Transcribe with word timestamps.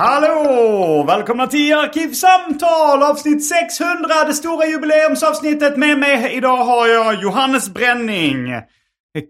Hallå! 0.00 1.04
Välkomna 1.06 1.46
till 1.46 1.74
Arkivsamtal 1.74 3.02
avsnitt 3.02 3.48
600, 3.48 4.08
det 4.26 4.34
stora 4.34 4.66
jubileumsavsnittet. 4.66 5.76
Med 5.76 5.98
mig 5.98 6.36
idag 6.36 6.56
har 6.56 6.86
jag 6.88 7.22
Johannes 7.22 7.74
Bränning. 7.74 8.54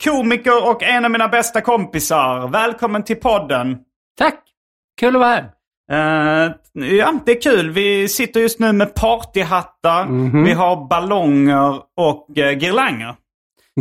Komiker 0.05 0.71
och 0.71 0.83
en 0.83 1.05
av 1.05 1.11
mina 1.11 1.29
bästa 1.29 1.61
kompisar. 1.61 2.49
Välkommen 2.49 3.05
till 3.05 3.17
podden. 3.17 3.79
Tack! 4.19 4.41
Kul 5.01 5.17
att 5.17 5.21
vara 5.21 5.31
här. 5.31 5.51
Eh, 5.91 6.53
ja, 6.73 7.15
det 7.27 7.33
är 7.33 7.41
kul. 7.41 7.71
Vi 7.71 8.09
sitter 8.09 8.41
just 8.41 8.59
nu 8.59 8.73
med 8.73 8.95
partyhattar. 8.95 10.07
Vi 10.45 10.53
har 10.53 10.89
ballonger 10.89 11.81
och 11.97 12.27
uh, 12.39 12.59
girlanger. 12.59 13.15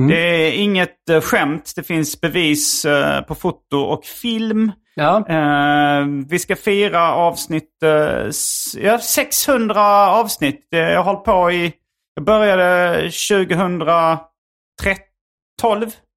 Det 0.09 0.47
är 0.47 0.51
inget 0.51 1.09
uh, 1.11 1.21
skämt. 1.21 1.73
Det 1.75 1.83
finns 1.83 2.21
bevis 2.21 2.85
eh, 2.85 3.21
på 3.21 3.35
foto 3.35 3.77
och 3.77 4.05
film. 4.05 4.71
Ja. 4.99 5.17
Eh, 5.29 6.05
vi 6.29 6.39
ska 6.39 6.55
fira 6.55 7.13
avsnitt, 7.13 7.83
eh, 7.83 8.25
s- 8.27 8.75
ja, 8.81 8.99
600 8.99 9.81
avsnitt. 10.11 10.67
Eh, 10.73 10.79
Jag 10.79 10.97
har 10.97 11.13
hållit 11.13 11.23
på 11.23 11.51
i, 11.51 11.73
jag 12.15 12.25
började 12.25 13.01
2012. 13.01 14.19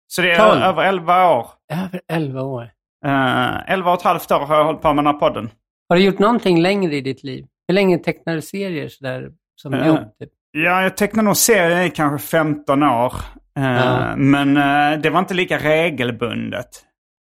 Så 0.09 0.23
det 0.23 0.33
är 0.33 0.37
12. 0.51 0.63
över 0.63 0.83
11 0.85 1.31
år. 1.37 1.47
Över 1.73 2.01
11 2.13 2.43
år. 2.43 2.63
Eh, 3.07 3.71
11 3.73 3.91
och 3.93 3.99
ett 3.99 4.03
halvt 4.05 4.33
år 4.33 4.39
har 4.47 4.57
jag 4.57 4.65
hållit 4.65 4.81
på 4.83 4.95
med 4.95 5.05
den 5.05 5.15
här 5.15 5.21
podden. 5.21 5.51
Har 5.89 5.97
du 5.97 6.03
gjort 6.05 6.19
någonting 6.19 6.61
längre 6.63 6.95
i 6.95 7.01
ditt 7.01 7.23
liv? 7.25 7.47
Hur 7.69 7.75
länge 7.75 7.99
tecknar 7.99 8.35
du 8.35 8.43
serier 8.43 8.89
sådär 8.89 9.31
som 9.63 9.75
Eh. 9.75 9.87
jobb? 9.87 9.99
Typ? 10.21 10.31
Ja, 10.53 10.83
jag 10.83 10.97
tecknar 10.97 11.23
nog 11.23 11.37
serier 11.37 11.83
i 11.83 11.91
kanske 11.91 12.29
15 12.29 12.83
år. 12.83 13.13
Eh, 13.59 13.65
Ja. 13.65 14.17
Men 14.17 14.57
eh, 14.57 14.99
det 15.01 15.11
var 15.11 15.19
inte 15.19 15.35
lika 15.35 15.59
regelbundet. 15.59 16.67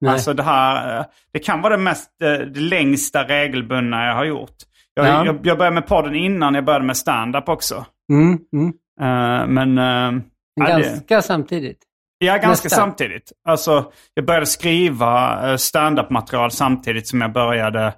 Nej. 0.01 0.13
Alltså 0.13 0.33
det 0.35 0.43
här, 0.43 0.99
eh, 0.99 1.05
det 1.33 1.39
kan 1.39 1.61
vara 1.63 1.77
det 1.77 1.83
mest, 1.83 2.23
eh, 2.23 2.33
det 2.33 2.61
längsta 2.61 3.25
regelbundna 3.29 4.07
jag 4.07 4.15
har 4.15 4.25
gjort. 4.25 4.57
Jag, 4.95 5.07
Ja. 5.07 5.25
jag, 5.27 5.47
jag 5.47 5.59
började 5.59 5.75
med 5.75 5.87
podden 5.87 6.15
innan 6.15 6.55
jag 6.55 6.65
började 6.65 6.85
med 6.85 6.97
stand-up 6.97 7.49
också. 7.49 7.87
Mm, 8.13 8.39
mm. 8.53 8.69
Eh, 9.01 9.47
men... 9.47 9.79
eh, 9.79 10.23
ja, 10.55 10.77
det- 10.77 10.83
Ganska 10.83 11.23
samtidigt. 11.23 11.79
Ja, 12.19 12.33
ganska 12.33 12.49
Nästan. 12.67 12.71
samtidigt. 12.71 13.33
Alltså, 13.49 13.93
jag 14.15 14.27
började 14.27 14.47
skriva 14.47 15.59
stand-up-material 15.59 16.51
samtidigt 16.51 17.09
som 17.09 17.21
jag 17.21 17.33
började 17.33 17.95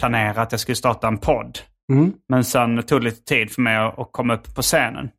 planera 0.00 0.42
att 0.42 0.52
jag 0.52 0.60
skulle 0.60 0.76
starta 0.76 1.08
en 1.08 1.18
podd. 1.18 1.58
Mm. 1.92 2.12
Men 2.28 2.44
sen 2.44 2.82
tog 2.82 3.00
det 3.00 3.04
lite 3.04 3.24
tid 3.24 3.50
för 3.52 3.62
mig 3.62 3.76
att, 3.76 3.98
att 3.98 4.08
komma 4.12 4.34
upp 4.34 4.54
på 4.54 4.62
scenen. 4.62 5.10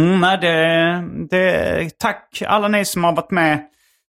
Mm, 0.00 0.20
nej, 0.20 0.38
det, 0.38 1.04
det, 1.30 1.98
tack 1.98 2.42
alla 2.46 2.68
ni 2.68 2.84
som 2.84 3.04
har 3.04 3.12
varit 3.16 3.30
med 3.30 3.66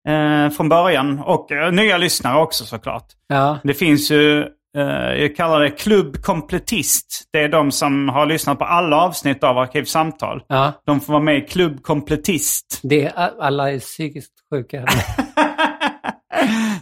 eh, 0.07 0.49
från 0.49 0.69
början. 0.69 1.19
Och 1.19 1.51
eh, 1.51 1.71
nya 1.71 1.97
lyssnare 1.97 2.39
också 2.41 2.65
såklart. 2.65 3.05
Ja. 3.27 3.59
Det 3.63 3.73
finns 3.73 4.11
ju, 4.11 4.41
eh, 4.77 4.83
jag 5.21 5.35
kallar 5.35 5.59
det 5.59 5.69
klubb 5.71 6.21
kompletist. 6.23 7.23
Det 7.33 7.39
är 7.43 7.49
de 7.49 7.71
som 7.71 8.09
har 8.09 8.25
lyssnat 8.25 8.59
på 8.59 8.65
alla 8.65 8.97
avsnitt 9.01 9.43
av 9.43 9.57
Arkivsamtal. 9.57 10.43
ja. 10.47 10.73
De 10.85 10.99
får 10.99 11.13
vara 11.13 11.23
med 11.23 11.37
i 11.37 11.41
klubb 11.41 11.83
kompletist. 11.83 12.79
Det 12.83 13.05
är, 13.05 13.31
alla 13.41 13.71
är 13.71 13.79
psykiskt 13.79 14.31
sjuka. 14.53 14.85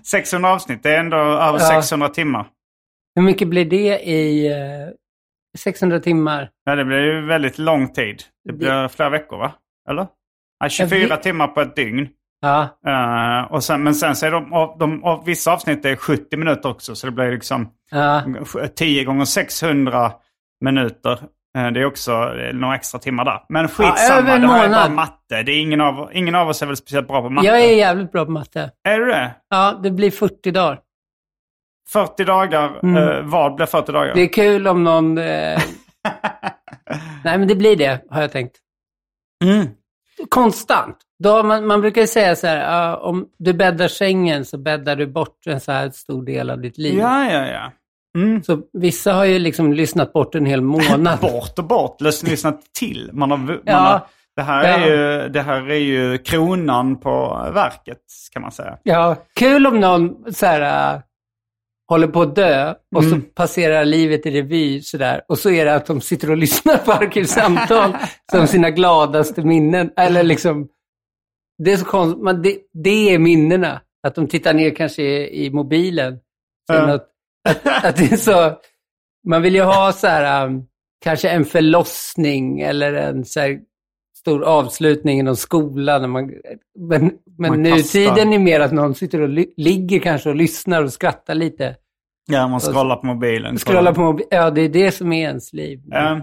600 0.04 0.50
avsnitt, 0.54 0.84
det 0.84 0.90
är 0.96 1.00
ändå 1.00 1.18
över 1.18 1.60
Ja. 1.60 1.66
600 1.82 2.10
timmar. 2.10 2.48
Hur 3.16 3.24
mycket 3.24 3.48
blir 3.48 3.66
det 3.66 4.00
i 4.00 4.48
eh, 4.52 4.88
600 5.58 6.00
timmar? 6.00 6.50
Ja, 6.66 6.76
det 6.76 6.86
blir 6.86 6.98
ju 7.00 7.26
väldigt 7.26 7.58
lång 7.58 7.94
tid. 7.94 8.24
Det 8.46 8.54
blir 8.54 8.88
flera 8.88 9.10
veckor 9.10 9.38
va? 9.38 9.52
Eller? 9.90 10.08
Ja, 10.60 10.70
24 10.70 11.00
Jag 11.00 11.10
vet- 11.10 11.24
timmar 11.24 11.48
på 11.48 11.62
ett 11.62 11.76
dygn. 11.76 12.10
Ja, 12.42 12.68
Eh, 12.88 13.52
och 13.52 13.64
sen, 13.64 13.84
men 13.84 13.96
sen 13.96 14.16
så 14.16 14.26
är 14.26 14.32
de, 14.32 14.54
och 14.54 14.76
de 14.80 15.04
och 15.04 15.28
vissa 15.28 15.52
avsnitt 15.54 15.86
är 15.86 15.96
70 15.96 16.38
minuter 16.38 16.70
också. 16.70 16.96
Så 16.96 17.08
det 17.08 17.12
blir 17.12 17.32
liksom 17.32 17.70
ja. 17.92 18.24
10 18.76 19.04
gånger 19.04 19.26
600 19.26 20.12
minuter. 20.62 21.12
Eh, 21.58 21.68
det 21.72 21.80
är 21.82 21.86
också 21.86 22.34
några 22.54 22.76
extra 22.76 23.00
timmar 23.00 23.26
där. 23.26 23.44
Men 23.50 23.62
Ja, 23.62 23.68
skitsamma, 23.68 24.32
en 24.32 24.42
det 24.42 24.48
här 24.48 24.66
är 24.66 24.70
bara 24.70 24.90
matte. 24.90 25.44
Det 25.44 25.52
är 25.52 25.62
ingen, 25.62 25.82
av, 25.82 26.10
ingen 26.14 26.36
av 26.36 26.50
oss 26.50 26.62
är 26.62 26.66
väl 26.66 26.78
speciellt 26.78 27.08
bra 27.08 27.22
på 27.22 27.30
matte? 27.30 27.48
Jag 27.48 27.60
är 27.62 27.76
jävligt 27.76 28.12
bra 28.12 28.26
på 28.26 28.32
matte. 28.32 28.72
Är 28.84 29.00
du 29.00 29.06
det? 29.06 29.36
Ja, 29.50 29.80
det 29.84 29.92
blir 29.92 30.12
40 30.12 30.52
dagar. 30.52 30.80
40 31.90 32.24
dagar, 32.24 32.80
Mm. 32.84 33.04
eh, 33.10 33.22
vad 33.24 33.56
blir 33.56 33.66
40 33.66 33.92
dagar? 33.92 34.16
Det 34.16 34.22
är 34.22 34.34
kul 34.34 34.68
om 34.68 34.84
någon... 34.84 35.16
Nej, 35.26 35.60
men 37.24 37.48
det 37.48 37.56
blir 37.56 37.76
det, 37.76 38.02
har 38.10 38.22
jag 38.22 38.32
tänkt. 38.32 38.56
Mm. 39.44 39.68
konstant. 40.30 40.98
Då 41.24 41.44
man, 41.44 41.66
man 41.68 41.82
brukar 41.82 42.02
ju 42.02 42.08
säga 42.08 42.36
så 42.36 42.48
här, 42.48 42.58
ja, 42.58 42.98
om 42.98 43.26
du 43.40 43.54
bäddar 43.54 43.88
sängen 43.88 44.46
så 44.46 44.58
bäddar 44.58 44.96
du 44.96 45.08
bort 45.08 45.48
en 45.48 45.60
så 45.60 45.72
här 45.72 45.90
stor 45.90 46.26
del 46.26 46.50
av 46.50 46.62
ditt 46.62 46.78
liv. 46.78 47.00
Ja, 47.00 47.32
ja, 47.32 47.46
ja. 47.48 47.72
Mm. 48.18 48.44
Så 48.44 48.60
vissa 48.74 49.14
har 49.14 49.26
ju 49.26 49.40
liksom 49.40 49.74
lyssnat 49.74 50.14
bort 50.14 50.36
en 50.36 50.46
hel 50.46 50.62
månad. 50.62 51.20
Bort 51.22 51.60
och 51.60 51.66
bort, 51.66 52.02
lys- 52.02 52.30
lyssnat 52.30 52.62
till. 52.80 53.10
Man 53.14 53.32
har, 53.32 53.38
man 53.38 53.60
Ja. 53.66 53.74
har, 53.78 54.02
det, 54.36 54.42
här 54.42 54.64
är 54.64 54.80
Ja. 54.80 54.88
ju, 55.24 55.30
det 55.30 55.42
här 55.42 55.70
är 55.72 55.76
ju 55.80 56.18
kronan 56.18 57.00
på 57.00 57.28
verket, 57.54 57.98
kan 58.34 58.42
man 58.42 58.52
säga. 58.52 58.78
Ja, 58.84 59.16
kul 59.36 59.68
om 59.68 59.80
någon 59.80 60.34
så 60.34 60.46
här, 60.46 60.94
äh, 60.96 61.00
håller 61.90 62.08
på 62.08 62.22
att 62.22 62.36
dö 62.36 62.74
och 62.96 63.04
Mm. 63.04 63.22
så 63.22 63.28
passerar 63.36 63.86
livet 63.86 64.26
i 64.26 64.32
revy 64.32 64.82
sådär. 64.82 65.22
Och 65.28 65.38
så 65.40 65.50
är 65.50 65.66
det 65.66 65.76
att 65.76 65.86
de 65.86 66.02
sitter 66.02 66.32
och 66.32 66.38
lyssnar 66.38 66.78
på 66.78 66.92
arkivsamtal 66.92 67.96
som 68.32 68.48
sina 68.48 68.70
gladaste 68.70 69.42
minnen. 69.42 69.90
Eller 69.98 70.24
liksom, 70.24 70.68
det 71.58 71.72
är 71.72 71.78
så 71.78 71.86
konstigt, 71.86 72.24
men 72.24 72.42
det, 72.42 72.58
det 72.74 73.14
är 73.14 73.20
minnena. 73.20 73.82
Att 74.08 74.16
de 74.16 74.28
tittar 74.28 74.54
ner 74.54 74.76
kanske 74.76 75.04
i, 75.04 75.46
i 75.46 75.52
mobilen. 75.52 76.20
Sen 76.72 76.90
Ja. 76.90 76.94
att, 76.94 77.08
att, 77.50 77.86
att 77.86 77.96
det 77.98 78.12
är 78.12 78.18
så, 78.18 78.58
man 79.28 79.42
vill 79.42 79.56
ju 79.56 79.62
ha 79.62 79.92
så 79.92 80.08
här, 80.08 80.46
um, 80.46 80.66
kanske 81.04 81.30
en 81.30 81.46
förlossning 81.46 82.62
eller 82.62 82.94
en 82.94 83.26
så 83.26 83.40
här 83.40 83.60
stor 84.18 84.44
avslutning 84.44 85.20
i 85.20 85.24
någon 85.24 85.36
skola. 85.36 86.00
När 86.00 86.08
man, 86.08 86.32
men 86.80 87.12
men 87.38 87.50
Man 87.52 87.64
nutiden 87.64 88.34
är 88.34 88.40
mer 88.40 88.60
att 88.60 88.72
någon 88.72 88.96
sitter 88.96 89.22
och 89.22 89.30
ligger 89.58 90.00
kanske 90.00 90.30
och 90.30 90.36
lyssnar 90.36 90.84
och 90.84 90.94
skrattar 90.94 91.36
lite. 91.36 91.76
Ja, 92.28 92.48
man 92.48 92.60
scrollar 92.60 92.96
på 92.96 93.06
mobilen. 93.06 93.58
Scrollar 93.58 93.94
på 93.94 94.02
mobil. 94.02 94.26
Ja, 94.30 94.52
det 94.52 94.62
är 94.62 94.70
det 94.70 94.92
som 94.92 95.14
är 95.14 95.22
ens 95.22 95.54
liv. 95.54 95.82
Ja. 95.86 96.22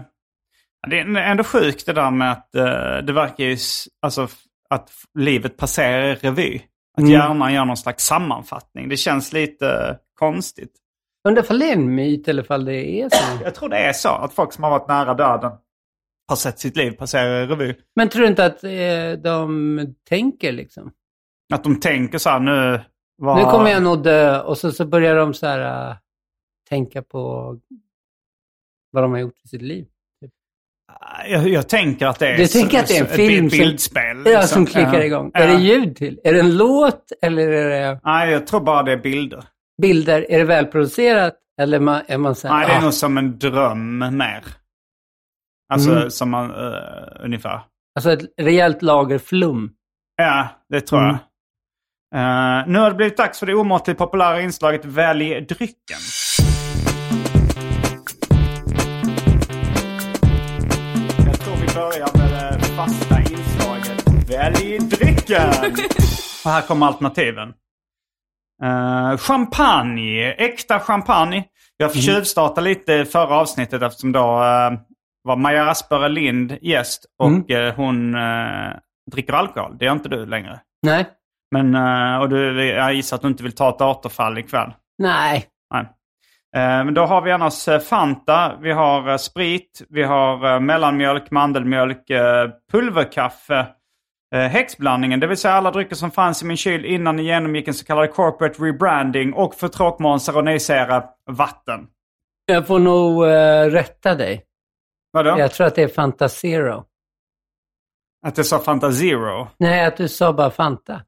Det 0.89 0.99
är 0.99 1.17
ändå 1.17 1.43
sjukt 1.43 1.85
det 1.85 1.93
där 1.93 2.11
med 2.11 2.31
att 2.31 2.55
eh, 2.55 3.05
det 3.05 3.13
verkar 3.13 3.43
ju, 3.43 3.57
alltså 4.01 4.27
att 4.69 4.91
livet 5.19 5.57
passerar 5.57 6.03
i 6.03 6.15
revy. 6.15 6.61
Att 6.97 6.99
Mm. 6.99 7.11
hjärnan 7.11 7.53
gör 7.53 7.65
någon 7.65 7.77
slags 7.77 8.03
sammanfattning. 8.05 8.89
Det 8.89 8.97
känns 8.97 9.33
lite 9.33 9.99
konstigt. 10.19 10.71
Undrar 11.27 11.43
ifall 11.43 11.59
det 11.59 11.69
är 11.69 11.73
en 11.73 11.95
myt 11.95 12.27
eller 12.27 12.43
ifall 12.43 12.65
det 12.65 13.01
är 13.01 13.09
så. 13.09 13.43
Jag 13.43 13.55
tror 13.55 13.69
det 13.69 13.77
är 13.77 13.93
så, 13.93 14.09
att 14.09 14.33
folk 14.33 14.53
som 14.53 14.63
har 14.63 14.71
varit 14.71 14.87
nära 14.87 15.13
döden 15.13 15.51
har 16.27 16.35
sett 16.35 16.59
sitt 16.59 16.77
liv 16.77 16.91
passera 16.91 17.43
i 17.43 17.47
revy. 17.47 17.75
Men 17.95 18.09
tror 18.09 18.21
du 18.21 18.27
inte 18.27 18.45
att 18.45 18.63
eh, 18.63 19.11
de 19.23 19.95
tänker 20.09 20.51
liksom? 20.51 20.91
Att 21.53 21.63
de 21.63 21.79
tänker 21.79 22.17
så 22.17 22.29
här 22.29 22.39
nu... 22.39 22.81
Vad... 23.17 23.37
Nu 23.37 23.43
kommer 23.43 23.69
jag 23.69 23.83
nog 23.83 24.03
dö 24.03 24.41
och 24.41 24.57
så, 24.57 24.71
så 24.71 24.85
börjar 24.85 25.15
de 25.15 25.33
så 25.33 25.47
här 25.47 25.89
äh, 25.89 25.95
tänka 26.69 27.01
på 27.01 27.21
vad 28.91 29.03
de 29.03 29.11
har 29.11 29.19
gjort 29.19 29.39
i 29.43 29.47
sitt 29.47 29.61
liv. 29.61 29.87
Jag, 31.27 31.49
jag 31.49 31.69
tänker 31.69 32.07
att 32.07 32.19
det 32.19 32.27
är, 32.27 32.37
Du 32.37 32.47
tänker 32.47 32.79
att 32.79 32.87
det 32.87 32.97
är 32.97 33.01
en 33.01 33.05
ett 33.05 33.15
film 33.15 33.49
som- 33.49 33.59
bildspel. 33.59 34.17
Ja, 34.17 34.23
liksom. 34.23 34.47
som 34.47 34.65
klickar 34.65 35.01
igång. 35.01 35.31
Ja. 35.33 35.39
Är 35.39 35.47
det 35.47 35.53
ljud 35.63 35.95
till? 35.95 36.19
Är 36.23 36.33
det 36.33 36.39
en 36.39 36.57
låt 36.57 37.03
eller 37.21 37.47
är 37.51 37.69
det 37.69 37.99
Nej, 38.03 38.31
jag 38.31 38.47
tror 38.47 38.59
bara 38.61 38.83
det 38.83 38.91
är 38.91 38.97
bilder. 38.97 39.43
bilder? 39.81 40.31
Är 40.31 40.37
det 40.37 40.43
välproducerat 40.45 41.33
Eller 41.61 41.79
man, 41.79 42.01
är 42.07 42.17
man 42.17 42.35
så 42.35 42.47
här, 42.47 42.55
Nej, 42.55 42.67
det 42.67 42.73
är 42.73 42.77
ah, 42.77 42.81
nog 42.81 42.93
som 42.93 43.17
en 43.17 43.39
dröm 43.39 43.97
mer. 44.17 44.43
Alltså 45.73 45.91
Mm. 45.91 46.09
som 46.09 46.29
man, 46.29 46.49
eh, 46.51 47.23
ungefär. 47.25 47.61
Alltså 47.97 48.11
ett 48.11 48.21
rejält 48.41 48.81
lager 48.81 49.17
flum. 49.17 49.71
Ja, 50.15 50.47
det 50.69 50.81
tror 50.81 51.01
jag. 51.01 51.17
Mm. 52.15 52.59
Eh, 52.61 52.67
nu 52.67 52.79
har 52.79 52.89
det 52.89 52.95
blivit 52.95 53.17
dags 53.17 53.39
för 53.39 53.45
det 53.45 53.53
omåttligt 53.53 53.97
populära 53.99 54.41
inslaget 54.41 54.85
Välj 54.85 55.41
drycken. 55.41 55.97
Börjar 61.75 62.17
med 62.17 62.29
det 62.59 62.65
fasta 62.65 63.19
inslaget 63.19 64.29
Välj 64.29 64.79
drycken. 64.79 65.49
Och 66.45 66.51
här 66.51 66.61
kommer 66.61 66.85
alternativen. 66.85 67.53
Eh, 68.63 69.17
champagne, 69.17 70.31
äkta 70.33 70.79
champagne. 70.79 71.43
Jag 71.77 71.91
Mm. 71.91 72.01
tjuvstartade 72.01 72.61
lite 72.69 73.05
förra 73.05 73.35
avsnittet 73.35 73.81
eftersom 73.81 74.11
då 74.11 74.19
eh, 74.43 74.71
var 75.23 75.35
Maja 75.35 75.69
Asperre 75.69 76.09
Lind 76.09 76.57
gäst 76.61 77.05
och 77.19 77.27
Mm. 77.27 77.67
eh, 77.67 77.75
hon 77.75 78.15
dricker 79.11 79.33
alkohol. 79.33 79.77
Det 79.77 79.85
gör 79.85 79.91
inte 79.93 80.09
du 80.09 80.25
längre. 80.25 80.59
Nej. 80.81 81.05
Men, 81.51 81.75
och 82.21 82.29
du, 82.29 82.65
jag 82.65 82.93
gissar 82.93 83.15
att 83.15 83.21
du 83.21 83.27
inte 83.27 83.43
vill 83.43 83.51
ta 83.55 83.69
ett 83.69 83.81
återfall 83.81 84.37
ikväll. 84.37 84.73
Nej. 84.97 85.45
Nej. 85.73 85.85
Eh, 86.55 86.85
Men 86.85 86.93
då 86.93 87.01
har 87.01 87.21
vi 87.21 87.31
annars 87.31 87.67
eh, 87.67 87.79
Fanta, 87.79 88.57
vi 88.61 88.71
har 88.71 89.09
eh, 89.09 89.17
sprit, 89.17 89.81
vi 89.89 90.03
har 90.03 90.59
mellanmjölk, 90.59 91.31
mandelmjölk, 91.31 92.07
pulverkaffe, 92.71 93.67
häxblandningen, 94.31 95.19
det 95.19 95.27
vill 95.27 95.37
säga 95.37 95.53
alla 95.53 95.71
drycker 95.71 95.95
som 95.95 96.11
fanns 96.11 96.43
i 96.43 96.45
min 96.45 96.57
kyl 96.57 96.85
innan 96.85 97.15
ni 97.15 97.23
genomgick 97.23 97.67
en 97.67 97.73
så 97.73 97.85
kallad 97.85 98.13
corporate 98.13 98.63
rebranding 98.63 99.33
och 99.33 99.55
för 99.55 99.67
tråkmånsar 99.67 100.37
och 100.37 100.43
nejsägare, 100.43 101.03
vatten. 101.31 101.87
Jag 102.45 102.67
får 102.67 102.79
nog 102.79 103.23
uh, 103.23 103.29
rätta 103.71 104.15
dig. 104.15 104.43
Vadå? 105.11 105.39
Jag 105.39 105.51
tror 105.51 105.67
att 105.67 105.75
det 105.75 105.83
är 105.83 105.87
Fanta 105.87 106.29
Zero. 106.29 106.83
Att 108.27 108.37
jag 108.37 108.45
sa 108.45 108.59
Fanta 108.59 108.91
Zero? 108.91 109.47
Nej, 109.57 109.85
att 109.85 109.97
du 109.97 110.07
sa 110.07 110.33
bara 110.33 110.51
Fanta. 110.51 111.01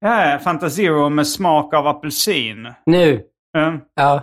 Ja, 0.00 0.38
Fanta 0.44 0.70
Zero 0.70 1.08
med 1.08 1.26
smak 1.26 1.74
av 1.74 1.86
apelsin. 1.86 2.74
Nu. 2.86 3.22
Mm. 3.56 3.80
Ja. 3.94 4.22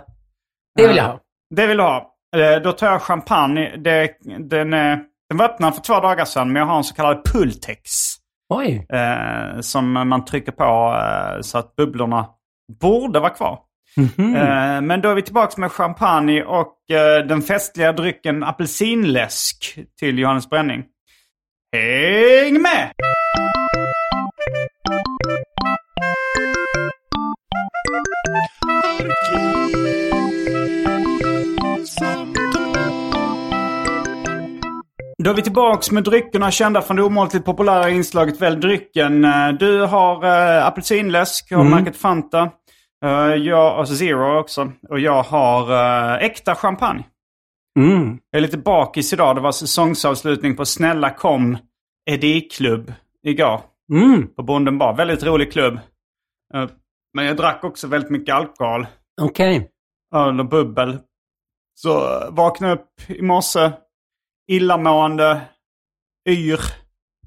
Det 0.76 0.86
vill 0.86 0.96
jag 0.96 1.04
ha. 1.04 1.20
Det 1.54 1.66
vill 1.66 1.76
du 1.76 1.82
ha. 1.82 2.12
Eh, 2.36 2.62
Då 2.62 2.72
tar 2.72 2.86
jag 2.86 3.02
champagne. 3.02 3.76
Det, 3.76 4.10
den, 4.38 4.72
är- 4.72 5.00
den 5.28 5.38
var 5.38 5.44
öppnad 5.44 5.74
för 5.74 5.82
två 5.82 6.00
dagar 6.00 6.24
sedan, 6.24 6.52
men 6.52 6.60
jag 6.60 6.66
har 6.66 6.76
en 6.76 6.84
så 6.84 6.94
kallad 6.94 7.24
Pultex. 7.32 7.90
Oj. 8.54 8.86
Eh, 8.92 9.60
som 9.60 9.92
man 9.92 10.24
trycker 10.24 10.52
på 10.52 10.64
eh, 10.64 11.40
så 11.40 11.58
att 11.58 11.76
bubblorna 11.76 12.26
borde 12.80 13.20
vara 13.20 13.30
kvar. 13.30 13.58
Mhm. 13.96 14.36
Eh, 14.36 14.80
men 14.80 15.00
då 15.00 15.08
är 15.08 15.14
vi 15.14 15.22
tillbaka 15.22 15.60
med 15.60 15.72
champagne 15.72 16.42
och 16.42 16.90
eh, 16.90 17.26
den 17.26 17.42
festliga 17.42 17.92
drycken 17.92 18.44
apelsinläsk 18.44 19.78
till 19.98 20.18
Johannes 20.18 20.50
Bränning. 20.50 20.84
Häng 21.72 22.62
med! 22.62 22.90
Då 35.26 35.30
är 35.30 35.34
vi 35.34 35.42
tillbaks 35.42 35.90
med 35.90 36.04
dryckerna 36.04 36.50
kända 36.50 36.82
från 36.82 36.96
det 36.96 37.02
omåttligt 37.02 37.44
populära 37.44 37.90
inslaget 37.90 38.40
Välj 38.40 38.56
drycken. 38.56 39.24
Eh, 39.24 39.48
Du 39.48 39.80
har 39.80 40.24
uh, 40.24 40.66
apelsinläsk 40.66 41.52
och 41.52 41.66
märket 41.66 41.96
Fanta. 41.96 42.50
Uh, 43.04 43.34
jag, 43.34 43.78
alltså 43.78 43.94
Zero 43.94 44.38
också. 44.38 44.72
Och 44.88 45.00
jag 45.00 45.22
har 45.22 45.72
eh, 45.72 46.24
äkta 46.24 46.54
champagne. 46.54 47.04
Mm. 47.78 48.18
Jag 48.30 48.38
är 48.38 48.42
lite 48.42 48.58
bakis 48.58 49.12
idag. 49.12 49.36
Det 49.36 49.40
var 49.40 49.52
säsongsavslutning 49.52 50.56
på 50.56 50.64
Snälla 50.64 51.10
kom 51.10 51.58
Eddie-klubb 52.10 52.92
igår. 53.26 53.60
Mm. 53.92 54.34
På 54.34 54.42
Bonden 54.42 54.78
bar. 54.78 54.94
Väldigt 54.96 55.22
rolig 55.22 55.52
klubb. 55.52 55.78
Eh, 56.54 56.68
men 57.14 57.24
jag 57.24 57.36
drack 57.36 57.64
också 57.64 57.86
väldigt 57.86 58.10
mycket 58.10 58.34
alkohol. 58.34 58.86
Okej. 59.20 59.70
Öl 60.14 60.40
och 60.40 60.48
bubbel. 60.48 60.98
Så 61.74 61.98
uh, 61.98 62.34
vaknade 62.34 62.74
upp 62.74 63.10
i 63.10 63.22
morse. 63.22 63.70
Illamående. 64.46 65.40
Yr. 66.28 66.60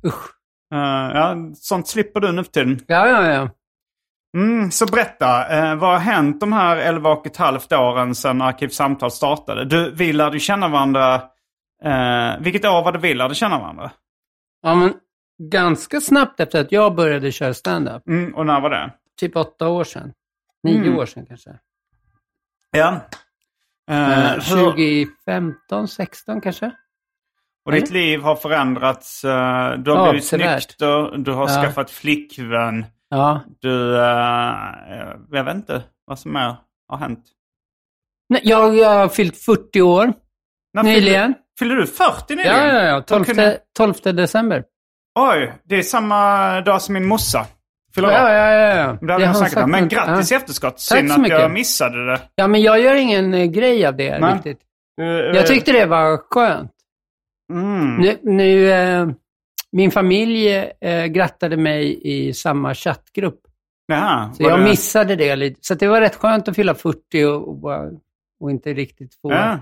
Usch. 0.05 0.29
Eh, 0.73 0.79
ja, 1.13 1.35
sånt 1.55 1.87
slipper 1.87 2.19
du 2.19 2.31
nu 2.31 2.43
för 2.43 2.51
tiden. 2.51 2.79
Ja, 2.87 3.07
ja, 3.07 3.31
ja. 3.31 3.49
Mm, 4.37 4.71
så 4.71 4.85
berätta, 4.85 5.47
eh, 5.57 5.75
vad 5.75 5.89
har 5.91 5.97
hänt 5.99 6.39
de 6.39 6.53
här 6.53 6.77
11 6.77 7.09
och 7.09 7.25
ett 7.27 7.37
halvt 7.37 7.71
åren 7.73 8.15
sedan 8.15 8.41
Arkivsamtal 8.41 9.11
startade? 9.11 9.65
Du, 9.65 9.91
vi 9.91 10.13
lärde 10.13 10.39
känna 10.39 10.67
varandra. 10.67 11.15
Eh, 11.83 12.39
vilket 12.39 12.65
år 12.65 12.83
var 12.83 12.91
det 12.91 12.99
vi 12.99 13.13
lärde 13.13 13.35
känna 13.35 13.59
varandra? 13.59 13.91
Ja, 14.61 14.75
men 14.75 14.93
ganska 15.51 16.01
snabbt 16.01 16.39
efter 16.39 16.61
att 16.61 16.71
jag 16.71 16.95
började 16.95 17.31
köra 17.31 17.53
stand-up. 17.53 18.07
Mm, 18.07 18.35
och 18.35 18.45
när 18.45 18.61
var 18.61 18.69
det? 18.69 18.91
Typ 19.19 19.35
åtta 19.35 19.67
år 19.67 19.83
sedan. 19.83 20.13
Nio 20.63 20.77
Mm. 20.87 20.97
år 20.97 21.05
sedan 21.05 21.25
kanske. 21.25 21.49
Ja. 22.71 22.99
Eh, 23.91 24.19
Eh, 24.19 24.33
hur, 24.33 24.39
2015, 24.71 25.87
16 25.87 26.41
kanske? 26.41 26.71
Och 27.65 27.71
ditt 27.71 27.89
liv 27.91 28.21
har 28.21 28.35
förändrats. 28.35 29.23
eh, 29.23 29.29
du 29.77 29.91
har 29.91 30.09
blivit 30.11 30.23
Avsevärt. 30.23 30.55
nykter, 30.55 31.17
du 31.17 31.31
har 31.31 31.49
Ja. 31.49 31.61
skaffat 31.63 31.91
flickvän. 31.91 32.85
Ja. 33.09 33.39
Du, 33.61 33.95
eh, 33.97 34.53
jag 35.31 35.43
vet 35.43 35.55
inte 35.55 35.83
vad 36.05 36.19
som 36.19 36.33
mer 36.33 36.55
har 36.87 36.97
hänt. 36.97 37.23
Nej, 38.29 38.41
jag, 38.43 38.75
jag 38.77 38.89
har 38.89 39.07
fyllt 39.09 39.37
40 39.37 39.81
år 39.81 40.13
När 40.73 40.83
nyligen. 40.83 41.33
Fyllde, 41.33 41.39
fyllde 41.59 41.75
du 41.75 41.87
40 41.87 42.35
nyligen? 42.35 42.57
Ja, 42.57 42.73
ja, 42.73 42.83
ja. 42.83 42.93
Vad 42.93 43.05
12, 43.07 43.23
kunde- 43.25 43.57
12 43.77 43.93
december. 44.15 44.63
Oj, 45.19 45.53
det 45.63 45.75
är 45.75 45.81
samma 45.81 46.61
dag 46.61 46.81
som 46.81 46.93
min 46.93 47.05
morsa 47.07 47.45
fyller 47.95 48.11
Ja, 48.11 48.33
ja, 48.33 48.51
ja. 48.51 48.75
ja. 48.75 48.97
Det 49.01 49.11
hade 49.13 49.23
jag 49.25 49.29
har 49.33 49.39
sagt. 49.39 49.55
Men 49.55 49.69
men- 49.71 49.87
grattis 49.87 50.31
i 50.31 50.33
ja. 50.33 50.39
efterskott. 50.39 50.71
Tack 50.73 50.79
Synd 50.99 51.11
att 51.11 51.17
mycket. 51.21 51.39
jag 51.39 51.51
missade 51.51 52.05
det. 52.11 52.21
ja, 52.35 52.47
men 52.47 52.61
jag 52.61 52.79
gör 52.79 52.95
ingen 52.95 53.33
eh, 53.33 53.45
grej 53.45 53.85
av 53.85 53.95
det 53.95 54.19
Nej. 54.19 54.33
riktigt. 54.33 54.59
Eh, 55.01 55.07
Jag 55.07 55.47
tyckte 55.47 55.71
det 55.71 55.85
var 55.85 56.17
skönt. 56.31 56.71
Mm. 57.49 57.95
Nu, 57.95 58.17
nu 58.23 58.71
eh, 58.71 59.07
min 59.71 59.91
familj 59.91 60.47
eh, 60.81 61.05
grattade 61.05 61.57
mig 61.57 61.99
i 62.03 62.33
samma 62.33 62.73
chattgrupp. 62.75 63.39
Jaha, 63.87 64.33
Så 64.33 64.43
jag 64.43 64.59
det- 64.59 64.63
missade 64.65 65.15
det 65.15 65.35
lite. 65.35 65.59
Så 65.61 65.73
det 65.75 65.87
var 65.87 66.01
rätt 66.01 66.15
skönt 66.15 66.47
att 66.47 66.55
fylla 66.55 66.75
40 66.75 67.23
och, 67.25 67.47
och, 67.47 67.55
bara, 67.57 67.89
och 68.39 68.51
inte 68.51 68.73
riktigt 68.73 69.15
få... 69.21 69.31
Ja. 69.31 69.59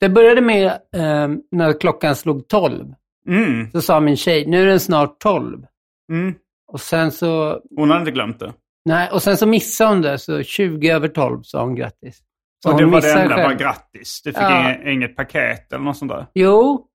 Det 0.00 0.08
började 0.08 0.40
med 0.40 0.66
eh, 0.66 1.28
när 1.50 1.80
klockan 1.80 2.16
slog 2.16 2.48
12. 2.48 2.94
Mm. 3.28 3.70
Så 3.70 3.80
sa 3.82 4.00
min 4.00 4.16
tjej, 4.16 4.46
nu 4.46 4.62
är 4.62 4.66
den 4.66 4.80
snart 4.80 5.18
12. 5.20 5.66
Mm. 6.12 6.34
Och 6.72 6.80
sen 6.80 7.12
så, 7.12 7.60
Hon 7.76 7.88
hade 7.90 8.00
inte 8.00 8.12
glömt 8.12 8.40
det. 8.40 8.52
nej, 8.84 9.08
och 9.12 9.22
sen 9.22 9.36
så 9.36 9.46
missade 9.46 9.90
hon 9.90 10.02
det, 10.02 10.18
så 10.18 10.42
20 10.42 10.88
över 10.90 11.08
12 11.08 11.42
sa 11.42 11.62
hon 11.64 11.74
grattis. 11.74 12.20
Så 12.62 12.72
och 12.72 12.78
det 12.78 12.84
var 12.86 13.00
det 13.00 13.12
enda, 13.12 13.34
själv. 13.36 13.42
bara 13.48 13.54
grattis. 13.54 14.20
Du 14.24 14.32
fick 14.32 14.42
Ja. 14.42 14.64
inget, 14.74 14.86
inget 14.86 15.16
paket 15.16 15.72
eller 15.72 15.84
något 15.84 15.96
sånt 15.96 16.10
där. 16.12 16.26
Jo, 16.34 16.86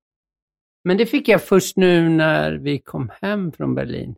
men 0.87 0.97
det 0.97 1.05
fick 1.05 1.27
jag 1.27 1.43
först 1.43 1.77
nu 1.77 2.09
när 2.09 2.51
vi 2.51 2.79
kom 2.79 3.11
hem 3.21 3.51
från 3.51 3.75
Berlin. 3.75 4.15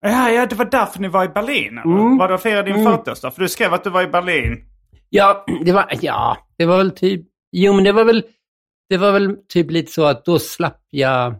Ja, 0.00 0.30
ja, 0.30 0.46
det 0.46 0.54
var 0.54 0.64
därför 0.64 1.00
ni 1.00 1.08
var 1.08 1.24
i 1.24 1.28
Berlin. 1.28 1.78
Mm. 1.78 2.18
Var 2.18 2.28
det 2.28 2.34
att 2.34 2.42
fira 2.42 2.62
din 2.62 2.74
Mm. 2.74 3.04
40 3.04 3.30
För 3.30 3.42
du 3.42 3.48
skrev 3.48 3.74
att 3.74 3.84
du 3.84 3.90
var 3.90 4.02
i 4.02 4.06
Berlin. 4.06 4.64
Ja, 5.08 5.44
det 5.64 5.72
var, 5.72 5.86
ja, 6.00 6.36
det 6.58 6.66
var 6.66 6.76
väl 6.76 6.90
typ, 6.90 7.26
jo 7.52 7.72
men 7.72 7.84
det 7.84 7.92
var 7.92 8.04
väl, 8.04 8.24
det 8.88 8.96
var 8.96 9.12
väl 9.12 9.36
typ 9.48 9.70
lite 9.70 9.92
så 9.92 10.04
att 10.04 10.24
då 10.24 10.38
slapp 10.38 10.80
jag 10.90 11.34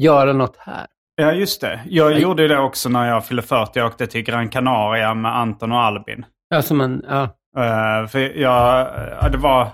göra 0.00 0.32
något 0.32 0.56
här. 0.56 0.86
Ja, 1.14 1.32
just 1.32 1.60
det. 1.60 1.80
Jag 1.86 2.10
Nej. 2.10 2.22
gjorde 2.22 2.48
det 2.48 2.58
också 2.58 2.88
när 2.88 3.08
jag 3.08 3.26
fyllde 3.26 3.42
40. 3.42 3.78
Jag 3.78 3.86
åkte 3.86 4.06
till 4.06 4.22
Gran 4.22 4.48
Canaria 4.48 5.14
med 5.14 5.36
Anton 5.36 5.72
och 5.72 5.80
Albin. 5.80 6.26
Alltså 6.54 6.74
man, 6.74 7.04
ja, 7.08 7.28
Eh, 7.56 8.06
för 8.06 8.18
jag, 8.18 8.88
ja, 9.20 9.28
det 9.28 9.38
var, 9.38 9.68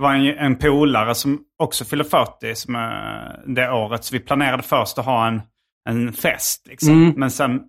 det 0.00 0.04
var 0.04 0.14
en, 0.14 0.38
en 0.38 0.56
polare 0.56 1.14
som 1.14 1.40
också 1.58 1.84
fyllde 1.84 2.04
40 2.04 2.54
som, 2.54 2.74
eh, 2.74 3.52
det 3.54 3.70
året. 3.70 4.04
Så 4.04 4.12
vi 4.14 4.20
planerade 4.20 4.62
först 4.62 4.98
att 4.98 5.04
ha 5.04 5.26
en, 5.26 5.42
en 5.88 6.12
fest. 6.12 6.66
Liksom. 6.68 6.90
Mm. 6.92 7.14
Men 7.16 7.30
sen 7.30 7.60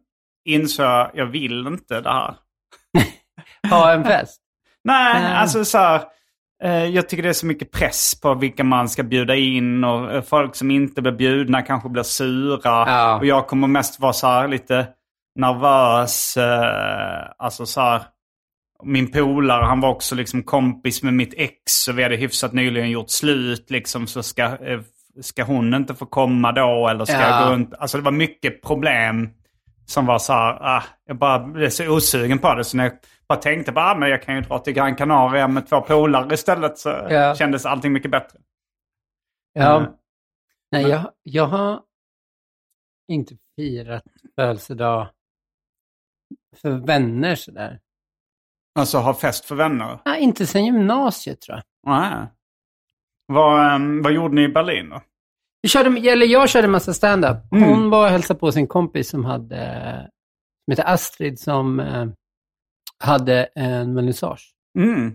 insåg 0.50 0.86
jag, 0.86 1.12
jag 1.14 1.26
vill 1.26 1.68
inte 1.68 2.02
det 2.02 2.10
här. 2.10 2.36
ha 3.70 3.92
en 3.94 4.04
fest. 4.04 4.42
Nej, 4.84 5.24
Eh. 5.24 5.42
alltså 5.42 5.66
så 5.66 5.78
här. 5.78 6.02
eh, 6.64 6.86
Jag 6.86 7.10
tycker 7.10 7.24
det 7.24 7.30
är 7.30 7.34
så 7.34 7.46
mycket 7.46 7.72
press 7.72 8.22
på 8.22 8.34
vilka 8.34 8.64
man 8.64 8.90
ska 8.90 9.04
bjuda 9.04 9.36
in 9.36 9.84
och 9.84 10.12
eh, 10.12 10.22
folk 10.22 10.56
som 10.56 10.72
inte 10.72 11.02
blir 11.02 11.12
bjudna 11.12 11.62
kanske 11.62 11.90
blir 11.90 12.04
sura. 12.04 12.60
Ja. 12.64 13.16
Och 13.18 13.26
jag 13.26 13.48
kommer 13.48 13.68
mest 13.68 14.00
vara 14.00 14.14
så 14.14 14.28
här 14.28 14.48
lite 14.48 14.88
nervös. 15.36 16.38
Alltså 17.38 17.66
så 17.66 17.82
här. 17.82 18.02
Min 18.84 19.12
polare 19.12 19.64
han 19.66 19.80
var 19.82 19.90
också 19.90 20.16
liksom 20.16 20.44
kompis 20.44 21.04
med 21.04 21.14
mitt 21.14 21.34
ex 21.38 21.88
och 21.90 22.00
vi 22.00 22.04
hade 22.04 22.16
hyfsat 22.16 22.54
nyligen 22.54 22.90
gjort 22.92 23.10
slut. 23.10 23.70
Liksom, 23.70 24.08
så 24.08 24.24
ska, 24.24 24.44
eh, 24.44 24.82
ska 25.22 25.44
hon 25.44 25.74
inte 25.74 25.96
få 25.96 26.06
komma 26.06 26.52
då 26.52 26.88
eller 26.88 27.06
ska 27.06 27.16
Ja. 27.16 27.30
jag 27.40 27.48
gå 27.48 27.54
runt? 27.54 27.74
Alltså 27.74 27.98
det 27.98 28.04
var 28.04 28.12
mycket 28.12 28.62
problem 28.62 29.30
som 29.86 30.06
var 30.06 30.20
så 30.20 30.34
här, 30.34 30.58
ah, 30.78 30.84
jag 31.06 31.18
bara 31.18 31.40
blev 31.40 31.70
så 31.70 31.96
osugen 31.96 32.40
på 32.40 32.56
det. 32.56 32.64
Så 32.64 32.78
när 32.78 32.84
jag 32.84 32.94
bara 33.28 33.40
tänkte 33.40 33.72
bara, 33.72 33.86
ah, 33.92 33.96
men 33.98 34.10
jag 34.10 34.24
kan 34.24 34.36
ju 34.36 34.42
dra 34.42 34.60
till 34.60 34.74
Gran 34.74 34.96
Canaria 34.96 35.48
med 35.48 35.68
två 35.68 35.82
polare 35.82 36.34
istället. 36.34 36.78
Så 36.78 36.90
Ja. 36.90 37.36
kändes 37.36 37.66
allting 37.66 37.94
mycket 37.94 38.12
bättre. 38.12 38.40
Ja. 39.54 39.78
Mm. 39.80 39.92
Nej, 40.72 40.84
jag, 40.88 41.12
jag 41.24 41.46
har 41.48 41.82
inte 43.08 43.36
firat 43.56 44.04
födelsedag 44.36 45.08
för 46.62 46.72
vänner 46.72 47.36
sådär. 47.36 47.80
Alltså 48.80 48.98
ha 48.98 49.14
fest 49.14 49.46
för 49.46 49.56
vänner. 49.56 50.00
Ja, 50.06 50.16
inte 50.18 50.48
sen 50.48 50.66
gymnasiet 50.66 51.42
tror 51.42 51.58
jag. 51.58 51.64
Nej. 52.00 52.28
Vad, 53.28 53.74
ehm, 53.76 54.02
vad 54.02 54.14
gjorde 54.14 54.36
ni 54.36 54.44
i 54.44 54.48
Berlin 54.48 54.90
då? 54.90 55.02
Jag 55.62 55.72
körde, 55.72 56.10
eller 56.12 56.26
jag 56.26 56.50
körde 56.50 56.68
massa 56.68 56.94
stand-up. 56.94 57.38
Mm. 57.52 57.70
Hon 57.70 57.90
var 57.90 58.04
och 58.06 58.12
hälsade 58.12 58.40
på 58.40 58.52
sin 58.52 58.68
kompis 58.68 59.10
som 59.10 59.26
hade, 59.26 59.96
som 60.66 60.72
heter 60.72 60.94
Astrid, 60.94 61.40
som 61.40 61.80
eh, 61.80 62.06
hade 63.04 63.44
en 63.56 63.96
vernissage. 63.96 64.54
Mm. 64.80 65.12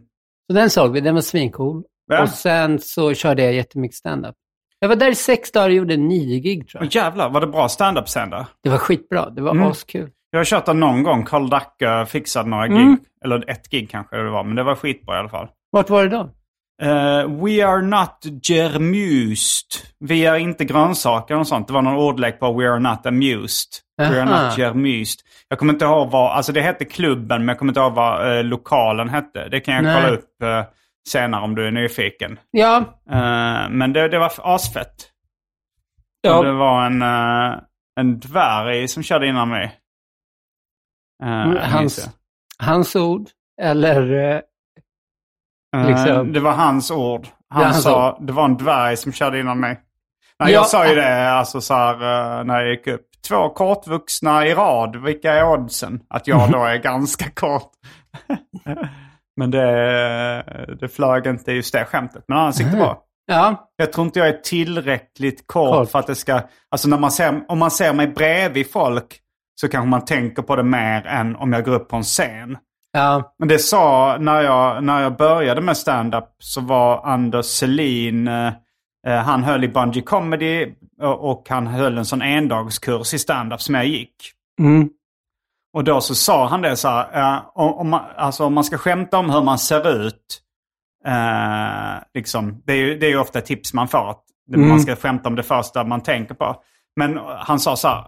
Så 0.50 0.52
den 0.56 0.70
såg 0.70 0.92
vi, 0.92 1.00
den 1.00 1.14
var 1.14 1.22
svincool. 1.22 1.84
Ja. 2.06 2.22
Och 2.22 2.28
sen 2.28 2.78
så 2.78 3.14
körde 3.14 3.42
jag 3.42 3.52
jättemycket 3.54 3.96
stand-up. 3.96 4.34
Jag 4.78 4.88
var 4.88 4.96
där 4.96 5.10
i 5.10 5.14
sex 5.14 5.52
dagar 5.52 5.68
och 5.68 5.74
gjorde 5.74 5.96
nio 5.96 6.38
gig 6.40 6.68
tror 6.68 6.82
jag. 6.84 6.94
jävlar, 6.94 7.30
var 7.30 7.40
det 7.40 7.46
bra 7.46 7.68
stand-up 7.68 8.08
sen 8.08 8.30
då? 8.30 8.46
Det 8.62 8.68
var 8.68 8.78
skitbra, 8.78 9.30
det 9.30 9.42
var 9.42 9.50
Mm. 9.50 9.64
askul. 9.68 10.10
Jag 10.36 10.40
har 10.40 10.44
kört 10.44 10.66
den 10.66 10.80
någon 10.80 11.02
gång. 11.02 11.24
Karl 11.24 11.48
Dacke 11.48 12.06
fixade 12.06 12.48
några 12.48 12.68
gig. 12.68 12.76
Mm. 12.76 12.98
Eller 13.24 13.50
ett 13.50 13.70
gig 13.70 13.90
kanske 13.90 14.16
det 14.16 14.30
var, 14.30 14.44
men 14.44 14.56
det 14.56 14.62
var 14.62 14.74
skitbra 14.74 15.16
i 15.16 15.18
alla 15.18 15.28
fall. 15.28 15.48
Vart 15.70 15.90
var 15.90 16.02
det 16.04 16.08
då? 16.08 16.30
Eh, 16.82 17.44
we 17.44 17.66
are 17.66 17.82
not 17.82 18.46
germused. 18.48 19.66
Vi 19.98 20.26
är 20.26 20.36
inte 20.36 20.64
grönsaker 20.64 21.38
och 21.38 21.46
sånt. 21.46 21.66
Det 21.66 21.72
var 21.72 21.82
någon 21.82 21.96
ordlek 21.96 22.40
på 22.40 22.52
we 22.52 22.70
are 22.70 22.78
not 22.78 23.06
amused. 23.06 23.68
We 23.98 24.22
are 24.22 24.22
Aha. 24.22 24.44
not 24.46 24.58
germused. 24.58 25.20
Jag 25.48 25.58
kommer 25.58 25.72
inte 25.72 25.84
ihåg 25.84 26.10
vad, 26.10 26.30
alltså 26.30 26.52
det 26.52 26.60
hette 26.60 26.84
klubben 26.84 27.40
men 27.40 27.48
jag 27.48 27.58
kommer 27.58 27.70
inte 27.70 27.80
ihåg 27.80 27.92
vad 27.92 28.38
eh, 28.38 28.44
lokalen 28.44 29.08
hette. 29.08 29.48
Det 29.48 29.60
kan 29.60 29.74
jag 29.74 29.84
Nej. 29.84 30.02
kolla 30.02 30.14
upp 30.14 30.42
eh, 30.42 30.72
senare 31.08 31.42
om 31.42 31.54
du 31.54 31.66
är 31.66 31.70
nyfiken. 31.70 32.38
Ja, 32.50 32.84
men 33.70 33.92
det, 33.92 34.08
det 34.08 34.18
var 34.18 34.32
asfett. 34.42 34.94
Ja. 36.20 36.38
Och 36.38 36.44
det 36.44 36.52
var 36.52 36.86
en, 36.86 37.02
uh, 37.02 37.58
en 38.00 38.20
dvärg 38.20 38.88
som 38.88 39.02
körde 39.02 39.26
innan 39.26 39.48
mig. 39.48 39.74
Uh, 41.24 41.56
hans- 41.60 42.08
hans 42.58 42.96
ord. 42.96 43.26
Eller, 43.62 44.12
Eh, 45.76 45.86
liksom- 45.86 46.32
Det 46.32 46.40
var 46.40 46.52
hans 46.52 46.90
ord. 46.90 47.26
Han 47.48 47.62
Ja, 47.62 47.72
sa, 47.72 48.18
det 48.20 48.32
var 48.32 48.44
en 48.44 48.56
dvärg 48.56 48.96
som 48.96 49.12
körde 49.12 49.40
innan 49.40 49.60
mig. 49.60 49.80
Nej, 50.38 50.52
Ja. 50.52 50.58
Jag 50.58 50.66
sa 50.66 50.88
ju 50.88 50.94
det 50.94 51.30
alltså, 51.30 51.60
så 51.60 51.74
här, 51.74 52.44
när 52.44 52.60
jag 52.60 52.70
gick 52.70 52.86
upp. 52.86 53.02
Två 53.28 53.48
kortvuxna 53.48 54.46
i 54.46 54.54
rad, 54.54 54.96
vilka 54.96 55.32
är 55.32 55.48
oddsen? 55.52 56.00
Att 56.08 56.26
jag 56.26 56.50
då 56.52 56.64
är 56.64 56.76
ganska 56.76 57.30
kort. 57.34 57.70
Men 59.36 59.50
det, 59.50 60.76
det 60.80 60.88
flög 60.88 61.26
inte 61.26 61.52
just 61.52 61.72
det 61.74 61.84
skämtet. 61.84 62.24
Men 62.28 62.38
annars 62.38 62.58
gick 62.60 62.70
det 62.70 62.76
bra. 62.76 63.02
ja, 63.26 63.70
Jag 63.76 63.92
tror 63.92 64.06
inte 64.06 64.18
jag 64.18 64.28
är 64.28 64.38
tillräckligt 64.38 65.46
kort, 65.46 65.70
Kort. 65.74 65.90
för 65.90 65.98
att 65.98 66.06
det 66.06 66.14
ska... 66.14 66.40
Alltså 66.70 66.88
när 66.88 66.98
man 66.98 67.10
ser, 67.10 67.40
om 67.48 67.58
man 67.58 67.70
ser 67.70 67.92
mig 67.92 68.06
bredvid 68.08 68.70
folk 68.72 69.20
så 69.60 69.68
kanske 69.68 69.88
man 69.88 70.04
tänker 70.04 70.42
på 70.42 70.56
det 70.56 70.62
mer 70.62 71.06
än 71.06 71.36
om 71.36 71.52
jag 71.52 71.64
går 71.64 71.74
upp 71.74 71.88
på 71.88 71.96
en 71.96 72.02
scen. 72.02 72.58
ja, 72.92 73.34
Men 73.38 73.48
det 73.48 73.58
sa, 73.58 74.16
när 74.20 74.40
jag, 74.40 74.84
när 74.84 75.02
jag 75.02 75.16
började 75.16 75.60
med 75.60 75.76
stand-up 75.76 76.28
så 76.38 76.60
var 76.60 77.06
Anders 77.06 77.46
Selin, 77.46 78.28
eh, 78.28 78.52
eh, 79.06 79.16
han 79.18 79.44
höll 79.44 79.64
i 79.64 79.68
Bungee 79.68 80.02
Comedy 80.02 80.72
och, 81.02 81.30
och 81.30 81.46
han 81.48 81.66
höll 81.66 81.98
en 81.98 82.04
sån 82.04 82.22
endagskurs 82.22 83.14
i 83.14 83.18
stand-up 83.18 83.60
som 83.60 83.74
jag 83.74 83.86
gick. 83.86 84.14
mm, 84.60 84.88
Och 85.72 85.84
då 85.84 86.00
så 86.00 86.14
sa 86.14 86.46
han 86.48 86.62
det 86.62 86.76
så 86.76 86.88
här, 86.88 87.34
eh, 87.36 87.42
om, 87.54 87.74
om, 87.74 87.90
man, 87.90 88.00
alltså 88.16 88.44
om 88.44 88.54
man 88.54 88.64
ska 88.64 88.78
skämta 88.78 89.18
om 89.18 89.30
hur 89.30 89.42
man 89.42 89.58
ser 89.58 90.06
ut, 90.06 90.40
eh, 91.06 92.02
liksom, 92.14 92.62
det, 92.66 92.72
är 92.72 92.76
ju, 92.76 92.98
det 92.98 93.06
är 93.06 93.10
ju 93.10 93.18
ofta 93.18 93.40
tips 93.40 93.74
man 93.74 93.88
får. 93.88 94.10
Att 94.10 94.22
Mm. 94.54 94.68
Man 94.68 94.80
ska 94.80 94.96
skämta 94.96 95.28
om 95.28 95.34
det 95.34 95.42
första 95.42 95.84
man 95.84 96.00
tänker 96.02 96.34
på. 96.34 96.56
Men 96.96 97.18
han 97.38 97.60
sa 97.60 97.76
så 97.76 97.88
här, 97.88 98.04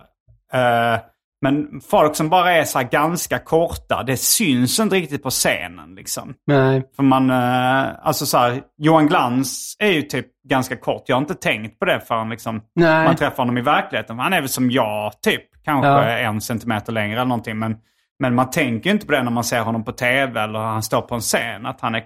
eh, 0.95 1.01
men 1.41 1.81
folk 1.81 2.17
som 2.17 2.29
bara 2.29 2.53
är 2.53 2.65
så 2.65 2.79
här 2.79 2.89
ganska 2.89 3.39
korta, 3.39 4.03
det 4.03 4.17
syns 4.17 4.81
inte 4.81 4.97
riktigt 4.97 5.23
på 5.23 5.31
scenen. 5.31 5.95
Liksom. 5.95 6.35
nej, 6.47 6.91
För 6.97 7.03
man, 7.03 7.31
eh, 7.31 8.07
alltså 8.07 8.27
så 8.27 8.39
här, 8.39 8.63
Johan 8.79 9.07
Glans 9.07 9.77
är 9.79 9.91
ju 9.91 10.03
typ 10.03 10.27
ganska 10.49 10.77
kort. 10.77 11.03
Jag 11.07 11.17
har 11.17 11.21
inte 11.21 11.35
tänkt 11.35 11.79
på 11.79 11.85
det 11.85 12.01
förrän 12.01 12.31
liksom, 12.31 12.63
nej. 12.75 13.05
man 13.05 13.17
träffar 13.17 13.37
honom 13.37 13.59
i 13.59 13.63
verkligheten. 13.63 14.19
Han 14.19 14.33
är 14.33 14.41
väl 14.41 14.49
som 14.49 14.71
jag, 14.71 15.23
typ. 15.23 15.43
Kanske 15.65 15.89
Ja. 15.89 16.05
en 16.19 16.41
centimeter 16.41 16.93
längre 16.93 17.15
eller 17.17 17.25
någonting. 17.29 17.59
Men, 17.59 17.77
men 18.19 18.35
man 18.35 18.51
tänker 18.51 18.91
inte 18.91 19.07
på 19.07 19.13
det 19.13 19.23
när 19.23 19.31
man 19.31 19.45
ser 19.45 19.61
honom 19.61 19.85
på 19.85 19.93
tv 19.93 20.41
eller 20.41 20.59
han 20.59 20.83
står 20.83 21.01
på 21.03 21.15
en 21.15 21.21
scen. 21.21 21.67
Att 21.67 21.81
han 21.81 21.95
är 21.95 22.05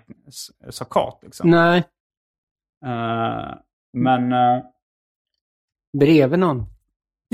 så 0.71 0.85
kort. 0.85 1.23
Liksom. 1.23 1.51
Nej, 1.51 1.85
Eh, 2.87 3.55
men 3.93 4.33
eh, 4.33 4.63
bredvid 5.99 6.39
någon. 6.39 6.67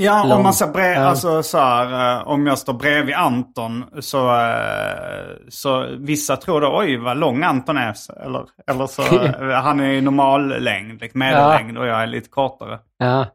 Ja, 0.03 0.35
om 0.35 0.43
man 0.43 0.53
ser 0.53 0.67
brev, 0.67 0.93
Ja. 0.93 0.99
alltså 1.07 1.43
så 1.43 1.57
här, 1.57 2.17
eh, 2.17 2.27
om 2.27 2.47
jag 2.47 2.57
står 2.57 2.73
bredvid 2.73 3.15
Anton 3.15 3.85
så, 3.99 4.35
eh, 4.35 5.35
så 5.49 5.87
vissa 5.99 6.35
tror 6.37 6.61
då 6.61 6.77
oj 6.79 6.97
vad 6.97 7.17
lång 7.17 7.43
Anton 7.43 7.77
är. 7.77 7.93
Eller, 8.25 8.45
eller 8.71 8.87
så, 8.87 9.01
eh, 9.49 9.61
han 9.61 9.79
är 9.79 9.89
i 9.91 10.01
normal 10.01 10.63
längd, 10.63 11.01
liksom 11.01 11.19
medellängd 11.19 11.77
och 11.77 11.87
jag 11.87 12.01
är 12.03 12.07
lite 12.07 12.29
kortare. 12.29 12.79
Ja. 12.97 13.25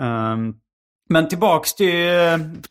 Ehm, 0.00 0.54
men 1.10 1.28
tillbaks 1.28 1.74
till 1.74 2.08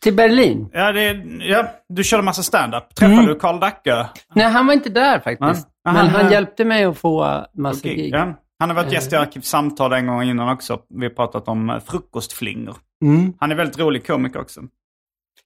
Till 0.00 0.14
Berlin. 0.16 0.70
Ja, 0.72 0.92
det, 0.92 1.22
ja, 1.40 1.64
du 1.88 2.04
körde 2.04 2.22
massa 2.22 2.42
stand-up. 2.42 2.94
Träffade 2.94 3.14
Mm. 3.14 3.26
du 3.26 3.34
Karl 3.34 3.60
Dacke? 3.60 4.06
Nej, 4.34 4.46
han 4.50 4.66
var 4.66 4.74
inte 4.74 4.90
där 4.90 5.18
faktiskt. 5.20 5.68
Ja. 5.84 5.92
Men 5.92 5.96
Han, 5.96 6.08
han 6.08 6.32
hjälpte 6.32 6.64
mig 6.64 6.84
att 6.84 6.98
få 6.98 7.46
massa 7.54 7.78
Okej, 7.80 7.96
gig. 7.96 8.14
Ja. 8.14 8.34
Han 8.62 8.70
har 8.70 8.76
varit 8.76 8.92
gäst 8.92 9.12
i 9.12 9.16
Eh. 9.16 9.22
Arkivsamtal 9.22 9.92
en 9.92 10.06
gång 10.06 10.22
innan 10.22 10.48
också. 10.48 10.80
Vi 10.88 11.06
har 11.06 11.10
pratat 11.10 11.48
om 11.48 11.70
eh, 11.70 11.80
frukostflingor. 11.80 12.76
Mm. 13.04 13.34
Han 13.40 13.50
är 13.50 13.54
väldigt 13.54 13.78
rolig 13.78 14.06
komiker 14.06 14.40
också. 14.40 14.60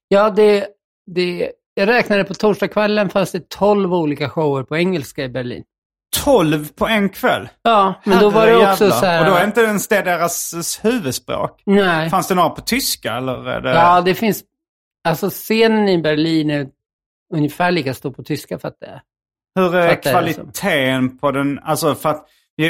Ja, 0.09 0.31
det, 0.31 0.67
det, 1.07 1.53
jag 1.75 1.89
räknade 1.89 2.25
på 2.25 2.35
torsdagskvällen 2.35 3.09
fanns 3.09 3.33
det 3.33 3.49
12 3.49 3.95
olika 3.95 4.29
shower 4.29 4.63
på 4.63 4.77
engelska 4.77 5.25
i 5.25 5.29
Berlin. 5.29 5.65
12 6.25 6.69
på 6.69 6.87
en 6.87 7.09
kväll. 7.09 7.49
Ja, 7.63 7.95
men 8.05 8.21
då 8.21 8.31
var 8.31 8.47
det 8.47 8.57
också 8.57 8.85
Herrejävlar. 8.85 9.01
så 9.01 9.07
här... 9.07 9.21
Och 9.21 9.31
då 9.31 9.37
är 9.37 9.45
inte 9.45 9.61
ens 9.61 9.89
det 9.89 10.03
deras 10.03 10.81
huvudspråk. 10.83 11.63
Nej. 11.67 12.11
Fanns 12.11 12.29
det 12.29 12.35
några 12.35 12.51
på 12.51 12.61
tyska 12.61 13.15
eller? 13.15 13.49
Är 13.49 13.61
det... 13.61 13.71
Ja, 13.71 14.01
det 14.01 14.15
finns... 14.15 14.45
Alltså 15.09 15.31
scenen 15.31 15.89
i 15.89 15.99
Berlin 15.99 16.51
är 16.51 16.69
ungefär 17.35 17.71
lika 17.71 17.95
stor 17.95 18.11
på 18.11 18.23
tyska 18.23 18.59
för 18.59 18.69
att 18.69 18.81
det 18.81 18.87
är. 18.87 19.03
Hur 19.55 19.75
är 19.75 19.89
fattar 19.89 20.13
jag 20.13 20.25
det 20.25 20.33
som. 20.33 20.53
kvaliteten 20.53 21.19
på 21.19 21.31
den? 21.31 21.59
Alltså 21.59 21.95
för 21.95 22.09
att... 22.09 22.27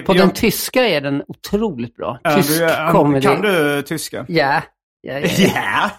På 0.06 0.16
jag- 0.16 0.16
den 0.16 0.30
tyska 0.30 0.88
är 0.88 1.00
den 1.00 1.22
otroligt 1.28 1.96
bra. 1.96 2.18
Ja, 2.22 2.36
Tysk 2.36 2.58
du, 2.60 2.68
comedy. 2.92 3.26
Kan 3.26 3.42
du 3.42 3.82
tyska? 3.82 4.24
Ja. 4.28 4.62
Ja, 5.00 5.18
ja, 5.38 5.90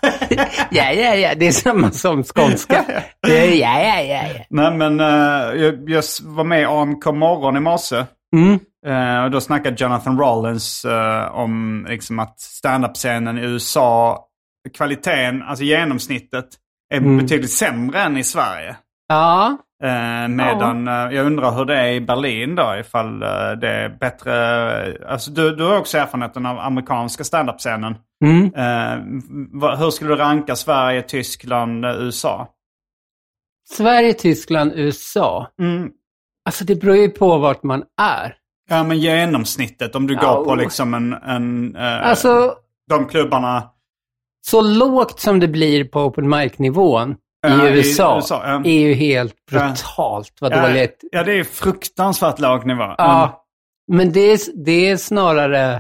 ja. 0.72 0.91
Ja. 0.94 1.15
ja. 1.15 1.36
Det 1.36 1.48
är 1.48 1.51
samma 1.51 1.91
som 1.91 2.24
skånska. 2.24 2.86
Ja, 3.27 3.34
ja, 3.34 3.82
ja, 3.84 4.01
ja. 4.01 4.22
Nej 4.50 4.72
men 4.77 5.00
eh, 5.00 5.62
jag, 5.62 5.89
jag 5.89 6.03
var 6.24 6.44
med 6.44 6.62
i 6.62 6.65
AMK 6.65 7.06
morgon 7.06 7.58
i 7.58 7.60
morse. 7.60 8.06
Mm. 8.36 8.60
Eh, 8.88 9.24
och 9.24 9.32
då 9.32 9.41
snackade 9.41 9.75
Jonathan 9.79 10.20
Rollins 10.20 10.86
eh, 10.86 11.36
om 11.36 11.86
liksom, 11.89 12.20
att 12.20 12.39
standup-scenen 12.39 13.38
i 13.38 13.41
USA, 13.41 14.24
kvaliteten, 14.77 15.41
alltså 15.44 15.63
genomsnittet, 15.63 16.46
är 16.94 16.98
Mm. 16.98 17.17
betydligt 17.17 17.51
sämre 17.51 18.01
än 18.01 18.17
i 18.17 18.24
Sverige. 18.24 18.75
Ja. 19.08 19.58
Eh, 19.84 20.28
medan 20.28 20.88
eh, 20.88 20.94
jag 20.94 21.26
undrar 21.26 21.52
hur 21.52 21.66
det 21.66 21.78
är 21.78 21.92
i 21.92 22.02
Berlin 22.02 22.56
då, 22.56 22.76
ifall 22.80 23.24
eh, 23.24 23.52
det 23.62 23.70
är 23.70 23.90
bättre. 23.90 24.34
Alltså 25.08 25.32
du, 25.32 25.56
du 25.56 25.64
har 25.64 25.78
också 25.78 25.98
erfarenheten 25.98 26.46
av 26.46 26.60
amerikanska 26.60 27.24
standup-scenen. 27.24 27.96
Mm. 28.26 28.46
Eh, 28.46 29.78
hur 29.78 29.90
skulle 29.90 30.10
du 30.10 30.16
ranka 30.16 30.56
Sverige, 30.56 31.02
Tyskland, 31.02 31.86
eh, 31.86 31.92
USA? 31.92 32.48
Sverige, 33.70 34.14
Tyskland, 34.14 34.72
USA. 34.76 35.48
Mm. 35.62 35.90
Alltså 36.46 36.66
det 36.66 36.76
beror 36.76 36.96
ju 36.96 37.10
på 37.10 37.38
vart 37.38 37.64
man 37.64 37.84
är. 38.02 38.36
Ja 38.70 38.84
men 38.84 39.00
genomsnittet 39.00 39.96
om 39.96 40.08
du 40.08 40.14
Ja, 40.14 40.36
går 40.36 40.46
på 40.46 40.56
liksom 40.56 40.94
en, 40.94 41.14
en 41.14 41.76
eh, 41.76 42.08
Alltså 42.08 42.54
de 42.90 43.06
klubbarna 43.06 43.64
så 44.42 44.62
lågt 44.62 45.20
som 45.20 45.40
det 45.40 45.48
blir 45.48 45.84
på 45.86 46.00
open 46.02 46.30
mic-nivån 46.30 47.16
I 47.48 47.68
i 47.68 47.77
USA, 47.77 48.16
USA, 48.16 48.42
ja. 48.46 48.62
är 48.66 48.80
ju 48.80 48.94
helt 48.94 49.36
brutalt 49.51 50.34
vad 50.42 50.51
dåligt. 50.51 51.04
Ja, 51.12 51.24
det 51.24 51.34
är 51.39 51.44
fruktansvärt 51.44 52.39
låg 52.39 52.66
nivå. 52.66 52.96
Ja, 52.98 53.44
men 53.92 54.12
det 54.12 54.20
är, 54.20 54.39
det 54.66 54.89
är 54.89 54.98
snarare 54.98 55.74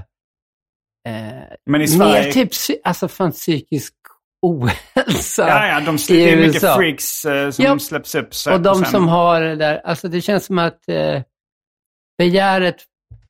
eh, 1.07 1.43
Men 1.65 1.81
i 1.81 1.87
Sverige... 1.87 2.23
mer 2.23 2.31
typ 2.31 2.49
alltså 2.83 3.07
fan, 3.07 3.31
psykisk 3.31 3.93
ohälsa. 4.41 5.47
Ja, 5.47 5.67
ja, 5.67 5.79
de, 5.85 5.95
i 5.95 5.99
det 6.07 6.31
är 6.33 6.37
mycket 6.37 6.55
USA. 6.55 6.75
freaks 6.75 7.25
eh, 7.25 7.49
som 7.49 7.65
Ja. 7.65 7.79
släpps 7.79 8.15
upp. 8.15 8.33
så- 8.33 8.53
Och 8.53 8.61
de 8.61 8.75
sen- 8.75 8.85
som 8.85 9.07
har 9.07 9.41
det 9.41 9.55
där, 9.55 9.81
alltså 9.85 10.07
det 10.07 10.21
känns 10.21 10.45
som 10.45 10.59
att 10.59 10.89
eh, 10.89 11.21
begäret, 12.17 12.75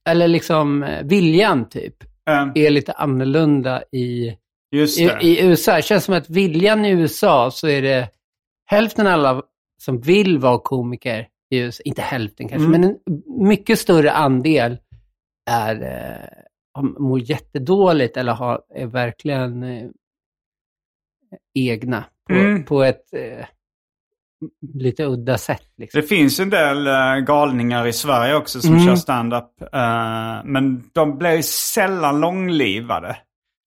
eller 0.10 0.28
liksom 0.28 0.84
eh, 0.84 1.04
viljan 1.04 1.70
typ, 1.70 1.96
Eh, 2.30 2.48
är 2.56 2.70
lite 2.70 2.92
annorlunda 2.92 3.84
i, 3.92 4.34
i, 4.76 5.10
i 5.22 5.42
USA. 5.46 5.76
Det 5.76 5.82
känns 5.82 6.04
som 6.04 6.14
att 6.14 6.30
viljan 6.30 6.86
i 6.86 6.90
USA 6.90 7.52
så 7.52 7.68
är 7.68 7.82
det 7.82 8.10
hälften 8.70 9.08
av 9.08 9.14
alla 9.14 9.42
som 9.82 10.02
vill 10.02 10.40
vara 10.40 10.60
komiker 10.60 11.28
i 11.50 11.58
USA, 11.60 11.82
inte 11.86 12.02
hälften 12.02 12.50
kanske, 12.50 12.68
Mm. 12.68 12.82
men 12.82 12.90
en 12.90 12.98
mycket 13.48 13.80
större 13.80 14.12
andel 14.12 14.78
är, 15.50 15.82
eh, 15.82 16.84
mår 17.00 17.20
jättedåligt 17.20 18.18
eller 18.18 18.34
har, 18.34 18.62
är 18.76 18.86
verkligen 18.86 19.64
eh, 19.64 19.90
egna 21.60 22.04
på, 22.30 22.34
Mm. 22.34 22.64
på 22.66 22.84
ett 22.84 23.14
eh, 23.14 23.46
lite 24.74 25.06
udda 25.06 25.38
sätt. 25.38 25.72
Liksom. 25.78 26.02
Det 26.02 26.08
finns 26.08 26.40
en 26.40 26.50
del 26.50 26.88
eh, 26.88 27.16
galningar 27.26 27.88
i 27.88 27.94
Sverige 27.94 28.36
också 28.36 28.62
som 28.62 28.74
Mm. 28.74 28.86
kör 28.86 28.96
stand-up. 28.96 29.62
eh, 29.62 30.42
men 30.46 30.90
de 30.94 31.18
blir 31.18 31.42
sällan 31.42 32.20
långlivade. 32.20 33.18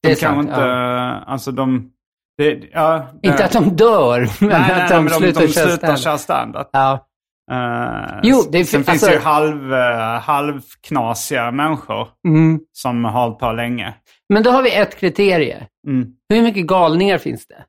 Det 0.02 0.09
De 0.09 0.12
är 0.12 0.16
kan 0.16 0.35
sant, 0.35 0.49
inte, 0.49 0.61
ja. 0.61 1.11
alltså 1.26 1.52
de... 1.52 1.92
Det, 2.41 2.61
ja, 2.73 3.07
det- 3.23 3.29
Inte 3.29 3.45
att 3.45 3.53
de 3.53 3.77
dör, 3.77 4.19
men 4.41 4.49
nej, 4.49 4.73
att 4.73 4.79
nej, 4.79 4.89
de, 4.91 5.05
de, 5.07 5.11
slutar 5.15 5.41
de 5.41 5.49
köra 5.49 5.69
slutar 5.69 5.97
köra 5.97 6.19
stand-up. 6.19 6.69
Ja. 6.73 7.07
Eh, 7.53 8.21
Jo, 8.23 8.43
det 8.53 8.65
sen 8.65 8.79
alltså- 8.81 8.93
finns 8.93 9.03
det 9.03 9.13
ju 9.13 9.19
halv, 9.21 9.73
uh, 9.73 10.21
halvknasiga 10.21 11.51
människor 11.51 12.09
Mm. 12.29 12.61
som 12.73 13.05
har 13.05 13.13
hållit 13.23 13.39
på 13.39 13.53
länge. 13.53 13.95
Men 14.29 14.43
då 14.43 14.51
har 14.51 14.63
vi 14.63 14.75
ett 14.77 14.97
kriterie. 14.97 15.67
Mm. 15.87 16.09
Hur 16.29 16.43
mycket 16.43 16.67
galningar 16.67 17.19
finns 17.19 17.47
det? 17.47 17.65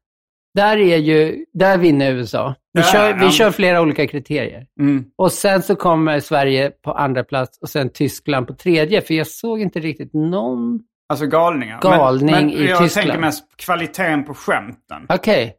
Där, 0.56 0.78
är 0.78 0.98
ju, 0.98 1.46
där 1.54 1.78
vinner 1.78 2.12
USA. 2.12 2.56
Vi, 2.74 2.80
Ja, 2.82 2.86
kör, 2.88 3.14
vi 3.14 3.26
ja. 3.26 3.32
kör 3.32 3.52
flera 3.52 3.82
olika 3.82 4.08
kriterier. 4.08 4.66
Mm. 4.80 5.04
Och 5.18 5.32
sen 5.32 5.62
så 5.62 5.76
kommer 5.76 6.20
Sverige 6.20 6.72
på 6.84 6.92
andra 6.92 7.24
plats 7.24 7.58
och 7.62 7.70
sen 7.70 7.90
Tyskland 7.90 8.48
på 8.48 8.54
tredje. 8.54 9.02
För 9.02 9.14
jag 9.14 9.28
såg 9.28 9.62
inte 9.62 9.80
riktigt 9.80 10.14
någon... 10.14 10.80
Alltså 11.12 11.26
galningar. 11.28 11.82
Galning 11.82 12.26
men, 12.32 12.46
men 12.48 12.50
i 12.56 12.66
jag 12.66 12.80
Tyskland. 12.84 13.08
tänker 13.08 13.20
mest 13.22 13.58
kvaliteten 13.58 14.26
på 14.26 14.34
skämten. 14.34 15.06
Okej. 15.10 15.58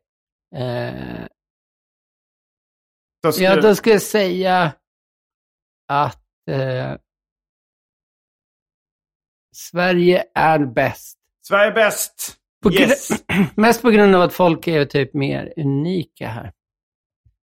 Eh, 0.57 0.93
Då 3.23 3.33
skulle, 3.33 3.49
ja, 3.49 3.61
då 3.61 3.75
ska 3.75 3.91
jag 3.91 4.03
säga 4.03 4.73
att 5.89 6.23
eh, 6.51 6.93
Sverige 9.57 10.25
är 10.35 10.59
bäst. 10.59 11.19
Sverige 11.49 11.71
är 11.71 11.75
bäst. 11.75 12.37
På 12.63 12.73
yes. 12.73 13.09
Mest 13.57 13.83
på 13.83 13.91
grund 13.91 14.15
av 14.15 14.23
att 14.23 14.33
folk 14.33 14.67
är 14.69 14.85
typ 14.85 15.15
mer 15.15 15.53
unika 15.57 16.29
här. 16.29 16.53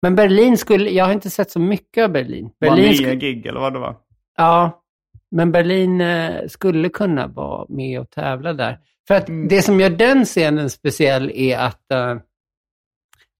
Men 0.01 0.15
Berlin 0.15 0.57
skulle, 0.57 0.89
jag 0.89 1.05
har 1.05 1.13
inte 1.13 1.29
sett 1.29 1.51
så 1.51 1.59
mycket 1.59 2.03
av 2.03 2.09
Berlin. 2.11 2.49
Var 2.59 2.69
Berlin 2.69 2.85
nio 2.85 2.95
skulle, 2.95 3.15
gig 3.15 3.45
eller 3.45 3.59
vad 3.59 3.73
det 3.73 3.79
var. 3.79 3.95
ja, 4.37 4.83
men 5.31 5.51
Berlin 5.51 6.01
eh, 6.01 6.47
skulle 6.47 6.89
kunna 6.89 7.27
vara 7.27 7.65
med 7.69 7.99
och 7.99 8.09
tävla 8.09 8.53
där. 8.53 8.79
För 9.07 9.15
att 9.15 9.29
Mm. 9.29 9.47
det 9.47 9.61
som 9.61 9.79
gör 9.79 9.89
den 9.89 10.25
scenen 10.25 10.69
speciell 10.69 11.31
är 11.35 11.57
att 11.57 11.91
eh, 11.91 12.15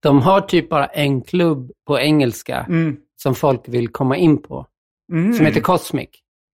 de 0.02 0.22
har 0.22 0.40
typ 0.40 0.68
bara 0.70 0.86
en 0.86 1.22
klubb 1.22 1.70
på 1.86 1.98
engelska 1.98 2.66
Mm. 2.68 2.96
som 3.22 3.34
folk 3.34 3.68
vill 3.68 3.88
komma 3.88 4.16
in 4.16 4.42
på. 4.42 4.66
Mm. 5.12 5.32
Som 5.32 5.46
heter 5.46 5.60
Cosmic. 5.60 6.08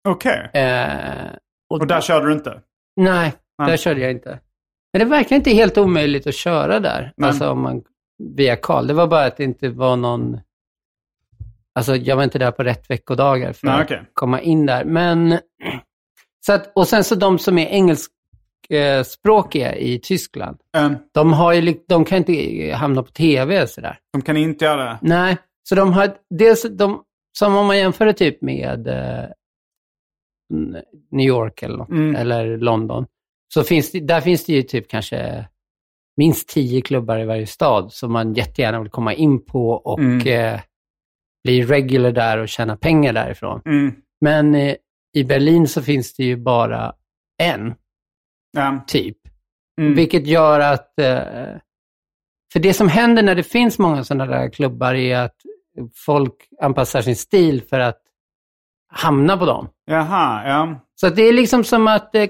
Okej. 0.08 0.50
Eh, 0.54 1.30
Och 1.70 1.86
där 1.86 2.00
körde 2.00 2.26
du 2.26 2.32
inte? 2.32 2.60
Nej, 2.96 3.32
Nej. 3.58 3.70
där 3.70 3.76
körde 3.76 4.00
jag 4.00 4.10
inte. 4.10 4.40
Men 4.92 4.98
det 5.00 5.04
verkar 5.04 5.36
inte 5.36 5.50
helt 5.50 5.78
omöjligt 5.78 6.26
att 6.26 6.34
köra 6.34 6.80
där. 6.80 7.12
Alltså 7.22 7.50
om 7.50 7.60
man, 7.62 7.82
via 8.36 8.56
Karl. 8.56 8.86
Det 8.86 8.94
var 8.94 9.06
bara 9.06 9.24
att 9.24 9.36
det 9.36 9.44
inte 9.44 9.68
var 9.68 9.96
någon... 9.96 10.40
Alltså 11.78 11.96
jag 11.96 12.16
var 12.16 12.24
inte 12.24 12.38
där 12.38 12.50
på 12.50 12.62
rätt 12.62 12.90
veckodagar 12.90 13.52
för 13.52 13.66
Nej, 13.66 13.80
att 13.80 13.90
komma 14.14 14.40
in 14.40 14.66
där. 14.66 14.84
Men... 14.84 15.30
Så 16.46 16.52
att, 16.52 16.72
och 16.76 16.88
sen 16.88 17.04
så 17.04 17.14
de 17.14 17.38
som 17.38 17.58
är 17.58 17.66
engelskspråkiga 17.66 19.76
i 19.76 19.98
Tyskland, 19.98 20.58
Eh, 20.76 20.90
de, 21.14 21.32
har 21.32 21.52
ju, 21.52 21.74
de 21.88 22.04
kan 22.04 22.18
inte 22.18 22.72
hamna 22.76 23.02
på 23.02 23.10
tv 23.10 23.62
och 23.62 23.68
sådär. 23.68 23.98
de 24.12 24.22
kan 24.22 24.36
inte 24.36 24.64
göra 24.64 24.84
det. 24.84 24.98
Nej, 25.02 25.36
så 25.68 25.74
de 25.74 25.92
har 25.92 26.14
dels, 26.30 26.62
de, 26.62 27.02
som 27.38 27.56
om 27.56 27.66
man 27.66 27.78
jämför 27.78 28.06
det 28.06 28.12
typ 28.12 28.42
med 28.42 28.88
eh, 28.88 29.24
New 31.10 31.26
York 31.26 31.62
eller, 31.62 31.76
något, 31.76 31.88
Mm. 31.88 32.16
eller 32.16 32.58
London, 32.58 33.06
så 33.54 33.62
finns 33.62 33.92
det, 33.92 34.00
där 34.00 34.20
finns 34.20 34.44
det 34.44 34.52
ju 34.52 34.62
typ 34.62 34.88
kanske 34.88 35.48
minst 36.16 36.48
tio 36.48 36.80
klubbar 36.80 37.18
i 37.18 37.24
varje 37.24 37.46
stad 37.46 37.92
som 37.92 38.12
man 38.12 38.34
jättegärna 38.34 38.80
vill 38.80 38.90
komma 38.90 39.14
in 39.14 39.44
på 39.44 39.70
och 39.70 39.98
Mm. 39.98 40.26
eh, 40.54 40.60
bli 41.44 41.62
regular 41.62 42.12
där 42.12 42.38
och 42.38 42.48
tjäna 42.48 42.76
pengar 42.76 43.12
därifrån. 43.12 43.62
Mm. 43.66 43.94
Men 44.20 44.54
eh, 44.54 44.74
i 45.16 45.24
Berlin 45.24 45.68
så 45.68 45.82
finns 45.82 46.14
det 46.14 46.24
ju 46.24 46.36
bara 46.36 46.92
en, 47.42 47.74
Ja. 48.52 48.84
typ. 48.86 49.16
Mm. 49.80 49.94
Vilket 49.94 50.26
gör 50.26 50.60
att... 50.60 50.98
Eh, 50.98 51.20
för 52.52 52.60
det 52.60 52.74
som 52.74 52.88
händer 52.88 53.22
när 53.22 53.34
det 53.34 53.42
finns 53.42 53.78
många 53.78 54.04
sådana 54.04 54.26
där 54.26 54.50
klubbar 54.50 54.94
är 54.94 55.16
att 55.18 55.36
folk 55.94 56.34
anpassar 56.60 57.02
sin 57.02 57.16
stil 57.16 57.62
för 57.62 57.80
att 57.80 58.00
hamna 58.92 59.36
på 59.36 59.46
dem. 59.46 59.68
Jaha, 59.86 60.48
ja. 60.48 60.80
Så 60.94 61.08
det 61.08 61.22
är 61.22 61.32
liksom 61.32 61.64
som 61.64 61.88
att 61.88 62.14
eh, 62.14 62.26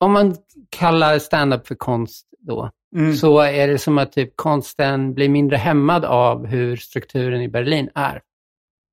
om 0.00 0.12
man 0.12 0.36
kallar 0.70 1.18
stand-up 1.18 1.66
för 1.66 1.74
konst 1.74 2.26
då, 2.38 2.70
Mm. 2.96 3.14
så 3.16 3.40
är 3.40 3.68
det 3.68 3.78
som 3.78 3.98
att 3.98 4.12
typ 4.12 4.36
konsten 4.36 5.14
blir 5.14 5.28
mindre 5.28 5.56
hämmad 5.56 6.04
av 6.04 6.46
hur 6.46 6.76
strukturen 6.76 7.42
i 7.42 7.48
Berlin 7.48 7.90
är. 7.94 8.20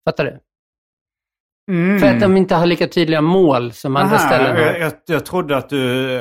Fattar 0.08 0.26
du? 0.26 0.40
Mm. 1.72 2.00
För 2.00 2.08
att 2.08 2.20
de 2.22 2.38
inte 2.38 2.56
har 2.56 2.66
lika 2.66 2.88
tydliga 2.88 3.22
mål 3.22 3.72
som 3.72 3.96
andra 3.96 4.16
Aha, 4.18 4.28
ställen 4.28 4.56
har. 4.56 4.64
jag, 4.64 4.80
jag, 4.80 4.94
jag 5.06 5.26
trodde 5.26 5.58
att 5.58 5.70
du 5.70 6.12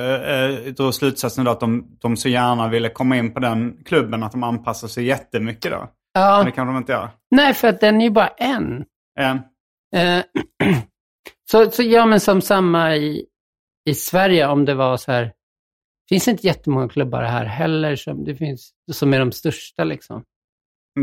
äh, 0.66 0.72
drog 0.72 0.94
slutsatsen 0.94 1.44
då 1.44 1.50
att 1.50 1.60
de, 1.60 1.96
de 2.00 2.16
så 2.16 2.28
gärna 2.28 2.68
ville 2.68 2.88
komma 2.88 3.16
in 3.16 3.32
på 3.34 3.40
den 3.40 3.84
klubben 3.84 4.22
att 4.22 4.32
de 4.32 4.42
anpassar 4.42 4.88
sig 4.88 5.04
jättemycket 5.04 5.70
då. 5.72 5.78
Men 5.78 5.88
Ja, 6.22 6.42
det 6.44 6.50
kan 6.50 6.66
de 6.66 6.76
inte 6.76 6.92
göra. 6.92 7.10
nej, 7.30 7.54
för 7.54 7.68
att 7.68 7.80
den 7.80 8.00
är 8.00 8.04
ju 8.04 8.10
bara 8.10 8.28
en. 8.28 8.84
Ja. 9.14 9.38
Eh, 10.00 10.24
så, 11.50 11.70
så 11.70 11.82
ja, 11.82 12.06
men 12.06 12.20
som 12.20 12.40
samma 12.40 12.96
i, 12.96 13.26
i 13.88 13.94
Sverige 13.94 14.46
om 14.46 14.64
det 14.64 14.74
var 14.74 14.96
så 14.96 15.12
här. 15.12 15.32
finns 16.08 16.24
det 16.24 16.30
inte 16.30 16.46
jättemånga 16.46 16.88
klubbar 16.88 17.22
här 17.22 17.44
heller 17.44 17.96
som, 17.96 18.24
det 18.24 18.34
finns, 18.34 18.70
som 18.92 19.14
är 19.14 19.18
de 19.18 19.32
största 19.32 19.84
liksom. 19.84 20.22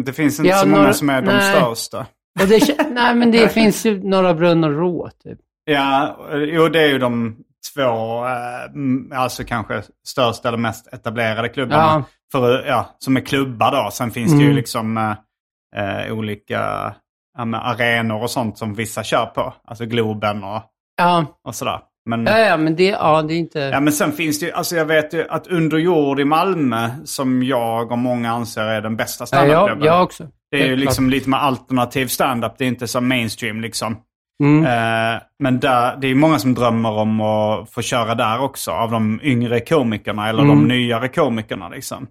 Det 0.05 0.13
finns 0.13 0.39
inte 0.39 0.49
Ja, 0.49 0.57
så 0.57 0.67
många 0.67 0.81
några- 0.81 0.93
som 0.93 1.09
är 1.09 1.21
de 1.21 1.27
nej. 1.27 1.41
största. 1.55 2.05
Och 2.41 2.47
det, 2.47 2.89
nej, 2.89 3.15
men 3.15 3.31
det 3.31 3.49
finns 3.49 3.85
ju 3.85 4.03
Norra 4.03 4.33
Brunn 4.33 4.63
och 4.63 4.71
Rå 4.71 5.09
typ. 5.23 5.39
Ja, 5.65 6.17
jo 6.35 6.67
det 6.67 6.81
är 6.81 6.87
ju 6.87 6.99
de 6.99 7.35
två, 7.73 8.25
eh, 8.25 8.63
mm, 8.73 9.11
alltså 9.15 9.43
kanske 9.43 9.81
största 10.07 10.47
eller 10.47 10.57
mest 10.57 10.93
etablerade 10.93 11.49
klubbarna. 11.49 11.83
Ja. 11.83 12.03
För, 12.31 12.65
ja, 12.67 12.95
som 12.99 13.17
är 13.17 13.21
klubbar 13.21 13.71
då. 13.71 13.91
Sen 13.91 14.11
finns 14.11 14.31
det 14.31 14.37
ju 14.37 14.43
Mm. 14.45 14.55
liksom 14.55 14.97
eh, 14.97 16.05
eh, 16.05 16.13
olika 16.13 16.93
ja, 17.37 17.57
arenor 17.57 18.21
och 18.23 18.31
sånt 18.31 18.57
som 18.57 18.73
vissa 18.73 19.03
kör 19.03 19.25
på. 19.25 19.53
Alltså 19.67 19.85
Globen 19.85 20.43
och, 20.43 20.61
Ja, 20.97 21.25
och 21.47 21.55
sådär. 21.55 21.79
Men, 22.05 22.25
ja, 22.25 22.39
ja 22.39 22.57
men 22.57 22.75
det, 22.75 22.83
ja, 22.83 23.21
det 23.21 23.33
är 23.33 23.37
inte... 23.37 23.59
ja, 23.59 23.79
men 23.79 23.93
sen 23.93 24.11
finns 24.11 24.39
det 24.39 24.45
ju, 24.45 24.51
alltså 24.51 24.75
jag 24.75 24.85
vet 24.85 25.13
ju 25.13 25.27
att 25.29 25.47
Under 25.47 25.77
jord 25.77 26.19
i 26.19 26.25
Malmö, 26.25 26.89
som 27.05 27.43
jag 27.43 27.91
och 27.91 27.97
många 27.97 28.31
anser 28.31 28.61
är 28.61 28.81
den 28.81 28.95
bästa 28.95 29.25
ja, 29.31 29.45
jag, 29.45 29.85
jag 29.85 30.03
också. 30.03 30.27
Det 30.57 30.63
är 30.63 30.67
ju 30.67 30.75
liksom 30.75 31.09
lite 31.09 31.29
med 31.29 31.43
alternativ 31.43 32.07
standup, 32.07 32.57
det 32.57 32.63
är 32.63 32.67
inte 32.67 32.87
så 32.87 33.01
mainstream 33.01 33.61
liksom. 33.61 33.97
Mm. 34.43 34.65
Eh, 34.65 35.21
men 35.39 35.59
där, 35.59 35.97
det 35.97 36.07
är 36.07 36.15
många 36.15 36.39
som 36.39 36.53
drömmer 36.53 36.91
om 36.91 37.21
att 37.21 37.69
få 37.69 37.81
köra 37.81 38.15
där 38.15 38.39
också. 38.41 38.71
Av 38.71 38.91
de 38.91 39.19
yngre 39.23 39.59
komikerna 39.59 40.29
eller 40.29 40.43
de 40.43 40.51
Mm. 40.51 40.67
nyare 40.67 41.07
komikerna. 41.07 41.69
Liksom. 41.69 42.07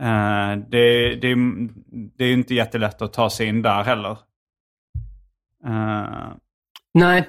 Eh, 0.00 0.56
det, 0.68 1.14
det, 1.14 1.34
det 2.18 2.24
är 2.24 2.28
ju 2.28 2.32
inte 2.32 2.54
jättelätt 2.54 3.02
att 3.02 3.12
ta 3.12 3.30
sig 3.30 3.46
in 3.46 3.62
där 3.62 3.82
heller. 3.84 4.16
Eh, 5.66 6.28
Nej, 6.94 7.28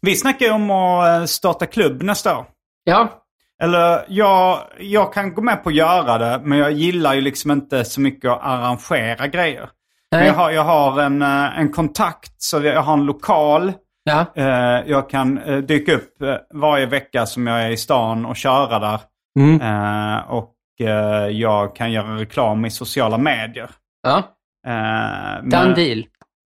vi 0.00 0.16
snackar 0.16 0.46
ju 0.46 0.52
om 0.52 0.70
att 0.70 1.30
starta 1.30 1.66
klubb 1.66 2.02
nästa 2.02 2.38
år. 2.38 2.46
ja. 2.84 3.18
Eller 3.62 4.04
jag, 4.08 4.58
jag 4.80 5.12
kan 5.12 5.34
gå 5.34 5.42
med 5.42 5.62
på 5.62 5.68
att 5.68 5.74
göra 5.74 6.18
det, 6.18 6.40
men 6.44 6.58
jag 6.58 6.72
gillar 6.72 7.14
ju 7.14 7.20
liksom 7.20 7.50
inte 7.50 7.84
så 7.84 8.00
mycket 8.00 8.30
att 8.30 8.40
arrangera 8.42 9.26
grejer. 9.26 9.68
Men 10.10 10.26
jag 10.26 10.34
har, 10.34 10.50
jag 10.50 10.62
har 10.64 11.00
en, 11.00 11.22
eh, 11.22 11.58
en 11.58 11.72
kontakt, 11.72 12.32
så 12.42 12.60
jag 12.62 12.82
har 12.82 12.92
en 12.92 13.04
lokal. 13.04 13.72
Ja. 14.04 14.26
Eh, 14.34 14.80
jag 14.90 15.10
kan 15.10 15.38
eh, 15.38 15.56
dyka 15.58 15.94
upp 15.94 16.14
varje 16.54 16.86
vecka 16.86 17.26
som 17.26 17.46
jag 17.46 17.62
är 17.62 17.70
i 17.70 17.76
stan 17.76 18.24
och 18.26 18.36
köra 18.36 18.78
där. 18.78 19.00
Mm. 19.38 19.60
Och 20.28 20.54
jag 21.30 21.76
kan 21.76 21.92
göra 21.92 22.16
reklam 22.16 22.64
i 22.64 22.70
sociala 22.70 23.18
medier. 23.18 23.70
ja. 24.02 24.18
Eh, 24.66 25.42
Done 25.42 25.64
men- 25.66 25.74
deal. 25.74 26.04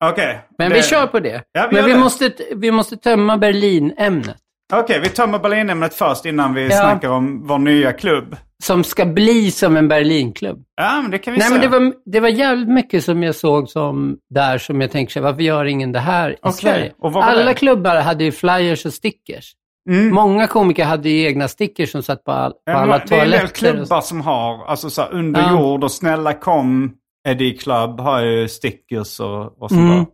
Okej. 0.06 0.42
Men 0.58 0.70
det- 0.70 0.76
vi 0.76 0.82
kör 0.84 1.08
på 1.08 1.20
det. 1.20 1.42
Ja, 1.52 1.68
vi 1.70 1.76
men 1.76 1.86
vi 1.86 1.94
det. 1.94 2.00
måste, 2.00 2.32
vi 2.56 2.72
måste 2.72 2.98
tömma 2.98 3.38
Berlin-ämnet. 3.38 4.38
Okej, 4.80 5.00
vi 5.04 5.10
tömmer 5.10 5.40
Berlinämnet 5.40 5.94
först 5.94 6.26
innan 6.26 6.54
vi 6.54 6.64
Ja. 6.64 6.70
snackar 6.82 7.10
om 7.10 7.48
vår 7.48 7.58
nya 7.58 7.94
klubb. 7.94 8.36
Som 8.64 8.84
ska 8.84 9.06
bli 9.06 9.52
som 9.52 9.78
en 9.78 9.88
Berlinklubb. 9.88 10.64
Ja, 10.82 11.00
men 11.02 11.12
det 11.12 11.18
kan 11.18 11.34
vi 11.34 11.40
Nej, 11.40 11.48
säga. 11.48 11.60
men 11.60 11.72
det 11.72 11.80
var, 11.80 11.94
det 12.06 12.20
var 12.20 12.30
jävligt 12.30 12.70
mycket 12.70 13.04
som 13.04 13.24
jag 13.24 13.36
såg 13.36 13.70
som 13.70 14.18
där 14.30 14.58
som 14.58 14.82
jag 14.82 14.92
tänkte, 14.92 15.22
varför 15.22 15.42
gör 15.42 15.66
ingen 15.66 15.92
det 15.92 16.00
här 16.00 16.30
i 16.32 16.36
Okej, 16.42 16.54
Sverige? 16.54 16.92
Alla 17.02 17.44
det? 17.46 17.54
klubbar 17.54 18.02
hade 18.02 18.24
ju 18.24 18.32
flyers 18.32 18.86
och 18.86 18.94
stickers. 18.94 19.52
Mm. 19.90 20.14
Många 20.16 20.48
komiker 20.48 20.86
hade 20.86 21.10
ju 21.10 21.26
egna 21.28 21.48
stickers 21.48 21.92
som 21.92 22.04
satt 22.04 22.24
på, 22.24 22.32
all, 22.32 22.52
på 22.52 22.58
Ja, 22.66 22.74
alla 22.74 22.98
det 22.98 23.16
är 23.16 23.24
en 23.24 23.30
del 23.30 23.40
toaletter. 23.40 23.56
klubbar 23.56 24.02
som 24.02 24.22
har, 24.22 24.66
alltså 24.66 24.90
så 24.90 25.02
här, 25.02 25.14
under 25.14 25.52
jord 25.52 25.84
och 25.84 25.92
snälla 25.92 26.34
kom 26.34 26.94
Eddie 27.28 27.58
Club 27.58 28.00
har 28.00 28.22
ju 28.22 28.48
stickers 28.48 29.20
och, 29.20 29.62
och 29.62 29.70
sånt 29.70 29.82
Mm. 29.82 29.96
där. 29.96 30.06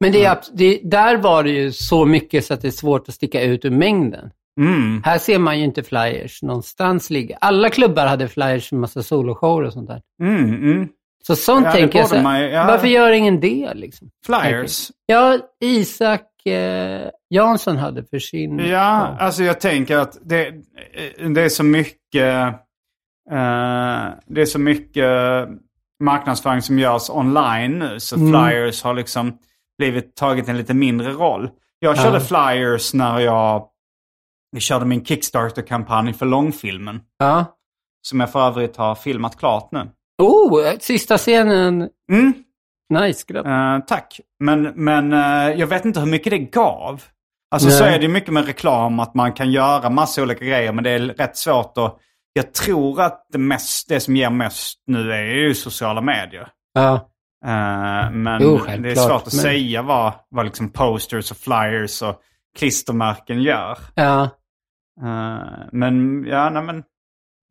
Men 0.00 0.12
det 0.12 0.24
är, 0.24 0.34
abs- 0.34 0.50
det, 0.52 0.80
där 0.84 1.16
var 1.16 1.42
det 1.44 1.50
ju 1.50 1.72
så 1.72 2.04
mycket 2.04 2.44
så 2.44 2.54
att 2.54 2.60
det 2.62 2.68
är 2.68 2.72
svårt 2.72 3.08
att 3.08 3.14
sticka 3.14 3.42
ut 3.42 3.64
ur 3.64 3.70
mängden. 3.70 4.30
Mm. 4.60 5.02
Här 5.04 5.18
ser 5.18 5.38
man 5.38 5.58
ju 5.58 5.64
inte 5.64 5.82
flyers 5.82 6.42
någonstans 6.42 7.10
ligga. 7.10 7.38
Alla 7.40 7.70
klubbar 7.70 8.06
hade 8.06 8.28
flyers 8.28 8.72
med 8.72 8.80
massa 8.80 9.02
soloshower 9.02 9.66
och 9.66 9.72
sånt 9.72 9.88
där. 9.88 10.02
Mm, 10.22 10.44
mm. 10.54 10.88
Så 11.26 11.36
sånt 11.36 11.64
Ja, 11.66 11.72
tänker 11.72 11.98
jag, 11.98 12.08
så 12.08 12.16
man 12.22 12.40
ja. 12.50 12.66
varför 12.66 12.86
gör 12.88 13.10
ingen 13.12 13.40
det 13.40 13.74
liksom? 13.74 14.10
Flyers. 14.26 14.88
Ja, 15.06 15.38
Isak 15.60 16.46
eh, 16.46 17.08
Jansson 17.30 17.76
hade 17.76 18.04
för 18.04 18.18
sin... 18.18 18.58
Ja, 18.58 19.16
alltså 19.20 19.42
jag 19.42 19.60
tänker 19.60 19.96
att 19.96 20.18
det, 20.22 20.52
det 21.34 21.42
är 21.42 21.48
så 21.48 21.64
mycket 21.64 22.44
eh, 23.30 24.08
det 24.26 24.40
är 24.40 24.46
så 24.46 24.58
mycket 24.58 25.08
marknadsföring 26.02 26.62
som 26.62 26.78
görs 26.78 27.10
online 27.10 27.78
nu. 27.78 28.00
Så 28.00 28.16
Mm. 28.16 28.32
flyers 28.50 28.82
har 28.82 28.94
liksom 28.94 29.38
blivit 29.80 30.16
tagit 30.16 30.48
en 30.48 30.56
lite 30.56 30.74
mindre 30.74 31.12
roll. 31.12 31.50
Jag 31.78 31.96
körde 31.96 32.16
Ja. 32.16 32.20
flyers 32.52 32.94
när 32.94 33.18
jag, 33.20 33.66
jag 34.52 34.62
körde 34.62 34.84
min 34.84 35.04
Kickstarter-kampanj 35.04 36.12
för 36.12 36.26
långfilmen. 36.26 37.00
Ja. 37.18 37.56
Som 38.02 38.20
jag 38.20 38.32
för 38.32 38.46
övrigt 38.46 38.76
har 38.76 38.94
filmat 38.94 39.38
klart 39.38 39.68
nu. 39.72 39.90
Oh, 40.22 40.62
sista 40.80 41.18
scenen. 41.18 41.88
Mm. 42.12 42.32
Nice, 43.00 43.24
grabb. 43.28 43.46
Eh, 43.46 43.84
tack. 43.86 44.20
Men, 44.40 44.62
men 44.62 45.12
eh, 45.12 45.58
jag 45.60 45.66
vet 45.66 45.84
inte 45.84 46.00
hur 46.00 46.06
mycket 46.06 46.30
det 46.30 46.38
gav. 46.38 47.02
Alltså 47.50 47.68
Nej. 47.68 47.78
så 47.78 47.84
är 47.84 47.98
det 47.98 48.08
mycket 48.08 48.32
med 48.32 48.46
reklam 48.46 49.00
att 49.00 49.14
man 49.14 49.32
kan 49.32 49.50
göra 49.50 49.90
massa 49.90 50.22
olika 50.22 50.44
grejer 50.44 50.72
men 50.72 50.84
det 50.84 50.90
är 50.90 50.98
rätt 51.00 51.36
svårt 51.36 51.78
att... 51.78 51.98
Jag 52.32 52.52
tror 52.54 53.00
att 53.00 53.26
det, 53.32 53.38
mest, 53.38 53.88
det 53.88 54.00
som 54.00 54.16
ger 54.16 54.30
mest 54.30 54.82
nu 54.86 55.12
är 55.12 55.22
ju 55.24 55.54
sociala 55.54 56.00
medier. 56.00 56.48
Ja. 56.74 57.09
Eh, 57.46 58.10
men 58.10 58.42
Jo, 58.42 58.60
det 58.78 58.90
är 58.90 58.94
svårt 58.94 59.12
att 59.16 59.24
men- 59.24 59.30
säga 59.42 59.82
vad, 59.82 60.12
vad 60.28 60.44
liksom 60.44 60.72
posters 60.72 61.30
och 61.30 61.36
flyers 61.36 62.02
och 62.02 62.20
klistermärken 62.58 63.42
gör. 63.42 63.78
Ja. 63.94 64.22
Eh, 65.02 65.48
men 65.72 66.24
ja, 66.24 66.50
nej 66.50 66.62
men... 66.62 66.82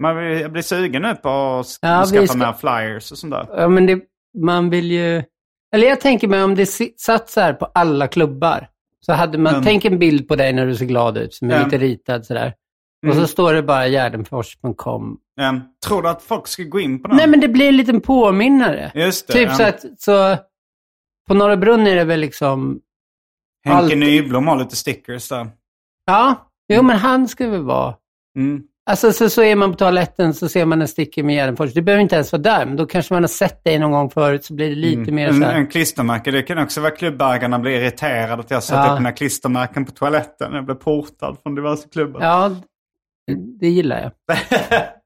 Man, 0.01 0.15
blir- 0.15 0.41
jag 0.41 0.51
blir 0.51 0.61
sugen 0.61 1.01
nu 1.01 1.15
på 1.15 1.29
att 1.29 1.67
Ja, 1.81 2.05
skaffa 2.05 2.27
ska- 2.27 2.37
mer 2.37 2.53
flyers 2.53 3.11
och 3.11 3.17
sånt 3.17 3.31
där. 3.33 3.47
ja, 3.57 3.67
men 3.67 3.85
det, 3.85 3.99
man 4.37 4.69
vill 4.69 4.91
ju... 4.91 5.23
Eller 5.75 5.87
jag 5.87 6.01
tänker 6.01 6.27
mig 6.27 6.43
om 6.43 6.55
det 6.55 6.65
här 7.35 7.53
på 7.53 7.65
alla 7.73 8.07
klubbar. 8.07 8.67
Så 9.05 9.13
hade 9.13 9.37
man, 9.37 9.53
Mm. 9.53 9.65
tänk 9.65 9.85
en 9.85 9.99
bild 9.99 10.27
på 10.27 10.35
dig 10.35 10.53
när 10.53 10.65
du 10.65 10.75
ser 10.75 10.85
glad 10.85 11.17
ut, 11.17 11.33
som 11.33 11.49
är 11.49 11.55
Ja. 11.57 11.63
lite 11.63 11.77
ritad 11.77 12.25
sådär. 12.25 12.53
Och 13.07 13.13
Mm. 13.13 13.21
så 13.21 13.27
står 13.27 13.53
det 13.53 13.63
bara 13.63 13.87
gärdenfors.com. 13.87 15.17
Eh, 15.39 15.53
tror 15.87 16.01
du 16.01 16.09
att 16.09 16.23
folk 16.23 16.47
ska 16.47 16.63
gå 16.63 16.79
in 16.79 17.01
på 17.01 17.07
den? 17.07 17.17
Nej, 17.17 17.27
men 17.27 17.39
det 17.39 17.47
blir 17.47 17.67
en 17.67 17.77
liten 17.77 18.01
påminnare. 18.01 18.91
Just 18.95 19.27
det. 19.27 19.33
Typ 19.33 19.49
ja. 19.49 19.55
så 19.55 19.63
att, 19.63 19.85
så 19.97 20.37
på 21.27 21.33
Norra 21.33 21.57
Brunn 21.57 21.87
är 21.87 21.95
det 21.95 22.03
väl 22.03 22.19
liksom, 22.19 22.79
Henke 23.65 23.77
allt- 23.83 23.97
Nyblom 23.97 24.47
har 24.47 24.57
lite 24.57 24.75
stickers 24.75 25.29
där. 25.29 25.47
ja, 26.05 26.51
jo 26.73 26.81
men 26.81 26.97
han 26.97 27.27
ska 27.27 27.47
väl 27.49 27.63
vara. 27.63 27.95
Mm. 28.37 28.63
Alltså 28.89 29.11
så, 29.13 29.29
så 29.29 29.41
är 29.43 29.55
man 29.55 29.71
på 29.71 29.77
toaletten 29.77 30.33
så 30.33 30.49
ser 30.49 30.65
man 30.65 30.81
en 30.81 30.87
sticker 30.87 31.23
med 31.23 31.35
Gärdenfors. 31.35 31.73
Du 31.73 31.81
behöver 31.81 32.01
inte 32.01 32.15
ens 32.15 32.31
vara 32.31 32.41
där, 32.41 32.65
men 32.65 32.75
då 32.75 32.85
kanske 32.85 33.13
man 33.13 33.23
har 33.23 33.27
sett 33.27 33.63
dig 33.63 33.79
någon 33.79 33.91
gång 33.91 34.09
förut 34.09 34.45
så 34.45 34.53
blir 34.53 34.69
det 34.69 34.75
lite 34.75 35.11
mer 35.11 35.29
så 35.29 35.35
En, 35.35 35.43
här. 35.43 35.53
en 35.55 35.67
klistermärke, 35.67 36.31
det 36.31 36.41
kan 36.41 36.57
också 36.57 36.81
vara 36.81 36.91
klubbägarna 36.91 37.59
blir 37.59 37.71
irriterade 37.81 38.41
att 38.41 38.51
jag 38.51 38.63
sätter 38.63 38.81
Ja. 38.85 38.93
upp 38.93 38.99
mina 38.99 39.11
klistermärken 39.11 39.85
på 39.85 39.91
toaletten. 39.91 40.53
Jag 40.53 40.65
blir 40.65 40.75
portad 40.75 41.37
från 41.43 41.55
diverse 41.55 41.87
klubbar. 41.89 42.21
Ja, 42.21 42.51
det 43.59 43.67
gillar 43.69 44.01
jag. 44.01 44.37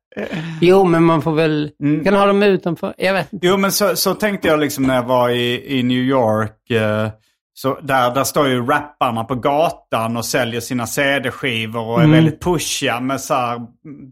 Jo, 0.62 0.84
men 0.84 1.04
man 1.04 1.22
får 1.22 1.32
väl, 1.34 1.72
Mm. 1.84 2.04
kan 2.04 2.14
ha 2.14 2.26
dem 2.26 2.44
utanför. 2.44 2.94
Jag 2.98 3.14
vet 3.14 3.34
inte. 3.34 3.48
Jo, 3.48 3.58
men 3.58 3.72
så, 3.72 3.96
så 3.96 4.14
tänkte 4.14 4.48
jag 4.48 4.60
liksom 4.60 4.84
när 4.84 4.96
jag 4.96 5.04
var 5.04 5.30
i, 5.30 5.78
i 5.80 5.84
New 5.84 5.98
York. 5.98 6.70
Eh, 6.72 7.08
så 7.56 7.80
där, 7.82 8.14
där 8.16 8.24
står 8.24 8.48
ju 8.48 8.66
rapparna 8.66 9.24
på 9.24 9.36
gatan 9.36 10.18
och 10.18 10.26
säljer 10.26 10.62
sina 10.62 10.88
CD-skivor 10.88 11.88
och 11.88 12.00
är 12.00 12.04
Mm. 12.04 12.12
väldigt 12.16 12.42
pushiga 12.42 13.00
med 13.00 13.22
så 13.22 13.34
här, 13.34 13.60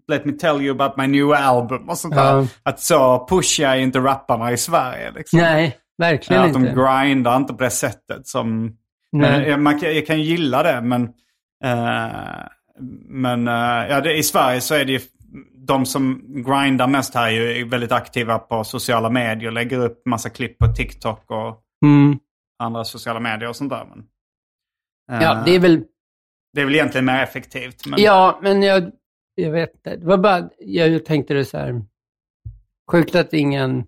Let 0.08 0.26
me 0.26 0.32
tell 0.34 0.62
you 0.62 0.72
about 0.82 0.98
my 0.98 1.08
new 1.08 1.32
album 1.34 1.90
och 1.90 1.98
sånt 1.98 2.16
där. 2.16 2.36
Ja. 2.36 2.48
Att 2.64 2.80
så 2.80 3.28
pushiga 3.30 3.76
är 3.76 3.80
inte 3.80 4.00
rapparna 4.00 4.52
i 4.52 4.58
Sverige. 4.58 5.12
Liksom. 5.16 5.40
Nej, 5.40 5.78
verkligen 5.98 6.42
Ja, 6.42 6.48
att 6.48 6.54
de 6.54 6.66
inte. 6.68 6.82
grindar 6.82 7.36
inte 7.38 7.54
på 7.54 7.64
det 7.64 7.70
sättet 7.70 8.28
som... 8.28 8.72
Men, 9.12 9.44
jag, 9.44 9.60
man, 9.60 9.80
jag 9.82 10.08
kan 10.08 10.22
gilla 10.22 10.64
det 10.64 10.82
men... 10.82 11.04
eh, 11.64 12.44
men 13.10 13.48
eh, 13.48 13.88
ja, 13.90 14.02
det, 14.02 14.14
i 14.18 14.24
Sverige 14.24 14.62
så 14.62 14.76
är 14.76 14.86
det 14.86 14.92
ju... 14.92 15.00
De 15.68 15.86
som 15.86 16.22
grindar 16.48 16.88
mest 16.88 17.16
här 17.16 17.28
är 17.28 17.56
ju 17.56 17.68
väldigt 17.70 17.92
aktiva 17.92 18.40
på 18.40 18.64
sociala 18.64 19.10
medier. 19.10 19.52
Lägger 19.52 19.80
upp 19.80 20.06
massa 20.06 20.30
klipp 20.30 20.58
på 20.58 20.68
TikTok 20.68 21.32
och 21.32 21.62
Mm. 21.86 22.20
andra 22.64 22.84
sociala 22.84 23.20
medier 23.20 23.50
och 23.50 23.56
sånt 23.56 23.70
där. 23.70 23.86
Men, 23.86 24.00
eh, 25.20 25.24
Ja, 25.28 25.44
det 25.46 25.56
är 25.56 25.60
väl, 25.60 25.84
det 26.54 26.62
är 26.62 26.66
väl 26.66 26.76
egentligen 26.76 27.06
mer 27.06 27.24
effektivt. 27.24 27.86
Men, 27.86 28.02
ja, 28.02 28.40
men 28.44 28.64
jag, 28.64 28.92
jag 29.36 29.52
vet 29.52 29.74
inte. 29.76 29.96
Det 29.96 30.06
var 30.06 30.18
bara, 30.18 30.50
jag 30.60 31.06
tänkte 31.06 31.34
det 31.34 31.46
så 31.46 31.58
här, 31.58 31.82
sjukt 32.92 33.16
att 33.16 33.34
ingen, 33.34 33.86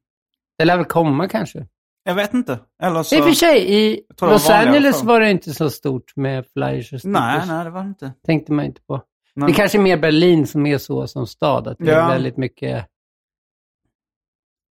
det 0.57 0.65
lär 0.65 0.77
väl 0.77 0.85
komma 0.85 1.27
kanske. 1.27 1.67
Jag 2.03 2.15
vet 2.15 2.33
inte. 2.33 2.59
Eller 2.83 3.03
så... 3.03 3.15
I 3.15 3.19
och 3.21 3.23
för 3.25 3.31
sig, 3.31 3.73
i 3.73 4.05
Los 4.21 4.49
Angeles 4.49 5.03
var 5.03 5.19
det 5.19 5.31
inte 5.31 5.53
så 5.53 5.69
stort 5.69 6.15
med 6.15 6.45
flyers 6.53 6.93
och 6.93 6.99
stickers. 6.99 7.03
Nej, 7.21 7.41
nej, 7.47 7.63
det 7.63 7.69
var 7.69 7.81
det 7.81 7.87
inte. 7.87 8.13
tänkte 8.25 8.51
man 8.51 8.65
inte 8.65 8.81
på. 8.81 9.01
Nej. 9.35 9.47
Det 9.47 9.53
kanske 9.53 9.77
är 9.77 9.81
mer 9.81 9.97
Berlin 9.97 10.47
som 10.47 10.65
är 10.65 10.77
så 10.77 11.07
som 11.07 11.27
stad, 11.27 11.67
att 11.67 11.77
det 11.79 11.91
Ja. 11.91 11.97
är 12.01 12.07
väldigt 12.09 12.37
mycket... 12.37 12.85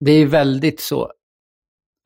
Det 0.05 0.12
är 0.12 0.27
väldigt 0.27 0.81
så. 0.81 1.12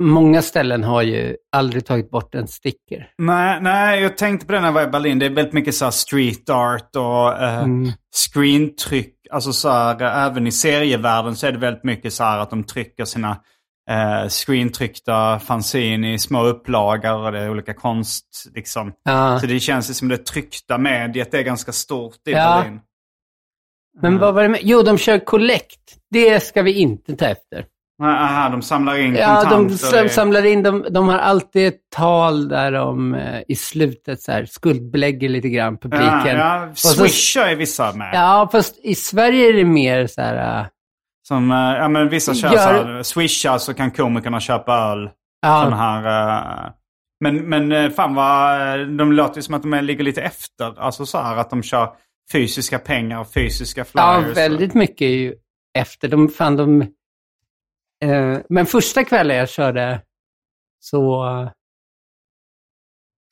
Många 0.02 0.42
ställen 0.42 0.84
har 0.84 1.02
ju 1.02 1.36
aldrig 1.52 1.86
tagit 1.86 2.10
bort 2.10 2.34
en 2.34 2.48
sticker. 2.48 3.10
Nej, 3.18 3.60
nej, 3.60 4.02
jag 4.02 4.18
tänkte 4.18 4.46
på 4.46 4.52
det 4.52 4.60
när 4.60 4.66
jag 4.68 4.72
var 4.72 4.82
i 4.82 4.86
Berlin. 4.86 5.18
Det 5.18 5.26
är 5.26 5.30
väldigt 5.30 5.54
mycket 5.54 5.74
så 5.74 5.90
street 5.90 6.50
art 6.50 6.96
och 6.96 7.42
eh, 7.42 7.58
Mm. 7.62 7.92
screentryck. 8.16 9.12
Alltså 9.30 9.52
så 9.52 9.68
här, 9.68 10.26
även 10.26 10.46
i 10.46 10.52
serievärlden 10.52 11.36
så 11.36 11.46
är 11.46 11.52
det 11.52 11.58
väldigt 11.58 11.84
mycket 11.84 12.12
så 12.12 12.24
här 12.24 12.38
att 12.38 12.50
de 12.50 12.64
trycker 12.64 13.04
sina 13.04 13.42
eh, 13.90 14.28
screentryckta 14.28 15.38
fanzine 15.38 16.14
i 16.14 16.18
små 16.18 16.44
upplagor 16.44 17.24
och 17.24 17.32
det 17.32 17.38
är 17.40 17.50
olika 17.50 17.74
konst 17.74 18.26
liksom. 18.54 18.92
Ja. 19.04 19.38
Så 19.40 19.46
det 19.46 19.60
känns 19.60 19.98
som 19.98 20.08
det 20.08 20.18
tryckta 20.26 20.78
mediet 20.78 21.34
är 21.34 21.42
ganska 21.42 21.72
stort 21.72 22.28
i 22.28 22.32
Ja. 22.32 22.58
Berlin. 22.62 22.80
Men 24.02 24.18
vad 24.18 24.34
var 24.34 24.42
det 24.42 24.48
med? 24.48 24.60
Jo, 24.62 24.82
de 24.82 24.98
kör 24.98 25.18
collect. 25.18 25.80
Det 26.10 26.40
ska 26.40 26.62
vi 26.62 26.72
inte 26.72 27.16
ta 27.16 27.24
efter. 27.26 27.64
Aha, 28.02 28.48
de 28.48 28.62
samlar 28.62 28.98
in 28.98 29.14
Ja, 29.14 29.34
de 29.44 29.50
kontanter. 29.50 29.74
sam- 29.76 30.06
i- 30.06 30.08
samlar 30.08 30.46
in, 30.46 30.62
de, 30.62 30.86
de 30.90 31.08
har 31.08 31.18
alltid 31.18 31.66
ett 31.66 31.80
tal 31.96 32.48
där 32.48 32.72
de 32.72 33.14
eh, 33.14 33.40
i 33.48 33.56
slutet 33.56 34.20
så 34.22 34.32
här, 34.32 34.44
skuldbelägger 34.44 35.28
lite 35.28 35.48
grann 35.48 35.78
publiken. 35.78 36.08
ja, 36.38 36.66
ja, 36.66 36.68
så- 36.74 36.88
Swisha 36.88 37.50
är 37.50 37.56
vissa 37.56 37.92
med. 37.92 38.10
Ja, 38.14 38.48
fast 38.52 38.78
i 38.82 38.94
Sverige 38.94 39.48
är 39.48 39.52
det 39.52 39.64
mer 39.64 40.06
så 40.06 40.20
här... 40.20 40.68
Som, 41.28 41.50
eh, 41.50 41.56
ja, 41.56 41.88
men 41.88 42.08
vissa 42.08 42.34
kör 42.34 42.52
Gör- 42.52 42.58
så 42.58 42.68
här, 42.68 43.02
swisha 43.02 43.58
så 43.58 43.74
kan 43.74 43.90
komikerna 43.90 44.40
köpa 44.40 44.74
öl. 44.74 45.02
Sån 45.02 45.12
ja, 45.42 45.70
här, 45.70 46.66
eh, 46.66 46.72
men, 47.20 47.48
men 47.48 47.72
eh, 47.72 47.90
fan 47.90 48.14
vad, 48.14 48.78
de 48.98 49.12
låter 49.12 49.36
ju 49.36 49.42
som 49.42 49.54
att 49.54 49.62
de 49.62 49.74
ligger 49.74 50.04
lite 50.04 50.22
efter. 50.22 50.80
Alltså 50.80 51.06
så 51.06 51.18
här 51.18 51.36
att 51.36 51.50
de 51.50 51.62
kör 51.62 51.96
fysiska 52.32 52.78
pengar 52.78 53.20
och 53.20 53.32
fysiska 53.32 53.84
ja, 53.94 54.20
flyers. 54.22 54.36
väldigt 54.36 54.74
mycket 54.74 55.02
är 55.02 55.10
ju 55.10 55.34
efter. 55.78 56.08
De, 56.08 56.28
fan, 56.28 56.56
de, 56.56 56.82
eh, 58.04 58.38
men 58.48 58.66
första 58.66 59.04
kvällen 59.04 59.36
jag 59.36 59.48
körde 59.48 60.02
så... 60.78 61.24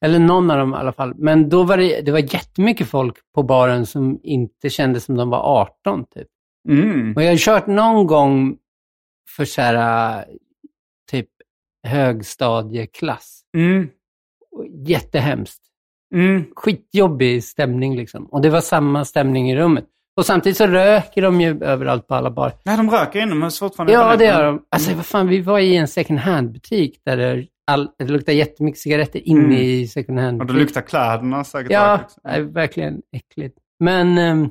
Eller 0.05 0.19
någon 0.19 0.51
av 0.51 0.59
dem 0.59 0.75
i 0.75 0.77
alla 0.77 0.93
fall. 0.93 1.15
Men 1.17 1.49
då 1.49 1.65
var 1.65 1.77
det, 1.77 2.01
det 2.01 2.13
var 2.13 2.35
jättemycket 2.35 2.89
folk 2.89 3.17
på 3.35 3.43
baren 3.43 3.87
som 3.87 4.21
inte 4.23 4.71
kände 4.71 5.01
som 5.01 5.17
de 5.17 5.31
var 5.31 5.39
18 5.39 6.05
typ. 6.15 6.29
Mm. 6.69 7.13
Och 7.17 7.23
jag 7.23 7.31
har 7.31 7.37
kört 7.37 7.67
någon 7.67 8.07
gång 8.07 8.57
för 9.37 9.45
så 9.45 9.61
här, 9.63 10.25
typ 11.11 11.29
högstadieklass. 11.87 13.41
Mm. 13.57 13.89
Och 14.53 14.67
Jättehemskt. 14.87 15.61
Mm. 16.15 16.45
Skitjobbig 16.57 17.45
stämning 17.45 17.97
liksom. 17.97 18.27
Och 18.27 18.41
det 18.43 18.51
var 18.51 18.61
samma 18.61 19.05
stämning 19.05 19.51
i 19.51 19.57
rummet. 19.57 19.85
Och 20.17 20.27
samtidigt 20.27 20.57
så 20.57 20.67
röker 20.67 21.23
de 21.23 21.41
ju 21.41 21.65
överallt 21.65 22.07
på 22.09 22.15
alla 22.15 22.31
bar. 22.31 22.53
Nej, 22.65 22.77
de 22.77 22.91
röker 22.91 23.23
inomhus 23.23 23.59
fortfarande. 23.59 23.93
Ja, 23.93 24.17
det 24.17 24.25
gör 24.25 24.45
de. 24.45 24.63
Alltså 24.69 24.95
vad 24.95 25.07
fan, 25.07 25.27
vi 25.29 25.41
var 25.41 25.59
i 25.59 25.77
en 25.77 25.89
second 25.89 26.19
hand-butik 26.19 27.01
där 27.05 27.17
det, 27.17 27.47
all, 27.67 27.89
det 27.99 28.05
luktar 28.05 28.33
jättemycket 28.33 28.81
cigaretter 28.81 29.29
inne 29.29 29.41
Mm. 29.45 29.53
i 29.53 29.87
second 29.89 30.19
Och 30.19 30.23
då 30.23 30.27
hand-butiken. 30.27 30.61
luktar 30.63 30.81
kläderna 30.81 31.45
säkert 31.45 31.73
Ja, 31.73 32.01
det 32.23 32.29
är 32.31 32.41
verkligen 32.41 33.03
äckligt. 33.17 33.59
Men, 33.81 34.19
ehm, 34.19 34.51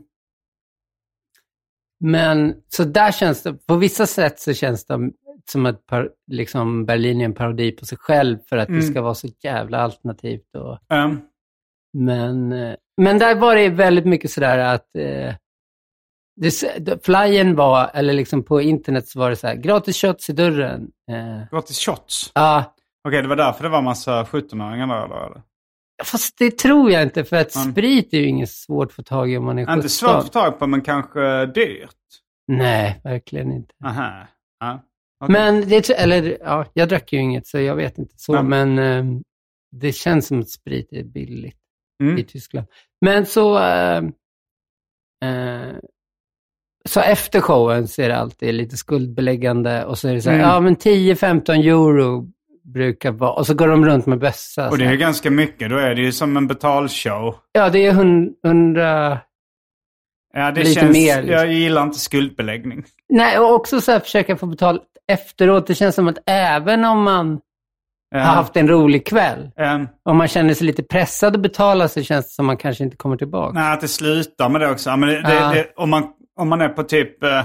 men 2.04 2.56
så 2.70 2.84
där 2.84 3.12
känns 3.12 3.44
det, 3.44 3.54
på 3.68 3.76
vissa 3.76 4.06
sätt 4.06 4.40
så 4.40 4.54
känns 4.54 4.86
det 4.86 5.12
som 5.52 5.66
att 5.66 5.86
par, 5.86 6.10
liksom 6.32 6.86
Berlin 6.86 7.22
är 7.22 7.26
en 7.26 7.34
parodi 7.34 7.72
på 7.72 7.86
sig 7.86 7.98
själv 7.98 8.38
för 8.50 8.58
att 8.58 8.68
Mm. 8.70 8.80
det 8.82 8.86
ska 8.88 9.02
vara 9.02 9.14
så 9.16 9.28
jävla 9.44 9.78
alternativt. 9.78 10.56
Och, 10.56 10.80
Um, 10.98 11.22
men, 11.98 12.52
eh, 12.52 12.76
men 12.98 13.20
där 13.20 13.36
var 13.36 13.56
det 13.56 13.70
väldigt 13.70 14.06
mycket 14.06 14.32
sådär 14.32 14.58
att 14.60 14.96
eh, 14.98 15.34
det, 16.80 17.06
flyen 17.06 17.56
var, 17.56 17.90
eller 17.94 18.14
liksom 18.14 18.44
på 18.44 18.62
internet 18.62 19.08
så 19.08 19.20
var 19.20 19.30
det 19.30 19.36
så 19.36 19.48
här, 19.48 19.56
gratis 19.56 19.98
shots 20.02 20.30
i 20.30 20.34
dörren. 20.34 20.92
Eh, 21.12 21.48
Gratis 21.52 21.80
shots. 21.80 22.32
Ja, 22.36 22.74
Okej, 23.08 23.22
det 23.22 23.28
var 23.28 23.36
därför 23.36 23.64
det 23.64 23.70
var 23.70 23.82
massa 23.82 24.24
17-åringar 24.24 24.88
där 24.88 25.26
eller? 25.26 25.42
Fast 26.04 26.38
det 26.38 26.58
tror 26.58 26.92
jag 26.92 27.04
inte, 27.04 27.24
för 27.24 27.36
att 27.38 27.56
Mm. 27.56 27.72
sprit 27.72 28.14
är 28.14 28.18
ju 28.18 28.26
inget 28.28 28.50
svårt 28.50 28.88
att 28.88 28.94
få 28.94 29.04
tag 29.04 29.32
i 29.32 29.38
om 29.38 29.46
man 29.46 29.60
är 29.60 29.64
17. 29.66 29.76
Inte 29.78 29.90
svårt 29.90 30.10
att 30.16 30.24
få 30.26 30.30
tag 30.30 30.60
på, 30.60 30.68
men 30.68 30.82
kanske 30.82 31.46
dyrt. 31.46 31.90
Nej, 32.48 33.02
verkligen 33.04 33.52
inte. 33.52 33.74
Aha. 33.86 34.28
Ja. 34.60 34.84
Okej. 35.20 35.34
Men 35.34 35.70
det, 35.70 35.90
eller 35.90 36.38
ja, 36.42 36.66
jag 36.74 36.90
drack 36.90 37.14
ju 37.14 37.20
inget 37.20 37.48
så 37.48 37.60
jag 37.60 37.76
vet 37.76 37.98
inte 37.98 38.14
så, 38.18 38.34
Nej. 38.34 38.44
men 38.44 38.80
eh, 38.80 39.20
det 39.72 39.92
känns 39.92 40.28
som 40.28 40.40
att 40.40 40.50
sprit 40.50 40.88
är 40.94 41.04
billigt 41.04 41.58
Mm. 42.04 42.18
i 42.18 42.24
Tyskland. 42.24 42.68
Men 43.02 43.26
så, 43.26 43.58
eh, 43.60 43.98
eh, 45.26 45.74
så 46.90 47.00
efter 47.00 47.42
showen 47.42 47.88
så 47.88 48.02
är 48.02 48.10
det 48.10 48.18
alltid 48.18 48.54
lite 48.54 48.78
skuldbeläggande 48.78 49.86
och 49.86 49.98
så 49.98 50.08
är 50.08 50.14
det 50.14 50.22
så 50.22 50.30
här, 50.30 50.38
Mm. 50.38 50.50
ja 50.50 50.60
men 50.60 50.76
10-15 50.76 51.52
euro 51.64 52.32
brukar 52.64 53.12
vara, 53.12 53.32
och 53.34 53.48
så 53.48 53.54
går 53.54 53.68
de 53.68 53.86
runt 53.86 54.06
med 54.06 54.20
bössa. 54.20 54.70
Och 54.70 54.78
det 54.78 54.86
är 54.86 54.96
ganska 54.96 55.32
mycket. 55.32 55.70
Då 55.70 55.78
är 55.78 55.96
det 55.96 56.02
ju 56.02 56.12
som 56.12 56.38
en 56.38 56.48
betalshow. 56.48 57.36
Ja, 57.52 57.70
det 57.70 57.86
är 57.86 57.92
hun- 57.94 58.34
hundra... 58.44 59.20
Ja, 60.34 60.52
det 60.52 60.64
Lite 60.64 60.80
känns... 60.80 60.94
mer, 60.98 61.22
liksom. 61.22 61.32
Jag 61.32 61.54
gillar 61.54 61.84
inte 61.84 62.00
skuldbeläggning. 62.00 62.84
Nej, 63.10 63.40
och 63.40 63.54
också 63.54 63.82
så 63.82 63.92
här 63.92 64.00
försöka 64.00 64.38
få 64.38 64.46
betalt 64.46 64.82
efteråt. 65.12 65.68
Det 65.68 65.76
känns 65.76 65.96
som 65.96 66.08
att 66.08 66.18
även 66.26 66.86
om 66.86 67.04
man 67.04 67.40
har 68.14 68.20
haft 68.20 68.58
en 68.58 68.68
rolig 68.68 69.08
kväll, 69.08 69.52
Ehm, 69.58 69.88
om 70.04 70.18
man 70.18 70.28
känner 70.28 70.54
sig 70.54 70.68
lite 70.68 70.84
pressad 70.84 71.36
att 71.36 71.42
betala 71.42 71.88
så 71.88 72.04
känns 72.04 72.26
det 72.28 72.34
som 72.34 72.46
att 72.46 72.48
man 72.48 72.58
kanske 72.58 72.84
inte 72.84 72.98
kommer 72.98 73.18
tillbaka. 73.18 73.60
nej, 73.60 73.74
att 73.74 73.82
det 73.82 73.88
slutar 73.88 74.50
med 74.50 74.62
det 74.62 74.70
också. 74.72 74.98
Men 74.98 75.10
det, 75.10 75.22
det, 75.22 75.30
det, 75.54 75.74
om, 75.76 75.90
man, 75.90 76.04
om 76.40 76.50
man 76.50 76.62
är 76.62 76.70
på 76.70 76.84
typ... 76.84 77.24
Eh, 77.24 77.44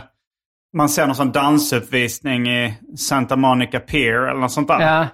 man 0.77 0.89
ser 0.89 1.07
någon 1.07 1.15
sån 1.17 1.33
dansuppvisning 1.33 2.49
i 2.49 2.75
Santa 2.99 3.37
Monica 3.37 3.81
Pier 3.81 4.23
eller 4.23 4.41
något 4.41 4.53
sånt 4.53 4.69
där. 4.69 4.81
Ja, 4.81 5.07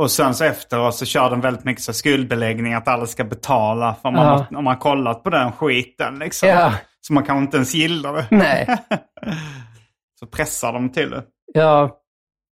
Och 0.00 0.10
sen 0.10 0.34
så 0.34 0.44
efteråt 0.44 0.94
så 0.94 1.04
kör 1.04 1.30
de 1.30 1.40
väldigt 1.40 1.64
mycket 1.64 1.82
så 1.82 1.92
skuldbeläggning 1.92 2.74
att 2.74 2.88
alla 2.88 3.06
ska 3.06 3.24
betala 3.24 3.94
för 4.02 4.10
man 4.10 4.26
Ja. 4.26 4.46
har, 4.50 4.58
om 4.58 4.64
man 4.64 4.76
kollat 4.76 5.22
på 5.22 5.30
den 5.30 5.52
skiten 5.52 6.18
liksom. 6.18 6.48
Ja. 6.48 6.72
Så 7.00 7.12
man 7.12 7.24
kan 7.24 7.38
inte 7.38 7.56
ens 7.56 7.74
gilla 7.74 8.12
det. 8.12 8.26
nej. 8.30 8.66
Så 10.20 10.26
pressar 10.26 10.72
de 10.72 10.88
till 10.92 11.10
det. 11.10 11.24
Ja, 11.54 11.98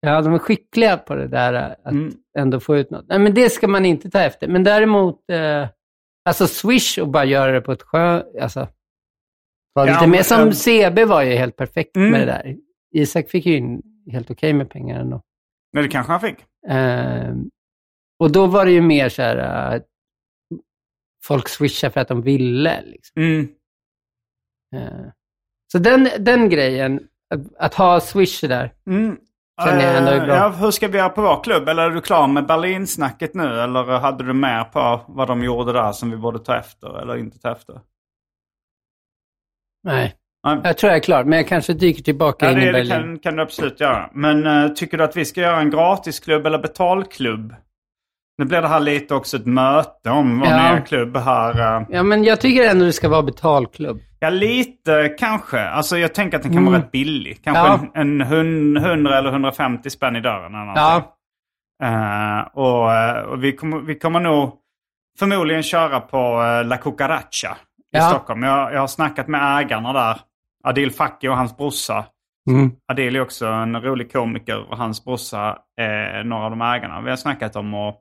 ja, 0.02 0.22
de 0.22 0.34
är 0.34 0.38
skickliga 0.40 0.98
på 0.98 1.16
det 1.16 1.28
där 1.28 1.54
att 1.54 1.92
Mm. 1.92 2.14
ändå 2.40 2.60
få 2.60 2.78
ut 2.78 2.92
något. 2.92 3.06
Nej, 3.10 3.20
men 3.20 3.34
det 3.34 3.50
ska 3.50 3.68
man 3.68 3.86
inte 3.86 4.10
ta 4.10 4.20
efter. 4.20 4.48
Men 4.48 4.64
däremot, 4.64 5.30
eh, 5.32 5.68
alltså 6.30 6.48
Swish 6.48 6.98
och 7.00 7.08
bara 7.08 7.26
göra 7.26 7.52
det 7.52 7.62
på 7.62 7.72
ett 7.72 7.82
skönt, 7.84 8.26
alltså, 8.42 8.68
Ja, 9.74 9.86
lite 9.86 10.08
mer 10.08 10.24
som 10.24 10.52
CB 10.54 11.06
var 11.06 11.22
ju 11.22 11.36
helt 11.36 11.56
perfekt 11.56 11.96
Mm. 11.98 12.12
med 12.12 12.20
det 12.22 12.26
där. 12.26 12.56
Isak 12.96 13.30
fick 13.30 13.46
ju 13.46 13.58
in 13.58 13.82
helt 14.12 14.32
okej 14.32 14.54
med 14.54 14.70
pengar 14.70 15.00
ändå. 15.00 15.22
Men 15.74 15.84
det 15.84 15.90
kanske 15.90 16.12
han 16.12 16.22
fick. 16.22 16.38
Eh, 16.70 17.34
och 18.20 18.32
då 18.32 18.48
var 18.48 18.66
det 18.66 18.72
ju 18.72 18.82
mer 18.82 19.10
så 19.10 19.22
här, 19.22 19.74
eh, 19.76 19.82
folk 21.26 21.50
swishar 21.50 21.90
för 21.90 22.00
att 22.02 22.08
de 22.08 22.22
ville. 22.22 22.82
Liksom. 22.82 23.22
Mm. 23.24 23.48
Eh, 24.76 25.06
så 25.72 25.78
den, 25.80 26.10
den 26.20 26.50
grejen, 26.50 27.08
att, 27.34 27.56
att 27.58 27.74
ha 27.74 28.00
swish 28.00 28.42
där, 28.42 28.74
Mm. 28.88 29.18
Känner 29.66 29.84
jag 29.84 29.98
ändå 29.98 30.12
är 30.12 30.20
Eh, 30.20 30.26
bra. 30.26 30.36
Ja, 30.36 30.50
hur 30.50 30.72
ska 30.72 30.88
vi 30.88 30.98
göra 30.98 31.10
på 31.10 31.22
vår 31.22 31.44
klubb? 31.44 31.70
Eller 31.70 31.84
är 31.84 31.90
du 31.90 32.02
klar 32.02 32.28
med 32.28 32.46
Berlinsnacket 32.48 33.34
nu? 33.34 33.44
Eller 33.60 33.84
hade 34.00 34.24
du 34.24 34.34
mer 34.34 34.64
på 34.64 35.02
vad 35.08 35.28
de 35.28 35.44
gjorde 35.44 35.74
där 35.74 35.92
som 35.92 36.12
vi 36.12 36.18
borde 36.18 36.40
ta 36.40 36.58
efter 36.58 37.02
eller 37.02 37.18
inte 37.18 37.40
ta 37.40 37.52
efter? 37.52 37.82
Nej. 39.84 40.14
Nej. 40.46 40.60
Jag 40.64 40.78
tror 40.78 40.90
jag 40.90 40.98
är 40.98 41.04
klar, 41.04 41.24
men 41.24 41.38
jag 41.38 41.48
kanske 41.48 41.74
dyker 41.74 42.04
tillbaka 42.04 42.46
Ja, 42.46 42.52
in 42.52 42.58
i 42.58 42.60
det, 42.62 42.66
det 42.66 42.72
Berlin. 42.74 42.90
kan, 42.92 43.20
kan 43.20 43.36
du 43.36 43.42
absolut 43.42 43.80
göra. 43.80 44.10
Men 44.14 44.48
eh, 44.48 44.68
tycker 44.68 44.98
du 44.98 45.04
att 45.04 45.16
vi 45.18 45.26
ska 45.26 45.42
göra 45.42 45.60
en 45.60 45.70
gratisklubb 45.70 46.46
eller 46.46 46.58
betalklubb? 46.60 47.56
Nu 48.38 48.46
blir 48.46 48.62
det 48.62 48.68
här 48.68 48.80
lite 48.80 49.16
också 49.16 49.38
ett 49.38 49.46
möte 49.46 50.10
om 50.10 50.40
vår 50.40 50.48
Ja. 50.48 50.72
nya 50.72 50.82
klubb 50.82 51.18
här. 51.18 51.80
eh. 51.82 51.86
Ja, 51.90 52.04
men 52.04 52.24
jag 52.24 52.42
tycker 52.42 52.70
ändå 52.70 52.86
det 52.86 52.94
ska 52.94 53.10
vara 53.10 53.22
betalklubb. 53.24 54.00
Ja, 54.20 54.30
lite 54.30 55.16
kanske. 55.20 55.60
Alltså 55.62 55.98
jag 55.98 56.14
tänker 56.14 56.38
att 56.38 56.44
den 56.44 56.54
kan 56.54 56.66
vara 56.66 56.78
rätt 56.78 56.92
billig. 56.92 57.40
Kanske 57.44 57.68
Mm. 57.74 57.90
Ja. 57.94 58.02
en, 58.02 58.22
en 58.22 58.28
hun- 58.28 58.78
100 58.78 59.18
eller 59.18 59.30
150 59.30 59.90
spänn 59.90 60.16
i 60.16 60.22
dörren. 60.22 60.56
Eller. 60.56 60.74
Ja, 60.76 61.10
Eh, 61.84 62.40
och 62.54 63.32
och 63.32 63.44
vi, 63.44 63.56
kommer, 63.56 63.80
vi 63.80 64.00
kommer 64.00 64.20
nog 64.20 64.54
förmodligen 65.20 65.64
köra 65.64 66.00
på 66.00 66.42
uh, 66.42 66.66
La 66.68 66.78
Cucaracha 66.78 67.58
i 67.94 67.98
Ja. 67.98 68.10
Stockholm. 68.10 68.44
Jag, 68.44 68.74
jag 68.74 68.80
har 68.80 68.88
snackat 68.88 69.28
med 69.28 69.60
ägarna 69.62 69.94
där. 69.94 70.18
Adil 70.64 70.92
Fakki 70.92 71.28
och 71.28 71.38
hans 71.38 71.58
brorsa. 71.58 72.06
mm. 72.50 72.72
Adil 72.92 73.16
är 73.16 73.22
också 73.22 73.46
en 73.48 73.82
rolig 73.82 74.14
komiker 74.14 74.72
och 74.72 74.78
hans 74.78 75.06
brorsa 75.06 75.58
är 75.82 76.24
några 76.24 76.44
av 76.44 76.50
de 76.50 76.62
ägarna. 76.62 77.02
Vi 77.02 77.10
har 77.10 77.18
snackat 77.18 77.56
om 77.56 77.74
och, 77.74 77.96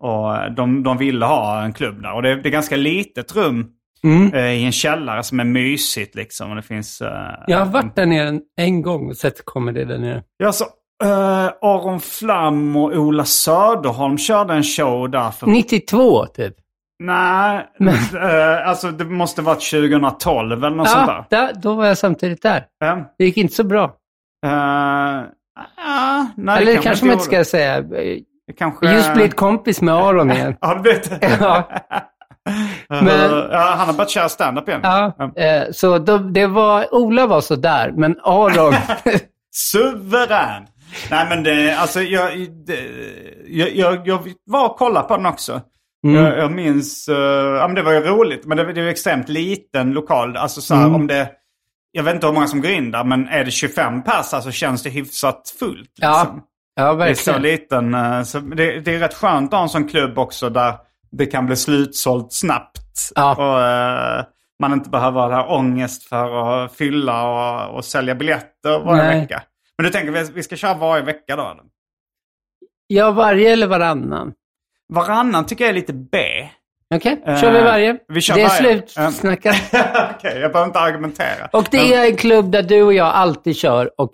och 0.00 0.52
de, 0.56 0.82
de 0.82 0.98
ville 0.98 1.24
ha 1.26 1.62
en 1.62 1.72
klubb 1.72 2.02
där. 2.02 2.12
Och 2.14 2.22
det, 2.22 2.34
det 2.42 2.48
är 2.48 2.52
ganska 2.52 2.76
litet 2.76 3.36
rum 3.36 3.70
Mm. 4.04 4.32
eh, 4.34 4.44
i 4.52 4.64
en 4.64 4.72
källare 4.72 5.22
som 5.22 5.40
är 5.40 5.44
mysigt 5.44 6.14
liksom. 6.14 6.50
Och 6.50 6.56
det 6.56 6.62
finns... 6.62 7.00
eh, 7.00 7.34
Jag 7.46 7.58
har 7.58 7.66
varit 7.66 7.96
där 7.96 8.06
nere 8.06 8.28
en, 8.28 8.40
en 8.56 8.82
gång 8.82 9.08
och 9.10 9.16
sett 9.16 9.44
comedy 9.44 9.84
där 9.84 9.98
nere. 9.98 10.22
Ja, 10.36 10.52
så 10.52 10.64
eh, 11.04 11.46
Aron 11.62 12.00
Flam 12.00 12.76
och 12.76 12.92
Ola 12.92 13.24
Söderholm 13.24 14.18
körde 14.18 14.54
en 14.54 14.62
show 14.62 15.10
där 15.10 15.30
för 15.30 15.46
92 15.46 16.26
typ. 16.26 16.54
Nej, 16.98 17.66
eh, 18.14 18.68
alltså 18.68 18.90
det 18.90 19.04
måste 19.04 19.42
varit 19.42 19.70
2012 19.70 20.64
eller 20.64 20.76
något 20.76 20.88
sånt 20.88 21.04
Ja, 21.08 21.26
där. 21.30 21.46
där, 21.46 21.52
då 21.54 21.74
var 21.74 21.86
jag 21.86 21.98
samtidigt 21.98 22.42
där. 22.42 22.64
Ja. 22.78 23.14
Det 23.18 23.24
gick 23.24 23.36
inte 23.36 23.54
så 23.54 23.64
bra. 23.64 23.84
Eh, 24.46 24.50
ja, 25.76 26.26
nej, 26.36 26.62
Eller 26.62 26.72
det 26.76 26.78
kanske 26.82 27.04
man 27.06 27.12
inte 27.14 27.24
gjorde. 27.34 27.44
ska 27.44 27.56
säga. 27.58 27.80
Det 27.80 28.52
kanske... 28.58 28.92
Just 28.92 29.14
blivit 29.14 29.36
kompis 29.36 29.80
med 29.82 29.94
Aron 29.94 30.30
igen. 30.30 30.56
Har 30.60 30.74
du 30.74 30.80
blivit 30.80 31.10
Ja. 31.40 31.68
Men- 32.88 33.48
ja, 33.50 33.74
han 33.78 33.86
har 33.86 33.92
börjat 33.92 34.10
köra 34.10 34.28
stand-up 34.28 34.68
igen. 34.68 34.80
Ja, 34.82 35.12
eh, 35.36 35.62
så 35.72 35.98
då, 35.98 36.18
det 36.18 36.46
var, 36.46 36.94
Ola 36.94 37.26
var 37.26 37.40
så 37.40 37.56
där, 37.56 37.92
men 37.96 38.16
Aron, 38.22 38.74
Suverän! 39.54 40.62
Nej 41.10 41.26
men 41.28 41.42
det, 41.42 41.76
alltså 41.78 42.00
jag, 42.00 42.30
det, 42.66 42.78
jag, 43.46 43.70
jag, 43.76 44.08
jag 44.08 44.18
var 44.46 44.66
och 44.70 44.76
kollade 44.76 45.08
på 45.08 45.16
den 45.16 45.26
också. 45.26 45.60
Mm. 46.04 46.24
Jag, 46.24 46.38
jag 46.38 46.52
minns, 46.52 47.08
uh, 47.08 47.16
ja 47.16 47.66
men 47.68 47.74
det 47.74 47.82
var 47.82 47.92
ju 47.92 48.00
roligt, 48.00 48.44
men 48.46 48.56
det, 48.56 48.72
det 48.72 48.80
är 48.80 48.84
ju 48.84 48.90
extremt 48.90 49.28
liten 49.28 49.92
lokal. 49.92 50.36
Alltså 50.36 50.60
så 50.60 50.74
här, 50.74 50.82
Mm. 50.82 50.94
om 50.94 51.06
det, 51.06 51.30
jag 51.92 52.02
vet 52.02 52.14
inte 52.14 52.26
hur 52.26 52.34
många 52.34 52.46
som 52.46 52.60
går 52.60 52.70
in 52.70 52.90
där, 52.90 53.04
men 53.04 53.28
är 53.28 53.44
det 53.44 53.50
25 53.50 54.02
pers 54.02 54.26
så 54.26 54.50
känns 54.50 54.82
det 54.82 54.90
hyfsat 54.90 55.54
fullt. 55.58 55.90
ja, 56.00 56.22
Liksom. 56.22 56.42
ja 56.74 56.94
Det 56.94 57.04
är 57.10 57.14
så 57.14 57.32
verkligen. 57.32 57.42
liten, 57.42 57.94
eh, 57.94 58.22
så 58.22 58.38
det, 58.38 58.80
det 58.80 58.94
är 58.94 58.98
rätt 58.98 59.14
skönt 59.14 59.52
att 59.52 59.56
ha 59.58 59.62
en 59.62 59.68
sån 59.68 59.88
klubb 59.88 60.18
också 60.18 60.50
där 60.50 60.74
det 61.10 61.26
kan 61.26 61.46
bli 61.46 61.56
slutsålt 61.56 62.32
snabbt. 62.32 62.80
Ja. 63.14 63.34
Och 63.34 63.62
eh, 63.62 64.24
man 64.60 64.72
inte 64.72 64.90
behöver 64.90 65.30
ha 65.30 65.56
ångest 65.56 66.02
för 66.08 66.64
att 66.64 66.72
fylla 66.76 67.22
och, 67.68 67.76
och 67.76 67.84
sälja 67.84 68.14
biljetter 68.14 68.78
varje 68.84 69.02
Nej. 69.02 69.20
vecka. 69.20 69.42
Men 69.78 69.84
du 69.84 69.90
tänker 69.90 70.12
vi, 70.12 70.24
vi 70.34 70.42
ska 70.42 70.56
köra 70.56 70.74
varje 70.74 71.04
vecka 71.04 71.36
då? 71.36 71.42
eller? 71.42 71.62
Ja, 72.86 73.10
varje 73.10 73.52
eller 73.52 73.66
varannan. 73.66 74.32
Varannan 74.94 75.46
tycker 75.46 75.64
jag 75.64 75.70
är 75.70 75.74
lite 75.74 75.92
B. 75.92 76.18
Okej, 76.94 77.22
Eh, 77.26 77.40
kör 77.40 77.52
vi 77.52 77.60
varje. 77.60 77.98
vi 78.08 78.20
kör 78.20 78.34
det 78.34 78.42
är 78.42 78.48
varje. 78.62 78.82
slutsnackat. 78.88 79.56
Okej, 80.16 80.38
jag 80.40 80.52
behöver 80.52 80.64
inte 80.64 80.78
argumentera. 80.80 81.46
Och 81.52 81.68
det 81.70 81.94
är 81.94 82.10
en 82.10 82.16
klubb 82.16 82.50
där 82.50 82.62
du 82.62 82.82
och 82.82 82.94
jag 82.94 83.06
alltid 83.06 83.56
kör 83.56 84.00
och 84.00 84.12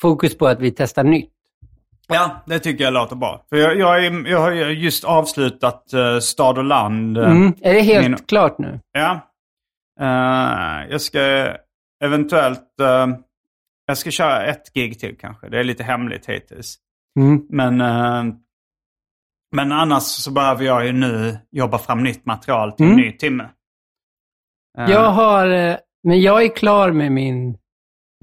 fokus 0.00 0.38
på 0.38 0.46
att 0.46 0.60
vi 0.60 0.70
testar 0.70 1.04
nytt. 1.04 1.32
Ja, 2.08 2.42
det 2.46 2.58
tycker 2.58 2.84
jag 2.84 2.92
låter 2.92 3.16
bra. 3.16 3.44
För 3.48 3.56
jag, 3.56 3.78
jag, 3.78 4.04
är, 4.06 4.26
jag 4.28 4.38
har 4.40 4.50
ju 4.50 4.64
just 4.64 5.04
avslutat 5.04 5.84
uh, 5.94 6.18
Stad 6.18 6.58
och 6.58 6.64
land. 6.64 7.18
eh, 7.18 7.30
Mm. 7.30 7.54
Är 7.62 7.74
det 7.74 7.80
helt 7.80 8.08
Min- 8.08 8.16
klart 8.18 8.58
nu? 8.58 8.80
Ja. 8.92 9.20
Eh, 10.00 10.90
jag 10.90 11.00
ska 11.00 11.48
eventuellt... 12.04 12.80
eh, 12.80 13.06
jag 13.86 13.98
ska 13.98 14.10
köra 14.10 14.44
ett 14.46 14.72
gig 14.74 15.00
till 15.00 15.16
kanske. 15.20 15.48
Det 15.48 15.58
är 15.58 15.64
lite 15.64 15.82
hemligt 15.82 16.26
hittills. 16.28 16.76
Mm. 17.20 17.42
Men, 17.50 17.80
men 19.56 19.72
annars 19.72 20.02
så 20.02 20.30
behöver 20.30 20.64
jag 20.64 20.86
ju 20.86 20.92
nu 20.92 21.38
jobba 21.50 21.78
fram 21.78 22.02
nytt 22.02 22.26
material 22.26 22.72
till 22.72 22.86
en 22.86 22.92
Mm. 22.92 23.04
ny 23.04 23.12
timme. 23.12 23.48
Eh, 24.78 24.90
Jag 24.90 25.10
har, 25.10 25.48
eh, 25.50 25.76
men 26.04 26.20
jag 26.20 26.42
är 26.44 26.56
klar 26.56 26.90
med 26.92 27.12
min 27.12 27.56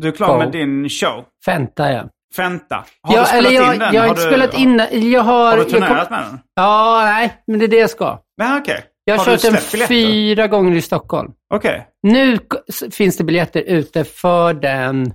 Du 0.01 0.07
är 0.07 0.11
klar 0.11 0.27
show. 0.27 0.37
med 0.39 0.51
din 0.51 0.89
show. 0.89 1.25
Fenta, 1.45 1.91
ja. 1.91 2.09
Fenta. 2.35 2.85
Har 3.01 3.15
ja, 3.15 3.21
du 3.21 3.25
spelat 3.27 3.53
jag, 3.53 3.73
in 3.73 3.79
den? 3.79 3.93
Jag 3.93 4.01
har 4.01 4.09
inte 4.09 4.21
du, 4.21 4.27
spelat 4.27 4.53
in 4.53 4.77
den. 4.77 5.11
Jag 5.11 5.21
har... 5.21 5.33
Har 5.45 5.51
du 5.51 5.57
jag 5.61 5.71
kom- 5.71 5.81
turnerat 5.81 6.09
med 6.09 6.19
den? 6.23 6.39
Ja, 6.55 7.01
nej, 7.05 7.43
men 7.47 7.59
det 7.59 7.65
är 7.65 7.67
det 7.67 7.75
jag 7.79 7.89
ska. 7.89 8.19
Nej, 8.37 8.59
okej. 8.61 8.83
Jag 9.03 9.17
har, 9.17 9.25
har 9.25 9.37
kört 9.37 9.41
den 9.77 9.87
fyra 9.87 10.47
gånger 10.47 10.75
i 10.75 10.81
Stockholm. 10.81 11.31
Okej. 11.53 11.87
Nu 12.03 12.37
k- 12.37 12.57
s- 12.69 12.83
finns 12.95 13.17
det 13.17 13.23
biljetter 13.23 13.61
ute 13.61 14.03
för 14.03 14.53
den 14.53 15.13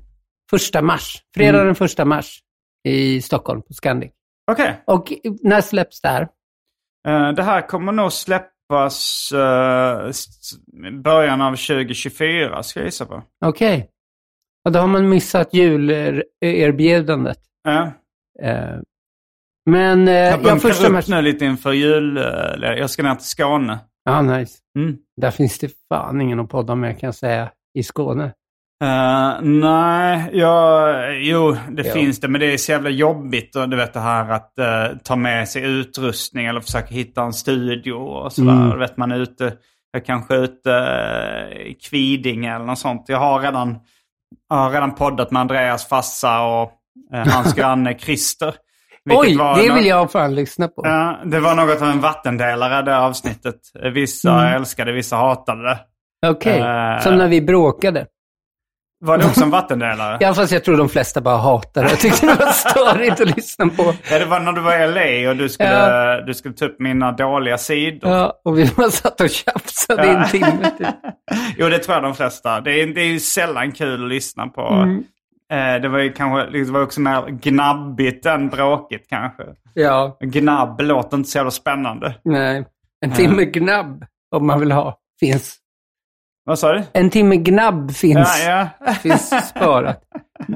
första 0.50 0.82
mars. 0.82 1.22
Fredag 1.36 1.54
Mm. 1.58 1.66
den 1.66 1.74
första 1.74 2.04
mars 2.04 2.38
i 2.88 3.22
Stockholm 3.22 3.62
på 3.62 3.72
Scandic. 3.72 4.10
Okej. 4.52 4.82
Och 4.86 5.12
när 5.42 5.60
släpps 5.60 6.00
det 6.00 6.08
här? 6.08 6.22
Eh, 7.08 7.32
det 7.32 7.42
här 7.42 7.68
kommer 7.68 7.92
nog 7.92 8.12
släppas 8.12 8.50
hoppas 8.70 9.32
eh, 9.32 10.10
början 10.92 11.40
av 11.40 11.50
2024 11.50 12.62
ska 12.62 12.80
jag 12.80 12.86
gissa 12.86 13.06
på. 13.06 13.22
Okej. 13.44 13.90
Ja, 14.62 14.70
då 14.70 14.78
har 14.78 14.86
man 14.86 15.08
missat 15.08 15.54
julerbjudandet. 15.54 17.38
Ja. 17.62 17.92
Eh, 18.42 18.76
men 19.70 20.08
eh, 20.08 20.14
Jag 20.14 20.32
ja, 20.32 20.42
bunkrar 20.42 20.84
upp 20.84 20.92
matchen... 20.92 21.14
nu 21.14 21.22
lite 21.22 21.44
inför 21.44 21.72
jul. 21.72 22.16
Jag 22.60 22.90
ska 22.90 23.02
ner 23.02 23.14
till 23.14 23.26
Skåne. 23.26 23.78
Ja, 24.04 24.22
nice. 24.22 24.58
Mm. 24.78 24.98
Där 25.16 25.30
finns 25.30 25.58
det 25.58 25.70
fan 25.88 26.20
ingen 26.20 26.40
att 26.40 26.48
podda 26.48 26.74
med 26.74 27.00
kan 27.00 27.06
jag 27.06 27.14
säga 27.14 27.50
i 27.74 27.82
Skåne. 27.82 28.32
Eh, 28.84 29.40
nej, 29.42 30.30
ja, 30.32 30.94
jo 31.10 31.56
det 31.70 31.86
Ja. 31.86 31.92
finns 31.92 32.20
det. 32.20 32.28
Men 32.28 32.40
det 32.40 32.52
är 32.52 32.56
så 32.56 32.72
jävla 32.72 32.90
jobbigt 32.90 33.56
och 33.56 33.68
du 33.68 33.76
vet 33.76 33.92
det 33.92 34.00
här 34.00 34.30
att 34.30 34.58
eh, 34.58 34.96
ta 35.04 35.16
med 35.16 35.48
sig 35.48 35.62
utrustning 35.62 36.46
eller 36.46 36.60
försöka 36.60 36.94
hitta 36.94 37.22
en 37.22 37.32
studio 37.32 37.92
och 37.92 38.32
sådär. 38.32 38.52
Mm. 38.52 38.70
Du 38.70 38.78
vet 38.78 38.96
man 38.96 39.12
är 39.12 39.18
ute, 39.20 39.44
jag 39.92 40.00
är 40.02 40.04
kanske 40.04 40.36
ute 40.36 40.72
eh, 40.74 41.60
i 41.66 41.74
Kvidinge 41.90 42.54
eller 42.54 42.64
något 42.64 42.78
sånt. 42.78 43.04
Jag 43.08 43.18
har 43.18 43.40
redan, 43.40 43.78
jag 44.48 44.56
har 44.56 44.70
redan 44.70 44.94
poddat 44.94 45.30
med 45.30 45.40
Andreas 45.40 45.88
farsa 45.88 46.40
och 46.42 46.72
hans 47.32 47.54
granne 47.56 47.98
Christer. 47.98 48.54
Oj, 49.10 49.38
det 49.56 49.74
vill 49.74 49.86
jag 49.86 50.12
fan 50.12 50.34
lyssna 50.34 50.68
på. 50.68 50.82
Ja, 50.84 51.18
det 51.24 51.40
var 51.40 51.54
något 51.54 51.82
av 51.82 51.88
en 51.88 52.00
vattendelare 52.00 52.82
det 52.82 52.98
avsnittet. 52.98 53.56
Vissa 53.94 54.30
Mm. 54.40 54.54
älskade, 54.54 54.92
vissa 54.92 55.16
hatade 55.16 55.62
det. 55.62 55.78
Okej, 56.26 56.58
Eh. 56.60 57.00
som 57.00 57.16
när 57.18 57.28
vi 57.28 57.40
bråkade. 57.42 58.06
Var 59.02 59.18
det 59.18 59.24
också 59.26 59.42
en 59.44 59.50
vattendelare? 59.50 60.16
Ja, 60.20 60.34
fast 60.34 60.52
jag 60.52 60.64
tror 60.64 60.76
de 60.76 60.88
flesta 60.88 61.20
bara 61.20 61.36
hatar 61.36 61.82
det. 61.84 61.90
Jag 61.90 61.98
tyckte 62.00 62.26
det 62.26 62.34
var 62.44 62.52
störigt 62.52 63.20
att 63.20 63.36
lyssna 63.36 63.66
på. 63.68 63.94
Ja, 64.10 64.18
det 64.18 64.24
var 64.24 64.40
när 64.40 64.52
du 64.52 64.60
var 64.60 64.76
i 64.78 64.86
LA 65.24 65.30
och 65.30 65.36
du 65.36 65.48
skulle, 65.48 65.68
Ja. 65.70 66.20
du 66.20 66.34
skulle 66.34 66.54
ta 66.54 66.64
upp 66.64 66.76
mina 66.80 67.12
dåliga 67.12 67.58
sidor. 67.58 68.10
Ja, 68.10 68.40
och 68.44 68.58
vi 68.58 68.70
bara 68.76 68.90
satt 68.90 69.20
och 69.20 69.30
tjafsade 69.30 70.06
i 70.06 70.10
en 70.10 70.28
timme. 70.28 70.70
Typ. 70.78 70.86
Jo, 71.58 71.68
det 71.68 71.78
tror 71.78 71.94
jag 71.94 72.02
de 72.04 72.14
flesta. 72.14 72.60
Det 72.60 72.82
är, 72.82 72.86
det 72.86 73.00
är 73.00 73.06
ju 73.06 73.20
sällan 73.20 73.72
kul 73.72 74.02
att 74.04 74.08
lyssna 74.08 74.46
på. 74.46 74.60
Mm. 74.68 75.04
Eh, 75.52 75.82
det 75.82 75.88
var 75.88 75.98
ju 75.98 76.12
kanske 76.12 76.58
det 76.58 76.64
var 76.70 76.82
också 76.82 77.00
mer 77.00 77.26
gnabbigt 77.30 78.26
än 78.26 78.48
bråkigt 78.48 79.06
kanske. 79.08 79.42
Ja, 79.74 80.16
Gnabb 80.20 80.80
låter 80.80 81.16
inte 81.16 81.30
så 81.30 81.38
jävla 81.38 81.50
spännande. 81.50 82.14
nej. 82.24 82.66
En 83.04 83.12
timme 83.12 83.44
gnabb, 83.44 84.04
om 84.36 84.46
man 84.46 84.60
vill 84.60 84.72
ha, 84.72 84.98
finns. 85.20 85.56
Vad 86.50 86.58
sa 86.58 86.72
du? 86.72 86.82
En 86.92 87.10
timme 87.10 87.36
gnabb 87.36 87.92
finns, 87.92 88.44
Ja, 88.46 88.68
ja. 88.86 88.92
finns 89.02 89.48
sparat. 89.48 90.02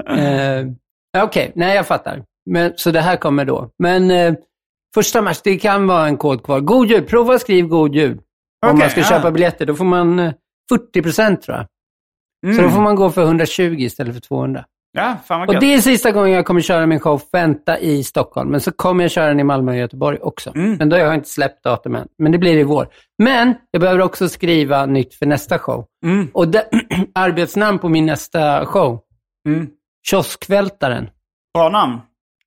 Eh, 0.09 1.23
Okej, 1.25 1.53
nej 1.55 1.77
jag 1.77 1.87
fattar. 1.87 2.25
Men, 2.51 2.73
så 2.77 2.91
det 2.91 3.01
här 3.01 3.17
kommer 3.17 3.45
då. 3.45 3.71
Men 3.79 4.11
eh, 4.11 4.35
första 4.95 5.23
match, 5.23 5.41
det 5.45 5.59
kan 5.59 5.87
vara 5.87 6.07
en 6.07 6.17
kod 6.17 6.45
kvar. 6.45 6.61
God 6.61 6.91
jul, 6.91 7.05
prova 7.05 7.35
att 7.35 7.41
skriva 7.41 7.69
god 7.69 7.95
jul. 7.95 8.13
Om 8.13 8.21
Okej, 8.67 8.79
man 8.79 8.91
ska 8.91 9.01
ja. 9.01 9.07
köpa 9.07 9.31
biljetter, 9.31 9.67
då 9.67 9.75
får 9.75 9.85
man 9.85 10.19
eh, 10.19 10.33
40 10.69 11.03
procent 11.03 11.43
tror 11.43 11.57
jag. 11.57 11.67
Mm. 12.47 12.57
Så 12.57 12.63
då 12.63 12.71
får 12.71 12.81
man 12.81 12.95
gå 12.97 13.11
för 13.11 13.23
120 13.23 13.77
istället 13.79 14.15
för 14.15 14.21
200. 14.21 14.65
Ja, 14.97 15.17
fan 15.27 15.41
vad 15.41 15.49
Och 15.49 15.61
det 15.61 15.75
är 15.75 15.79
sista 15.79 16.13
gången 16.13 16.33
jag 16.33 16.47
kommer 16.47 16.61
köra 16.61 16.87
min 16.87 17.01
show 17.01 17.23
Fenta 17.31 17.79
i 17.79 18.05
Stockholm. 18.05 18.51
Men 18.51 18.61
så 18.61 18.73
kommer 18.73 19.05
jag 19.05 19.11
köra 19.11 19.29
den 19.29 19.41
i 19.41 19.45
Malmö 19.45 19.73
och 19.73 19.79
Göteborg 19.79 20.19
också. 20.19 20.53
Mm. 20.55 20.77
Men 20.77 20.89
då 20.89 20.97
har 20.97 21.03
jag 21.03 21.15
inte 21.15 21.29
släppt 21.29 21.65
datumen. 21.65 22.09
Men 22.19 22.33
det 22.33 22.39
blir 22.39 22.57
i 22.57 22.63
vår. 22.63 22.89
Men 23.19 23.55
jag 23.71 23.81
behöver 23.81 24.01
också 24.01 24.29
skriva 24.29 24.87
nytt 24.87 25.15
för 25.15 25.27
nästa 25.27 25.59
show. 25.59 25.87
Mm. 26.05 26.29
Och 26.35 26.49
det, 26.49 26.69
arbetsnamn 27.15 27.79
på 27.79 27.89
min 27.89 28.07
nästa 28.07 28.67
show, 28.67 29.01
Mm. 29.49 29.67
Kioskvältaren. 30.11 31.11
Bra 31.55 31.69
namn. 31.69 32.01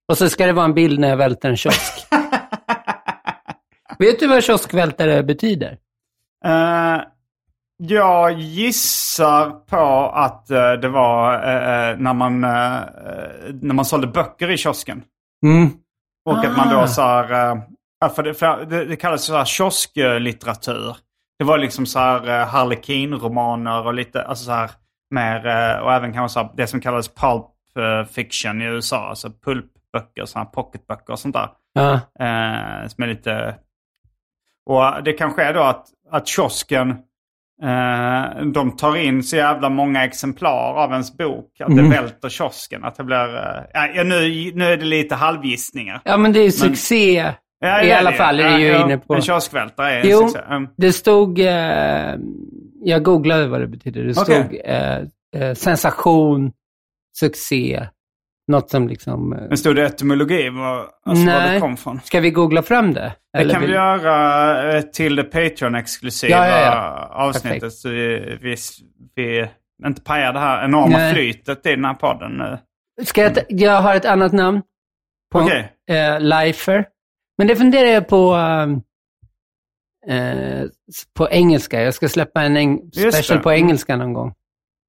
Och 0.08 0.18
så 0.18 0.30
ska 0.30 0.46
det 0.46 0.54
vara 0.54 0.66
en 0.66 0.74
bild 0.74 1.00
när 1.00 1.10
jag 1.10 1.18
välter 1.18 1.50
en 1.50 1.58
kiosk. 1.58 2.08
Vet 4.00 4.20
du 4.20 4.28
vad 4.28 4.44
kioskvältare 4.44 5.24
betyder? 5.24 5.78
Eh, 6.46 7.02
jag 7.78 8.32
gissar 8.40 9.50
på 9.50 10.12
att 10.14 10.50
eh, 10.52 10.72
det 10.74 10.90
var 10.90 11.34
eh, 11.34 11.90
eh, 11.90 11.98
när, 11.98 12.14
man, 12.14 12.44
eh, 12.44 12.76
eh, 12.78 13.54
när 13.62 13.74
man 13.74 13.86
sålde 13.86 14.08
böcker 14.08 14.50
i 14.50 14.58
kiosken. 14.58 15.04
Mm. 15.46 15.70
Och 16.26 16.38
att 16.46 16.58
man 16.58 16.68
Ah. 16.68 16.82
då 16.82 16.88
så 16.88 17.02
här, 17.02 17.56
eh, 18.04 18.10
för 18.16 18.24
det, 18.24 18.34
för 18.34 18.66
det, 18.66 18.86
det 18.86 18.96
kallas 18.96 19.24
så 19.24 19.38
här 19.38 19.46
kiosklitteratur. 19.46 20.98
Det 21.40 21.46
var 21.46 21.58
liksom 21.58 21.86
så 21.86 22.00
här 22.00 22.28
uh, 22.42 22.48
Harlequin-romaner 22.48 23.86
och 23.86 23.94
lite, 23.94 24.24
alltså 24.24 24.46
så 24.46 24.52
här 24.52 24.72
mer, 25.10 25.46
och 25.82 25.94
även 25.94 26.14
kanske 26.14 26.34
så 26.34 26.40
här, 26.40 26.50
det 26.58 26.68
som 26.68 26.82
kallades 26.82 27.16
pulp 27.16 27.46
fiction 28.12 28.62
i 28.62 28.66
USA. 28.66 29.10
Alltså 29.10 29.30
pulpböcker, 29.30 30.26
sådana 30.26 30.46
här 30.46 30.52
pocketböcker 30.52 31.14
och 31.14 31.20
sånt 31.20 31.36
där. 31.36 31.50
Ja. 31.74 32.00
Som 32.90 33.04
är 33.04 33.08
lite... 33.08 33.56
Och 34.66 35.04
det 35.04 35.14
kanske 35.14 35.44
är 35.44 35.54
då 35.54 35.62
att, 35.64 35.86
att 36.12 36.28
kiosken, 36.28 36.96
eh, 37.64 38.46
de 38.54 38.76
tar 38.78 38.96
in 38.98 39.24
så 39.24 39.36
jävla 39.36 39.70
många 39.70 40.04
exemplar 40.06 40.74
av 40.84 40.92
ens 40.92 41.18
bok. 41.18 41.62
Att 41.62 41.70
Mm. 41.70 41.90
det 41.90 41.96
välter 41.96 42.30
kiosken. 42.30 42.84
Att 42.84 42.96
det 42.96 43.04
blir... 43.04 43.36
Eh, 43.36 43.62
ja, 43.96 44.04
nu, 44.04 44.52
nu 44.56 44.66
är 44.66 44.78
det 44.78 44.86
lite 44.86 45.16
halvgissningar. 45.16 46.02
ja, 46.06 46.18
men 46.18 46.34
det 46.34 46.40
är 46.40 46.52
succé. 46.52 47.34
Ja, 47.60 47.84
I 47.84 47.92
alla 47.92 48.12
det. 48.12 48.18
fall 48.18 48.40
är 48.40 48.44
det 48.44 48.52
Ja, 48.52 48.60
ju 48.60 48.68
ja, 48.68 48.86
inne 48.86 48.98
på... 48.98 49.16
En 49.16 49.22
kioskvältare 49.22 49.92
är 49.92 50.00
en 50.02 50.10
Jo, 50.10 50.20
succé. 50.28 50.40
Mm. 50.50 50.68
det 50.78 50.94
stod... 50.94 51.40
Eh, 51.40 52.16
jag 52.84 53.04
googlade 53.04 53.48
vad 53.48 53.62
det 53.62 53.68
betyder. 53.68 54.04
Det 54.04 54.14
stod 54.16 54.46
Okej. 54.46 54.62
eh, 54.66 54.98
eh, 55.42 55.54
sensation, 55.54 56.52
succé, 57.20 57.88
något 58.48 58.70
som 58.70 58.88
liksom... 58.88 59.34
Eh, 59.34 59.40
Men 59.48 59.58
stod 59.58 59.76
det 59.76 59.86
etymologi? 59.86 60.50
Var, 60.50 60.86
alltså 61.06 61.26
var 61.26 61.34
det 61.34 61.40
Nej. 61.40 61.60
kom 61.60 61.78
från? 61.78 62.00
ska 62.04 62.20
vi 62.20 62.32
googla 62.32 62.62
fram 62.62 62.94
det? 62.94 63.14
Det 63.34 63.40
Eller 63.40 63.54
kan 63.54 63.62
vi 63.62 63.68
vill- 63.68 63.76
göra 63.76 64.76
eh, 64.78 64.82
till 64.82 65.16
det 65.16 65.24
Patreon-exklusiva 65.24 66.30
Ja, 66.32 66.48
ja, 66.48 66.62
ja. 66.62 67.08
avsnittet. 67.12 67.60
Perfekt. 67.62 67.74
Så 67.78 67.90
vi, 67.90 68.38
vi, 68.42 68.56
vi 69.16 69.48
inte 69.88 70.02
pajar 70.02 70.34
det 70.34 70.40
här 70.40 70.66
enorma 70.66 70.98
Nej. 70.98 71.14
flytet 71.14 71.66
i 71.66 71.70
den 71.76 71.86
här 71.86 71.94
podden 71.94 72.32
nu. 72.32 72.58
Ska 73.06 73.22
jag, 73.22 73.36
ta- 73.36 73.42
jag 73.50 73.82
har 73.82 73.96
ett 73.96 74.06
annat 74.06 74.34
namn. 74.34 74.62
På, 75.32 75.40
Okej. 75.40 75.72
eh, 75.90 76.20
Lifer. 76.20 76.86
Men 77.38 77.48
det 77.48 77.56
funderar 77.56 77.88
jag 77.90 78.08
på 78.08 78.34
ehm, 78.34 78.82
eh, 80.08 80.64
på 81.18 81.30
engelska. 81.30 81.82
Jag 81.82 81.94
ska 81.94 82.10
släppa 82.10 82.42
en 82.44 82.58
eng- 82.58 82.92
special 83.12 83.40
på 83.40 83.52
engelska 83.52 83.96
någon 83.98 84.14
gång. 84.14 84.34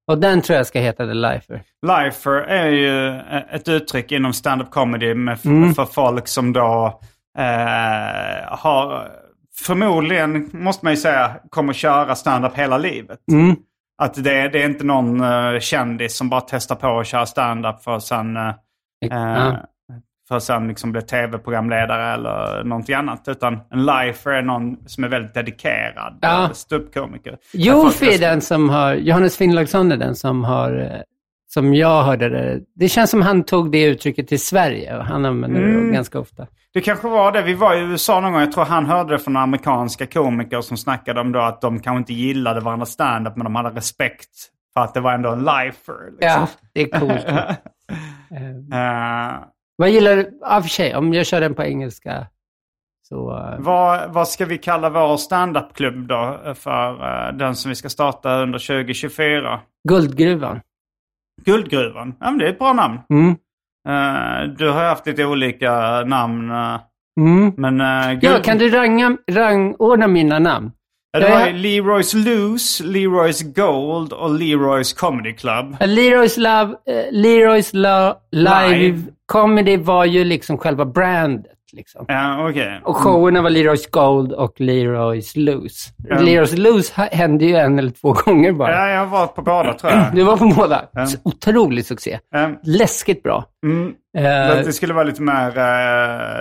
Och 0.09 0.17
den 0.17 0.41
tror 0.41 0.57
jag 0.57 0.67
ska 0.67 0.79
heta 0.79 1.05
The 1.07 1.13
Lifer. 1.13 1.61
Lifer 1.81 2.31
är 2.31 2.67
ju 2.69 3.07
eh, 3.07 3.55
ett 3.55 3.67
uttryck 3.67 4.11
inom 4.11 4.33
stand-up 4.33 4.71
comedy 4.71 5.13
med, 5.13 5.45
Mm. 5.45 5.73
för 5.73 5.85
folk 5.85 6.27
som 6.27 6.53
då 6.53 6.99
eh, 7.37 8.57
har, 8.57 9.07
förmodligen 9.65 10.49
måste 10.53 10.85
man 10.85 10.93
ju 10.93 10.97
säga, 10.97 11.35
kommer 11.49 11.73
köra 11.73 12.15
stand-up 12.15 12.55
hela 12.55 12.77
livet. 12.77 13.19
Mm. 13.31 13.55
Att 14.01 14.13
det, 14.23 14.49
det 14.49 14.61
är 14.63 14.65
inte 14.65 14.83
någon 14.85 15.21
uh, 15.21 15.59
kändis 15.59 16.17
som 16.17 16.29
bara 16.29 16.41
testar 16.41 16.75
på 16.75 16.99
att 16.99 17.07
köra 17.07 17.25
stand-up 17.25 17.83
för 17.83 17.95
att 17.95 18.03
sen, 18.03 18.37
eh, 18.37 18.53
Ja. 18.99 19.57
Eh, 20.29 20.31
för 20.31 20.35
att 20.37 20.43
sen 20.43 20.67
liksom 20.67 20.91
bli 20.91 21.01
tv-programledare 21.01 22.13
eller 22.13 22.63
någonting 22.63 22.95
annat. 22.95 23.23
Utan 23.27 23.59
en 23.71 23.85
lifer 23.85 24.31
är 24.31 24.41
någon 24.41 24.77
som 24.87 25.03
är 25.03 25.07
väldigt 25.07 25.33
dedikerad 25.33 26.17
Ja. 26.21 26.41
ja. 26.47 26.49
ståuppkomiker. 26.53 27.37
Jofi 27.53 28.13
är 28.15 28.19
den 28.19 28.41
som 28.41 28.69
har, 28.69 28.93
Johannes 28.93 29.37
Finnlaugsson 29.37 29.91
är 29.91 29.97
den 29.97 30.15
som 30.15 30.43
har, 30.43 30.79
eh, 30.81 31.01
som 31.47 31.73
jag 31.73 32.03
hörde 32.03 32.29
det. 32.29 32.59
Det 32.75 32.89
känns 32.89 33.09
som 33.09 33.21
han 33.21 33.43
tog 33.43 33.71
det 33.71 33.83
uttrycket 33.83 34.27
till 34.27 34.39
Sverige 34.41 34.97
och 34.97 35.03
han 35.05 35.25
använder 35.25 35.61
Mm. 35.61 35.87
det 35.87 35.93
ganska 35.93 36.19
ofta. 36.19 36.47
Det 36.73 36.81
kanske 36.81 37.07
var 37.07 37.31
det. 37.31 37.41
Vi 37.41 37.53
var 37.53 37.75
i 37.75 37.79
USA 37.79 38.19
någon 38.19 38.31
gång. 38.31 38.41
Jag 38.41 38.51
tror 38.51 38.65
han 38.65 38.85
hörde 38.85 39.13
det 39.13 39.19
från 39.19 39.37
amerikanska 39.37 40.05
komiker 40.05 40.61
som 40.61 40.77
snackade 40.77 41.21
om 41.21 41.31
då 41.31 41.39
att 41.39 41.61
de 41.61 41.79
kanske 41.79 41.97
inte 41.97 42.13
gillade 42.13 42.59
varandras 42.59 42.89
stand-up 42.89 43.35
men 43.35 43.43
de 43.43 43.55
hade 43.55 43.69
respekt 43.69 44.29
för 44.73 44.81
att 44.81 44.93
det 44.93 44.99
var 44.99 45.13
ändå 45.13 45.29
en 45.31 45.39
lifer. 45.39 46.11
Liksom. 46.11 46.19
Ja, 46.29 46.47
det 46.73 46.81
är 46.81 46.99
coolt. 46.99 47.25
Eh, 48.31 48.39
Eh, 48.71 49.33
vad 49.79 49.89
gillar 49.89 50.15
du, 50.15 50.39
av 50.45 50.61
för 50.61 50.69
sig, 50.69 50.95
om 50.95 51.13
jag 51.13 51.25
kör 51.25 51.41
den 51.41 51.55
på 51.55 51.63
engelska 51.63 52.27
så... 53.07 53.37
eh, 53.37 53.55
vad, 53.59 54.13
vad 54.13 54.27
ska 54.27 54.45
vi 54.45 54.57
kalla 54.57 54.89
vår 54.89 55.17
stand-up-klubb 55.17 56.07
då 56.07 56.39
eh, 56.45 56.53
för 56.53 56.91
eh, 56.91 57.33
den 57.37 57.55
som 57.55 57.69
vi 57.69 57.75
ska 57.75 57.89
starta 57.89 58.33
under 58.41 58.59
2024? 58.59 59.59
Guldgruvan. 59.89 60.59
Guldgruvan. 61.45 62.15
Ja, 62.19 62.29
men 62.29 62.39
det 62.39 62.45
är 62.45 62.49
ett 62.49 62.59
bra 62.59 62.73
namn. 62.73 62.99
Mm. 63.09 63.29
Eh, 63.89 64.49
du 64.57 64.69
har 64.69 64.83
haft 64.83 65.05
lite 65.07 65.25
olika 65.25 66.01
namn. 66.03 66.51
eh, 66.51 66.79
Mm. 67.19 67.53
men 67.57 67.81
uh, 67.81 68.19
Ja, 68.21 68.39
kan 68.43 68.57
du 68.57 68.69
ranga, 68.69 69.17
rangordna 69.31 70.07
mina 70.07 70.39
namn? 70.39 70.71
Ja, 71.11 71.19
det 71.19 71.29
var 71.29 71.47
ju 71.47 71.53
Leroy's 71.53 72.15
Loose, 72.25 72.83
Leroy's 72.83 73.43
Gold 73.55 74.13
och 74.13 74.29
Leroy's 74.29 74.97
Comedy 74.99 75.33
Club. 75.33 75.75
Leroy's, 75.79 76.39
Love, 76.39 76.73
eh, 76.87 77.11
Leroy's 77.11 77.69
Lo- 77.75 78.15
Live, 78.31 78.77
Live. 78.77 79.01
Comedy 79.25 79.77
var 79.77 80.05
ju 80.05 80.23
liksom 80.23 80.57
själva 80.57 80.85
brandet. 80.85 81.51
Liksom. 81.73 82.05
Ja, 82.07 82.49
okej. 82.49 82.81
Och 82.83 82.95
showerna 82.97 83.41
var 83.41 83.49
Leroy's 83.49 83.89
Gold 83.91 84.31
och 84.33 84.53
Leroy's 84.59 85.37
Loose. 85.39 85.89
Ja. 86.09 86.15
Leroy's 86.15 86.55
Loose 86.57 86.93
hände 87.11 87.45
ju 87.45 87.55
en 87.55 87.79
eller 87.79 87.91
två 87.91 88.13
gånger 88.25 88.51
bara. 88.51 88.71
Ja, 88.71 88.89
jag 88.89 89.05
varit 89.05 89.35
på 89.35 89.41
båda 89.41 89.73
tror 89.73 89.93
jag. 89.93 90.05
Du 90.15 90.23
var 90.23 90.37
på 90.37 90.47
båda. 90.47 90.85
Ja. 90.93 91.07
Otrolig 91.23 91.85
succé. 91.85 92.19
Ja. 92.31 92.49
Läskigt 92.63 93.23
bra. 93.23 93.45
Mm. 93.65 93.87
Eh, 94.17 94.63
Det 94.65 94.73
skulle 94.73 94.93
vara 94.93 95.03
lite 95.03 95.21
mer 95.21 95.47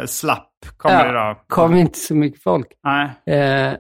uh, 0.01 0.07
slapp 0.07 0.49
comedy 0.77 1.09
ja, 1.15 1.29
då. 1.29 1.55
kom 1.55 1.75
inte 1.77 1.99
så 1.99 2.15
mycket 2.15 2.43
folk. 2.43 2.67
Nej. 2.85 3.39
Eh, 3.41 3.73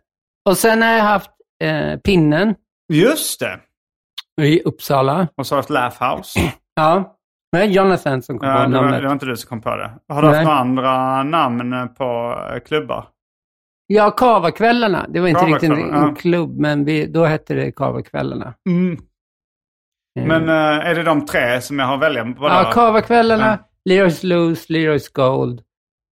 Och 0.49 0.57
sen 0.57 0.82
har 0.82 0.88
jag 0.92 1.05
haft 1.05 1.30
eh, 1.64 1.96
Pinnen 1.99 2.55
Just 2.92 3.40
det. 3.40 3.61
i 4.42 4.62
Uppsala. 4.62 5.28
Och 5.36 5.46
så 5.46 5.55
har 5.55 5.62
du 5.62 5.64
ett 5.64 5.70
Laugh 5.70 6.16
House. 6.16 6.40
Ja, 6.76 7.16
är 7.57 7.64
Jonathan 7.64 8.22
som 8.22 8.38
kom 8.38 8.49
Ja, 8.49 8.55
på 8.55 8.61
det, 8.70 8.76
var, 8.76 8.82
namnet. 8.82 9.01
det 9.01 9.07
var 9.07 9.12
inte 9.12 9.26
du 9.26 9.36
som 9.36 9.49
kom 9.49 9.61
på 9.61 9.76
det. 9.76 9.90
Har 10.09 10.22
du 10.22 10.28
Nej. 10.28 10.36
haft 10.44 10.66
några 10.66 10.90
andra 10.90 11.22
namn 11.22 11.88
på 11.94 12.38
eh, 12.55 12.61
klubbar? 12.61 13.09
Ja, 13.86 14.11
Kavakvällarna. 14.11 15.07
Det 15.09 15.20
var 15.20 15.28
inte 15.28 15.44
riktigt 15.44 15.70
en, 15.70 15.94
en 15.94 16.14
klubb, 16.14 16.59
men 16.59 16.84
vi, 16.84 17.07
då 17.07 17.24
hette 17.24 17.55
det 17.55 17.72
Kavakvällarna. 17.72 18.46
Eh, 20.18 20.26
Men 20.26 20.49
eh, 20.49 20.55
är 20.88 20.94
det 20.94 21.03
de 21.03 21.26
tre 21.26 21.61
som 21.61 21.78
jag 21.78 21.86
har 21.86 21.94
att 21.94 22.01
välja 22.01 22.24
på? 22.24 22.44
ja? 22.49 22.70
Kavakvällarna, 22.74 23.59
Ja. 23.82 23.94
Leroy's 23.94 24.26
Loose, 24.26 24.72
Leroy's 24.72 25.12
Gold 25.14 25.62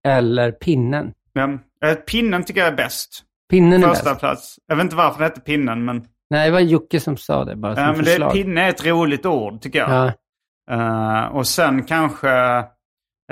eller 0.07 0.53
Pinnen. 0.53 1.13
Ja. 1.33 1.59
Pinnen 2.07 2.45
tycker 2.45 2.61
jag 2.61 2.69
är 2.73 2.77
bäst. 2.77 3.23
Pinnen 3.51 3.83
är 3.85 3.89
Första 3.89 4.11
bäst. 4.11 4.21
plats. 4.21 4.59
Jag 4.67 4.77
vet 4.77 4.85
inte 4.85 4.97
varför 4.97 5.19
det 5.19 5.25
hette 5.25 5.41
Pinnen, 5.41 5.85
men, 5.85 6.07
Nej, 6.31 6.47
det 6.49 6.53
var 6.53 6.61
Jocke 6.61 7.01
som 7.01 7.17
sa 7.17 7.45
det 7.45 7.57
bara 7.57 7.75
som 7.75 7.85
ja, 7.85 7.93
men 7.93 7.99
det, 7.99 8.05
förslag. 8.11 8.33
pinne 8.33 8.63
är 8.63 8.69
ett 8.69 8.87
roligt 8.87 9.27
ord 9.27 9.61
tycker 9.61 9.79
jag. 9.79 9.91
ja. 9.91 10.13
Eh, 10.71 11.25
och 11.37 11.47
sen 11.47 11.85
kanske 11.85 12.29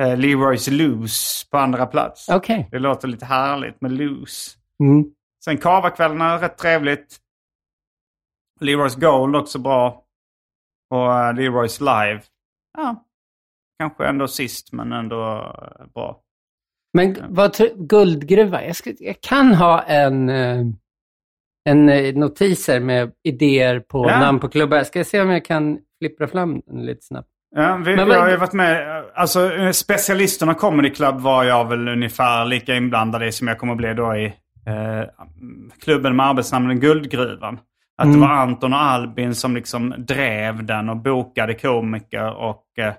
uh, 0.00 0.06
Leroy's 0.16 0.70
Loose 0.70 1.46
på 1.50 1.58
andra 1.58 1.86
plats. 1.86 2.28
Okej. 2.28 2.68
Det 2.70 2.78
låter 2.78 3.08
lite 3.08 3.24
härligt 3.26 3.80
med 3.80 3.92
loose. 3.92 4.50
Mm. 4.80 5.04
Sen 5.44 5.58
Kavakvällarna 5.58 6.40
rätt 6.40 6.58
trevligt. 6.58 7.18
Leroy's 8.60 9.00
Gold 9.00 9.36
också 9.36 9.58
bra. 9.58 10.04
Och 10.90 10.98
uh, 11.08 11.32
Leroy's 11.32 11.80
Live. 11.80 12.22
Ja, 12.78 13.04
kanske 13.78 14.06
ändå 14.06 14.28
sist 14.28 14.72
men 14.72 14.92
ändå 14.92 15.16
bra. 15.94 16.20
Men 16.94 17.16
vad 17.28 17.56
guldgruva? 17.76 18.64
Jag, 18.64 18.76
ska, 18.76 18.92
jag 18.98 19.20
kan 19.20 19.54
ha 19.54 19.82
en, 19.82 20.28
eh, 20.28 20.60
en 21.68 21.88
eh, 21.88 22.14
notiser 22.14 22.80
med 22.80 23.10
idéer 23.24 23.80
på 23.80 24.10
Ja. 24.10 24.20
namn 24.20 24.40
på 24.40 24.48
klubbar. 24.48 24.76
Jag 24.76 24.86
ska 24.86 25.04
se 25.04 25.20
om 25.20 25.30
jag 25.30 25.44
kan 25.44 25.78
flippra 26.00 26.28
fram 26.28 26.60
den 26.66 26.86
lite 26.86 27.02
snabbt. 27.02 27.28
Ja, 27.56 27.76
vi, 27.84 27.96
Men 27.96 28.08
jag 28.08 28.20
har 28.20 28.30
ju 28.30 28.36
varit 28.36 28.52
med, 28.52 29.04
alltså 29.14 29.52
eh, 29.54 29.70
specialisterna 29.70 30.54
Comedy 30.54 30.90
Club 30.90 31.20
var 31.20 31.44
jag 31.44 31.68
väl 31.68 31.88
ungefär 31.88 32.44
lika 32.44 32.74
inblandad 32.74 33.22
i 33.24 33.32
som 33.32 33.48
jag 33.48 33.58
kommer 33.58 33.72
att 33.72 33.76
bli 33.76 33.94
då 33.94 34.14
i 34.16 34.24
eh, 34.66 35.04
klubben 35.84 36.16
med 36.16 36.26
arbetsnamnet 36.26 36.78
Guldgruvan. 36.80 37.58
Att 37.98 38.04
Mm. 38.06 38.20
det 38.20 38.26
var 38.26 38.34
Anton 38.34 38.72
och 38.72 38.80
Albin 38.82 39.34
som 39.34 39.54
liksom 39.54 39.94
drev 39.98 40.64
den 40.64 40.88
och 40.88 40.96
bokade 40.96 41.54
komiker 41.54 42.34
och 42.36 42.64
eh, 42.78 42.92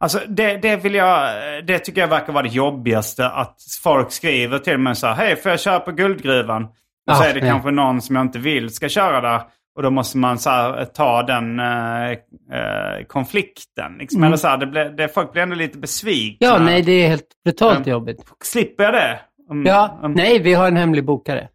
Alltså 0.00 0.20
det, 0.28 0.56
det 0.56 0.76
vill 0.76 0.94
jag, 0.94 1.30
det 1.66 1.78
tycker 1.78 2.00
jag 2.00 2.08
verkar 2.08 2.32
vara 2.32 2.42
det 2.42 2.48
jobbigaste 2.48 3.28
att 3.28 3.56
folk 3.82 4.12
skriver 4.12 4.58
till 4.58 4.78
mig 4.78 4.96
så 4.96 5.06
här, 5.06 5.14
hej 5.14 5.36
får 5.36 5.50
jag 5.50 5.60
köra 5.60 5.80
på 5.80 5.92
Guldgruvan? 5.92 6.64
Och 7.10 7.16
så 7.16 7.22
Ah, 7.22 7.26
är 7.26 7.34
det 7.34 7.40
nej. 7.40 7.50
kanske 7.50 7.70
någon 7.70 8.00
som 8.02 8.16
jag 8.16 8.24
inte 8.24 8.38
vill 8.38 8.70
ska 8.74 8.88
köra 8.88 9.20
där. 9.20 9.40
Och 9.76 9.82
då 9.82 9.90
måste 9.90 10.18
man 10.18 10.38
så 10.38 10.50
här, 10.50 10.84
ta 10.84 11.22
den 11.22 11.60
eh, 11.60 12.10
eh, 12.10 13.04
konflikten. 13.08 13.96
Liksom. 13.98 14.24
Eller 14.24 14.36
så 14.36 14.48
här, 14.48 14.56
det 14.56 14.66
blir, 14.66 14.84
det, 14.84 15.08
folk 15.08 15.32
blir 15.32 15.42
ändå 15.42 15.54
lite 15.56 15.78
besvikna. 15.78 16.46
Mm. 16.48 16.60
Ja, 16.62 16.64
nej, 16.72 16.82
det 16.82 16.92
är 16.92 17.08
helt 17.08 17.26
brutalt 17.44 17.86
Ja. 17.86 17.92
jobbigt. 17.92 18.18
Slipper 18.44 18.84
jag 18.84 18.92
det? 18.94 19.20
Om- 19.50 19.66
Ja, 19.66 19.98
om- 20.02 20.12
nej, 20.12 20.38
vi 20.38 20.54
har 20.54 20.68
en 20.68 20.76
hemlig 20.76 21.04
bokare. 21.04 21.48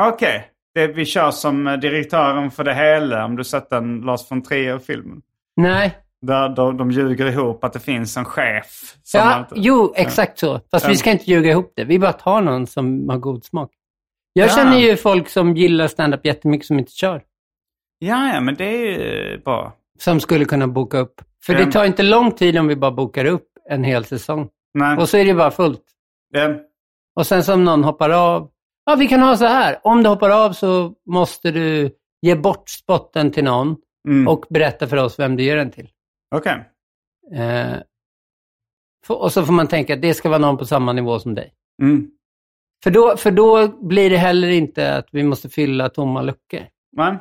Okej. 0.00 0.46
Det 0.74 0.86
Vi 0.86 1.04
kör 1.04 1.30
som 1.30 1.66
eh, 1.66 1.76
direktören 1.76 2.50
för 2.50 2.64
det 2.64 2.74
hela. 2.74 3.24
Om 3.24 3.36
du 3.36 3.44
sett 3.44 3.70
den 3.70 4.00
Lars 4.00 4.30
von 4.30 4.42
Trier-filmen. 4.42 5.20
Nej, 5.56 5.96
Där 6.26 6.48
de, 6.48 6.76
de 6.76 6.90
ljuger 6.90 7.26
ihop 7.26 7.64
att 7.64 7.72
det 7.72 7.80
finns 7.80 8.16
en 8.16 8.24
chef. 8.24 8.96
Ja, 9.12 9.38
inte- 9.38 9.54
jo, 9.56 9.92
exakt 9.96 10.38
så. 10.38 10.60
Fast 10.70 10.88
vi 10.88 10.96
ska 10.96 11.10
inte 11.10 11.30
ljuga 11.30 11.50
ihop 11.50 11.72
det. 11.76 11.84
Vi 11.84 11.98
bara 11.98 12.12
tar 12.12 12.40
någon 12.42 12.66
som 12.66 13.08
har 13.08 13.18
god 13.18 13.44
smak. 13.44 13.70
Jag 14.32 14.48
Ja. 14.48 14.52
känner 14.54 14.78
ju 14.78 14.96
folk 14.96 15.28
som 15.28 15.56
gillar 15.56 15.86
stand-up 15.88 16.26
jättemycket 16.26 16.66
som 16.66 16.78
inte 16.78 16.92
kör. 16.92 17.22
Ja, 17.98 18.34
ja, 18.34 18.40
men 18.40 18.54
det 18.54 18.64
är 18.64 18.98
ju 19.32 19.38
bra. 19.38 19.72
Som 19.98 20.20
skulle 20.20 20.44
kunna 20.44 20.66
boka 20.68 20.98
upp. 20.98 21.20
För 21.46 21.52
Ja. 21.52 21.64
det 21.64 21.72
tar 21.72 21.84
inte 21.84 22.02
lång 22.02 22.32
tid 22.32 22.58
om 22.58 22.66
vi 22.68 22.76
bara 22.76 22.90
bokar 22.90 23.24
upp 23.24 23.46
en 23.70 23.84
hel 23.84 24.04
säsong. 24.04 24.48
Nej. 24.74 24.96
Och 24.98 25.08
så 25.08 25.16
är 25.16 25.24
det 25.24 25.34
bara 25.34 25.50
fullt. 25.50 25.82
Ja, 26.32 26.54
Och 27.16 27.26
sen 27.26 27.44
som 27.44 27.64
någon 27.64 27.84
hoppar 27.84 28.10
av. 28.10 28.50
Ja, 28.84 28.94
vi 28.94 29.08
kan 29.08 29.20
ha 29.22 29.36
så 29.36 29.44
här. 29.44 29.78
Om 29.82 30.02
du 30.02 30.08
hoppar 30.08 30.30
av 30.30 30.52
så 30.52 30.94
måste 31.06 31.50
du 31.50 31.90
ge 32.22 32.34
bort 32.34 32.68
spotten 32.68 33.30
till 33.32 33.44
någon 33.44 33.76
mm. 34.08 34.28
och 34.28 34.44
berätta 34.50 34.86
för 34.86 34.96
oss 34.96 35.18
vem 35.18 35.36
du 35.36 35.42
ger 35.42 35.56
den 35.56 35.70
till. 35.70 35.88
Okej. 36.34 36.64
Eh, 37.34 37.74
f- 39.04 39.10
och 39.10 39.32
så 39.32 39.44
får 39.46 39.52
man 39.52 39.68
tänka 39.68 39.94
att 39.94 40.02
det 40.02 40.14
ska 40.14 40.28
vara 40.28 40.38
någon 40.38 40.56
på 40.58 40.64
samma 40.66 40.92
nivå 40.92 41.18
som 41.18 41.34
dig. 41.34 41.54
Mm. 41.82 42.10
För 42.84 42.90
då, 42.90 43.16
för 43.16 43.30
då 43.30 43.68
blir 43.68 44.10
det 44.10 44.16
heller 44.16 44.48
inte 44.48 44.96
att 44.96 45.08
vi 45.12 45.22
måste 45.24 45.48
fylla 45.48 45.88
tomma 45.88 46.22
luckor. 46.22 46.66
Men, 46.96 47.18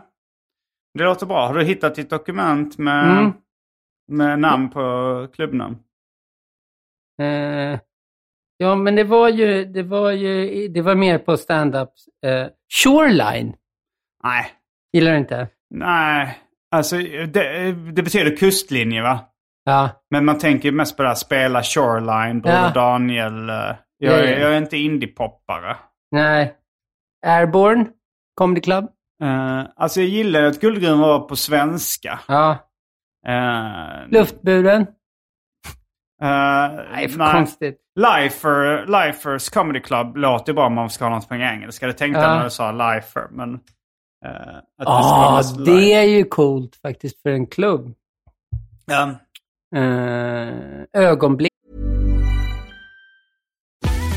det 0.93 1.03
låter 1.03 1.25
bra. 1.25 1.47
Har 1.47 1.53
du 1.53 1.63
hittat 1.65 1.95
ditt 1.95 2.09
dokument 2.09 2.77
med, 2.77 3.11
Mm. 3.19 3.31
med 4.07 4.39
namn 4.39 4.69
på 4.69 5.27
klubbnamn? 5.33 5.77
Eh, 7.21 7.79
ja, 8.57 8.75
men 8.75 8.95
det 8.95 9.03
var 9.03 9.29
ju, 9.29 9.65
det 9.65 9.83
var 9.83 10.11
ju, 10.11 10.67
det 10.67 10.81
var 10.81 10.95
mer 10.95 11.17
på 11.17 11.37
stand-up. 11.37 11.89
Eh, 12.25 12.47
Shoreline, 12.83 13.55
Nej. 14.23 14.45
gillar 14.93 15.11
du 15.11 15.17
inte? 15.17 15.47
Nej. 15.69 16.37
Alltså, 16.71 16.97
det, 17.27 17.71
det 17.71 18.03
betyder 18.03 18.35
kustlinje 18.37 19.01
va? 19.01 19.19
Ja, 19.63 19.89
Men 20.11 20.25
man 20.25 20.37
tänker 20.39 20.71
mest 20.71 20.97
på 20.97 21.03
det 21.03 21.09
här 21.09 21.15
spela 21.15 21.63
Shoreline, 21.63 22.41
Broder 22.41 22.57
Ja. 22.63 22.71
Daniel. 22.73 23.49
eh, 23.49 23.55
Jag, 23.55 23.75
Ja, 23.97 24.11
är- 24.13 24.23
ja. 24.33 24.39
jag 24.39 24.53
är 24.53 24.57
inte 24.57 24.77
indiepoppare. 24.77 25.77
nej. 26.11 26.55
Airborne, 27.25 27.85
Comedy 28.35 28.61
Club. 28.61 28.85
Uh, 29.23 29.63
alltså 29.75 29.99
jag 29.99 30.09
gillar 30.09 30.43
att 30.43 30.59
Guldgruvan 30.61 30.99
var 30.99 31.19
på 31.19 31.35
svenska. 31.35 32.19
Ja. 32.27 32.57
Uh, 33.27 34.11
Luftburen. 34.11 34.81
Uh, 34.81 34.87
Nej, 36.91 37.09
för 37.09 37.31
konstigt. 37.31 37.77
Lifer, 37.99 38.85
Lifers 39.05 39.49
Comedy 39.49 39.79
Club 39.79 40.17
låter 40.17 40.53
bra 40.53 40.65
om 40.65 40.73
man 40.73 40.89
ska 40.89 41.05
ha 41.05 41.15
något 41.15 41.29
på 41.29 41.35
engelska. 41.35 41.87
Det 41.87 41.93
tänkte 41.93 42.21
jag 42.21 42.29
Ja. 42.29 42.35
när 42.37 42.43
du 42.43 42.49
sa 42.49 42.71
Lifer, 42.71 43.27
men... 43.31 43.59
eh, 44.25 44.31
det 44.31 44.63
Ja, 44.77 45.33
mest 45.37 45.57
det 45.65 45.71
live. 45.71 45.93
är 45.93 46.03
ju 46.03 46.23
coolt 46.23 46.75
faktiskt 46.75 47.21
för 47.21 47.29
en 47.29 47.47
klubb. 47.47 47.93
Ja. 48.85 49.09
Eh, 49.79 50.83
ögonblick. 50.93 51.53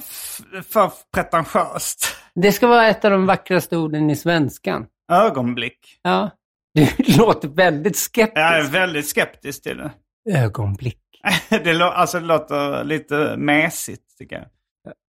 För 0.00 0.92
pretentiöst. 1.14 2.16
Det 2.34 2.52
ska 2.52 2.66
vara 2.66 2.86
ett 2.88 3.04
av 3.04 3.10
de 3.10 3.26
vackraste 3.26 3.76
orden 3.76 4.10
i 4.10 4.16
svenskan. 4.16 4.86
Ögonblick. 5.12 6.00
Ja. 6.02 6.30
Du 6.74 6.88
låter 7.18 7.48
väldigt 7.48 7.96
skeptisk. 7.96 8.38
Jag 8.38 8.58
är 8.58 8.70
väldigt 8.70 9.08
skeptisk 9.08 9.62
till 9.62 9.76
det. 9.76 9.92
Ögonblick. 10.30 11.00
Det, 11.48 11.72
lå- 11.74 11.90
alltså, 11.90 12.20
det 12.20 12.26
låter 12.26 12.84
lite 12.84 13.36
mesigt 13.36 14.18
tycker 14.18 14.36
jag. 14.36 14.46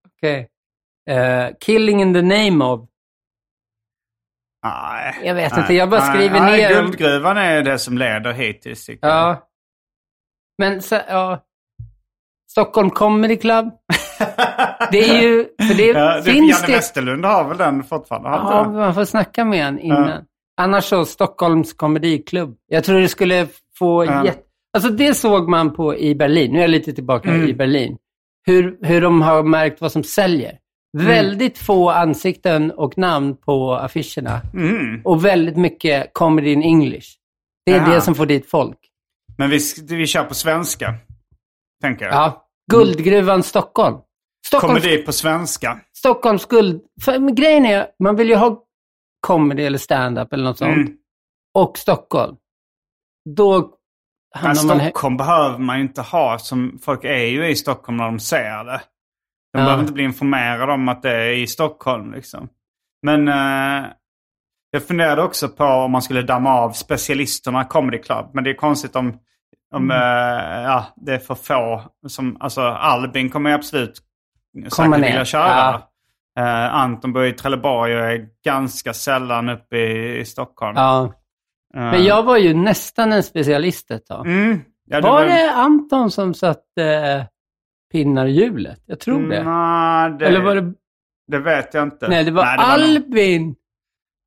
Okej. 0.08 0.50
Eh, 1.10 1.50
killing 1.60 2.02
in 2.02 2.14
the 2.14 2.22
name 2.22 2.66
of. 2.66 2.90
Nej. 4.64 5.22
Jag 5.24 5.36
vet 5.36 5.52
Nej. 5.52 5.62
inte, 5.62 5.74
jag 5.74 5.90
bara 5.90 6.02
skriver 6.02 6.40
nej, 6.40 6.62
ner. 6.62 6.70
Guldgruvan 6.82 7.38
är 7.38 7.64
det 7.64 7.80
som 7.80 7.98
leder 7.98 8.34
hittills 8.34 8.86
tycker 8.86 9.08
jag. 9.08 9.18
Ja. 9.18 9.48
Men 10.58 10.82
så, 10.82 10.96
ja. 11.08 11.46
Stockholm 12.52 12.90
Comedy 12.90 13.38
Club. 13.38 13.66
Det 14.92 15.10
är 15.10 15.22
ju, 15.22 15.46
för 15.68 15.74
det 15.78 15.86
Ja, 16.00 16.22
finns 16.26 16.52
Janne 16.52 16.68
det... 16.68 16.74
Westerlund 16.74 17.26
har 17.26 17.48
väl 17.48 17.58
den 17.58 17.84
fortfarande? 17.84 18.30
Ja, 18.30 18.60
inte 18.66 18.72
man 18.78 18.94
får 18.94 19.06
snacka 19.06 19.46
med 19.46 19.68
en 19.68 19.80
innan. 19.80 20.24
Annars 20.62 20.84
så, 20.86 21.06
Stockholms 21.06 21.74
komediklubb. 21.74 22.56
Jag 22.68 22.84
tror 22.84 23.00
det 23.00 23.08
skulle 23.10 23.48
få 23.80 24.06
Ja. 24.06 24.26
jätte... 24.26 24.40
Alltså 24.78 24.90
det 24.92 25.14
såg 25.14 25.50
man 25.50 25.74
på 25.76 25.96
i 25.98 26.16
Berlin. 26.16 26.52
Nu 26.52 26.58
är 26.58 26.62
jag 26.62 26.70
lite 26.70 26.94
tillbaka 26.94 27.30
Mm. 27.30 27.50
i 27.50 27.54
Berlin. 27.54 27.98
Hur, 28.46 28.78
hur 28.82 29.02
de 29.02 29.22
har 29.22 29.44
märkt 29.44 29.82
vad 29.82 29.92
som 29.92 30.04
säljer. 30.04 30.58
Mm. 30.98 31.08
Väldigt 31.08 31.58
få 31.58 31.90
ansikten 31.90 32.72
och 32.72 32.98
namn 32.98 33.36
på 33.38 33.74
affischerna. 33.76 34.42
Mm. 34.54 35.02
Och 35.04 35.26
väldigt 35.26 35.58
mycket 35.58 36.14
comedy 36.14 36.52
in 36.52 36.64
English. 36.64 37.08
Det 37.66 37.72
är 37.72 37.88
Ja. 37.88 37.94
det 37.94 38.02
som 38.02 38.16
får 38.16 38.26
dit 38.26 38.50
folk. 38.50 38.78
Men 39.38 39.50
vi, 39.50 39.60
vi 39.90 40.08
kör 40.08 40.24
på 40.24 40.34
svenska. 40.34 40.94
Tänker 41.82 42.06
jag. 42.06 42.14
Ja. 42.14 42.45
Guldgruvan 42.72 43.44
Stockholm. 43.44 43.98
Stockholms, 44.48 44.84
komedi 44.84 44.98
på 44.98 45.14
svenska. 45.14 45.80
Stockholms 45.98 46.42
skuld... 46.42 46.82
För, 47.02 47.20
men 47.20 47.36
grejen 47.36 47.66
är, 47.66 47.88
man 48.04 48.16
vill 48.16 48.30
ju 48.30 48.36
ha 48.36 48.64
comedy 49.28 49.64
eller 49.64 49.78
stand-up 49.78 50.34
eller 50.34 50.44
något 50.44 50.58
sånt. 50.58 50.76
Mm. 50.76 50.94
Och 51.54 51.78
Stockholm. 51.78 52.36
Då 53.36 53.72
Men 54.42 54.44
man... 54.44 54.56
Stockholm 54.56 55.18
behöver 55.18 55.60
man 55.60 55.78
ju 55.78 55.84
inte 55.84 56.02
ha. 56.02 56.40
Som, 56.40 56.80
folk 56.82 57.04
är 57.04 57.26
ju 57.26 57.48
i 57.50 57.56
Stockholm 57.56 57.98
när 57.98 58.06
de 58.06 58.20
ser 58.20 58.64
det. 58.64 58.82
De 59.54 59.60
Ja. 59.60 59.66
behöver 59.66 59.82
inte 59.82 59.94
bli 59.94 60.04
informerade 60.04 60.74
om 60.74 60.90
att 60.90 61.02
det 61.02 61.12
är 61.12 61.32
i 61.32 61.48
Stockholm. 61.48 62.14
Liksom. 62.14 62.50
Men 63.02 63.28
eh, 63.28 63.90
jag 64.72 64.88
funderade 64.88 65.24
också 65.24 65.50
på 65.50 65.64
om 65.64 65.92
man 65.92 66.02
skulle 66.02 66.22
damma 66.22 66.54
av 66.54 66.72
specialisterna 66.72 67.64
Comedy 67.64 67.98
Club. 67.98 68.30
Men 68.34 68.44
det 68.44 68.50
är 68.50 68.54
konstigt 68.54 68.96
om, 68.96 69.20
om 69.76 69.92
Mm. 69.92 69.98
eh, 69.98 70.62
ja, 70.64 70.86
det 70.96 71.14
är 71.14 71.20
för 71.20 71.36
få. 71.36 71.82
Som, 72.08 72.38
alltså 72.40 72.62
Albin 72.62 73.30
kommer 73.30 73.52
absolut 73.52 74.02
säkert 74.76 74.98
vilja 74.98 75.26
köra. 75.26 75.48
Ja. 75.48 75.92
Eh, 76.40 76.76
Anton 76.76 77.14
bor 77.14 77.26
i 77.26 77.34
Trelleborg 77.34 77.96
och 77.98 78.06
är 78.06 78.28
ganska 78.46 78.94
sällan 78.94 79.50
uppe 79.50 79.78
i, 79.78 80.20
i 80.20 80.26
Stockholm. 80.26 80.74
Ja. 80.78 81.04
Eh, 81.76 81.82
Men 81.82 82.04
jag 82.04 82.24
var 82.24 82.38
ju 82.38 82.54
nästan 82.54 83.14
en 83.14 83.24
specialist 83.24 83.92
ett 83.92 84.06
tag. 84.06 84.28
Mm, 84.28 84.62
ja, 84.86 85.02
var 85.02 85.26
det 85.26 85.52
Anton 85.52 86.12
som 86.12 86.34
satte 86.34 86.84
eh, 86.84 87.24
pinnar 87.92 88.26
i 88.26 88.32
hjulet? 88.32 88.80
Jag 88.86 89.00
tror 89.00 89.30
det. 89.30 89.44
Nej, 89.44 90.12
det, 90.20 90.26
Eller 90.28 90.42
var 90.42 90.56
det... 90.56 90.74
det 91.28 91.40
vet 91.40 91.74
jag 91.74 91.84
inte. 91.84 92.08
Nej, 92.08 92.24
det 92.24 92.32
var 92.32 92.44
nog- 92.58 92.66
Albin. 92.66 93.56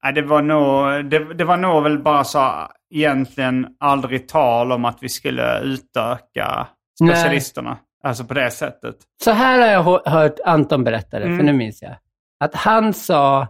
Nej, 0.05 0.13
det 0.13 0.23
var 0.23 0.43
nog, 0.43 1.05
det, 1.11 1.35
det 1.35 1.45
var 1.45 1.57
nog 1.57 1.83
väl 1.83 1.99
bara 1.99 2.25
så 2.25 2.53
egentligen 2.95 3.67
aldrig 3.81 4.29
tal 4.29 4.73
om 4.73 4.85
att 4.85 4.99
vi 5.01 5.09
skulle 5.09 5.61
utöka 5.61 6.67
Nej. 7.01 7.17
specialisterna. 7.17 7.79
Alltså 8.05 8.25
på 8.25 8.35
det 8.35 8.51
sättet. 8.51 8.97
Så 9.25 9.31
här 9.31 9.59
har 9.59 9.67
jag 9.67 9.83
hö- 9.83 10.11
hört 10.11 10.37
Anton 10.45 10.85
berätta 10.85 11.19
det, 11.19 11.25
Mm. 11.25 11.37
för 11.37 11.45
nu 11.45 11.53
minns 11.53 11.83
jag. 11.83 11.97
Att 12.45 12.55
han 12.55 12.95
sa 12.95 13.47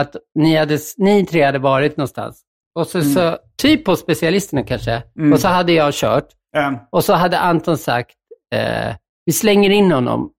att 0.00 0.16
ni, 0.34 0.56
hade, 0.56 0.78
ni 0.96 1.26
tre 1.26 1.42
hade 1.44 1.58
varit 1.58 1.96
någonstans. 1.96 2.42
Och 2.74 2.86
så, 2.86 3.02
så 3.02 3.38
typ 3.62 3.84
på 3.84 3.96
specialisterna 3.96 4.62
kanske. 4.62 5.02
Mm. 5.18 5.32
Och 5.32 5.40
så 5.40 5.48
hade 5.48 5.72
jag 5.72 5.94
kört. 5.94 6.28
Och 6.90 7.04
så 7.04 7.12
hade 7.14 7.38
Anton 7.38 7.78
sagt, 7.78 8.14
eh, 8.54 8.94
vi 9.26 9.32
slänger 9.32 9.70
in 9.70 9.92
honom. 9.92 10.30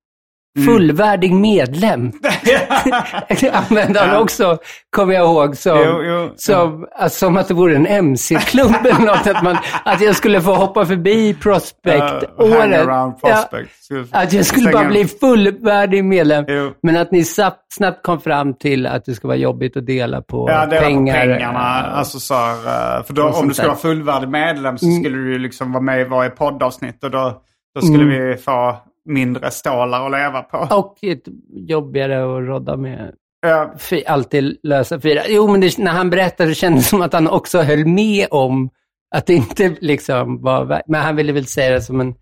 Mm. 0.60 0.68
Fullvärdig 0.74 1.34
medlem. 1.34 2.12
Använde 3.54 4.00
han 4.00 4.22
också, 4.22 4.58
kommer 4.96 5.14
jag 5.14 5.24
ihåg, 5.26 5.58
som, 5.58 5.78
Jo, 5.86 6.04
jo. 6.04 6.30
som, 6.36 6.88
alltså, 7.00 7.18
som 7.20 7.38
att 7.38 7.48
det 7.48 7.54
vore 7.54 7.76
en 7.76 7.88
MC-klubb 7.88 8.76
eller 8.86 9.06
något. 9.06 9.28
Att, 9.28 9.44
man, 9.44 9.58
att 9.86 10.02
jag 10.02 10.16
skulle 10.16 10.42
få 10.42 10.54
hoppa 10.54 10.86
förbi 10.86 11.30
uh, 11.34 11.38
Prospect-året. 11.40 12.60
hangaround 12.60 13.14
Ja, 13.22 13.30
prospect. 13.30 13.84
Skulle- 13.84 14.06
att 14.12 14.34
jag 14.34 14.46
skulle 14.46 14.72
bara 14.72 14.86
bli 14.88 15.06
fullvärdig 15.06 16.04
medlem. 16.06 16.46
Jo. 16.48 16.72
Men 16.84 16.98
att 16.98 17.12
ni 17.12 17.24
snabbt, 17.24 17.58
kom 18.04 18.22
fram 18.22 18.54
till 18.54 18.88
att 18.88 19.06
det 19.06 19.14
ska 19.16 19.28
vara 19.28 19.38
jobbigt 19.38 19.78
att 19.78 19.86
dela 19.86 20.22
på 20.22 20.50
Ja, 20.50 20.66
dela 20.66 20.82
pengar. 20.82 21.14
på 21.28 21.34
pengarna. 21.34 21.60
eh, 21.88 21.98
Alltså 21.98 22.20
så 22.20 22.34
här, 22.34 22.98
eh, 22.98 23.04
för 23.04 23.14
då, 23.14 23.30
om 23.30 23.48
du 23.48 23.54
skulle 23.54 23.68
vara 23.70 23.78
fullvärdig 23.78 24.30
medlem 24.30 24.78
så 24.78 24.86
Mm. 24.86 25.04
skulle 25.04 25.18
du 25.18 25.32
ju 25.34 25.40
liksom 25.40 25.72
vara 25.74 25.84
med 25.84 26.02
i 26.02 26.04
varje 26.04 26.30
poddavsnitt. 26.30 27.04
Och 27.04 27.12
då, 27.12 27.42
då 27.76 27.82
skulle 27.82 28.04
Mm. 28.04 28.28
vi 28.28 28.38
få 28.38 28.78
mindre 29.06 29.52
stålar 29.52 30.06
att 30.06 30.12
leva 30.12 30.42
på. 30.42 30.76
Och 30.76 30.98
ett 31.02 31.24
jobbigare 31.50 32.18
att 32.38 32.48
rodda 32.48 32.78
med. 32.78 33.14
Ja, 33.42 33.74
Fy, 33.80 34.04
alltid 34.04 34.60
lösa 34.64 35.00
fyra. 35.02 35.22
Jo, 35.28 35.48
men 35.52 35.62
det, 35.62 35.78
när 35.78 35.92
han 35.92 36.10
berättade 36.10 36.50
det 36.50 36.56
kändes 36.56 36.84
det 36.84 36.90
som 36.90 37.02
att 37.02 37.14
han 37.14 37.28
också 37.28 37.62
höll 37.62 37.86
med 37.86 38.28
om 38.32 38.70
att 39.16 39.26
det 39.26 39.34
inte 39.34 39.76
liksom 39.82 40.42
var... 40.42 40.82
Men 40.88 41.02
han 41.02 41.16
ville 41.16 41.32
väl 41.34 41.46
säga 41.46 41.72
det 41.74 41.82
som 41.82 42.02
en, 42.02 42.14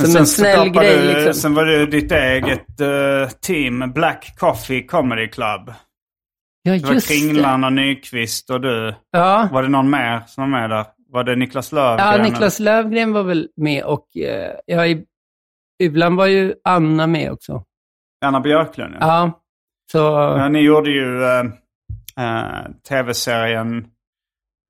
som 0.00 0.06
sen 0.06 0.20
en 0.20 0.26
snäll 0.26 0.68
grej. 0.68 0.96
du- 0.98 1.14
Liksom. 1.14 1.34
Sen 1.34 1.54
var 1.54 1.64
det 1.66 1.86
ditt 1.86 2.12
eget 2.12 2.80
eh, 2.80 3.28
team, 3.46 3.92
Black 3.94 4.34
Coffee 4.38 4.82
Comedy 4.82 5.28
Club. 5.28 5.72
Ja, 6.62 6.72
Det 6.72 6.84
var 6.86 6.92
just 6.94 7.08
det. 7.08 7.14
Kringlan 7.14 7.64
och 7.64 7.72
Nyqvist 7.72 8.50
och 8.50 8.60
du. 8.60 8.94
Ja. 9.10 9.48
Var 9.52 9.62
det 9.62 9.68
någon 9.68 9.90
mer 9.90 10.20
som 10.26 10.50
var 10.50 10.60
med 10.60 10.70
där? 10.70 10.84
Var 11.12 11.24
det 11.24 11.36
Niklas 11.36 11.72
Löfgren? 11.72 12.06
ja? 12.16 12.22
Niklas 12.22 12.58
Lövgren 12.60 13.12
var 13.12 13.22
väl 13.22 13.48
med 13.56 13.84
och 13.84 14.16
eh, 14.16 14.50
ja, 14.66 14.86
i, 14.86 15.04
ibland 15.80 16.16
var 16.16 16.26
ju 16.26 16.54
Anna 16.64 17.06
med 17.06 17.32
också. 17.32 17.64
Anna 18.24 18.40
Björklund, 18.40 18.94
ja. 19.00 19.06
Ja, 19.06 19.40
så... 19.92 19.98
Ja, 20.38 20.48
ni 20.48 20.60
gjorde 20.60 20.90
ju 20.90 21.24
eh, 21.24 21.40
eh, 22.24 22.70
tv-serien 22.88 23.78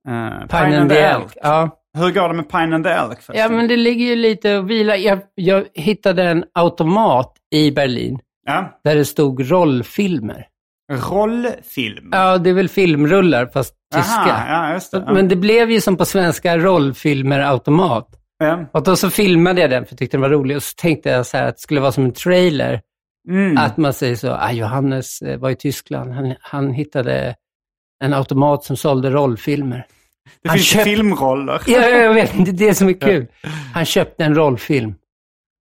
eh, 0.09 0.47
Pine 0.47 0.81
and 0.81 0.91
the 0.91 0.99
Elk. 0.99 1.33
Ja. 1.43 1.77
Hur 1.99 2.11
går 2.11 2.29
det 2.29 2.35
med 2.35 2.51
Pine 2.51 2.75
and 2.75 2.85
the 2.85 2.91
Elk? 2.91 3.19
ja, 3.33 3.49
men 3.49 3.69
det 3.69 3.77
ligger 3.77 4.07
ju 4.07 4.17
lite 4.17 4.59
och 4.59 4.71
vilar. 4.71 4.95
Jag, 4.95 5.19
jag 5.35 5.65
hittade 5.75 6.25
en 6.25 6.45
automat 6.55 7.37
i 7.51 7.71
Berlin 7.71 8.19
ja. 8.47 8.81
där 8.85 8.97
det 8.97 9.05
stod 9.05 9.51
rollfilmer. 9.51 10.47
Rollfilm? 10.93 12.09
Ja, 12.13 12.39
det 12.39 12.51
är 12.51 12.55
väl 12.55 12.69
filmrullar 12.69 13.47
fast 13.47 13.75
tyska. 13.95 14.21
Aha, 14.21 14.67
ja, 14.67 14.73
just 14.73 14.93
det. 14.93 15.05
Ja. 15.07 15.13
Men 15.13 15.29
det 15.29 15.37
blev 15.37 15.71
ju 15.71 15.81
som 15.81 15.97
på 15.97 16.05
svenska 16.05 16.59
rollfilmer 16.59 17.41
automat. 17.41 18.09
Ja. 18.43 18.65
Och 18.73 18.83
då 18.83 18.97
så 18.97 19.11
filmade 19.11 19.61
jag 19.61 19.71
den 19.71 19.85
för 19.85 19.93
jag 19.93 19.99
tyckte 19.99 20.17
den 20.17 20.23
var 20.23 20.29
rolig 20.31 20.57
och 20.57 20.63
så 20.63 20.75
tänkte 20.77 21.09
jag 21.11 21.27
så 21.27 21.37
här 21.37 21.47
att 21.49 21.57
det 21.57 21.61
skulle 21.61 21.81
vara 21.81 21.93
som 21.93 22.05
en 22.05 22.13
trailer. 22.13 22.81
Mm. 23.29 23.57
Att 23.59 23.77
man 23.77 23.93
säger 23.93 24.17
så, 24.17 24.31
ah, 24.31 24.53
Johannes 24.53 25.23
eh, 25.23 25.39
var 25.39 25.51
i 25.51 25.57
Tyskland, 25.57 26.13
han, 26.13 26.35
han 26.41 26.71
hittade 26.73 27.35
en 28.05 28.15
automat 28.15 28.65
som 28.65 28.77
sålde 28.77 29.11
rollfilmer. 29.11 29.87
det 30.43 30.49
han 30.49 30.59
finns 30.59 30.67
köpt- 30.69 30.85
filmroller. 30.85 31.63
Ja, 31.67 31.89
jag 31.89 32.15
vet, 32.15 32.33
det 32.45 32.51
är 32.51 32.69
det 32.69 32.75
som 32.75 32.89
är 32.89 32.93
kul. 32.93 33.27
Han 33.75 33.85
köpte 33.85 34.25
en 34.25 34.35
rollfilm. 34.35 34.95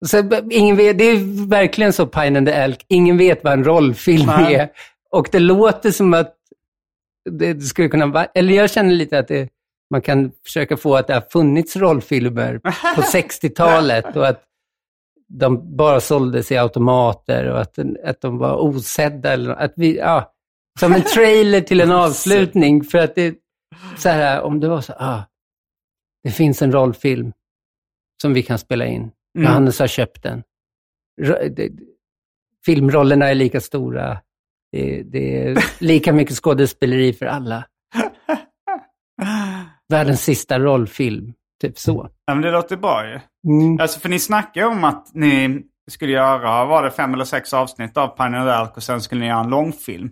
Så, 0.06 0.22
ingen 0.50 0.76
vet, 0.76 0.98
det 0.98 1.04
är 1.04 1.48
verkligen 1.48 1.92
så 1.92 2.06
Pine 2.06 2.38
and 2.38 2.46
the 2.46 2.52
Elk, 2.52 2.84
ingen 2.88 3.16
vet 3.18 3.44
vad 3.44 3.52
en 3.52 3.64
rollfilm 3.64 4.26
Nej. 4.26 4.54
är. 4.54 4.68
Och 5.10 5.28
det 5.32 5.38
låter 5.38 5.90
som 5.90 6.14
att 6.14 6.34
det 7.30 7.60
skulle 7.62 7.88
kunna 7.88 8.06
vara, 8.06 8.24
eller 8.24 8.54
jag 8.54 8.70
känner 8.70 8.94
lite 8.94 9.18
att 9.18 9.28
det, 9.28 9.48
man 9.94 10.02
kan 10.02 10.32
försöka 10.44 10.76
få 10.76 10.96
att 10.96 11.06
det 11.06 11.14
har 11.14 11.24
funnits 11.30 11.76
rollfilmer 11.76 12.58
på 12.58 12.68
60-talet 13.02 14.16
och 14.16 14.28
att 14.28 14.42
de 15.28 15.76
bara 15.76 16.00
såldes 16.00 16.52
i 16.52 16.56
automater 16.56 17.50
och 17.50 17.60
att, 17.60 17.78
att 18.04 18.20
de 18.20 18.38
var 18.38 18.56
osedda. 18.56 19.32
Eller 19.32 19.50
att 19.50 19.72
vi, 19.76 19.96
ja, 19.96 20.32
som 20.80 20.92
en 20.92 21.02
trailer 21.02 21.60
till 21.60 21.80
en 21.80 21.92
avslutning. 22.04 22.84
För 22.84 22.98
att 22.98 23.14
det, 23.14 23.34
så 23.98 24.08
här, 24.08 24.42
om 24.42 24.60
det 24.60 24.68
var 24.68 24.80
så, 24.80 24.92
ah, 24.92 25.22
det 26.22 26.30
finns 26.30 26.62
en 26.62 26.72
rollfilm 26.72 27.32
som 28.22 28.34
vi 28.34 28.42
kan 28.42 28.58
spela 28.58 28.86
in. 28.86 29.02
Mm. 29.02 29.12
Johannes 29.34 29.78
har 29.78 29.86
köpt 29.86 30.22
den. 30.22 30.42
Filmrollerna 32.66 33.30
är 33.30 33.34
lika 33.34 33.60
stora. 33.60 34.18
Det, 34.72 35.02
det 35.02 35.42
är 35.42 35.64
lika 35.78 36.12
mycket 36.12 36.36
skådespeleri 36.36 37.12
för 37.12 37.26
alla. 37.26 37.64
Världens 39.88 40.22
sista 40.22 40.58
rollfilm, 40.58 41.32
typ 41.62 41.78
så. 41.78 42.08
Ja, 42.26 42.34
men 42.34 42.42
det 42.42 42.50
låter 42.50 42.76
bra 42.76 43.06
ju. 43.06 43.20
Mm. 43.52 43.80
Alltså, 43.80 44.00
för 44.00 44.08
ni 44.08 44.18
snackade 44.18 44.66
om 44.66 44.84
att 44.84 45.10
ni 45.14 45.62
skulle 45.90 46.12
göra, 46.12 46.64
var 46.64 46.82
det 46.82 46.90
fem 46.90 47.14
eller 47.14 47.24
sex 47.24 47.54
avsnitt 47.54 47.96
av 47.96 48.08
the 48.08 48.22
Elk 48.60 48.76
och 48.76 48.82
sen 48.82 49.00
skulle 49.00 49.20
ni 49.20 49.26
göra 49.26 49.40
en 49.40 49.50
långfilm? 49.50 50.10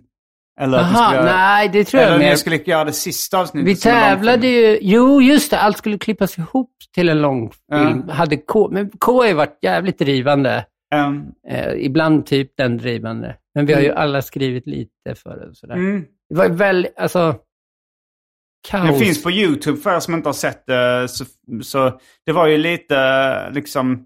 Eller 0.61 0.77
Jaha, 0.77 1.09
skulle, 1.09 1.23
nej, 1.23 1.69
det 1.69 1.83
tror 1.83 2.03
jag 2.03 2.13
Eller 2.13 2.29
ni 2.29 2.37
skulle 2.37 2.57
göra 2.57 2.83
det 2.83 2.93
sista 2.93 3.39
avsnittet 3.39 3.67
Vi 3.67 3.75
tävlade 3.75 4.47
ju, 4.47 4.79
jo 4.81 5.21
just 5.21 5.51
det, 5.51 5.59
allt 5.59 5.77
skulle 5.77 5.97
klippas 5.97 6.37
ihop 6.37 6.71
till 6.93 7.09
en 7.09 7.21
långfilm. 7.21 8.09
Hade 8.09 8.37
K, 8.37 8.69
men 8.71 8.89
K 8.99 9.21
har 9.21 9.27
ju 9.27 9.33
varit 9.33 9.57
jävligt 9.61 9.99
drivande. 9.99 10.65
Ehm, 10.95 11.25
Eh, 11.49 11.85
ibland 11.85 12.25
typ 12.25 12.57
den 12.57 12.77
drivande. 12.77 13.35
Men 13.55 13.65
vi 13.65 13.73
har 13.73 13.81
ju 13.81 13.91
alla 13.91 14.21
skrivit 14.21 14.67
lite 14.67 15.15
för 15.15 15.37
det. 15.37 15.55
Sådär. 15.55 15.75
mm. 15.75 16.05
Det 16.29 16.35
var 16.35 16.49
väldigt, 16.49 16.97
alltså, 16.97 17.35
kaos. 18.69 18.87
Det 18.87 19.05
finns 19.05 19.23
på 19.23 19.31
YouTube 19.31 19.77
för 19.77 19.95
er 19.95 19.99
som 19.99 20.13
inte 20.13 20.29
har 20.29 20.33
sett 20.33 20.65
det. 20.65 21.07
Så, 21.07 21.25
så 21.63 21.99
det 22.25 22.31
var 22.31 22.47
ju 22.47 22.57
lite 22.57 23.49
liksom 23.49 24.05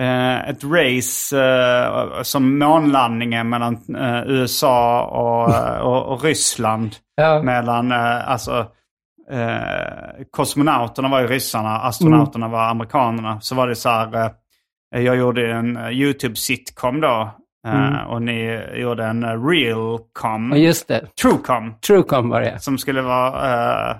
eh, 0.00 0.48
ett 0.48 0.64
race 0.64 1.38
eh, 1.42 2.22
som 2.22 2.58
månlandningen 2.58 3.48
mellan 3.48 3.74
eh, 3.96 4.22
USA 4.26 5.04
och, 5.04 5.54
och, 5.92 6.12
och 6.12 6.24
Ryssland. 6.24 6.96
Ja. 7.16 7.42
Mellan, 7.42 7.92
eh, 7.92 8.30
alltså, 8.30 8.66
eh, 9.30 10.24
kosmonauterna 10.30 11.08
var 11.08 11.20
ju 11.20 11.26
ryssarna, 11.26 11.80
astronauterna 11.80 12.48
var 12.48 12.68
amerikanerna. 12.68 13.40
Så 13.40 13.54
var 13.54 13.68
det 13.68 13.76
så 13.76 13.88
här, 13.88 14.30
eh, 14.94 15.00
jag 15.00 15.16
gjorde 15.16 15.52
en 15.52 15.76
YouTube-sitcom 15.78 17.00
då. 17.00 17.30
Eh, 17.66 18.02
Och 18.06 18.22
ni 18.22 18.60
gjorde 18.74 19.04
en 19.04 19.24
uh, 19.24 19.48
real-com. 19.48 20.52
Och 20.52 20.58
just 20.58 20.88
det, 20.88 21.06
Truecom. 21.22 21.74
Truecom 21.86 22.28
var 22.28 22.40
det. 22.40 22.58
Som 22.58 22.78
skulle 22.78 23.02
vara 23.02 23.90
eh, 23.90 23.96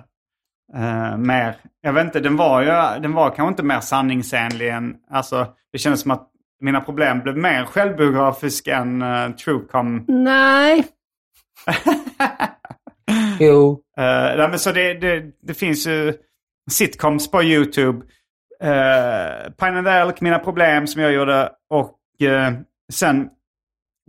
eh, 0.75 1.17
mer, 1.17 1.55
jag 1.81 1.93
vet 1.93 2.05
inte, 2.05 2.19
den 2.19 2.37
var 2.37 2.61
ju, 2.61 3.01
den 3.01 3.13
var 3.13 3.29
kanske 3.29 3.49
inte 3.49 3.63
mer 3.63 3.79
sanningsenlig 3.79 4.69
än, 4.69 4.95
alltså 5.11 5.47
det 5.71 5.77
kändes 5.77 6.01
som 6.01 6.11
att 6.11 6.31
mina 6.61 6.81
problem 6.81 7.21
blev 7.21 7.37
mer 7.37 7.65
självbiografiska 7.65 8.75
än 8.77 9.01
uh, 9.01 9.31
Truecom. 9.31 10.05
Nej. 10.07 10.85
jo. 13.39 13.71
Uh, 13.99 14.49
men 14.49 14.59
så 14.59 14.71
det, 14.71 14.93
det, 14.93 15.23
det 15.41 15.53
finns 15.53 15.87
ju 15.87 16.13
sitcoms 16.71 17.31
på 17.31 17.43
YouTube. 17.43 17.97
Uh, 18.63 19.51
Pine 19.59 19.77
and 19.77 19.87
Elk, 19.87 20.21
Mina 20.21 20.39
problem 20.39 20.87
som 20.87 21.01
jag 21.01 21.13
gjorde 21.13 21.49
och 21.69 21.97
uh, 22.23 22.51
sen 22.93 23.29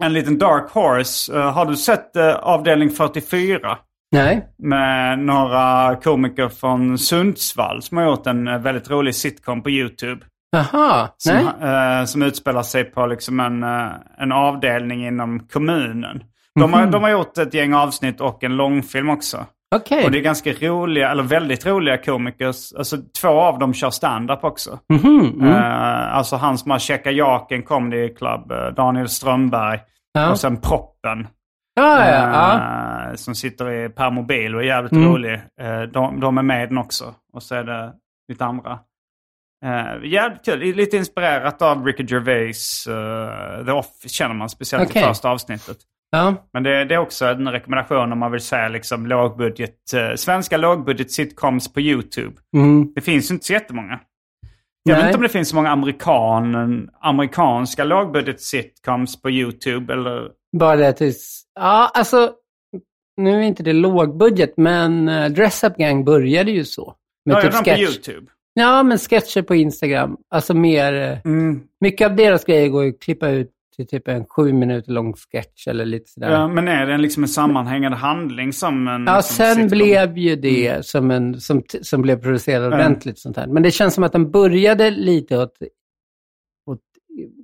en 0.03 0.13
liten 0.13 0.39
dark 0.39 0.71
horse. 0.71 1.37
Eh, 1.37 1.53
har 1.53 1.67
du 1.67 1.77
sett 1.77 2.17
eh, 2.17 2.35
avdelning 2.35 2.91
44? 2.91 3.79
Nej. 4.13 4.47
Med 4.59 5.19
några 5.19 5.97
komiker 5.97 6.49
från 6.49 6.99
Sundsvall 6.99 7.83
som 7.83 7.97
har 7.97 8.05
gjort 8.05 8.27
en 8.27 8.49
eh, 8.49 8.59
väldigt 8.59 8.91
rolig 8.91 9.15
sitcom 9.15 9.63
på 9.63 9.71
YouTube. 9.71 10.27
Jaha. 10.51 11.09
Som, 11.17 11.51
Nej. 11.61 12.01
eh, 12.01 12.05
som 12.05 12.23
utspelar 12.23 12.63
sig 12.63 12.85
på 12.85 13.07
liksom 13.07 13.41
en, 13.41 13.63
en 14.19 14.33
avdelning 14.33 15.07
inom 15.07 15.41
kommunen. 15.41 16.23
De, 16.55 16.73
har, 16.73 16.87
de 16.87 17.03
har 17.03 17.11
gjort 17.11 17.39
ett 17.39 17.55
gäng 17.55 17.75
avsnitt 17.75 18.21
och 18.21 18.45
en 18.45 18.57
långfilm 18.57 19.11
också. 19.11 19.47
Okej. 19.75 20.05
Och 20.05 20.11
det 20.11 20.19
är 20.19 20.23
ganska 20.23 20.53
roliga, 20.53 21.11
eller 21.11 21.23
väldigt 21.23 21.67
roliga 21.67 21.99
komiker. 21.99 22.47
Alltså 22.47 22.97
två 23.21 23.29
av 23.29 23.59
dem 23.59 23.75
kör 23.75 23.91
stand-up 23.91 24.45
också. 24.45 24.79
Mhm, 24.93 25.21
mm. 25.41 25.49
Eh, 25.53 26.17
alltså 26.17 26.37
han 26.37 26.59
som 26.59 26.71
har 26.71 26.79
Checka 26.79 27.11
Jaken 27.11 27.63
Comedy 27.63 28.15
Club, 28.15 28.53
eh, 28.53 28.67
Daniel 28.67 29.09
Strömberg. 29.09 29.81
Ja. 30.13 30.31
Och 30.31 30.41
sen 30.41 30.61
Proppen. 30.61 31.27
Ja, 31.75 32.09
ja, 32.09 32.55
eh, 33.11 33.15
Som 33.15 33.35
sitter 33.35 33.71
i 33.71 33.89
permobil 33.89 34.55
och 34.55 34.61
är 34.61 34.67
jävligt 34.67 34.93
Mm. 34.93 35.09
rolig. 35.13 35.41
De, 35.93 36.21
de 36.21 36.39
är 36.39 36.43
med 36.43 36.69
den 36.69 36.79
också. 36.79 37.15
Och 37.33 37.43
så 37.43 37.55
är 37.55 37.65
det 37.65 37.93
lite 38.33 38.45
andra. 38.45 38.79
Uh, 39.65 40.05
jävligt 40.07 40.45
kul. 40.45 40.59
Lite 40.61 40.97
inspirerat 40.97 41.63
av 41.63 41.87
Ricky 41.87 42.05
Gervais 42.09 42.87
uh, 42.89 43.65
The 43.65 43.71
Office 43.73 44.09
känner 44.09 44.35
man. 44.35 44.49
Speciellt 44.49 44.91
Okej. 44.91 45.03
i 45.03 45.05
första 45.05 45.31
avsnittet. 45.31 45.77
Ja. 46.11 46.35
Men 46.53 46.63
det, 46.63 46.85
det 46.85 46.95
är 46.95 46.99
också 46.99 47.27
en 47.27 47.49
rekommendation 47.49 48.13
om 48.13 48.19
man 48.19 48.33
vill 48.33 48.41
säga 48.41 48.69
liksom 48.69 49.07
lågbudget, 49.07 49.93
eh, 49.95 50.15
svenska 50.17 50.57
lågbudget 50.57 51.11
sitcoms 51.11 51.73
på 51.73 51.81
YouTube. 51.81 52.37
Mm. 52.57 52.93
Det 52.95 53.01
finns 53.01 53.31
ju 53.31 53.35
inte 53.35 53.47
så 53.47 53.53
jättemånga. 53.53 54.01
Jag 54.83 54.95
vet 54.95 55.03
Nej. 55.03 55.09
inte 55.09 55.17
om 55.17 55.23
det 55.23 55.29
finns 55.29 55.49
så 55.49 55.57
många 55.57 55.71
amerikan, 55.71 56.91
amerikanska 57.01 57.85
lågbudget 57.85 58.41
sitcoms 58.41 59.23
på 59.23 59.31
YouTube. 59.31 59.93
Eller, 59.93 60.29
Bara 60.59 60.77
det 60.77 60.93
tills... 60.93 61.43
Ja, 61.55 61.91
alltså... 61.95 62.33
Nu 63.17 63.31
är 63.39 63.43
inte 63.43 63.63
det 63.63 63.73
lågbudget, 63.73 64.55
men 64.57 65.09
uh, 65.09 65.29
Dress 65.31 65.65
Up 65.65 65.77
Gang 65.77 66.05
började 66.05 66.51
ju 66.51 66.65
så. 66.65 66.95
Med 67.25 67.37
ja, 67.37 67.41
typ 67.41 67.51
redan 67.51 67.65
på 67.65 67.71
sketch. 67.71 67.81
YouTube. 67.81 68.27
Ja, 68.55 68.83
men 68.83 68.99
sketcher 68.99 69.43
på 69.43 69.55
Instagram. 69.55 70.17
Alltså 70.31 70.55
mer... 70.55 70.95
eh, 70.95 71.19
Mm. 71.25 71.61
Mycket 71.81 72.11
av 72.11 72.17
deras 72.17 72.45
grejer 72.45 72.69
går 72.69 72.85
ju 72.85 72.91
att 72.91 73.01
klippa 73.01 73.29
ut 73.29 73.51
till 73.77 73.87
typ 73.87 74.09
en 74.09 74.25
sju 74.25 74.53
minuter 74.53 74.93
lång 74.93 75.13
sketch 75.15 75.69
eller 75.69 75.85
lite 75.85 76.11
sådär. 76.11 76.31
Ja, 76.31 76.49
men 76.49 76.69
är 76.69 76.87
det 76.87 76.99
liksom 76.99 77.23
en 77.23 77.29
sammanhängande 77.29 77.97
handling 77.99 78.53
som 78.53 78.89
en 78.89 79.05
Ja, 79.07 79.17
liksom, 79.17 79.37
sen 79.37 79.55
sitcom? 79.55 79.69
blev 79.69 80.19
ju 80.19 80.37
det 80.37 80.87
som, 80.87 81.11
en, 81.11 81.41
som, 81.41 81.63
som 81.83 82.03
blev 82.03 82.23
producerad 82.23 82.67
Mm. 82.67 82.79
ordentligt. 82.79 83.19
Sånt 83.19 83.37
här. 83.37 83.47
Men 83.47 83.63
det 83.63 83.71
känns 83.71 83.95
som 83.95 84.05
att 84.05 84.13
den 84.13 84.31
började 84.31 84.91
lite 84.91 85.39
åt, 85.39 85.53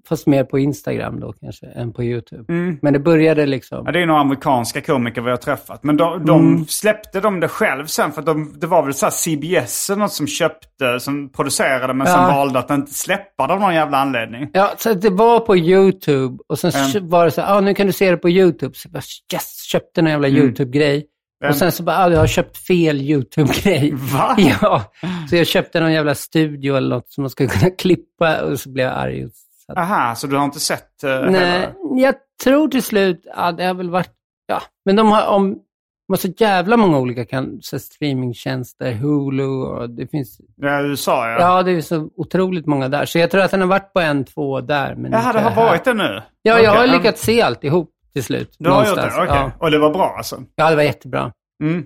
fast 0.09 0.27
mer 0.27 0.45
på 0.45 0.59
Instagram 0.59 1.21
då 1.21 1.33
kanske, 1.33 1.67
än 1.67 1.93
på 1.93 2.05
YouTube. 2.05 2.53
Mm. 2.53 2.79
Men 2.83 2.93
det 2.93 2.99
började 2.99 3.47
liksom... 3.47 3.83
Ja, 3.87 3.93
det 3.93 4.03
är 4.03 4.07
några 4.07 4.21
amerikanska 4.21 4.81
komiker 4.81 5.21
vi 5.23 5.31
har 5.31 5.37
träffat. 5.37 5.85
Men 5.85 5.97
de, 5.97 6.27
de 6.27 6.41
Mm. 6.53 6.67
släppte 6.67 7.21
de 7.21 7.41
det 7.41 7.49
själv 7.49 7.87
sen 7.87 8.13
för 8.13 8.23
de, 8.23 8.55
det 8.61 8.67
var 8.67 8.83
väl 8.85 8.95
så 8.95 9.11
CBS 9.11 9.91
eller 9.91 10.01
något 10.01 10.13
som 10.13 10.27
köpte, 10.27 11.01
som 11.01 11.33
producerade 11.33 11.95
men 11.95 12.07
Ja. 12.07 12.17
valde 12.17 12.59
att 12.59 12.71
inte 12.71 12.93
släppa 12.95 13.47
det 13.47 13.53
av 13.55 13.61
någon 13.61 13.75
jävla 13.75 13.99
anledning. 13.99 14.51
Ja, 14.53 14.73
så 14.79 14.95
det 14.95 15.11
var 15.11 15.41
på 15.41 15.57
YouTube 15.57 16.39
och 16.49 16.59
sen 16.59 16.73
Mm. 16.97 17.09
var 17.09 17.25
det 17.25 17.31
så 17.31 17.41
här, 17.41 17.57
ah, 17.57 17.61
nu 17.61 17.75
kan 17.75 17.87
du 17.87 17.93
se 17.93 18.11
det 18.11 18.17
på 18.17 18.31
YouTube. 18.31 18.75
Så 18.75 18.87
jag 18.87 18.93
bara, 18.93 19.03
yes, 19.35 19.63
köpte 19.65 20.01
en 20.01 20.07
jävla 20.07 20.29
YouTube-grej. 20.29 21.07
Mm. 21.43 21.51
Och 21.51 21.57
sen 21.57 21.73
så 21.73 21.83
bara, 21.83 21.97
ah, 21.99 22.11
jag 22.11 22.19
har 22.19 22.27
köpt 22.27 22.57
fel 22.57 23.01
YouTube-grej. 23.01 23.93
Va? 23.95 24.37
Ja, 24.61 24.93
så 25.31 25.37
jag 25.37 25.47
köpte 25.47 25.81
någon 25.81 25.93
jävla 25.93 26.15
studio 26.15 26.77
eller 26.77 26.89
något 26.97 27.11
som 27.13 27.23
man 27.23 27.31
skulle 27.31 27.49
kunna 27.49 27.71
klippa 27.79 28.43
och 28.43 28.61
så 28.61 28.71
blev 28.71 28.87
jag 28.87 28.97
arg. 28.99 29.25
och 29.25 29.31
satt- 29.67 29.79
Aha, 29.79 30.15
så 30.15 30.27
du 30.27 30.37
har 30.37 30.45
inte 30.45 30.61
sett 30.61 31.05
uh, 31.05 31.31
Nej, 31.31 31.75
jag 31.97 32.15
tror 32.45 32.69
till 32.69 32.83
slut, 32.83 33.27
ja 33.37 33.53
det 33.53 33.65
har 33.65 33.75
väl 33.75 33.91
varit, 33.91 34.13
ja, 34.47 34.63
men 34.85 34.97
de 34.97 35.13
har, 35.13 35.27
om, 35.27 35.51
de 35.53 36.13
har 36.13 36.17
så 36.17 36.29
jävla 36.37 36.77
många 36.77 36.99
olika 36.99 37.25
kan, 37.25 37.59
så 37.63 37.79
streamingtjänster, 37.79 38.93
Hulu 38.93 39.45
och 39.47 39.91
det 39.91 40.07
finns, 40.07 40.41
Ja, 40.57 40.83
USA 40.83 41.29
ja. 41.29 41.41
ja 41.41 41.63
det 41.63 41.71
är 41.73 41.81
så 41.81 42.11
otroligt 42.17 42.67
många 42.67 42.89
där. 42.89 43.05
Så 43.05 43.19
jag 43.19 43.31
tror 43.31 43.43
att 43.43 43.51
den 43.51 43.61
har 43.61 43.69
varit 43.69 43.93
på 43.93 44.01
en, 44.01 44.25
två 44.25 44.61
där. 44.61 44.95
Men 44.95 45.13
Jaha, 45.13 45.33
det 45.33 45.41
har 45.41 45.51
här. 45.51 45.67
varit 45.67 45.85
det 45.85 45.95
nu? 45.95 46.23
Ja, 46.43 46.59
jag 46.59 46.71
har 46.75 46.87
lyckats 46.87 47.23
se 47.23 47.43
alltihop 47.43 47.91
till 48.13 48.25
slut. 48.25 48.57
Du 48.59 48.71
har 48.71 48.87
gjort 48.87 48.97
det? 48.97 49.01
någonstans. 49.03 49.29
Okej. 49.31 49.43
Ja. 49.43 49.53
Och 49.59 49.71
det 49.71 49.79
var 49.79 49.91
bra 49.91 50.15
alltså? 50.17 50.43
ja, 50.55 50.71
det 50.71 50.77
var 50.77 50.83
jättebra. 50.83 51.33
Mm. 51.63 51.79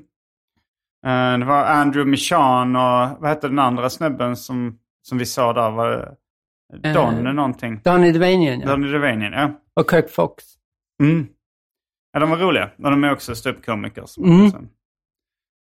Eh, 1.07 1.39
det 1.39 1.45
var 1.45 1.65
Andrew 1.65 2.11
Michan 2.11 2.77
och 2.77 3.21
vad 3.21 3.29
hette 3.29 3.49
den 3.49 3.59
andra 3.59 3.91
snubben 3.91 4.37
som, 4.37 4.79
som 5.03 5.19
vi 5.19 5.27
sa 5.27 5.53
där? 5.53 5.71
Var 5.71 5.91
det 5.91 6.15
Don 6.95 7.27
Eh, 7.27 7.33
någonting? 7.35 7.81
Donny 7.85 8.13
Devanian, 8.13 8.61
ja. 8.61 8.67
Donny 8.67 8.93
Devanian, 8.93 9.33
ja. 9.33 9.51
Och 9.81 9.91
Kirk 9.91 10.11
Fox. 10.11 10.45
Mm. 11.03 11.27
Ja, 12.13 12.21
de 12.21 12.31
var 12.31 12.37
roliga. 12.37 12.71
Och 12.79 12.91
de 12.91 13.05
är 13.05 13.13
också 13.13 13.35
ståuppkomiker. 13.35 14.05
Mm. 14.19 14.51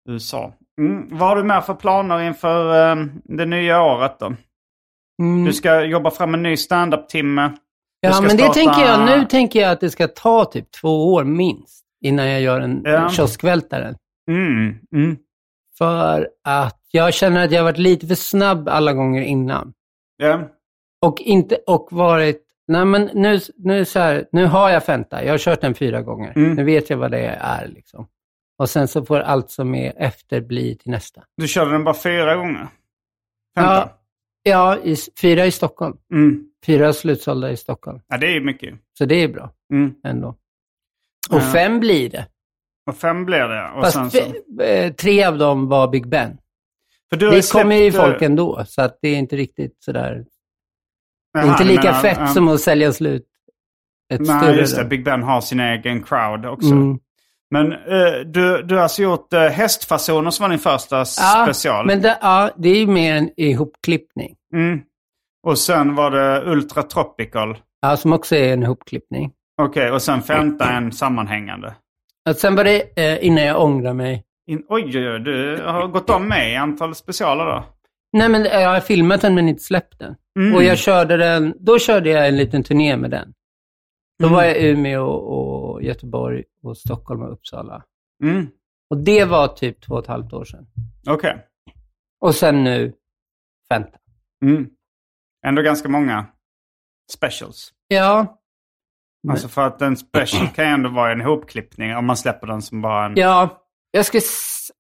USA. 0.10 0.54
Mm. 0.82 1.08
Vad 1.12 1.30
har 1.30 1.36
du 1.36 1.44
med 1.44 1.66
för 1.66 1.74
planer 1.74 2.22
inför 2.22 2.92
eh, 2.92 3.06
det 3.24 3.46
nya 3.46 3.82
året 3.82 4.20
då? 4.20 4.34
Mm. 5.22 5.46
Du 5.46 5.54
ska 5.54 5.82
jobba 5.84 6.12
fram 6.12 6.34
en 6.34 6.44
ny 6.44 6.58
standup-timme. 6.58 7.48
Du 8.02 8.08
Ja, 8.10 8.22
men 8.22 8.30
det 8.38 8.44
starta- 8.44 8.54
tänker 8.54 8.82
jag, 8.82 9.06
nu 9.20 9.26
tänker 9.26 9.62
jag 9.62 9.72
att 9.72 9.80
det 9.80 9.90
ska 9.90 10.08
ta 10.08 10.46
typ 10.46 10.72
två 10.72 11.14
år 11.14 11.24
minst 11.24 11.86
innan 12.06 12.30
jag 12.30 12.42
gör 12.42 12.60
en 12.62 12.82
Ja. 12.86 13.10
kioskvältare. 13.10 13.96
Mm. 14.32 14.76
Mm. 14.96 15.18
För 15.78 16.30
att 16.44 16.82
jag 16.92 17.14
känner 17.14 17.46
att 17.46 17.52
jag 17.52 17.60
har 17.60 17.64
varit 17.64 17.78
lite 17.78 18.08
för 18.08 18.16
snabb 18.16 18.70
alla 18.70 18.94
gånger 18.94 19.22
innan. 19.22 19.74
Ja. 20.18 20.42
Och 21.06 21.22
inte, 21.22 21.56
och 21.56 21.88
varit, 21.92 22.44
nej 22.68 22.86
men 22.86 23.10
nu, 23.14 23.40
nu, 23.58 23.86
så 23.86 24.00
här, 24.00 24.26
nu 24.32 24.46
har 24.46 24.70
jag 24.70 24.86
Fenta, 24.86 25.24
jag 25.26 25.34
har 25.34 25.38
kört 25.38 25.62
den 25.62 25.76
fyra 25.76 26.02
gånger. 26.02 26.34
Mm. 26.36 26.54
Nu 26.54 26.64
vet 26.64 26.90
jag 26.90 26.98
vad 26.98 27.12
det 27.12 27.26
är 27.40 27.68
liksom. 27.68 28.08
Och 28.58 28.70
sen 28.70 28.88
så 28.88 29.06
får 29.06 29.20
allt 29.20 29.52
som 29.52 29.76
är 29.76 29.94
efter 29.98 30.42
bli 30.42 30.76
till 30.78 30.92
nästa. 30.92 31.24
Du 31.38 31.48
körde 31.48 31.72
den 31.72 31.84
bara 31.84 31.96
fyra 31.96 32.36
gånger? 32.36 32.68
Femton? 33.56 33.74
Ja, 33.76 33.98
ja 34.44 34.78
i, 34.84 34.96
fyra 35.22 35.46
i 35.46 35.52
Stockholm. 35.52 35.98
Mm. 36.14 36.48
Fyra 36.66 36.94
slutsålda 36.94 37.52
i 37.52 37.58
Stockholm. 37.58 38.00
Ja, 38.08 38.18
det 38.18 38.36
är 38.36 38.42
mycket. 38.42 38.76
Så 38.98 39.06
det 39.06 39.16
är 39.16 39.28
bra 39.28 39.50
Mm. 39.74 39.94
ändå. 40.04 40.36
Och 41.32 41.44
fem 41.44 41.80
blir 41.80 42.10
det. 42.10 42.28
Och 42.86 42.98
fem 42.98 43.26
blir 43.26 43.48
det. 43.48 43.72
Och 43.76 43.84
Fast 43.84 44.12
så... 44.12 44.64
eh, 44.64 44.94
tre 44.94 45.24
av 45.24 45.38
dem 45.38 45.68
var 45.68 45.88
Big 45.88 46.08
Ben. 46.08 46.38
Det 47.10 47.52
kommer 47.52 47.76
ju 47.76 47.92
släppt, 47.92 47.96
eh, 47.96 48.02
folk 48.06 48.22
ändå, 48.22 48.66
så 48.68 48.82
att 48.82 48.98
det 49.02 49.08
är 49.10 49.16
inte 49.18 49.36
riktigt 49.36 49.84
sådär. 49.84 50.26
Jaha, 51.34 51.52
inte 51.52 51.64
lika 51.64 51.82
menar- 51.84 52.00
fett 52.02 52.18
ja. 52.20 52.28
som 52.28 52.48
att 52.48 52.60
sälja 52.62 52.94
slut 52.94 53.28
ett 54.14 54.20
Nej, 54.22 54.40
större. 54.40 54.56
just 54.56 54.76
det. 54.78 54.86
Big 54.86 55.06
Ben 55.06 55.24
har 55.24 55.42
sin 55.42 55.60
egen 55.60 56.04
crowd 56.04 56.46
också. 56.46 56.72
Mm. 56.72 57.00
Men 57.52 57.72
eh, 57.72 58.20
du, 58.26 58.64
du 58.64 58.76
har 58.76 58.82
alltså 58.84 59.02
gjort 59.02 59.34
uh, 59.34 59.40
hästfasoner 59.40 60.30
som 60.32 60.44
var 60.44 60.50
din 60.50 60.60
första 60.60 60.98
Ja, 60.98 61.46
special. 61.48 61.86
Men 61.86 62.02
det, 62.02 62.18
ja, 62.22 62.50
det 62.58 62.70
är 62.70 62.76
ju 62.78 62.88
mer 62.88 63.16
en 63.16 63.30
ihopklippning. 63.38 64.36
Mm. 64.54 64.82
Och 65.48 65.58
sen 65.58 65.96
var 65.96 66.12
det 66.12 66.42
Ultra 66.52 66.84
Tropical. 66.84 67.58
Ja, 67.82 67.98
som 67.98 68.14
också 68.14 68.36
är 68.36 68.54
en 68.54 68.64
ihopklippning. 68.64 69.32
Okej, 69.62 69.92
och 69.92 70.02
sen 70.02 70.22
Fenta 70.22 70.70
en 70.72 70.92
sammanhängande. 70.92 71.76
Och 72.30 72.36
sen 72.36 72.56
var 72.56 72.64
det 72.64 73.00
eh, 73.00 73.26
innan 73.28 73.44
jag 73.44 73.62
ångrar 73.64 73.94
mig. 73.94 74.24
In, 74.48 74.64
oj, 74.70 74.84
oj, 75.00 75.10
oj, 75.12 75.20
du 75.20 75.62
har 75.66 75.88
gått 75.88 76.10
om 76.10 76.28
mig 76.28 76.52
i 76.54 76.56
antal 76.56 76.96
specialer 76.96 77.46
då. 77.46 77.64
Nej, 78.14 78.30
men 78.30 78.46
eh, 78.46 78.52
jag 78.62 78.70
har 78.70 78.80
filmat 78.80 79.22
den 79.22 79.36
men 79.36 79.50
inte 79.50 79.64
släppt 79.64 80.00
den. 80.00 80.16
Mm. 80.40 80.56
Och 80.56 80.64
jag 80.64 80.78
körde 80.78 81.18
den, 81.18 81.54
då 81.60 81.80
körde 81.80 82.10
jag 82.10 82.28
en 82.28 82.38
liten 82.38 82.64
turné 82.64 82.98
med 82.98 83.12
den. 83.12 83.34
Då 84.20 84.26
Mm. 84.28 84.36
var 84.36 84.44
jag 84.44 84.58
i 84.58 84.68
Umeå 84.68 85.06
och 85.08 85.84
Göteborg 85.84 86.44
och 86.64 86.78
Stockholm 86.78 87.22
och 87.22 87.32
Uppsala. 87.34 87.84
Mm. 88.24 88.48
Och 88.90 88.98
det 88.98 89.26
var 89.26 89.48
typ 89.48 89.82
två 89.82 89.94
och 89.94 90.00
ett 90.02 90.08
halvt 90.08 90.34
år 90.34 90.46
sedan. 90.46 90.68
Okej. 91.10 91.46
Och 92.22 92.36
sen 92.36 92.64
nu 92.64 92.94
Fenta. 93.70 93.98
Mm. 94.46 94.70
Ändå 95.48 95.62
ganska 95.62 95.90
många 95.90 96.26
specials. 97.14 97.74
Ja, 97.88 98.38
Alltså 99.30 99.48
för 99.48 99.62
att 99.68 99.82
en 99.82 99.98
special 99.98 100.48
kan 100.48 100.66
ju 100.66 100.72
ändå 100.72 100.90
vara 100.90 101.12
en 101.12 101.22
ihopklippning 101.22 101.96
om 101.96 102.06
man 102.06 102.18
släpper 102.18 102.48
den 102.48 102.62
som 102.62 102.82
bara 102.82 103.06
en... 103.06 103.14
ja. 103.16 103.64
Jag 103.92 104.06
skulle, 104.06 104.22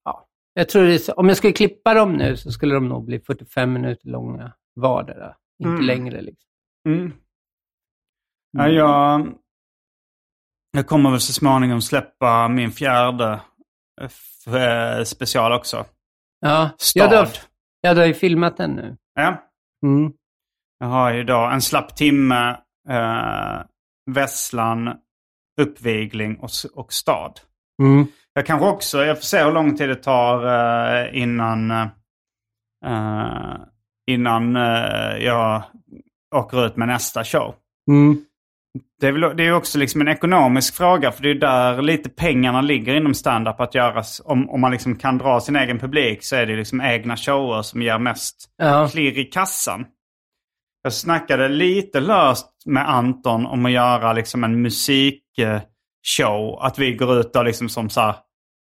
ja. 0.05 0.27
Jag 0.53 0.69
tror 0.69 0.83
det 0.83 1.09
är 1.09 1.19
om 1.19 1.27
jag 1.27 1.37
skulle 1.37 1.53
klippa 1.53 1.93
dem 1.93 2.13
nu 2.13 2.37
så 2.37 2.51
skulle 2.51 2.73
de 2.75 2.87
nog 2.89 3.05
bli 3.05 3.19
45 3.19 3.73
minuter 3.73 4.07
långa 4.09 4.53
vardera. 4.75 5.35
Inte 5.59 5.69
Mm. 5.73 5.85
längre 5.85 6.21
liksom. 6.21 6.49
Mm. 6.87 7.13
Ja, 8.51 8.67
jag, 8.67 9.33
jag 10.71 10.87
kommer 10.87 11.11
väl 11.11 11.19
så 11.19 11.33
småningom 11.33 11.81
släppa 11.81 12.47
min 12.47 12.71
fjärde 12.71 13.41
eh, 14.01 14.55
eh, 14.55 15.03
special 15.03 15.51
också. 15.51 15.85
Ja, 16.39 16.69
Stad. 16.77 17.03
ja, 17.05 17.09
du 17.09 17.15
har, 17.17 17.27
ja, 17.81 17.93
du 17.93 17.99
har 17.99 18.07
ju 18.07 18.13
filmat 18.13 18.57
den 18.57 18.71
nu. 18.71 18.97
Ja. 19.15 19.43
Mm. 19.85 20.13
Jag 20.79 20.87
har 20.87 21.13
ju 21.13 21.23
då 21.23 21.37
en 21.39 21.61
slapp 21.61 21.95
timme, 21.95 22.49
eh, 22.89 23.61
Vesslan, 24.11 24.97
uppvigling 25.61 26.39
och, 26.39 26.49
och 26.73 26.93
stad. 26.93 27.39
Mm. 27.81 28.05
Jag 28.33 28.45
kanske 28.45 28.67
också, 28.67 29.05
jag 29.05 29.17
får 29.17 29.23
se 29.23 29.43
hur 29.43 29.51
lång 29.51 29.77
tid 29.77 29.89
det 29.89 29.95
tar 29.95 30.45
eh, 30.45 31.21
innan, 31.21 31.71
eh, 31.71 33.55
innan 34.07 34.55
eh, 34.55 35.17
jag 35.19 35.63
åker 36.35 36.65
ut 36.65 36.75
med 36.75 36.87
nästa 36.87 37.23
show. 37.23 37.55
Mm. 37.91 38.25
Det 39.01 39.07
är, 39.07 39.11
väl, 39.11 39.37
det 39.37 39.43
är 39.43 39.53
också 39.53 39.77
liksom 39.77 40.01
en 40.01 40.07
ekonomisk 40.07 40.75
fråga, 40.75 41.11
för 41.11 41.23
det 41.23 41.29
är 41.29 41.35
där 41.35 41.81
lite 41.81 42.09
pengarna 42.09 42.61
ligger 42.61 42.95
inom 42.95 43.13
stand-up 43.13 43.59
att 43.59 43.75
göras. 43.75 44.21
Om, 44.25 44.49
om 44.49 44.61
man 44.61 44.71
liksom 44.71 44.95
kan 44.95 45.17
dra 45.17 45.39
sin 45.39 45.55
egen 45.55 45.79
publik 45.79 46.23
så 46.23 46.35
är 46.35 46.45
det 46.45 46.55
liksom 46.55 46.81
egna 46.81 47.17
shower 47.17 47.61
som 47.61 47.81
ger 47.81 47.99
mest 47.99 48.49
Ja. 48.57 48.87
klirr 48.91 49.19
i 49.19 49.23
kassan. 49.23 49.85
Jag 50.83 50.93
snackade 50.93 51.47
lite 51.49 51.99
löst 51.99 52.47
med 52.65 52.89
Anton 52.89 53.45
om 53.45 53.65
att 53.65 53.71
göra 53.71 54.13
liksom 54.13 54.43
en 54.43 54.61
musikshow. 56.05 56.59
Att 56.61 56.79
vi 56.79 56.93
går 56.93 57.19
ut 57.19 57.35
och 57.35 57.45
liksom 57.45 57.69
som 57.69 57.89
så 57.89 58.01
här 58.01 58.15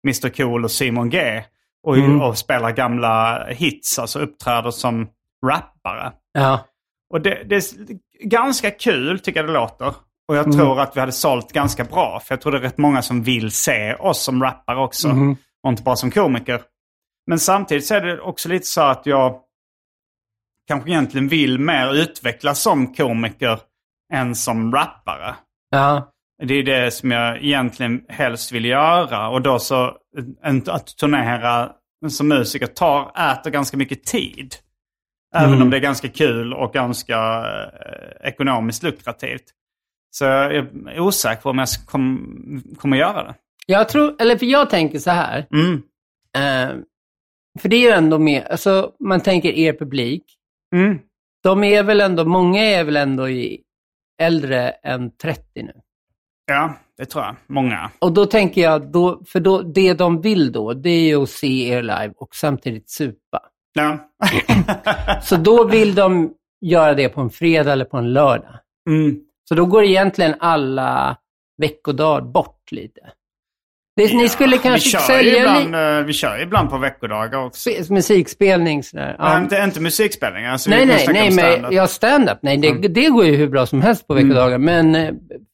Mr 0.08 0.30
Cool 0.30 0.64
och 0.64 0.72
Simon 0.72 1.10
G. 1.10 1.44
Och, 1.84 1.98
Mm. 1.98 2.22
och 2.22 2.38
spelar 2.38 2.72
gamla 2.72 3.46
hits, 3.48 4.00
alltså 4.00 4.20
uppträder 4.20 4.72
som 4.72 5.10
rappare. 5.46 6.12
Ja. 6.34 6.60
Och 7.14 7.22
det, 7.22 7.44
det 7.46 7.56
är 7.56 7.64
ganska 8.28 8.72
kul 8.72 9.20
tycker 9.20 9.40
jag 9.40 9.50
det 9.50 9.54
låter. 9.54 9.88
Och 10.28 10.36
Mm. 10.36 10.46
jag 10.52 10.58
tror 10.58 10.80
att 10.80 10.96
vi 10.96 11.00
hade 11.00 11.12
sålt 11.12 11.52
ganska 11.54 11.84
bra. 11.84 12.20
För 12.20 12.34
jag 12.36 12.42
tror 12.42 12.52
det 12.52 12.58
är 12.58 12.62
rätt 12.62 12.78
många 12.78 13.02
som 13.02 13.24
vill 13.24 13.52
se 13.52 13.94
oss 13.96 14.24
som 14.24 14.44
rappare 14.44 14.80
också. 14.80 15.08
Mhm. 15.10 15.36
Och 15.64 15.70
inte 15.70 15.84
bara 15.84 15.96
som 15.96 16.12
komiker. 16.12 16.62
Men 17.28 17.40
samtidigt 17.40 17.86
så 17.86 17.96
är 17.96 18.02
det 18.02 18.20
också 18.22 18.50
lite 18.50 18.66
så 18.66 18.82
att 18.82 19.06
jag 19.06 19.40
kanske 20.68 20.90
egentligen 20.90 21.28
vill 21.28 21.60
mer 21.60 21.94
utvecklas 21.94 22.62
som 22.62 22.94
komiker 22.94 23.60
än 24.14 24.36
som 24.36 24.72
rappare. 24.74 25.36
Ja. 25.70 26.12
Det 26.44 26.54
är 26.54 26.64
det 26.64 26.92
som 26.92 27.12
jag 27.12 27.44
egentligen 27.44 28.02
helst 28.10 28.52
vill 28.52 28.66
göra. 28.66 29.30
Och 29.30 29.42
då 29.42 29.60
så, 29.60 29.98
att 30.68 30.98
turnera 30.98 31.72
som 32.10 32.28
musiker 32.28 32.68
tar, 32.68 33.32
äter 33.32 33.52
ganska 33.52 33.78
mycket 33.78 34.04
tid. 34.04 34.56
Även 35.36 35.50
Mm. 35.50 35.62
om 35.62 35.70
det 35.70 35.78
är 35.78 35.82
ganska 35.82 36.08
kul 36.08 36.54
och 36.54 36.74
ganska 36.74 37.18
eh, 37.18 38.28
ekonomiskt 38.28 38.84
lukrativt. 38.84 39.44
Så 40.12 40.26
jag 40.26 40.56
är 40.56 41.00
osäker 41.00 41.42
på 41.42 41.50
om 41.50 41.58
jag 41.58 41.68
kom, 41.86 42.64
kommer 42.78 42.98
göra 42.98 43.24
det. 43.24 43.36
Jag 43.68 43.90
tror, 43.90 44.16
eller 44.20 44.38
för 44.38 44.46
jag 44.46 44.70
tänker 44.70 45.00
så 45.00 45.12
här. 45.12 45.48
Mm. 45.54 45.74
Eh, 46.38 46.76
för 47.60 47.70
det 47.70 47.76
är 47.76 47.82
ju 47.82 47.92
ändå 47.92 48.20
mer, 48.20 48.44
alltså 48.52 48.92
man 49.00 49.22
tänker 49.22 49.52
er 49.52 49.74
publik. 49.74 50.24
Mm. 50.76 51.00
De 51.44 51.64
är 51.64 51.84
väl 51.84 52.02
ändå, 52.02 52.26
många 52.26 52.64
är 52.64 52.84
väl 52.84 52.98
ändå 52.98 53.30
i, 53.30 53.62
äldre 54.22 54.70
än 54.70 55.18
30 55.18 55.42
nu. 55.56 55.81
Ja, 56.52 56.74
det 56.98 57.06
tror 57.06 57.24
jag. 57.24 57.36
Många. 57.48 57.92
Och 58.00 58.12
då 58.12 58.26
tänker 58.26 58.62
jag, 58.62 58.92
då, 58.92 59.22
för 59.28 59.40
då, 59.40 59.62
det 59.62 59.94
de 59.94 60.22
vill 60.22 60.52
då, 60.52 60.74
det 60.74 60.90
är 60.90 61.08
ju 61.08 61.24
att 61.24 61.30
se 61.30 61.70
er 61.70 61.82
live 61.82 62.14
och 62.18 62.36
samtidigt 62.36 62.90
supa. 62.90 63.40
Ja. 63.74 63.98
Så 65.24 65.36
då 65.36 65.64
vill 65.68 65.96
de 65.96 66.34
göra 66.62 66.94
det 66.94 67.10
på 67.10 67.22
en 67.22 67.30
fredag 67.30 67.72
eller 67.72 67.86
på 67.86 67.98
en 67.98 68.14
lördag. 68.14 68.60
mm. 68.90 69.20
Så 69.50 69.56
då 69.56 69.66
går 69.66 69.84
egentligen 69.84 70.36
alla 70.40 71.18
veckodagar 71.58 72.22
bort 72.22 72.72
lite. 72.72 73.02
Det, 73.96 74.14
ni 74.14 74.30
skulle 74.30 74.56
vi, 74.56 74.62
kanske 74.64 74.90
kör 74.90 75.00
ju 75.00 75.06
sälja 75.06 75.40
ibland, 75.40 75.72
li- 75.72 75.98
eh, 76.00 76.06
vi 76.06 76.14
kör 76.14 76.42
ibland 76.42 76.70
på 76.70 76.78
veckodagar 76.78 77.46
också. 77.46 77.70
spe- 77.70 77.94
musikspelning 77.94 78.84
sådär. 78.84 79.16
Ja. 79.20 79.32
Ja. 79.34 79.38
Inte, 79.38 79.56
inte 79.58 79.80
musikspelningar. 79.82 80.52
Alltså, 80.52 80.70
vi 80.70 80.76
nej, 80.76 80.86
nej, 80.86 81.08
nej, 81.14 81.30
om 81.30 81.36
men 81.62 81.74
ja, 81.74 81.88
stand-up, 81.88 82.38
nej, 82.42 82.58
det, 82.58 82.68
Mm. 82.68 82.94
det 82.94 83.10
går 83.10 83.26
ju 83.26 83.36
hur 83.36 83.48
bra 83.48 83.66
som 83.66 83.82
helst 83.82 84.08
på 84.08 84.14
veckodagar. 84.14 84.58
Men 84.58 84.96
eh, 84.96 85.10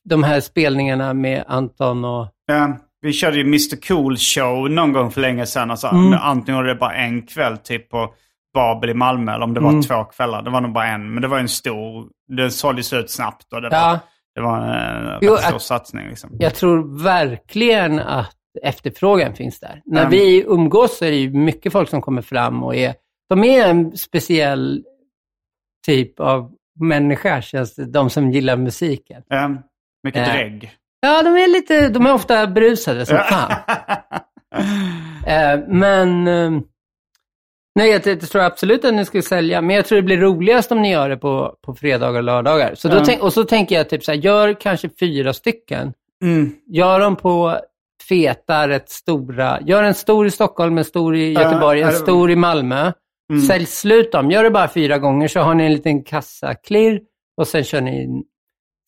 de 0.09 0.23
här 0.23 0.39
spelningarna 0.39 1.13
med 1.13 1.43
Anton 1.47 2.05
och... 2.05 2.27
Ja, 2.47 2.77
vi 3.01 3.13
körde 3.13 3.38
ju 3.38 3.43
Mr 3.43 3.88
Cool 3.88 4.17
Show 4.17 4.69
någon 4.71 4.93
gång 4.93 5.11
för 5.11 5.21
länge 5.21 5.45
sedan. 5.45 5.71
Alltså, 5.71 5.88
Mm. 5.88 6.19
Antingen 6.21 6.55
var 6.55 6.63
det 6.63 6.75
bara 6.75 6.93
en 6.95 7.21
kväll 7.21 7.57
typ 7.57 7.89
på 7.89 8.13
Babel 8.53 8.89
i 8.89 8.93
Malmö 8.93 9.33
eller 9.33 9.43
om 9.43 9.53
det 9.53 9.59
var 9.59 9.69
Mm. 9.69 9.81
två 9.83 10.03
kvällar. 10.03 10.41
Det 10.41 10.49
var 10.49 10.61
nog 10.61 10.73
bara 10.73 10.88
en. 10.88 11.13
Men 11.13 11.21
det 11.21 11.27
var 11.27 11.39
en 11.39 11.49
stor, 11.49 12.05
det 12.38 12.51
såldes 12.51 12.93
ut 12.93 13.09
snabbt 13.11 13.53
och 13.53 13.61
det 13.61 13.69
var, 13.69 13.77
Ja, 13.77 13.99
det 14.38 14.43
var 14.43 14.57
en 14.61 15.07
eh, 15.07 15.17
Jo, 15.21 15.33
att- 15.33 15.61
satsning. 15.61 16.07
Liksom. 16.09 16.29
jag 16.39 16.55
tror 16.55 17.03
verkligen 17.03 17.99
att 17.99 18.33
efterfrågan 18.63 19.33
finns 19.35 19.59
där. 19.59 19.81
När 19.85 20.01
Mm. 20.01 20.11
vi 20.11 20.43
umgås 20.47 20.97
så 20.97 21.05
är 21.05 21.11
det 21.11 21.17
ju 21.17 21.33
mycket 21.33 21.71
folk 21.71 21.89
som 21.89 22.01
kommer 22.01 22.21
fram 22.21 22.63
och 22.63 22.75
är... 22.75 22.93
De 23.29 23.43
är 23.43 23.67
en 23.67 23.97
speciell 23.97 24.83
typ 25.85 26.19
av 26.19 26.51
människa, 26.79 27.41
känns 27.41 27.75
det. 27.75 27.85
De 27.85 28.09
som 28.09 28.31
gillar 28.31 28.57
musiken. 28.57 29.23
Ja, 29.27 29.47
mycket 30.03 30.27
Ja. 30.27 30.33
drägg. 30.33 30.71
Ja, 31.01 31.23
de 31.23 31.29
är 31.29 31.47
lite... 31.53 31.89
De 31.89 32.05
är 32.05 32.13
ofta 32.13 32.47
brusade 32.47 33.05
som 33.05 33.17
fan. 33.17 33.51
Eh, 35.27 35.59
men... 35.67 36.27
Nej, 37.78 37.89
jag, 37.89 38.07
jag 38.07 38.21
tror 38.21 38.41
absolut 38.41 38.86
att 38.86 38.93
ni 38.93 39.05
skulle 39.05 39.23
sälja, 39.23 39.61
men 39.61 39.75
jag 39.75 39.86
tror 39.86 39.95
det 39.95 40.01
blir 40.03 40.17
roligast 40.17 40.71
om 40.71 40.82
ni 40.82 40.91
gör 40.91 41.09
det 41.09 41.17
på, 41.17 41.55
på 41.65 41.73
fredagar 41.75 42.17
och 42.19 42.23
lördagar. 42.23 42.75
Så 42.75 42.88
Ja. 42.88 43.05
tänk, 43.05 43.23
och 43.23 43.34
så 43.34 43.43
tänker 43.43 43.75
jag 43.75 43.89
typ 43.89 44.03
så 44.03 44.11
här, 44.11 44.19
gör 44.19 44.53
kanske 44.53 44.89
fyra 44.99 45.34
stycken. 45.34 45.93
Mm. 46.23 46.51
Gör 46.67 46.99
dem 46.99 47.15
på 47.15 47.59
feta, 48.09 48.67
rätt 48.67 48.89
stora. 48.89 49.61
Gör 49.61 49.84
en 49.84 49.93
stor 49.93 50.28
i 50.28 50.32
Stockholm, 50.32 50.78
en 50.78 50.86
stor 50.86 51.15
i 51.15 51.34
Göteborg, 51.34 51.82
en 51.82 51.91
stor 51.91 52.32
i 52.32 52.36
Malmö. 52.36 52.91
Mm. 53.30 53.41
Sälj 53.41 53.65
slut 53.65 54.11
dem. 54.11 54.32
Gör 54.32 54.43
det 54.43 54.51
bara 54.51 54.67
fyra 54.67 54.97
gånger 54.97 55.28
så 55.28 55.39
har 55.39 55.53
ni 55.53 55.63
en 55.65 55.73
liten 55.73 56.03
kassaklirr 56.03 57.01
och 57.38 57.47
sen 57.47 57.63
kör 57.63 57.82
ni 57.82 58.23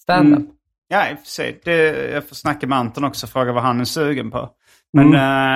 stand-up. 0.02 0.40
Mm. 0.40 0.52
Ja, 0.88 1.10
i 1.12 1.14
och 1.14 1.20
för 1.20 1.28
sig. 1.28 1.62
Det, 1.64 2.12
jag 2.14 2.28
får 2.28 2.36
snacka 2.36 2.68
med 2.68 2.78
Anton 2.78 3.04
också 3.04 3.26
och 3.26 3.30
fråga 3.30 3.52
vad 3.52 3.64
han 3.64 3.80
är 3.82 3.86
sugen 3.86 4.32
på. 4.32 4.50
Men 4.94 5.08
Mm. 5.08 5.16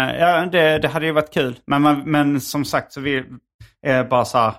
eh, 0.10 0.16
ja, 0.20 0.46
det, 0.46 0.80
det 0.80 0.88
hade 0.88 1.06
ju 1.06 1.12
varit 1.12 1.34
kul. 1.34 1.60
Men, 1.66 1.82
man, 1.82 2.02
men 2.06 2.42
som 2.42 2.66
sagt 2.66 2.92
så 2.94 3.02
vi 3.02 3.24
är 3.82 4.04
bara 4.04 4.26
så 4.26 4.38
här. 4.38 4.54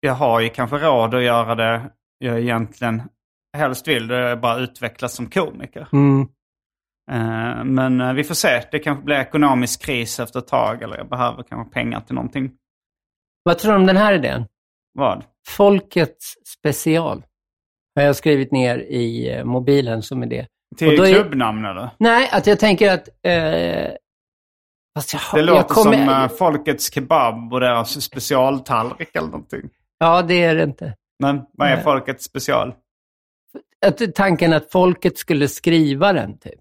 Jag 0.00 0.14
har 0.14 0.40
ju 0.40 0.48
kanske 0.48 0.76
råd 0.78 1.14
att 1.14 1.22
göra 1.22 1.54
det 1.54 1.90
jag 2.18 2.40
egentligen 2.40 3.02
helst 3.56 3.88
vill. 3.88 4.06
Det 4.08 4.16
är 4.16 4.36
bara 4.36 4.58
utvecklas 4.58 5.14
som 5.14 5.26
komiker. 5.30 5.88
Mm. 5.92 6.20
Eh, 7.10 7.64
men 7.64 8.00
eh, 8.00 8.12
vi 8.12 8.24
får 8.24 8.34
se. 8.34 8.62
Det 8.70 8.78
kanske 8.78 9.04
blir 9.04 9.16
ekonomisk 9.16 9.82
kris 9.82 10.20
efter 10.20 10.38
ett 10.38 10.46
tag. 10.48 10.82
Eller 10.82 10.96
jag 10.96 11.08
behöver 11.08 11.42
kanske 11.42 11.72
pengar 11.74 12.00
till 12.00 12.14
någonting. 12.14 12.50
Vad 13.42 13.58
tror 13.58 13.72
du 13.72 13.78
om 13.78 13.86
den 13.86 13.96
här 13.96 14.14
idén? 14.14 14.44
Vad? 14.92 15.24
Folkets 15.48 16.34
special 16.58 17.22
har 17.94 18.02
jag 18.02 18.16
skrivit 18.16 18.52
ner 18.52 18.78
i 18.78 19.42
mobilen 19.44 20.02
som 20.02 20.22
idé. 20.22 20.46
Till 20.76 21.00
är- 21.00 21.12
klubbnamn 21.14 21.64
eller? 21.64 21.90
Nej, 21.98 22.28
att 22.32 22.46
jag 22.46 22.58
tänker 22.60 22.92
att... 22.92 23.08
Eh, 23.22 23.90
fast 24.96 25.12
jag, 25.12 25.22
Det 25.34 25.42
låter 25.42 25.74
kommer, 25.74 26.06
som 26.06 26.08
eh, 26.22 26.28
Folkets 26.28 26.92
Kebab 26.92 27.52
och 27.52 27.60
deras 27.60 28.02
specialtallrik 28.02 29.16
eller 29.16 29.26
någonting. 29.28 29.70
Ja, 29.98 30.22
det 30.22 30.42
är 30.44 30.54
det 30.54 30.62
inte. 30.62 30.94
Men 31.18 31.42
vad 31.52 31.68
är 31.68 31.74
Nej. 31.74 31.84
Folkets 31.84 32.24
special? 32.24 32.74
Att, 33.86 34.14
tanken 34.14 34.52
att 34.52 34.72
folket 34.72 35.18
skulle 35.18 35.48
skriva 35.48 36.12
den, 36.12 36.38
typ. 36.38 36.60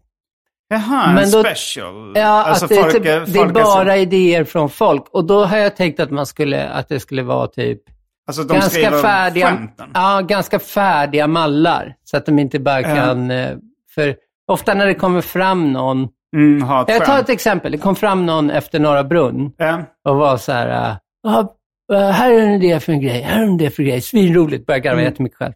Jaha, 0.70 1.20
en 1.22 1.32
då- 1.32 1.44
special. 1.44 2.14
Ja, 2.16 2.26
alltså 2.44 2.66
att 2.66 2.70
det, 2.70 2.76
är 2.78 2.82
folk, 2.82 2.94
typ, 2.94 3.04
det 3.04 3.12
är 3.12 3.26
folk 3.26 3.54
bara 3.54 3.98
idéer 3.98 4.44
från 4.44 4.70
folk. 4.70 5.08
Och 5.10 5.26
då 5.26 5.46
har 5.46 5.58
jag 5.58 5.76
tänkt 5.76 6.00
att 6.00 6.12
man 6.12 6.26
skulle, 6.26 6.70
att 6.70 6.90
det 6.90 7.00
skulle 7.00 7.24
vara 7.24 7.48
typ 7.48 7.82
alltså 8.28 8.44
de 8.44 8.54
ganska 8.54 8.70
skriver 8.70 9.02
färdiga, 9.02 9.48
skämten. 9.48 9.90
ja, 9.94 10.22
ganska 10.22 10.60
färdiga 10.60 11.28
mallar. 11.28 11.96
Så 12.04 12.18
att 12.18 12.26
de 12.26 12.40
inte 12.40 12.60
bara 12.60 12.84
kan... 12.84 13.32
eh, 13.32 13.58
För 13.96 14.16
ofta 14.52 14.74
när 14.74 14.86
det 14.86 14.94
kommer 14.96 15.22
fram 15.22 15.74
någon... 15.74 16.08
Mm, 16.36 16.62
ha 16.62 16.86
Jag 16.88 17.06
tar 17.06 17.20
ett 17.20 17.30
exempel. 17.30 17.72
Det 17.72 17.78
kom 17.78 17.96
fram 17.96 18.26
någon 18.26 18.50
efter 18.50 18.80
Norra 18.80 19.04
Brunn 19.04 19.52
Ja. 19.58 19.84
och 20.10 20.16
var 20.16 20.38
så 20.38 20.52
här... 20.52 20.90
äh, 20.92 20.96
"Ja, 21.24 21.56
äh, 21.94 22.10
här 22.10 22.32
är 22.32 22.40
en 22.40 22.52
idé 22.64 22.80
för 22.80 22.92
en 22.94 23.02
grej, 23.02 23.22
här 23.22 23.40
är 23.40 23.44
en 23.44 23.54
idé 23.54 23.70
för 23.70 23.84
en 23.84 23.90
grej. 23.90 24.02
Svinroligt, 24.02 24.66
började 24.66 24.82
garva 24.84 25.00
Mm. 25.02 25.12
jättemycket 25.12 25.38
själv. 25.38 25.54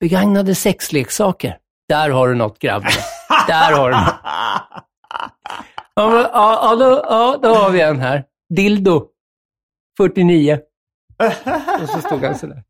Begagnade 0.00 0.54
sexleksaker. 0.54 1.58
Där 1.88 2.10
har 2.10 2.28
du 2.28 2.34
något 2.34 2.58
grabben. 2.58 2.90
Där 3.48 3.72
har 3.72 3.90
du 3.90 3.96
något. 3.96 4.14
Ja, 5.98 6.08
men, 6.10 6.18
ja, 6.20 6.60
ja, 6.62 6.76
då, 6.76 7.00
ja, 7.08 7.38
då 7.42 7.48
har 7.54 7.70
vi 7.70 7.80
en 7.80 8.00
här. 8.00 8.24
Dildo. 8.54 9.06
49. 9.98 10.58
Och 11.82 11.88
så 11.88 11.98
stod 12.00 12.24
han 12.24 12.34
sådär. 12.34 12.62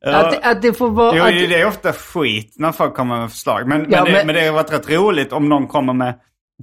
Ja. 0.00 0.16
Att, 0.16 0.30
det- 0.32 0.50
att 0.50 0.62
det 0.62 0.72
får 0.72 0.90
vara... 0.90 1.16
Jo, 1.16 1.22
att, 1.24 1.30
det 1.30 1.60
är 1.60 1.66
ofta 1.66 1.92
skit 1.92 2.54
när 2.56 2.72
folk 2.72 2.94
kommer 2.94 3.20
med 3.20 3.30
förslag. 3.30 3.68
Men, 3.68 3.80
men, 3.82 3.90
Ja, 3.90 4.04
det, 4.04 4.12
men- 4.12 4.26
men 4.26 4.34
det 4.34 4.46
har 4.46 4.52
varit 4.52 4.72
rätt 4.72 4.90
roligt 4.90 5.32
om 5.32 5.48
någon 5.48 5.66
kommer 5.66 5.92
med 5.92 6.14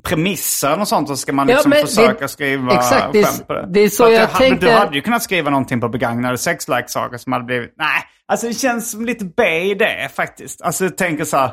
premisser 0.03 0.79
och 0.79 0.87
sånt 0.87 1.07
så 1.07 1.17
ska 1.17 1.33
man 1.33 1.47
Ja, 1.49 1.53
liksom 1.55 1.69
men 1.69 1.87
försöka 1.87 2.19
det- 2.19 2.27
skriva 2.27 2.75
exakt, 2.75 3.13
det 3.13 3.23
skämt 3.23 3.47
på 3.47 3.53
det. 3.53 3.67
det 3.73 3.79
är 3.79 3.89
så 3.89 4.03
jag 4.03 4.11
du, 4.11 4.17
hade- 4.17 4.33
tänkte- 4.37 4.65
Du 4.65 4.71
hade 4.71 4.95
ju 4.95 5.01
kunnat 5.01 5.23
skriva 5.23 5.49
någonting 5.49 5.81
på 5.81 5.89
begagnade 5.89 6.37
sexleksaker 6.37 7.17
som 7.17 7.33
hade 7.33 7.45
blivit... 7.45 7.73
Nej, 7.77 8.01
alltså 8.27 8.47
det 8.47 8.53
känns 8.53 8.91
som 8.91 9.05
lite 9.05 9.25
B-idé 9.25 10.09
faktiskt. 10.13 10.61
Alltså 10.61 10.83
jag 10.83 10.97
tänker 10.97 11.23
så 11.23 11.37
här... 11.37 11.51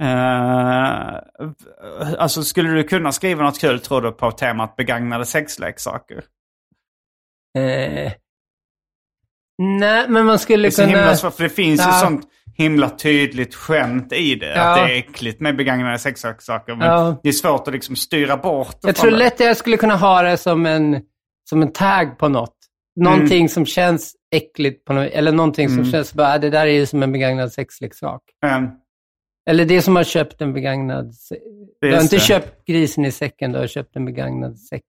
eh, 0.00 1.18
alltså 2.18 2.42
skulle 2.42 2.70
du 2.70 2.82
kunna 2.84 3.12
skriva 3.12 3.42
något 3.44 3.60
kul 3.60 3.80
tror 3.80 4.00
du 4.02 4.12
på 4.12 4.30
temat 4.30 4.76
begagnade 4.76 5.24
sexleksaker? 5.26 6.22
eh, 7.58 8.12
nej, 9.78 10.06
men 10.08 10.26
man 10.26 10.38
skulle 10.38 10.62
Det 10.62 10.68
är 10.68 10.70
så 10.70 10.82
kunna... 10.82 10.96
himla 10.98 11.16
svårt, 11.16 11.34
för 11.34 11.42
det 11.42 11.48
finns 11.50 11.80
ju 11.80 11.84
Ja. 11.84 11.92
sånt 11.92 12.28
himla 12.54 12.90
tydligt 12.90 13.54
skämt 13.54 14.12
i 14.12 14.34
det. 14.34 14.52
Ja. 14.54 14.60
Att 14.62 14.76
det 14.88 14.94
är 14.94 14.98
äckligt 14.98 15.40
med 15.40 15.56
begagnade 15.56 15.98
sexleksaker. 15.98 16.74
Men 16.74 16.86
Ja. 16.88 17.20
det 17.22 17.28
är 17.28 17.32
svårt 17.32 17.68
att 17.68 17.74
liksom 17.74 17.96
styra 17.96 18.36
bort 18.36 18.76
Jag 18.82 18.96
tror 18.96 19.10
det. 19.10 19.16
lätt 19.16 19.34
att 19.34 19.40
jag 19.46 19.56
skulle 19.56 19.76
kunna 19.76 19.96
ha 19.96 20.22
det 20.22 20.36
som 20.36 20.66
en, 20.66 21.00
som 21.50 21.62
en 21.62 21.72
tag 21.72 22.18
på 22.18 22.28
något. 22.28 22.56
Någonting 23.00 23.36
Mm. 23.38 23.48
som 23.48 23.66
känns 23.66 24.12
äckligt 24.34 24.84
på 24.84 24.92
något, 24.92 25.10
eller 25.12 25.32
någonting 25.32 25.68
som 25.68 25.84
känns 25.84 26.14
bara, 26.14 26.28
"Ah, 26.34 26.38
det 26.38 26.50
där 26.50 26.66
är 26.66 26.70
ju 26.72 26.86
som 26.86 27.02
en 27.02 27.12
begagnad 27.12 27.52
sexleksak. 27.52 28.22
Ehm, 28.46 28.68
Eller 29.50 29.64
det 29.64 29.82
som 29.82 29.96
har 29.96 30.04
köpt 30.04 30.40
en 30.40 30.52
begagnad... 30.52 31.12
Du 31.80 31.92
har 31.94 32.02
inte 32.02 32.16
det. 32.16 32.20
köpt 32.20 32.66
grisen 32.66 33.04
i 33.04 33.12
säcken, 33.12 33.52
du 33.52 33.58
har 33.58 33.66
köpt 33.66 33.96
en 33.96 34.04
begagnad 34.04 34.58
säck. 34.58 34.82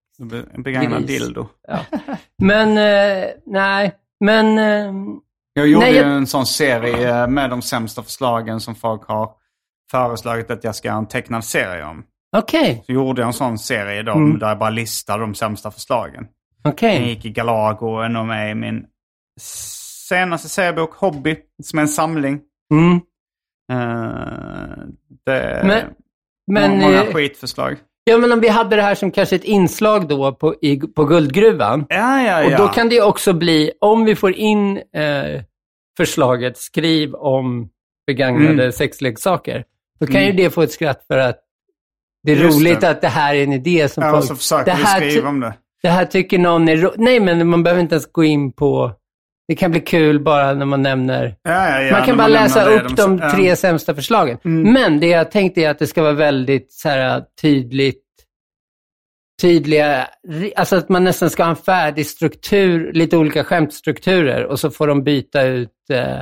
En 0.54 0.64
begagnad 0.64 1.08
Gris. 1.08 1.20
dildo. 1.20 1.48
Men, 2.42 2.70
eh, 2.78 3.30
nej. 3.46 3.92
Men, 4.26 4.58
eh, 4.58 4.94
Jag 5.54 5.68
gjorde 5.68 5.86
Nej, 5.86 5.96
ju 5.96 6.02
en 6.04 6.28
sån 6.28 6.46
serie 6.46 7.22
eh, 7.24 7.28
med 7.28 7.50
de 7.50 7.62
sämsta 7.62 8.04
förslagen 8.04 8.60
som 8.60 8.76
folk 8.76 9.08
har 9.08 9.32
föreslagit 9.92 10.52
att 10.52 10.64
jag 10.64 10.76
ska 10.76 10.88
göra 10.88 10.98
en 10.98 11.08
tecknad 11.08 11.46
serie 11.46 11.86
om. 11.86 12.04
okej. 12.38 12.84
Så 12.86 12.92
gjorde 12.92 13.22
jag 13.22 13.28
en 13.28 13.34
sån 13.34 13.58
serie 13.58 14.04
då, 14.04 14.12
Mm. 14.12 14.40
där 14.40 14.48
jag 14.48 14.60
bara 14.60 14.70
listade 14.70 15.20
de 15.24 15.36
sämsta 15.36 15.72
förslagen. 15.72 16.28
Okej. 16.64 17.00
Den 17.00 17.08
gick 17.10 17.26
i 17.26 17.30
Galago 17.30 17.86
och 17.88 18.06
är 18.06 18.24
med 18.24 18.52
i 18.52 18.56
min 18.56 18.86
senaste 20.10 20.50
seriebok, 20.50 20.94
Hobby, 20.96 21.38
som 21.64 21.80
är 21.80 21.84
en 21.84 21.88
samling. 21.88 22.40
Mm. 22.74 22.96
Eh, 23.72 24.78
det 25.26 25.62
Men- 25.66 25.94
Men, 26.48 26.80
många 26.80 27.02
skitförslag. 27.14 27.78
Ja, 28.04 28.18
men 28.18 28.32
om 28.32 28.40
vi 28.40 28.48
hade 28.48 28.76
det 28.76 28.82
här 28.82 28.96
som 28.96 29.12
kanske 29.12 29.36
ett 29.36 29.44
inslag 29.44 30.08
då 30.08 30.32
på, 30.34 30.56
i, 30.62 30.80
på 30.80 31.06
Guldgruvan. 31.06 31.86
Ja, 31.90 32.22
ja, 32.22 32.44
ja. 32.44 32.46
Och 32.46 32.52
då 32.58 32.68
kan 32.68 32.90
det 32.90 33.02
också 33.02 33.34
bli, 33.34 33.72
om 33.82 34.06
vi 34.06 34.16
får 34.16 34.34
in 34.34 34.78
eh, 34.78 35.42
förslaget, 35.98 36.58
skriv 36.58 37.14
om 37.16 37.70
begagnade 38.08 38.54
Mm. 38.64 38.72
sexleksaker. 38.72 39.64
Då 40.00 40.06
kan 40.06 40.16
Mm. 40.16 40.26
ju 40.38 40.44
det 40.44 40.50
få 40.50 40.62
ett 40.62 40.72
skratt 40.72 41.04
för 41.08 41.18
att 41.18 41.40
det 42.24 42.32
är 42.32 42.36
Just 42.36 42.58
roligt 42.60 42.82
det. 42.82 42.90
att 42.90 43.02
det 43.02 43.08
här 43.08 43.36
är 43.36 43.44
en 43.44 43.54
idé 43.54 43.90
som 43.90 44.04
Ja, 44.04 44.12
folk... 44.12 44.26
så 44.26 44.36
försöker 44.36 44.66
det 44.72 44.78
vi 44.78 44.84
här 44.84 45.00
skriva 45.00 45.22
ty- 45.22 45.28
om 45.28 45.40
det. 45.40 45.54
Det 45.82 45.90
här 45.90 46.06
tycker 46.06 46.40
någon 46.40 46.70
är 46.70 46.78
ro- 46.78 46.94
Nej, 46.98 47.20
men 47.20 47.48
man 47.48 47.64
behöver 47.64 47.82
inte 47.82 47.96
ens 47.96 48.12
gå 48.12 48.24
in 48.24 48.52
på... 48.52 48.92
Det 49.54 49.58
kan 49.58 49.72
bli 49.72 49.80
kul 49.80 50.20
bara 50.20 50.54
när 50.54 50.66
man 50.66 50.82
nämner... 50.82 51.36
Ja, 51.44 51.82
ja, 51.82 51.92
man 51.92 52.06
kan 52.06 52.18
bara 52.18 52.28
läsa 52.28 52.66
lämnar 52.66 52.84
det, 52.84 52.90
upp 52.90 52.98
de 52.98 53.18
ja. 53.18 53.32
tre 53.32 53.56
sämsta 53.56 53.96
förslagen. 53.96 54.38
Mm. 54.46 54.74
Men 54.74 55.00
det 55.00 55.08
jag 55.08 55.32
tänkte 55.32 55.62
är 55.62 55.70
att 55.70 55.80
det 55.80 55.88
ska 55.88 56.02
vara 56.02 56.14
väldigt 56.14 56.74
så 56.74 56.90
här, 56.90 57.24
tydligt, 57.42 58.04
tydliga, 59.42 60.08
alltså 60.56 60.76
att 60.76 60.90
man 60.90 61.04
nästan 61.04 61.30
ska 61.30 61.44
ha 61.44 61.50
en 61.50 61.56
färdig 61.56 62.06
struktur, 62.06 62.94
lite 62.94 63.18
olika 63.18 63.44
skämtstrukturer 63.44 64.46
och 64.46 64.60
så 64.60 64.72
får 64.72 64.88
de 64.88 65.04
byta 65.04 65.42
ut, 65.42 65.90
eh, 65.92 66.22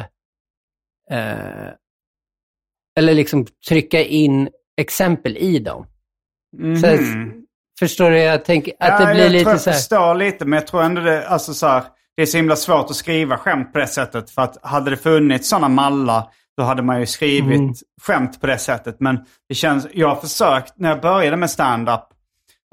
eh, 1.11 1.69
eller 2.97 3.13
liksom 3.13 3.45
trycka 3.69 4.01
in 4.01 4.49
exempel 4.81 5.37
i 5.37 5.59
dem. 5.59 5.85
Så 6.81 6.87
att, 6.87 6.99
Mhm. 6.99 7.43
förstår 7.79 8.09
du? 8.09 8.17
Jag 8.19 8.45
tänker 8.45 8.73
att 8.79 8.99
det 8.99 9.03
ja, 9.03 9.13
blir 9.13 9.23
jag 9.23 9.31
lite 9.31 9.43
tror 9.43 9.53
jag 9.53 9.61
så 9.61 9.69
här, 9.69 9.77
förstår 9.77 10.15
lite, 10.15 10.45
men 10.45 10.57
jag 10.57 10.67
tror 10.67 10.83
ändå 10.83 11.01
det, 11.01 11.27
alltså 11.27 11.53
så 11.53 11.67
här, 11.67 11.83
det 12.15 12.21
är 12.21 12.25
så 12.25 12.37
himla 12.37 12.55
svårt 12.55 12.89
att 12.89 12.95
skriva 12.95 13.37
skämt 13.37 13.73
på 13.73 13.79
det 13.79 13.87
sättet. 13.87 14.29
För 14.31 14.41
att 14.41 14.57
hade 14.65 14.89
det 14.89 14.97
funnits 14.97 15.49
sådana 15.49 15.69
mallar, 15.69 16.23
då 16.57 16.63
hade 16.63 16.81
man 16.81 16.99
ju 16.99 17.05
skrivit 17.05 17.59
Mm. 17.59 17.73
skämt 18.01 18.41
på 18.41 18.47
det 18.47 18.57
sättet. 18.57 18.95
Men 18.99 19.19
det 19.49 19.55
känns, 19.55 19.87
jag 19.93 20.07
har 20.07 20.15
försökt, 20.15 20.73
när 20.77 20.89
jag 20.89 21.01
började 21.01 21.37
med 21.37 21.49
stand-up 21.49 22.01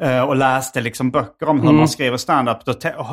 eh, 0.03 0.20
och 0.20 0.36
läste 0.36 0.80
liksom 0.80 1.11
böcker 1.11 1.49
om 1.49 1.57
hur 1.61 1.64
Mm. 1.68 1.76
man 1.78 1.89
skriver 1.89 2.16
stand-up, 2.16 2.64
då, 2.64 2.72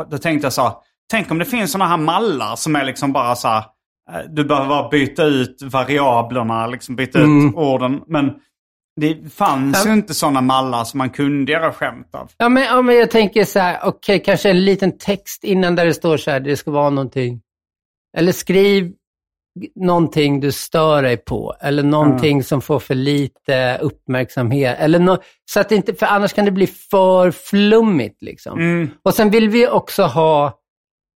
då 0.10 0.18
tänkte 0.18 0.46
jag 0.46 0.54
så 0.54 0.62
här, 0.64 0.74
tänk 1.12 1.32
om 1.32 1.38
det 1.38 1.46
finns 1.46 1.72
sådana 1.72 1.90
här 1.90 1.98
mallar 1.98 2.56
som 2.56 2.76
är 2.76 2.84
liksom 2.86 3.14
bara 3.14 3.36
så 3.36 3.48
här, 3.48 3.64
eh, 4.14 4.20
du 4.30 4.44
behöver 4.46 4.68
bara 4.68 4.90
byta 4.90 5.24
ut 5.24 5.62
variablerna, 5.64 6.68
liksom 6.68 6.96
byta 6.96 7.20
Mm. 7.20 7.48
ut 7.50 7.56
orden. 7.56 8.02
Men 8.08 8.34
det 9.02 9.34
fanns 9.34 9.82
Ja. 9.86 9.92
ju 9.92 9.98
inte 9.98 10.14
sådana 10.14 10.42
mallar 10.42 10.84
som 10.84 10.98
man 10.98 11.10
kunde 11.10 11.52
göra 11.52 11.74
skämt 11.74 12.16
av. 12.16 12.32
Ja, 12.38 12.50
men, 12.50 12.64
ja, 12.64 12.82
men 12.82 12.96
jag 12.96 13.12
tänker 13.12 13.46
så 13.46 13.60
här, 13.60 13.80
okej, 13.84 14.20
kanske 14.24 14.50
en 14.50 14.66
liten 14.66 14.98
text 14.98 15.44
innan 15.44 15.76
där 15.76 15.86
det 15.86 15.94
står 15.94 16.18
så 16.18 16.32
här, 16.32 16.40
det 16.40 16.58
ska 16.58 16.72
vara 16.72 16.90
någonting. 16.90 17.42
Eller 18.18 18.32
skriv 18.32 18.94
någonting 19.76 20.40
du 20.40 20.52
stör 20.52 21.02
dig 21.04 21.18
på, 21.18 21.56
eller 21.62 21.84
någonting 21.84 22.44
som 22.44 22.62
får 22.62 22.80
för 22.80 22.96
lite 22.96 23.78
uppmärksamhet. 23.82 24.78
Eller 24.80 25.00
nå- 25.00 25.18
så 25.52 25.60
att 25.60 25.72
inte, 25.72 25.94
för 25.94 26.06
annars 26.06 26.34
kan 26.34 26.46
det 26.46 26.52
bli 26.52 26.68
för 26.68 27.32
flummigt. 27.32 28.22
Liksom. 28.22 28.60
Mm. 28.60 28.90
Och 29.04 29.14
sen 29.14 29.30
vill 29.30 29.50
vi 29.50 29.68
också 29.68 30.04
ha, 30.04 30.54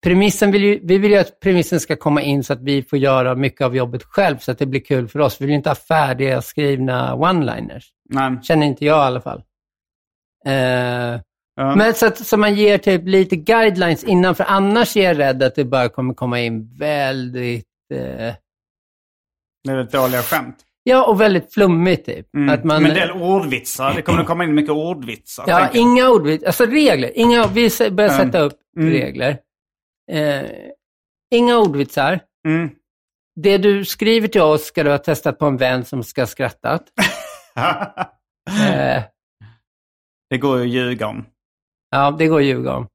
premissen 0.05 0.51
vill 0.51 0.65
ju, 0.65 0.81
vi 0.83 0.99
vill 0.99 1.11
ju 1.11 1.17
att 1.17 1.41
premissen 1.41 1.81
ska 1.81 1.97
komma 1.97 2.23
in 2.23 2.45
så 2.45 2.53
att 2.53 2.63
vi 2.63 2.83
får 2.83 2.99
göra 2.99 3.35
mycket 3.35 3.61
av 3.61 3.77
jobbet 3.77 4.03
själv, 4.05 4.39
så 4.39 4.51
att 4.51 4.59
det 4.59 4.67
blir 4.67 4.81
kul 4.81 5.09
för 5.09 5.19
oss. 5.19 5.41
Vi 5.41 5.47
vill 5.47 5.55
inte 5.55 5.71
ha 5.71 5.75
färdiga 5.75 6.43
skrivna 6.43 7.15
one-liners. 7.15 7.85
Nej. 8.11 8.39
Känner 8.43 8.67
inte 8.67 8.85
jag 8.85 8.97
i 8.97 9.07
alla 9.07 9.21
fall. 9.21 9.43
Eh, 10.47 11.21
Ja. 11.61 11.75
men 11.77 11.95
så 11.95 12.07
att 12.07 12.19
så 12.27 12.37
man 12.37 12.55
ger 12.55 12.79
typ 12.79 13.03
lite 13.05 13.37
guidelines 13.37 14.05
innan, 14.05 14.35
för 14.35 14.45
annars 14.45 14.97
är 14.97 15.03
jag 15.03 15.19
rädd 15.19 15.43
att 15.43 15.55
det 15.55 15.65
bara 15.65 15.89
kommer 15.89 16.15
komma 16.15 16.41
in 16.41 16.77
väldigt, 16.79 17.67
eh, 17.95 18.29
ett 18.29 19.93
dåliga 19.93 20.23
skämt. 20.23 20.57
ja 20.83 21.07
och 21.07 21.21
väldigt 21.21 21.55
flummigt 21.55 22.07
typ. 22.07 22.35
Mm. 22.35 22.55
Att 22.55 22.65
man, 22.65 22.83
Men 22.83 22.91
en 22.91 22.97
del 22.97 23.11
ordvitsar. 23.11 23.95
Det 23.95 24.03
kommer 24.03 24.21
att 24.21 24.27
komma 24.27 24.45
in 24.45 24.55
mycket 24.55 24.71
ordvitsar. 24.73 25.45
ja, 25.47 25.69
inga 25.75 26.09
ordvitsar, 26.09 26.47
alltså 26.47 26.65
regler. 26.67 27.11
Inga, 27.15 27.47
vi 27.47 27.71
börjar 27.91 28.11
sätta 28.11 28.41
upp 28.41 28.59
Mm. 28.79 28.91
regler. 28.93 29.39
Eh, 30.09 30.51
inga 31.31 31.59
ordvitsar. 31.59 32.21
Mm. 32.49 32.71
Det 33.41 33.59
du 33.59 33.85
skriver 33.85 34.29
till 34.29 34.41
oss 34.41 34.65
ska 34.65 34.83
du 34.83 34.91
ha 34.91 34.99
testat 34.99 35.39
på 35.39 35.47
en 35.47 35.57
vän 35.57 35.85
som 35.85 36.03
ska 36.05 36.23
ha 36.23 36.27
skrattat. 36.27 36.85
Eh, 38.71 39.05
det 40.31 40.39
går 40.39 40.59
ju 40.59 40.63
att 40.63 40.69
ljuga 40.71 41.07
om. 41.07 41.27
ja, 41.91 42.11
det 42.11 42.27
går 42.27 42.39
att 42.39 42.45
ljuga 42.47 42.77
om. 42.77 42.89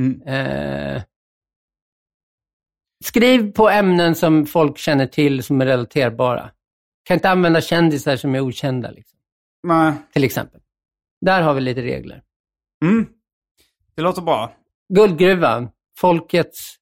Mm. 0.00 0.22
Eh, 0.22 1.02
skriv 3.04 3.52
på 3.52 3.68
ämnen 3.70 4.14
som 4.14 4.46
folk 4.46 4.78
känner 4.78 5.06
till 5.06 5.42
som 5.42 5.60
är 5.60 5.66
relaterbara. 5.66 6.50
Kan 7.04 7.14
inte 7.14 7.30
använda 7.30 7.60
kändisar 7.60 8.16
som 8.16 8.34
är 8.34 8.40
okända, 8.40 8.90
liksom, 8.90 9.18
Nej. 9.62 9.92
till 10.12 10.24
exempel. 10.24 10.60
Där 11.20 11.42
har 11.42 11.54
vi 11.54 11.60
lite 11.60 11.82
regler. 11.82 12.22
Mm. 12.84 13.06
Det 13.94 14.02
låter 14.02 14.22
bra. 14.22 14.52
Guldgruvan, 14.94 15.70
folkets, 15.98 16.74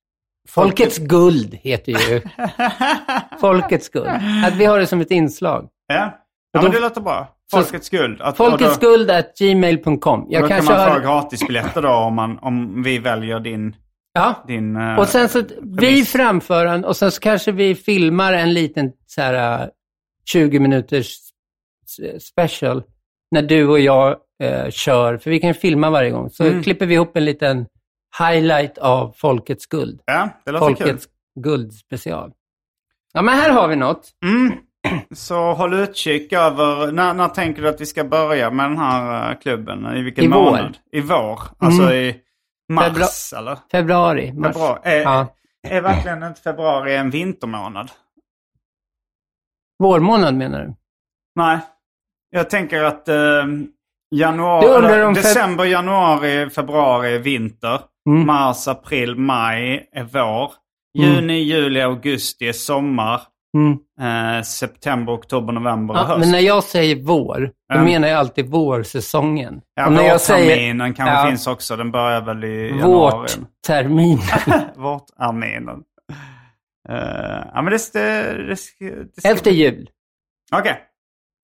folkets 0.48 0.98
guld 0.98 1.54
heter 1.54 1.92
ju 1.92 2.20
Folkets 3.40 3.88
guld. 3.88 4.08
Att 4.44 4.54
vi 4.56 4.64
har 4.64 4.78
det 4.78 4.86
som 4.86 5.00
ett 5.00 5.10
inslag. 5.10 5.68
Ja, 5.86 5.94
ja 6.52 6.58
Och 6.58 6.62
men 6.64 6.72
då- 6.72 6.78
det 6.78 6.80
låter 6.84 7.00
bra. 7.00 7.36
Så- 7.50 7.56
Folkets 7.62 7.88
guld. 7.90 8.20
Att, 8.20 8.36
Folkets 8.36 8.78
då, 8.78 8.86
guld 8.88 9.10
at 9.10 9.38
gmail.com. 9.38 10.26
Jag 10.30 10.42
då 10.42 10.48
kan 10.48 10.64
man 10.64 10.66
få 10.66 10.72
har... 10.82 11.00
gratisbiljetter 11.00 11.82
då 11.82 11.88
om, 11.88 12.14
man, 12.14 12.38
om 12.38 12.82
vi 12.82 12.98
väljer 12.98 13.40
din... 13.40 13.76
Ja. 14.12 14.44
din 14.46 14.76
eh, 14.76 14.98
Och 14.98 15.08
sen 15.08 15.28
så, 15.28 15.42
vi 15.62 15.76
premiss. 15.76 16.12
framför 16.12 16.64
den 16.66 16.84
och 16.84 16.96
sen 16.96 17.12
så 17.12 17.20
kanske 17.20 17.52
vi 17.52 17.74
filmar 17.74 18.32
en 18.32 18.54
liten 18.54 18.92
så 19.06 19.20
här, 19.22 19.62
eh, 19.62 19.68
20 20.32 20.58
minuters 20.60 21.06
s- 21.86 22.26
special 22.26 22.82
när 23.30 23.42
du 23.42 23.68
och 23.68 23.80
jag 23.80 24.16
eh, 24.42 24.70
kör, 24.70 25.18
för 25.18 25.30
vi 25.30 25.40
kan 25.40 25.48
ju 25.50 25.54
filma 25.54 25.90
varje 25.90 26.10
gång. 26.10 26.30
Så 26.30 26.44
Mm. 26.44 26.62
klipper 26.62 26.86
vi 26.86 26.94
ihop 26.94 27.16
en 27.16 27.24
liten 27.24 27.66
highlight 28.18 28.78
av 28.78 29.12
Folkets 29.16 29.66
guld. 29.66 30.00
Ja, 30.04 30.28
det 30.44 30.50
låter 30.52 30.66
Folkets 30.66 31.08
guld 31.40 31.72
special. 31.72 32.32
Ja, 33.12 33.22
men 33.22 33.34
här 33.34 33.50
har 33.50 33.68
vi 33.68 33.76
något. 33.76 34.10
kul. 34.20 34.30
Mm. 34.30 34.58
Så 35.14 35.52
håll 35.52 35.74
utkik 35.74 36.32
över... 36.32 36.92
När, 36.92 37.14
när 37.14 37.28
tänker 37.28 37.62
du 37.62 37.68
att 37.68 37.80
vi 37.80 37.86
ska 37.86 38.04
börja 38.04 38.50
med 38.50 38.70
den 38.70 38.78
här 38.78 39.30
eh, 39.32 39.38
klubben? 39.38 39.96
I 39.96 40.02
vilken 40.02 40.24
I 40.24 40.28
vår. 40.28 40.34
månad? 40.34 40.78
I 40.92 41.00
vår? 41.00 41.40
Alltså 41.58 41.82
Mm. 41.82 41.94
i 41.94 42.20
mars 42.72 43.32
eller? 43.36 43.58
Februari, 43.72 44.32
mars. 44.32 44.46
Februari. 44.56 44.80
Är, 44.84 45.00
Ja. 45.02 45.26
är 45.68 45.80
verkligen 45.80 46.22
inte 46.22 46.40
februari 46.40 46.96
en 46.96 47.10
vintermånad? 47.10 47.90
Vårmånad 49.78 50.34
menar 50.34 50.60
du? 50.64 50.74
Nej. 51.34 51.58
Jag 52.30 52.50
tänker 52.50 52.82
att 52.84 53.08
eh, 53.08 53.16
januari, 54.10 55.14
december, 55.14 55.64
januari, 55.64 56.50
februari 56.50 57.18
vinter. 57.18 57.80
Mm. 58.08 58.26
Mars, 58.26 58.68
april, 58.68 59.16
maj 59.16 59.88
är 59.92 60.02
vår. 60.04 60.52
Mm. 60.98 61.14
Juni, 61.14 61.38
juli, 61.38 61.80
augusti 61.80 62.48
är 62.48 62.52
sommar. 62.52 63.20
Mm. 63.56 63.78
Eh, 64.00 64.42
september, 64.42 65.12
oktober, 65.12 65.52
november 65.52 65.94
är 65.94 65.98
Ja, 65.98 66.04
höst. 66.04 66.20
men 66.20 66.30
när 66.30 66.38
jag 66.38 66.64
säger 66.64 66.96
vår, 67.02 67.40
då 67.40 67.78
Ja. 67.78 67.84
menar 67.84 68.08
jag 68.08 68.18
alltid 68.18 68.46
vårsäsongen. 68.50 69.60
Ja, 69.74 69.86
Och 69.86 69.92
när 69.92 70.02
jag 70.04 70.20
säger 70.20 70.46
vårterminen 70.56 70.94
kanske 70.94 71.14
Ja. 71.14 71.26
finns 71.28 71.46
också. 71.46 71.76
Den 71.76 71.90
börjar 71.92 72.20
väl 72.20 72.44
i 72.44 72.68
januari. 72.68 73.28
vårtermin. 73.66 74.18
Vårterminen. 74.76 75.82
Uh, 76.90 76.96
ja, 77.54 77.62
men 77.62 77.64
det... 77.72 77.92
det, 77.92 78.32
det, 78.46 78.56
det, 79.22 79.28
Efter 79.28 79.50
jul. 79.50 79.90
Okej. 80.52 80.80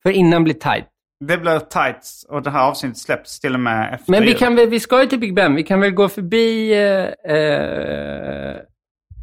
För 0.02 0.10
innan 0.10 0.44
blir 0.44 0.54
tight. 0.54 0.86
Det 1.24 1.38
blir 1.38 1.58
tight 1.58 2.06
och 2.28 2.42
det 2.42 2.50
här 2.50 2.68
avsnittet 2.68 2.98
släpps 2.98 3.40
till 3.40 3.54
och 3.54 3.60
med 3.60 3.94
efter 3.94 4.10
Men 4.12 4.22
vi, 4.22 4.28
jul. 4.28 4.38
kan 4.38 4.54
väl, 4.56 4.68
vi 4.68 4.80
ska 4.80 5.00
ju 5.02 5.06
till 5.06 5.18
Big 5.20 5.34
Ben. 5.34 5.54
Vi 5.54 5.62
kan 5.62 5.80
väl 5.80 5.90
gå 5.90 6.08
förbi 6.08 6.72
eh, 6.74 7.32
eh, 7.36 8.56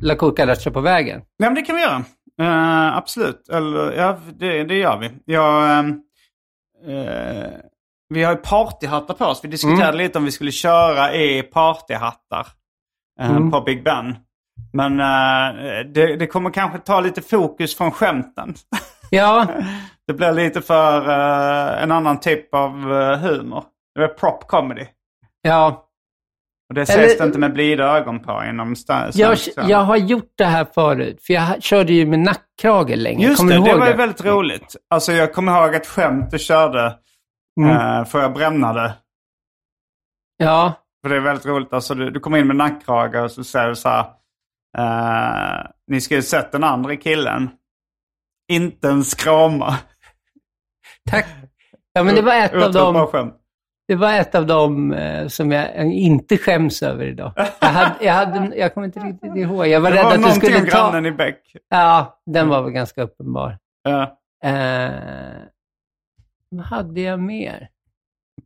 La 0.01 0.15
Cucaracha 0.15 0.71
på 0.71 0.81
vägen. 0.81 1.21
Ja, 1.37 1.45
men 1.45 1.55
det 1.55 1.61
kan 1.61 1.75
vi 1.75 1.81
göra. 1.81 2.03
Eh, 2.41 2.97
absolut. 2.97 3.49
Eller, 3.49 3.91
ja, 3.91 4.17
det, 4.39 4.63
det 4.63 4.75
gör 4.77 4.97
vi. 4.97 5.11
Jag, 5.25 5.79
eh, 5.79 7.49
vi 8.09 8.23
har 8.23 8.31
ju 8.31 8.37
partyhattar 8.37 9.13
på 9.13 9.25
oss. 9.25 9.39
Vi 9.43 9.47
diskuterade 9.47 9.83
Mm. 9.87 9.97
lite 9.97 10.17
om 10.17 10.25
vi 10.25 10.31
skulle 10.31 10.51
köra 10.51 11.13
i 11.15 11.41
partyhattar 11.43 12.47
eh, 13.19 13.29
Mm. 13.31 13.51
på 13.51 13.61
Big 13.61 13.83
Ben. 13.83 14.15
Men 14.73 14.97
det, 15.93 16.15
det 16.15 16.27
kommer 16.27 16.49
kanske 16.49 16.79
ta 16.79 16.99
lite 17.01 17.21
fokus 17.21 17.77
från 17.77 17.91
skämten. 17.91 18.53
Ja, 19.15 19.47
Det 20.07 20.13
blir 20.13 20.31
lite 20.31 20.61
för 20.61 21.09
eh, 21.09 21.83
en 21.83 21.91
annan 21.91 22.19
typ 22.19 22.53
av 22.53 22.93
eh, 22.93 23.17
humor. 23.19 23.63
Det 23.95 24.03
är 24.03 24.07
prop 24.07 24.47
comedy. 24.47 24.85
ja. 25.41 25.79
Och 26.69 26.75
det 26.75 26.81
ses 26.81 26.97
Eller- 26.97 27.17
det 27.19 27.25
inte 27.25 27.39
med 27.39 27.53
blida 27.53 27.83
ögon 27.97 28.19
på 28.19 28.43
inom 28.49 28.73
sta- 28.73 29.11
Jag, 29.13 29.37
svensk 29.37 29.69
jag 29.69 29.77
har 29.77 29.97
gjort 29.97 30.31
det 30.37 30.45
här 30.45 30.65
förut, 30.65 31.21
för 31.23 31.33
jag 31.33 31.63
körde 31.63 31.93
ju 31.93 32.05
med 32.05 32.19
nackkrage 32.19 32.95
länge. 32.97 33.25
Just 33.27 33.37
Kommer 33.37 33.59
det, 33.59 33.63
det 33.73 33.75
var 33.79 33.87
ju 33.87 33.93
väldigt 33.93 34.25
roligt. 34.25 34.75
Alltså 34.89 35.11
jag 35.11 35.33
kommer 35.33 35.63
ihåg 35.63 35.75
ett 35.75 35.87
skämt 35.87 36.31
du 36.31 36.39
körde. 36.39 36.97
Mm. 37.61 37.71
Uh, 37.99 38.05
för 38.05 38.21
jag 38.21 38.33
brännade. 38.33 38.93
Ja, 40.37 40.73
För 41.01 41.09
det 41.09 41.15
är 41.15 41.19
väldigt 41.19 41.45
roligt. 41.45 41.73
Alltså 41.73 41.95
du, 41.95 42.09
du 42.11 42.19
kommer 42.19 42.37
in 42.37 42.47
med 42.47 42.55
nackkrage 42.55 43.15
och 43.15 43.31
så 43.31 43.43
säger 43.43 43.69
du 43.69 43.75
så 43.75 43.89
här. 43.89 44.05
eh, 44.77 45.65
ni 45.87 46.01
ska 46.01 46.15
ju 46.15 46.21
sett 46.21 46.51
den 46.51 46.63
andra 46.63 46.95
killen. 46.95 47.49
Inte 48.51 48.87
en 48.89 49.03
skrama. 49.03 49.77
tack. 51.09 51.25
Ja, 51.93 52.03
men 52.03 52.15
det 52.15 52.21
var 52.21 52.33
ett 52.35 52.53
av 52.53 52.71
dem, 52.71 53.33
det 53.87 53.95
var 53.95 54.13
ett 54.13 54.35
av 54.35 54.45
dem 54.47 54.93
eh, 54.93 55.27
som 55.27 55.51
jag 55.51 55.91
inte 55.93 56.37
skäms 56.37 56.83
över 56.83 57.05
idag. 57.05 57.33
Jag, 57.59 57.67
hade, 57.67 58.05
jag, 58.05 58.13
hade, 58.13 58.55
jag 58.55 58.73
kommer 58.73 58.87
inte 58.87 58.99
riktigt 58.99 59.35
ihåg. 59.35 59.67
Jag 59.67 59.81
var 59.81 59.91
Det 59.91 59.97
rädd 59.97 60.03
var 60.05 60.13
att 60.13 60.23
du 60.23 60.31
skulle 60.31 60.59
ta... 60.59 60.65
grannen 60.65 61.05
i 61.05 61.11
Beck. 61.11 61.55
Ja, 61.69 62.19
den 62.25 62.49
var 62.49 62.61
väl 62.63 62.71
ganska 62.71 63.01
uppenbar. 63.03 63.57
Ja, 63.83 64.19
Eh, 64.43 64.91
vad 66.49 66.65
hade 66.65 67.01
jag 67.01 67.19
mer? 67.19 67.69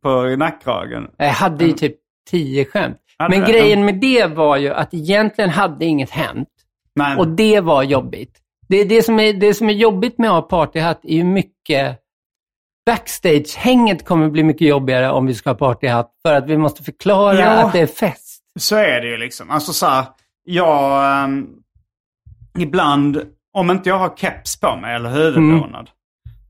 på 0.02 0.22
nackkragen. 0.22 1.10
Jag 1.16 1.28
hade 1.32 1.64
ju 1.64 1.72
typ 1.72 1.96
tio 2.30 2.64
skämt. 2.64 2.96
Hade 3.18 3.36
Men 3.38 3.46
det? 3.46 3.52
grejen 3.52 3.84
med 3.84 3.94
det 4.00 4.26
var 4.26 4.56
ju 4.56 4.70
att 4.74 4.94
egentligen 4.94 5.50
hade 5.50 5.84
inget 5.84 6.10
hänt. 6.10 6.48
Nej, 6.94 7.16
Och 7.16 7.28
det 7.28 7.60
var 7.60 7.82
jobbigt. 7.82 8.38
Det, 8.68 8.84
det, 8.84 9.02
som 9.02 9.20
är, 9.20 9.32
det 9.32 9.54
som 9.54 9.68
är 9.68 9.72
jobbigt 9.72 10.18
med 10.18 10.30
att 10.30 10.34
ha 10.34 10.42
partyhatt 10.42 11.00
är 11.04 11.14
ju 11.14 11.24
mycket... 11.24 11.98
Backstage-hänget 12.90 14.04
kommer 14.04 14.28
bli 14.30 14.42
mycket 14.42 14.68
jobbigare 14.68 15.10
om 15.10 15.26
vi 15.26 15.34
ska 15.34 15.50
ha 15.50 15.54
partyhatt. 15.54 16.10
För 16.26 16.34
att 16.34 16.46
vi 16.46 16.56
måste 16.56 16.82
förklara 16.84 17.34
Ja. 17.40 17.46
att 17.66 17.72
det 17.72 17.80
är 17.80 17.86
fest. 17.86 18.42
Så 18.58 18.76
är 18.76 19.00
det 19.00 19.06
ju 19.08 19.16
liksom. 19.16 19.50
Alltså 19.50 19.72
så 19.72 19.86
här, 19.86 20.04
jag... 20.44 21.06
ehm, 21.24 21.46
ibland, 22.58 23.22
om 23.52 23.70
inte 23.70 23.88
jag 23.88 23.98
har 23.98 24.16
keps 24.16 24.60
på 24.60 24.76
mig 24.76 24.94
eller 24.94 25.10
huvudbonad. 25.10 25.90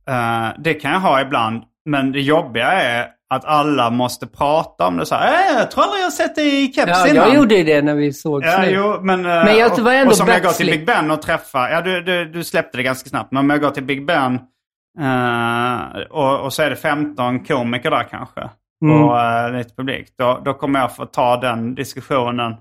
eh, 0.09 0.49
det 0.59 0.75
kan 0.75 0.91
jag 0.93 1.01
ha 1.01 1.21
ibland. 1.21 1.63
Men 1.85 2.13
det 2.13 2.21
jobbiga 2.21 2.67
är 2.73 3.09
att 3.35 3.45
alla 3.45 3.91
måste 3.91 4.27
prata 4.27 4.87
om 4.87 4.97
det 4.97 5.07
så 5.07 5.15
här. 5.15 5.53
"Äh, 5.53 5.59
jag 5.59 5.71
tror 5.71 5.85
aldrig 5.85 6.03
jag 6.03 6.13
sett 6.13 6.35
dig 6.35 6.65
i 6.65 6.73
keps 6.73 6.89
Ja, 6.95 7.09
innan. 7.09 7.27
jag 7.29 7.35
gjorde 7.37 7.55
ju 7.55 7.65
det 7.65 7.83
när 7.83 7.95
vi 7.95 8.13
såg 8.13 8.45
Ja, 8.45 8.59
nu. 8.61 8.71
jo, 8.71 8.99
men, 9.03 9.21
eh, 9.27 9.45
Men 9.45 9.57
jag 9.59 9.79
var 9.79 9.93
ändå 9.93 10.11
och 10.11 10.17
som 10.17 10.29
jag 10.29 10.43
går 10.43 10.51
till. 10.51 10.67
Big 10.67 10.87
Ben 10.87 11.11
och 11.11 11.23
träffar, 11.23 11.69
ja 11.69 11.81
du, 11.81 12.03
du, 12.03 12.25
du 12.25 12.45
släppte 12.45 12.77
det 12.79 12.83
ganska 12.83 13.09
snabbt, 13.11 13.33
men 13.33 13.41
om 13.41 13.51
jag 13.51 13.61
går 13.61 13.71
till 13.71 13.83
Big 13.85 14.07
Ben 14.07 14.41
eh, 15.01 16.01
och, 16.11 16.41
och 16.41 16.53
så 16.53 16.63
är 16.63 16.71
det 16.71 16.77
15 16.77 17.45
komiker 17.45 17.91
där 17.91 18.05
kanske 18.11 18.51
Mm. 18.85 19.05
och 19.05 19.17
uh, 19.17 19.57
lite 19.59 19.75
publik, 19.75 20.09
då, 20.19 20.41
då 20.45 20.55
kommer 20.55 20.81
jag 20.81 20.97
få 20.97 21.07
ta 21.07 21.37
den 21.37 21.75
diskussionen 21.75 22.55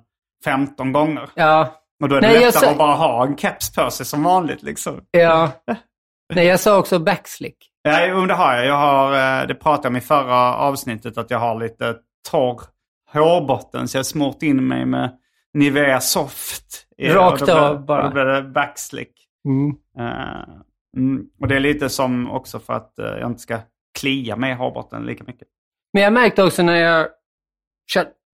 15 0.45 0.91
gånger. 0.91 1.29
Ja, 1.35 1.73
Och 2.03 2.09
då 2.09 2.15
är 2.15 2.21
det 2.21 2.27
Nej, 2.27 2.39
lättare 2.39 2.51
sa- 2.65 2.71
att 2.71 2.77
bara 2.77 2.93
ha 2.95 3.25
en 3.25 3.37
keps 3.37 3.75
på 3.75 3.89
sig 3.91 4.05
som 4.05 4.23
vanligt 4.23 4.63
liksom. 4.63 5.01
ja. 5.11 5.51
Nej, 6.33 6.45
jag 6.47 6.59
sa 6.59 6.77
också 6.77 6.99
backslick. 6.99 7.57
Ja, 7.87 8.05
jo, 8.05 8.25
det 8.25 8.33
har 8.33 8.55
jag. 8.55 8.65
jag 8.65 8.77
har, 8.77 9.41
eh, 9.41 9.47
det 9.47 9.55
pratade 9.55 9.85
jag 9.85 9.91
om 9.91 9.97
i 9.97 10.01
förra 10.01 10.55
avsnittet 10.55 11.17
att 11.17 11.31
jag 11.31 11.39
har 11.39 11.59
lite 11.59 11.95
torr 12.31 12.61
hårbotten 13.13 13.87
så 13.87 13.97
jag 13.97 13.99
har 13.99 14.03
smort 14.03 14.43
in 14.43 14.67
mig 14.67 14.85
med 14.85 15.17
Nivea 15.53 15.99
Soft. 15.99 16.87
Rakt 17.01 17.49
av 17.49 17.85
bara. 17.85 18.03
Då 18.03 18.13
blir 18.13 18.25
det 18.25 18.41
backslick. 18.41 19.13
Mm. 19.45 19.75
Mm, 20.97 21.25
och 21.41 21.47
det 21.47 21.55
är 21.55 21.59
lite 21.59 21.89
som 21.89 22.31
också 22.31 22.59
för 22.59 22.73
att 22.73 22.99
eh, 22.99 23.05
jag 23.05 23.29
inte 23.29 23.41
ska 23.41 23.59
klia 23.99 24.35
mig 24.35 24.51
i 24.51 24.55
hårbotten 24.55 25.05
lika 25.05 25.23
mycket. 25.23 25.47
Men 25.93 26.03
jag 26.03 26.13
märkte 26.13 26.43
också 26.43 26.63
när 26.63 26.75
jag 26.75 27.07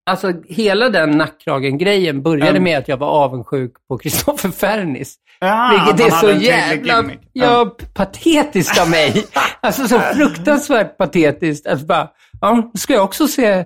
Alltså 0.07 0.33
hela 0.49 0.89
den 0.89 1.11
nackkragen-grejen 1.11 2.23
började 2.23 2.51
Mm. 2.51 2.63
med 2.63 2.79
att 2.79 2.89
jag 2.89 2.97
var 2.97 3.09
avundsjuk 3.09 3.73
på 3.89 3.99
Kristoffer 3.99 4.49
Fernis. 4.51 5.15
Ja, 5.41 5.71
Vilket 5.89 6.13
han 6.13 6.31
är 6.31 6.35
så 6.35 6.45
jävla 6.45 6.97
gimmick. 6.97 7.19
ja, 7.33 7.77
patetiskt 7.95 8.81
av 8.81 8.91
mig. 8.91 9.27
Alltså 9.61 9.89
så 9.89 9.99
fruktansvärt 10.01 10.97
patetiskt. 10.99 11.67
Att 11.67 11.81
bara, 11.87 12.09
ja, 12.41 12.71
ska 12.79 12.93
jag 12.95 13.05
också 13.05 13.29
se, 13.29 13.65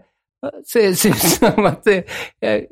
se, 0.66 0.94
se 0.96 1.08
ut 1.08 1.16
som 1.18 1.66
att 1.66 1.84
det... 1.84 2.04
Jag, 2.40 2.62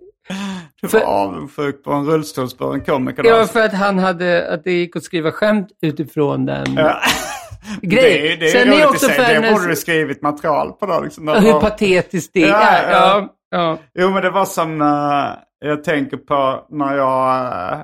Du 0.83 0.89
för- 0.89 0.99
var 1.01 1.07
avundsjuk 1.07 1.85
på 1.85 1.93
en 1.93 2.07
rullstolsburen 2.07 2.81
komiker. 2.81 3.25
ja, 3.25 3.39
då. 3.39 3.47
för 3.47 3.61
att 3.65 3.73
han 3.75 3.99
hade, 3.99 4.51
att 4.55 4.65
det 4.65 4.73
gick 4.73 4.97
att 4.97 5.03
skriva 5.05 5.33
skämt 5.33 5.69
utifrån 5.83 6.47
den. 6.47 6.75
Ja. 6.77 7.01
Grej. 7.83 8.29
Det, 8.29 8.37
det 8.37 8.47
är 8.47 8.65
Sen 8.65 8.73
är 8.73 8.87
också 8.89 9.07
sig. 9.07 9.41
Det 9.43 9.51
borde 9.53 9.69
du 9.69 9.77
skrivit 9.77 10.23
material 10.23 10.73
på 10.73 10.87
då. 10.87 11.01
Liksom. 11.01 11.29
Hur 11.29 11.61
patetiskt 11.61 12.31
det 12.35 12.41
Ja, 12.41 12.61
är. 12.63 12.91
ja. 12.93 13.29
Ja. 13.55 13.79
Jo, 13.95 14.11
men 14.11 14.23
det 14.23 14.31
var 14.31 14.45
som 14.45 14.81
eh, 14.81 15.69
jag 15.69 15.85
tänker 15.85 16.17
på 16.17 16.67
när 16.69 16.97
jag 16.97 17.75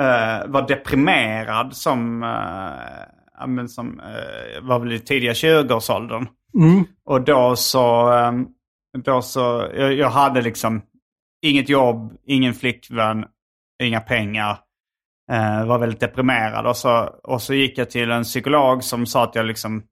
eh, 0.00 0.46
var 0.46 0.68
deprimerad 0.68 1.76
som, 1.76 2.18
men 3.46 3.68
som 3.68 4.00
eh, 4.00 4.62
var 4.62 4.78
väl 4.78 4.92
i 4.92 4.98
tidiga 4.98 5.32
20-årsåldern. 5.32 6.26
Mm. 6.54 6.84
Och 7.04 7.24
då 7.24 7.56
så, 7.56 8.12
eh, 8.12 8.32
då 9.04 9.22
så 9.22 9.70
jag, 9.76 9.92
jag 9.92 10.10
hade 10.10 10.42
liksom 10.42 10.82
inget 11.42 11.68
jobb, 11.68 12.16
ingen 12.26 12.54
flickvän, 12.54 13.24
inga 13.82 14.00
pengar. 14.00 14.58
Eh, 15.32 15.66
var 15.66 15.78
väldigt 15.78 16.00
deprimerad 16.00 16.66
och 16.66 16.76
så, 16.76 16.98
och 17.22 17.42
så 17.42 17.54
gick 17.54 17.78
jag 17.78 17.90
till 17.90 18.10
en 18.10 18.22
psykolog 18.22 18.84
som 18.84 19.06
sa 19.06 19.24
att 19.24 19.34
jag 19.34 19.46
liksom, 19.46 19.82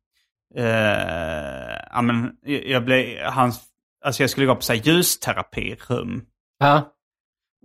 eh, 0.56 1.76
ja 1.92 2.02
men 2.02 2.36
jag 2.44 2.84
blev, 2.84 3.24
hans, 3.24 3.73
alltså 4.04 4.22
jag 4.22 4.30
skulle 4.30 4.46
gå 4.46 4.54
på 4.54 4.62
så 4.62 4.72
här 4.72 4.80
ljusterapirum. 4.80 6.22
ja. 6.58 6.90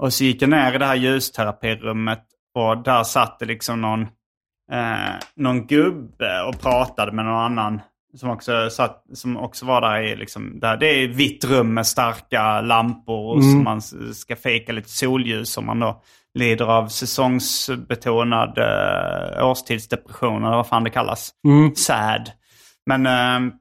Och 0.02 0.14
så 0.14 0.24
gick 0.24 0.42
jag 0.42 0.50
ner 0.50 0.76
i 0.76 0.78
det 0.78 0.86
här 0.86 0.96
ljusterapirummet 0.96 2.24
och 2.56 2.84
där 2.84 3.04
satt 3.04 3.40
det 3.40 3.46
liksom 3.46 3.82
någon, 3.82 4.02
eh, 4.72 5.16
någon 5.36 5.68
gubbe 5.68 6.42
och 6.42 6.60
pratade 6.62 7.12
med 7.12 7.26
någon 7.26 7.42
annan 7.42 7.82
som 8.18 8.30
också, 8.30 8.70
satt, 8.70 9.04
som 9.14 9.38
också 9.38 9.66
var 9.66 9.82
där 9.82 10.02
i 10.02 10.16
liksom, 10.16 10.60
där, 10.60 10.78
det 10.78 10.88
är 10.88 11.08
vitt 11.08 11.46
rum 11.46 11.74
med 11.74 11.88
starka 11.88 12.62
lampor 12.62 13.36
och 13.36 13.44
som 13.44 13.64
man 13.64 13.82
ska 14.14 14.36
fejka 14.36 14.72
lite 14.72 14.90
solljus 14.90 15.58
om 15.58 15.66
man 15.66 15.80
då 15.80 16.04
lider 16.34 16.66
av 16.66 16.88
säsongsbetonad 16.88 18.58
eh, 18.58 19.46
årstidsdepression 19.46 20.44
eller 20.44 20.56
vad 20.56 20.68
fan 20.68 20.84
det 20.84 20.90
kallas. 20.90 21.32
Mm. 21.48 21.76
Sad. 21.76 22.32
Men... 22.86 23.06
ehm, 23.06 23.52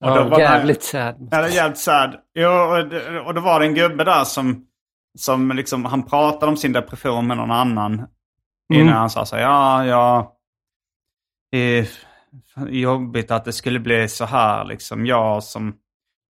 och 0.00 0.06
då 0.10 0.16
ja 0.16 0.24
var 0.28 0.36
det- 0.38 0.42
jävligt 0.42 0.82
sad. 0.82 1.28
Ja, 1.30 1.40
det 1.40 1.46
är 1.46 1.50
jävligt 1.54 1.78
sad. 1.78 2.16
Jo, 2.34 2.48
och, 2.50 2.88
det- 2.88 3.20
och 3.20 3.34
då 3.34 3.40
var 3.40 3.60
det 3.60 3.66
en 3.66 3.74
gubbe 3.74 4.04
där 4.04 4.24
som, 4.24 4.66
som 5.18 5.50
liksom, 5.50 5.84
han 5.84 6.02
pratade 6.02 6.46
om 6.50 6.56
sin 6.56 6.72
depression 6.72 7.26
med 7.26 7.36
någon 7.36 7.50
annan. 7.50 8.06
Innan 8.72 8.94
han 8.94 9.10
sa 9.10 9.24
så 9.26 9.36
ja, 9.36 9.84
ja, 9.86 10.36
är 11.52 11.88
jobbigt 12.68 13.30
att 13.30 13.44
det 13.44 13.52
skulle 13.52 13.80
bli 13.80 14.08
så 14.08 14.24
här 14.24 14.64
liksom. 14.64 15.06
Jag 15.06 15.42
som, 15.42 15.74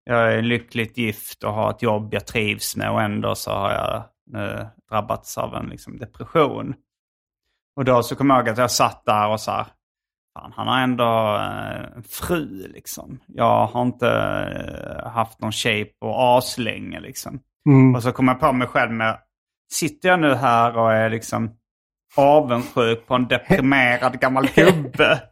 jag 0.05 0.33
är 0.35 0.43
lyckligt 0.43 0.99
gift 0.99 1.45
och 1.45 1.53
har 1.53 1.71
ett 1.71 1.83
jobb 1.83 2.15
jag 2.15 2.27
trivs 2.27 2.77
med 2.77 2.91
och 2.91 3.03
ändå 3.03 3.35
så 3.35 3.51
har 3.51 3.73
jag 3.73 4.05
nu 4.27 4.67
drabbats 4.91 5.39
av 5.39 5.55
en 5.55 5.67
liksom, 5.67 5.99
depression. 5.99 6.75
Och 7.77 7.85
då 7.85 8.03
så 8.03 8.17
kommer 8.17 8.35
jag 8.35 8.41
ihåg 8.43 8.49
att 8.53 8.59
jag 8.59 8.71
satt 8.71 9.03
där 9.05 9.29
och 9.29 9.41
så 9.41 9.51
här, 9.51 9.67
Fan, 10.37 10.53
han 10.57 10.69
har 10.69 10.79
ändå 10.81 11.37
eh, 11.37 11.97
en 11.97 12.03
fru 12.03 12.69
liksom. 12.75 13.21
Jag 13.27 13.67
har 13.67 13.83
inte 13.83 14.09
eh, 14.09 15.11
haft 15.11 15.41
någon 15.41 15.53
tjej 15.53 15.85
på 15.85 16.15
aslänge 16.17 17.01
liksom. 17.01 17.41
Mm. 17.69 17.95
Och 17.95 18.03
så 18.03 18.13
kommer 18.13 18.33
jag 18.33 18.41
på 18.41 18.53
mig 18.53 18.69
själv 18.69 18.93
med, 18.93 19.19
sitter 19.73 20.09
jag 20.09 20.21
nu 20.21 20.35
här 20.35 20.77
och 20.77 20.93
är 20.93 21.11
liksom 21.11 21.51
avundsjuk 22.17 23.07
på 23.07 23.15
en 23.15 23.29
deprimerad 23.29 24.21
gammal 24.21 24.49
gubbe? 24.55 25.23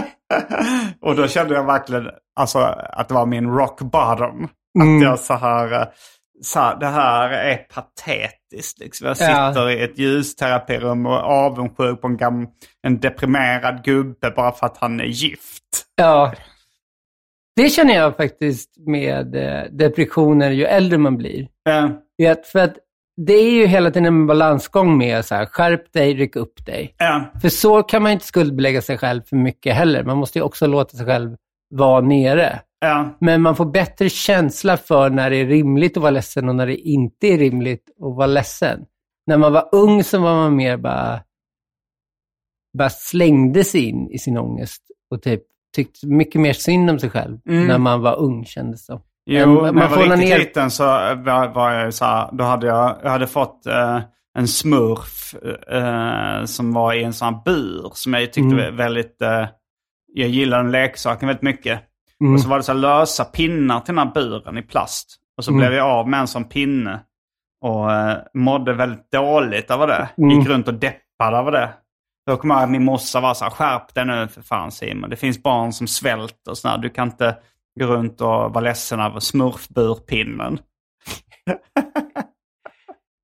och 1.00 1.16
då 1.16 1.28
kände 1.28 1.54
jag 1.54 1.64
verkligen 1.64 2.08
alltså, 2.36 2.58
att 2.92 3.08
det 3.08 3.14
var 3.14 3.26
min 3.26 3.50
rock 3.50 3.80
bottom. 3.80 4.48
Mm. 4.80 4.96
Att 4.96 5.02
jag 5.02 5.18
så 5.18 5.34
här, 5.34 5.72
eh, 5.72 5.86
så 6.42 6.60
här, 6.60 6.76
det 6.80 6.86
här 6.86 7.30
är 7.30 7.66
patetiskt. 8.52 8.78
Liksom. 8.78 9.06
Jag 9.06 9.16
Ja. 9.20 9.48
sitter 9.52 9.70
i 9.70 9.82
ett 9.82 9.98
ljusterapirum 9.98 11.06
och 11.06 11.14
är 11.14 11.20
avundsjuk 11.20 12.00
på 12.00 12.06
en, 12.06 12.16
gam, 12.16 12.46
en 12.86 13.00
deprimerad 13.00 13.84
gubbe 13.84 14.30
bara 14.36 14.52
för 14.52 14.66
att 14.66 14.76
han 14.76 15.00
är 15.00 15.04
gift. 15.04 15.62
Ja. 15.96 16.32
Det 17.56 17.68
känner 17.68 17.94
jag 17.94 18.16
faktiskt 18.16 18.70
med 18.86 19.34
eh, 19.36 19.64
depressioner 19.70 20.50
ju 20.50 20.64
äldre 20.64 20.98
man 20.98 21.16
blir. 21.16 21.48
Vet, 22.18 22.46
för 22.46 22.58
att 22.58 22.74
det 23.26 23.32
är 23.32 23.50
ju 23.50 23.66
hela 23.66 23.90
tiden 23.90 24.06
en 24.06 24.26
balansgång 24.26 24.98
med 24.98 25.24
så 25.24 25.34
här, 25.34 25.46
skärp 25.46 25.92
dig, 25.92 26.14
ryck 26.14 26.36
upp 26.36 26.66
dig. 26.66 26.94
eh, 27.00 27.40
För 27.40 27.48
så 27.48 27.82
kan 27.82 28.02
man 28.02 28.12
inte 28.12 28.24
skuldbelägga 28.26 28.82
sig 28.82 28.98
själv 28.98 29.22
för 29.22 29.36
mycket 29.36 29.74
heller. 29.74 30.04
Man 30.04 30.16
måste 30.16 30.38
ju 30.38 30.42
också 30.44 30.66
låta 30.66 30.96
sig 30.96 31.06
själv 31.06 31.36
vara 31.70 32.00
nere. 32.00 32.60
Eh. 32.82 33.06
Men 33.20 33.42
man 33.42 33.56
får 33.56 33.64
bättre 33.64 34.08
känsla 34.08 34.76
för 34.76 35.10
när 35.10 35.30
det 35.30 35.36
är 35.36 35.46
rimligt 35.46 35.96
att 35.96 36.02
vara 36.02 36.10
ledsen 36.10 36.48
och 36.48 36.56
när 36.56 36.66
det 36.66 36.76
inte 36.76 37.26
är 37.26 37.38
rimligt 37.38 37.84
att 37.90 38.16
vara 38.16 38.26
ledsen. 38.26 38.84
När 39.26 39.38
man 39.38 39.52
var 39.52 39.68
ung 39.72 40.04
så 40.04 40.18
var 40.20 40.34
man 40.34 40.56
mer 40.56 40.76
bara, 40.76 41.20
bara 42.78 42.90
slängde 42.90 43.64
sig 43.64 43.88
in 43.88 44.10
i 44.10 44.18
sin 44.18 44.38
ångest 44.38 44.82
och 45.10 45.22
typ 45.22 45.42
tyckte 45.76 46.06
mycket 46.06 46.40
mer 46.40 46.52
synd 46.52 46.90
om 46.90 46.98
sig 46.98 47.10
själv 47.10 47.38
Mm. 47.48 47.66
när 47.66 47.78
man 47.78 48.00
var 48.00 48.16
ung 48.18 48.44
kändes 48.44 48.86
det. 48.86 49.00
Jo, 49.26 49.46
Men 49.46 49.54
när 49.64 49.72
man 49.72 49.82
jag 49.82 49.90
var 49.90 49.98
riktigt 50.16 50.28
ner- 50.28 50.38
liten 50.38 50.70
så 50.70 50.84
var, 50.84 51.54
var 51.54 51.70
jag 51.72 51.94
så 51.94 52.04
här, 52.04 52.28
då 52.32 52.44
hade 52.44 52.66
jag, 52.66 52.96
jag 53.02 53.10
hade 53.10 53.26
fått 53.26 53.66
eh, 53.66 54.00
en 54.38 54.48
smurf 54.48 55.34
eh, 55.70 56.44
som 56.44 56.72
var 56.72 56.94
i 56.94 57.02
en 57.04 57.12
sån 57.12 57.34
här 57.34 57.42
bur 57.44 57.90
som 57.94 58.14
jag 58.14 58.22
tyckte 58.32 58.40
Mm. 58.40 58.56
var 58.56 58.70
väldigt, 58.72 59.22
eh, 59.22 59.46
jag 60.12 60.28
gillade 60.28 60.62
den 60.62 60.72
leksaken 60.72 61.26
väldigt 61.28 61.42
mycket. 61.42 61.80
Mm. 62.22 62.34
Och 62.34 62.40
så 62.40 62.48
var 62.48 62.56
det 62.56 62.62
så 62.62 62.72
lösa 62.72 63.24
pinnar 63.24 63.80
till 63.80 63.94
den 63.94 64.06
här 64.06 64.14
buren 64.14 64.58
i 64.58 64.62
plast. 64.62 65.16
Och 65.36 65.44
så 65.44 65.50
Mm. 65.50 65.58
blev 65.60 65.72
jag 65.74 65.86
av 65.86 66.08
med 66.08 66.20
en 66.20 66.28
sån 66.28 66.44
pinne. 66.44 67.00
Och 67.64 67.92
eh, 67.92 68.18
mådde 68.34 68.72
väldigt 68.72 69.10
dåligt 69.12 69.70
av 69.70 69.86
det. 69.86 70.08
Mm. 70.18 70.30
Gick 70.30 70.48
runt 70.48 70.68
och 70.68 70.74
deppade 70.74 71.38
av 71.38 71.52
det. 71.52 71.70
Då 72.26 72.36
kommer 72.36 72.54
jag 72.54 72.60
ihåg 72.60 72.64
att 72.64 72.70
min 72.70 72.84
morsa 72.84 73.20
var 73.20 73.34
så 73.34 73.44
här, 73.44 73.50
skärp 73.50 73.94
dig 73.94 74.04
nu 74.06 74.28
för 74.28 74.42
fan 74.42 74.72
Simon. 74.72 75.10
Det 75.10 75.16
finns 75.16 75.42
barn 75.42 75.72
som 75.72 75.86
svälter 75.86 76.50
och 76.50 76.58
sådär. 76.58 76.78
Du 76.78 76.90
kan 76.90 77.08
inte 77.08 77.36
gå 77.80 77.86
runt 77.86 78.20
och 78.20 78.28
vara 78.28 78.60
ledsen 78.60 79.00
över 79.00 79.20
smurfburpinnen. 79.20 80.58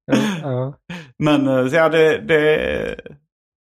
Men, 1.19 1.49
eh, 1.49 1.67
så 1.69 1.77
ja, 1.77 1.89
det, 1.89 2.19
det, 2.19 2.97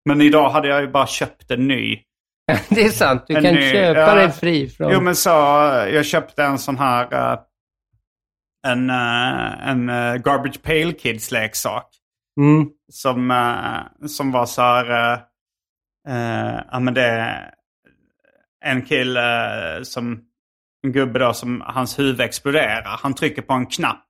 men 0.09 0.21
idag 0.21 0.49
hade 0.49 0.67
jag 0.67 0.81
ju 0.81 0.88
bara 0.88 1.07
köpt 1.07 1.51
en 1.51 1.67
ny. 1.67 1.99
Det 2.70 2.82
är 2.82 2.89
sant, 2.89 3.24
du 3.28 3.36
En 3.36 3.43
kan 3.43 3.54
ny- 3.56 3.72
köpa 3.72 4.00
ja. 4.00 4.16
dig 4.16 4.32
fri 4.32 4.70
från... 4.70 4.91
Jo 4.91 5.02
men 5.02 5.16
så, 5.16 5.30
jag 5.93 6.06
köpte 6.06 6.43
en 6.43 6.60
sån 6.60 6.78
här, 6.78 7.14
eh, 7.34 7.39
en, 8.68 8.89
eh, 8.89 9.70
en 9.70 9.89
eh, 9.89 10.16
Garbage 10.16 10.62
Pail 10.64 10.93
Kids 10.98 11.32
leksak. 11.32 11.89
Mm. 12.39 12.70
Som, 12.91 13.34
som 14.08 14.32
var 14.32 14.45
så 14.45 14.62
här, 14.62 15.20
ja 16.72 16.80
men 16.80 16.93
det 16.93 17.02
är 17.04 17.54
en 18.66 18.82
kille 18.82 19.80
som, 19.84 20.22
en 20.84 20.91
gubbe 20.91 21.20
då 21.20 21.34
som 21.34 21.62
hans 21.66 22.00
huvud 22.00 22.22
exploderar. 22.22 22.98
Han 23.04 23.14
trycker 23.14 23.41
på 23.41 23.54
en 23.54 23.66
knapp 23.66 24.04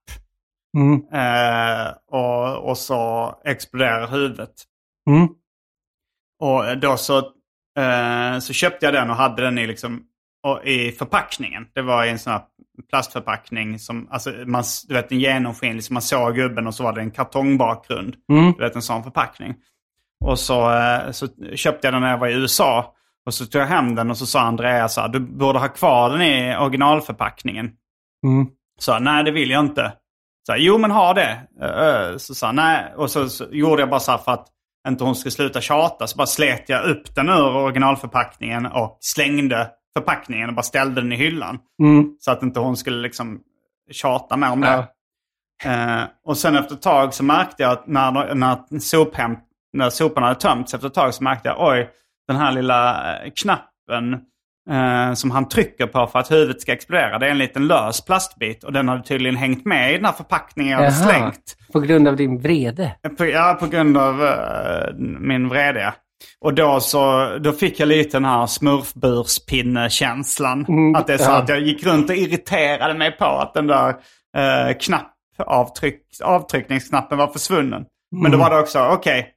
Mm. 0.78 1.02
och, 2.12 2.70
och 2.70 2.78
så 2.78 3.34
exploderar 3.46 4.08
huvudet. 4.08 4.54
Mm. 5.10 5.28
Och 6.40 6.78
då 6.78 6.98
så, 6.98 7.32
så 8.42 8.54
köpte 8.54 8.86
jag 8.86 8.94
den 8.94 9.10
och 9.10 9.16
hade 9.16 9.42
den 9.42 9.58
i, 9.58 9.68
liksom, 9.68 10.04
i 10.64 10.92
förpackningen. 10.92 11.68
Det 11.74 11.82
var 11.82 12.06
i 12.06 12.10
en 12.10 12.20
sån 12.20 12.34
här 12.34 12.42
plastförpackning 12.90 13.80
som, 13.80 14.08
alltså 14.12 14.34
man, 14.46 14.64
du 14.88 14.94
vet 14.94 15.12
en 15.12 15.20
genomskinlig, 15.20 15.84
så 15.84 15.94
man 15.94 16.02
såg 16.02 16.36
gubben 16.36 16.68
och 16.68 16.76
så 16.76 16.84
var 16.84 16.94
det 16.94 17.02
en 17.02 17.12
kartongbakgrund. 17.12 18.16
Mm. 18.32 18.54
Du 18.58 18.64
vet 18.64 18.76
en 18.76 18.82
sån 18.82 19.04
förpackning. 19.04 19.56
Och 20.26 20.40
så, 20.40 20.74
eh, 20.74 21.12
så 21.12 21.28
köpte 21.56 21.88
jag 21.88 21.94
den 21.94 22.02
när 22.02 22.12
jag 22.12 22.18
var 22.18 22.28
i 22.28 22.34
USA. 22.34 22.94
Och 23.26 23.34
så 23.34 23.46
tog 23.46 23.62
jag 23.62 23.68
hem 23.68 23.96
den 23.96 24.12
och 24.12 24.18
så 24.18 24.26
sa 24.26 24.42
Andreas 24.42 24.94
så 24.94 25.02
här, 25.02 25.08
du 25.08 25.20
borde 25.20 25.60
ha 25.60 25.68
kvar 25.68 26.10
den 26.10 26.22
i 26.22 26.58
originalförpackningen. 26.58 27.72
Mm. 28.24 28.48
Så 28.80 29.00
nej 29.00 29.24
det 29.24 29.32
vill 29.32 29.50
jag 29.50 29.66
inte. 29.66 29.94
Så 30.46 30.52
här, 30.52 30.60
jo 30.60 30.78
men 30.78 30.92
ha 30.92 31.14
det. 31.14 31.42
Uh, 31.62 32.18
så 32.18 32.36
sa 32.36 32.52
nej. 32.52 32.94
Och 32.96 33.12
så, 33.12 33.30
så 33.30 33.46
gjorde 33.52 33.82
jag 33.82 33.90
bara 33.90 34.00
så 34.00 34.12
här 34.12 34.18
för 34.18 34.32
att 34.32 34.48
inte 34.88 35.04
hon 35.04 35.16
skulle 35.16 35.32
sluta 35.32 35.62
tjata. 35.62 36.08
Så 36.08 36.18
bara 36.18 36.28
slet 36.28 36.70
jag 36.70 36.86
upp 36.86 37.16
den 37.16 37.30
ur 37.30 37.56
originalförpackningen 37.56 38.66
och 38.66 38.98
slängde 39.02 39.70
förpackningen 39.98 40.50
och 40.50 40.56
bara 40.56 40.64
ställde 40.64 41.02
den 41.02 41.12
i 41.12 41.16
hyllan. 41.16 41.60
Mm. 41.82 42.16
Så 42.20 42.32
att 42.32 42.44
inte 42.44 42.60
hon 42.60 42.78
skulle 42.78 43.02
liksom 43.02 43.40
tjata 43.92 44.38
mer 44.38 44.52
om 44.52 44.62
det. 44.62 44.68
Ja. 44.68 44.88
Eh, 45.72 46.04
och 46.26 46.38
sen 46.38 46.56
efter 46.56 46.76
ett 46.76 46.82
tag 46.82 47.14
så 47.14 47.24
märkte 47.24 47.64
jag 47.64 47.72
att 47.72 47.88
när, 47.88 48.36
när, 48.36 48.80
sophem, 48.80 49.38
när 49.74 49.90
soporna 49.90 50.28
hade 50.28 50.40
tömts 50.40 50.74
efter 50.74 50.88
ett 50.88 50.94
tag 50.94 51.14
så 51.14 51.24
märkte 51.24 51.50
jag 51.50 51.70
oj, 51.70 51.90
den 52.28 52.38
här 52.38 52.52
lilla 52.52 53.14
eh, 53.14 53.32
knappen 53.36 54.22
eh, 54.70 55.14
som 55.14 55.32
han 55.32 55.50
trycker 55.50 55.88
på 55.88 56.08
för 56.08 56.20
att 56.20 56.32
huvudet 56.32 56.62
ska 56.62 56.74
explodera. 56.74 57.20
Det 57.20 57.26
är 57.26 57.30
en 57.32 57.38
liten 57.38 57.68
lös 57.68 58.06
plastbit 58.06 58.64
och 58.64 58.74
den 58.74 58.90
hade 58.90 59.04
tydligen 59.04 59.36
hängt 59.36 59.66
med 59.66 59.92
i 59.94 59.96
den 59.96 60.06
här 60.06 60.12
förpackningen 60.14 60.72
jag 60.72 60.78
hade 60.78 60.90
Jaha. 61.00 61.10
slängt. 61.10 61.56
På 61.74 61.80
grund 61.80 62.08
av 62.08 62.16
din 62.16 62.42
vrede. 62.42 62.96
På, 63.18 63.26
ja, 63.26 63.58
på 63.60 63.68
grund 63.68 63.98
av 63.98 64.26
eh, 64.26 64.94
min 65.20 65.50
vrede. 65.50 65.80
ja. 65.80 65.94
Och 66.42 66.54
då, 66.54 66.80
så, 66.80 67.30
då 67.40 67.52
fick 67.52 67.80
jag 67.80 67.88
lite 67.88 68.18
den 68.18 68.26
här 68.26 68.48
smurfburspinne-känslan. 68.48 70.66
Mm, 70.68 70.96
att 70.96 71.08
det 71.08 71.14
är 71.14 71.18
så 71.18 71.32
ja. 71.32 71.38
att 71.38 71.50
jag 71.50 71.60
gick 71.60 71.86
runt 71.86 72.10
och 72.10 72.16
irriterade 72.16 72.94
mig 72.94 73.12
på 73.18 73.26
att 73.26 73.54
den 73.54 73.68
där 73.68 73.90
eh, 74.38 74.74
knappavtryck, 74.80 76.02
avtryckningsknappen 76.24 77.18
var 77.18 77.28
försvunnen. 77.28 77.86
Men 78.12 78.20
Mm. 78.26 78.32
då 78.32 78.38
var 78.38 78.50
det 78.50 78.60
också, 78.60 78.80
okej. 78.88 79.30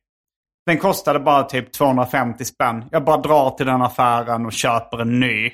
Den 0.70 0.78
kostade 0.78 1.18
bara 1.20 1.42
typ 1.42 1.72
250 1.72 2.44
spänn. 2.44 2.84
Jag 2.90 3.04
bara 3.04 3.16
drar 3.16 3.50
till 3.50 3.66
den 3.66 3.82
affären 3.82 4.46
och 4.46 4.52
köper 4.52 4.98
en 5.00 5.20
ny. 5.20 5.52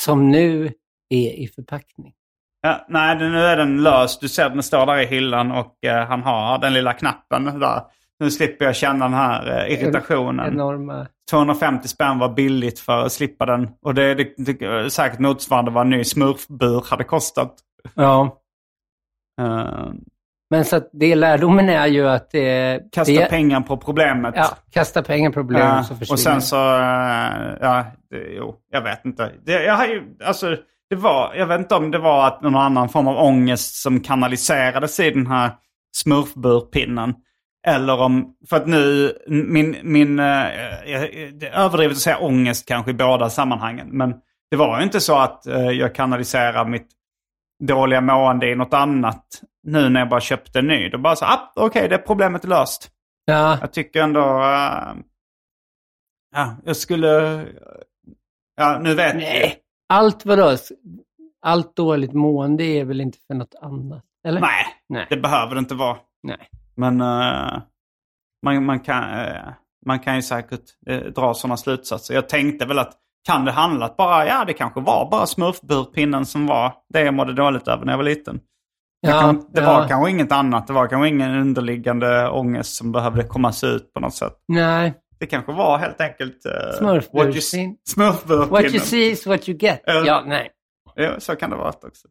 Som 0.00 0.30
nu 0.30 0.72
är 1.08 1.32
i 1.32 1.48
förpackning. 1.54 2.12
Ja, 2.60 2.86
nej, 2.88 3.16
den- 3.16 3.32
nu 3.32 3.40
är 3.40 3.56
den 3.56 3.82
lös. 3.82 4.18
Du 4.18 4.28
ser 4.28 4.50
den 4.50 4.62
står 4.62 4.86
där 4.86 4.98
i 5.00 5.06
hyllan 5.06 5.52
och 5.52 5.84
eh, 5.84 6.06
han 6.06 6.22
har 6.22 6.58
den 6.58 6.72
lilla 6.72 6.92
knappen 6.92 7.44
där. 7.44 7.82
Nu 8.20 8.30
slipper 8.30 8.64
jag 8.64 8.76
känna 8.76 9.04
den 9.04 9.14
här 9.14 9.66
eh, 9.66 9.72
irritationen. 9.72 10.52
Enorma... 10.52 11.06
250 11.30 11.88
spänn 11.88 12.18
var 12.18 12.28
billigt 12.28 12.78
för 12.80 13.04
att 13.04 13.12
slippa 13.12 13.46
den. 13.46 13.68
Och 13.82 13.94
det 13.94 14.02
är 14.02 14.88
säkert 14.88 15.18
motsvarande 15.18 15.70
vad 15.70 15.82
en 15.82 15.90
ny 15.90 16.04
smurfbur 16.04 16.84
hade 16.90 17.04
kostat. 17.04 17.54
Ja. 17.94 18.38
Eh, 19.40 19.88
Men 20.50 20.64
så 20.64 20.76
att 20.76 20.90
det 20.92 21.14
lärdomen 21.14 21.68
är 21.68 21.86
ju 21.86 22.08
att 22.08 22.30
det... 22.30 22.80
kasta 22.92 23.12
det, 23.12 23.26
pengar 23.26 23.60
på 23.60 23.76
problemet. 23.76 24.34
Ja, 24.36 24.48
kasta 24.72 25.02
pengar 25.02 25.30
på 25.30 25.34
problemet 25.34 25.74
Ja, 25.76 25.82
så 25.82 25.94
försvinner 25.94 26.12
och 26.12 26.20
sen 26.20 26.42
så, 26.42 26.56
eh, 26.56 27.56
ja, 27.60 27.86
det, 28.10 28.16
jo, 28.36 28.54
jag 28.72 28.82
vet 28.82 29.04
inte. 29.04 29.32
Det, 29.46 29.64
jag 29.64 29.74
har 29.74 29.86
ju, 29.86 30.02
alltså, 30.24 30.56
det 30.90 30.96
var, 30.96 31.34
jag 31.34 31.46
vet 31.46 31.58
inte 31.60 31.74
om 31.74 31.90
det 31.90 31.98
var 31.98 32.26
att 32.26 32.42
någon 32.42 32.56
annan 32.56 32.88
form 32.88 33.08
av 33.08 33.16
ångest 33.16 33.82
som 33.82 34.00
kanaliserades 34.00 35.00
i 35.00 35.10
den 35.10 35.26
här 35.26 35.50
smurfburpinnen. 35.96 37.14
Eller 37.66 38.00
om, 38.00 38.34
för 38.48 38.56
att 38.56 38.66
nu, 38.66 39.12
min, 39.26 39.76
min, 39.82 40.18
eh, 40.18 40.24
det 41.32 41.46
är 41.46 41.52
överdrivet 41.52 41.96
att 41.96 42.02
säga 42.02 42.18
ångest 42.18 42.68
kanske 42.68 42.90
i 42.90 42.94
båda 42.94 43.30
sammanhangen. 43.30 43.88
Men 43.90 44.14
det 44.50 44.56
var 44.56 44.78
ju 44.78 44.84
inte 44.84 45.00
så 45.00 45.18
att 45.18 45.46
eh, 45.46 45.70
jag 45.70 45.94
kanaliserar 45.94 46.64
mitt 46.64 46.88
dåliga 47.62 48.00
mående 48.00 48.50
i 48.50 48.54
något 48.54 48.74
annat 48.74 49.24
nu 49.62 49.88
när 49.88 50.00
jag 50.00 50.08
bara 50.08 50.20
köpte 50.20 50.58
en 50.58 50.66
ny. 50.66 50.88
Då 50.88 50.98
bara 50.98 51.16
så, 51.16 51.24
ah, 51.24 51.52
okej, 51.56 51.88
det 51.88 51.98
problemet 51.98 52.44
är 52.44 52.48
löst. 52.48 52.90
Ja, 53.24 53.58
Jag 53.60 53.72
tycker 53.72 54.02
ändå... 54.02 54.20
eh, 54.20 54.94
ja, 56.34 56.56
jag 56.64 56.76
skulle... 56.76 57.44
Ja, 58.56 58.78
nu 58.82 58.94
vet 58.94 59.16
Nej. 59.16 59.56
allt 59.88 60.26
vadå? 60.26 60.56
Allt 61.42 61.76
dåligt 61.76 62.12
mående 62.12 62.64
är 62.64 62.84
väl 62.84 63.00
inte 63.00 63.18
för 63.26 63.34
något 63.34 63.54
annat? 63.62 64.04
Eller? 64.26 64.40
Nej, 64.40 64.64
Nej. 64.88 65.06
det 65.10 65.16
behöver 65.16 65.54
det 65.54 65.58
inte 65.58 65.74
vara. 65.74 65.96
Nej. 66.22 66.48
Men 66.76 67.00
eh, 67.00 67.62
man, 68.42 68.64
man, 68.64 68.80
kan, 68.80 69.04
eh, 69.20 69.48
man 69.86 69.98
kan 70.00 70.16
ju 70.16 70.22
säkert 70.22 70.60
dra 71.14 71.34
sådana 71.34 71.56
slutsatser. 71.56 72.14
Jag 72.14 72.28
tänkte 72.28 72.66
väl 72.66 72.78
att 72.78 72.92
kan 73.26 73.44
det 73.44 73.52
handla 73.52 73.86
att 73.86 73.96
bara, 73.96 74.26
ja 74.26 74.44
det 74.44 74.52
kanske 74.52 74.80
var 74.80 75.10
bara 75.10 75.26
smurfburpinnen 75.26 76.26
som 76.26 76.46
var 76.46 76.72
det 76.88 77.00
jag 77.00 77.14
mådde 77.14 77.32
dåligt 77.32 77.68
över 77.68 77.84
när 77.84 77.92
jag 77.92 77.98
var 77.98 78.04
liten. 78.04 78.40
Det, 79.02 79.08
Ja, 79.08 79.20
kan, 79.20 79.46
det 79.52 79.60
ja. 79.60 79.66
var 79.66 79.88
kanske 79.88 80.10
inget 80.10 80.32
annat. 80.32 80.66
Det 80.66 80.72
var 80.72 80.86
kanske 80.88 81.08
ingen 81.08 81.30
underliggande 81.34 82.28
ångest 82.28 82.74
som 82.76 82.92
behövde 82.92 83.22
komma 83.24 83.52
sig 83.52 83.70
ut 83.74 83.92
på 83.92 84.00
något 84.00 84.14
sätt. 84.14 84.32
Nej. 84.48 84.94
Det 85.18 85.26
kanske 85.26 85.52
var 85.52 85.78
helt 85.78 86.00
enkelt... 86.00 86.46
Uh, 86.46 86.86
Smurfburspin- 86.86 87.74
Smurfburpinnen. 87.88 88.48
What 88.50 88.64
you 88.64 88.78
see 88.80 89.10
is 89.10 89.26
what 89.26 89.48
you 89.48 89.58
get. 89.58 89.82
Ja. 89.86 90.02
Ja, 90.06 90.22
nej. 90.26 90.50
Ja, 90.94 91.20
så 91.20 91.36
kan 91.36 91.50
det 91.50 91.56
vara 91.56 91.68
också. 91.68 92.08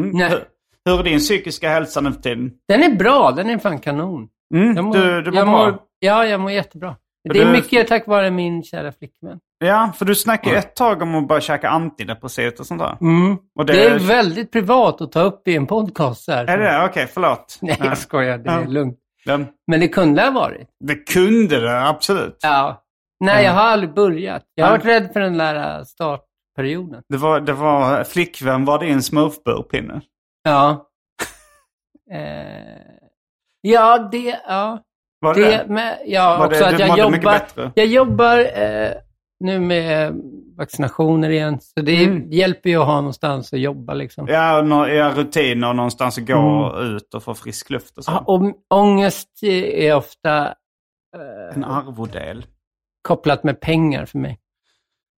Mm. 0.00 0.10
Nej. 0.10 0.30
Hur, 0.30 0.44
hur 0.84 1.00
är 1.00 1.04
din 1.04 1.18
psykiska 1.18 1.68
hälsa 1.70 2.00
nu 2.00 2.12
för 2.12 2.20
tiden? 2.22 2.52
Den 2.68 2.82
är 2.82 2.96
bra, 2.96 3.30
den 3.36 3.50
är 3.50 3.58
fan 3.58 3.78
kanon. 3.78 4.28
Mm. 4.54 4.76
Jag 4.76 4.84
mår, 4.84 4.94
du, 4.94 5.22
du 5.22 5.30
mår 5.30 5.38
jag 5.38 5.46
bra? 5.46 5.64
mår, 5.70 5.78
Ja, 5.98 6.26
jag 6.26 6.40
mår 6.40 6.50
jättebra. 6.50 6.96
Det 7.30 7.40
är 7.40 7.44
du- 7.44 7.52
mycket 7.52 7.88
tack 7.88 8.06
vare 8.06 8.30
min 8.30 8.62
kära 8.62 8.92
flickvän. 8.92 9.38
Ja, 9.66 9.92
för 9.98 10.04
du 10.04 10.14
snackade 10.14 10.56
ett 10.58 10.76
tag 10.76 11.02
om 11.02 11.14
att 11.14 11.28
börja 11.28 11.40
käka 11.40 11.68
antidepressivt 11.68 12.60
och 12.60 12.66
sånt 12.66 12.80
där. 12.80 12.96
Mm. 13.00 13.36
Och 13.58 13.66
Det... 13.66 13.84
är 13.84 13.98
väldigt 13.98 14.52
privat 14.52 15.00
att 15.00 15.12
ta 15.12 15.20
upp 15.20 15.48
i 15.48 15.56
en 15.56 15.66
podcast 15.66 16.24
så 16.24 16.32
här. 16.32 16.44
Är 16.46 16.58
det 16.58 16.64
det? 16.64 16.84
Okej, 16.84 17.06
förlåt. 17.14 17.58
Nej, 17.60 17.76
jag 17.80 17.98
skojar. 17.98 18.38
Det 18.38 18.50
är 18.50 18.60
Ja. 18.62 18.68
lugnt. 18.68 18.98
Den, 19.24 19.46
Men 19.66 19.80
det 19.80 19.88
kunde 19.88 20.22
ha 20.22 20.30
varit. 20.30 20.68
det 20.84 20.94
kunde 20.94 21.60
det, 21.60 21.88
absolut. 21.88 22.38
Ja. 22.42 22.82
Nej, 23.20 23.44
jag 23.44 23.52
har 23.52 23.62
aldrig 23.62 23.94
börjat. 23.94 24.42
Jag 24.54 24.64
har 24.64 24.70
Ja. 24.72 24.76
varit 24.78 24.86
rädd 24.86 25.10
för 25.12 25.20
den 25.20 25.38
där 25.38 25.78
äh, 25.78 25.84
startperioden. 25.84 27.02
Det 27.08 27.16
var, 27.16 27.40
det 27.40 27.52
var 27.52 28.04
flickvän 28.04 28.64
var 28.64 28.78
din 28.78 29.02
smurfburpinne. 29.02 30.00
Ja. 30.44 30.86
eh, 32.12 32.18
ja, 33.60 34.08
det... 34.12 34.40
Ja. 34.48 34.78
Var 35.20 35.34
det, 35.34 35.40
Det, 35.40 35.50
det? 35.56 35.66
med, 35.72 35.98
ja, 36.06 36.36
Var 36.38 36.46
också 36.46 36.58
det, 36.58 36.66
att 36.68 36.78
jag 36.78 36.98
jobbar, 36.98 37.40
jag 37.74 37.86
jobbar 37.86 38.38
eh, 38.38 38.90
nu 39.42 39.60
med 39.60 40.14
vaccinationer 40.56 41.30
igen. 41.30 41.58
Så 41.60 41.80
det 41.80 42.04
Mm. 42.04 42.30
hjälper 42.30 42.70
ju 42.70 42.76
att 42.80 42.86
ha 42.86 42.94
någonstans 42.96 43.52
att 43.52 43.60
jobba 43.60 43.94
liksom. 43.94 44.26
Ja, 44.28 44.62
nå- 44.62 44.88
ja, 44.88 45.12
rutiner 45.16 45.68
och 45.68 45.76
någonstans 45.76 46.18
att 46.18 46.26
gå 46.26 46.74
ut 46.82 47.14
och 47.14 47.22
få 47.22 47.34
frisk 47.34 47.70
luft 47.70 47.98
och 47.98 48.04
så. 48.04 48.10
Ja, 48.12 48.18
och 48.26 48.42
ångest 48.74 49.28
är 49.42 49.94
ofta... 49.96 50.54
En 51.54 51.64
arvodel. 51.64 52.44
kopplat 53.08 53.44
med 53.44 53.60
pengar 53.60 54.04
för 54.06 54.18
mig. 54.18 54.38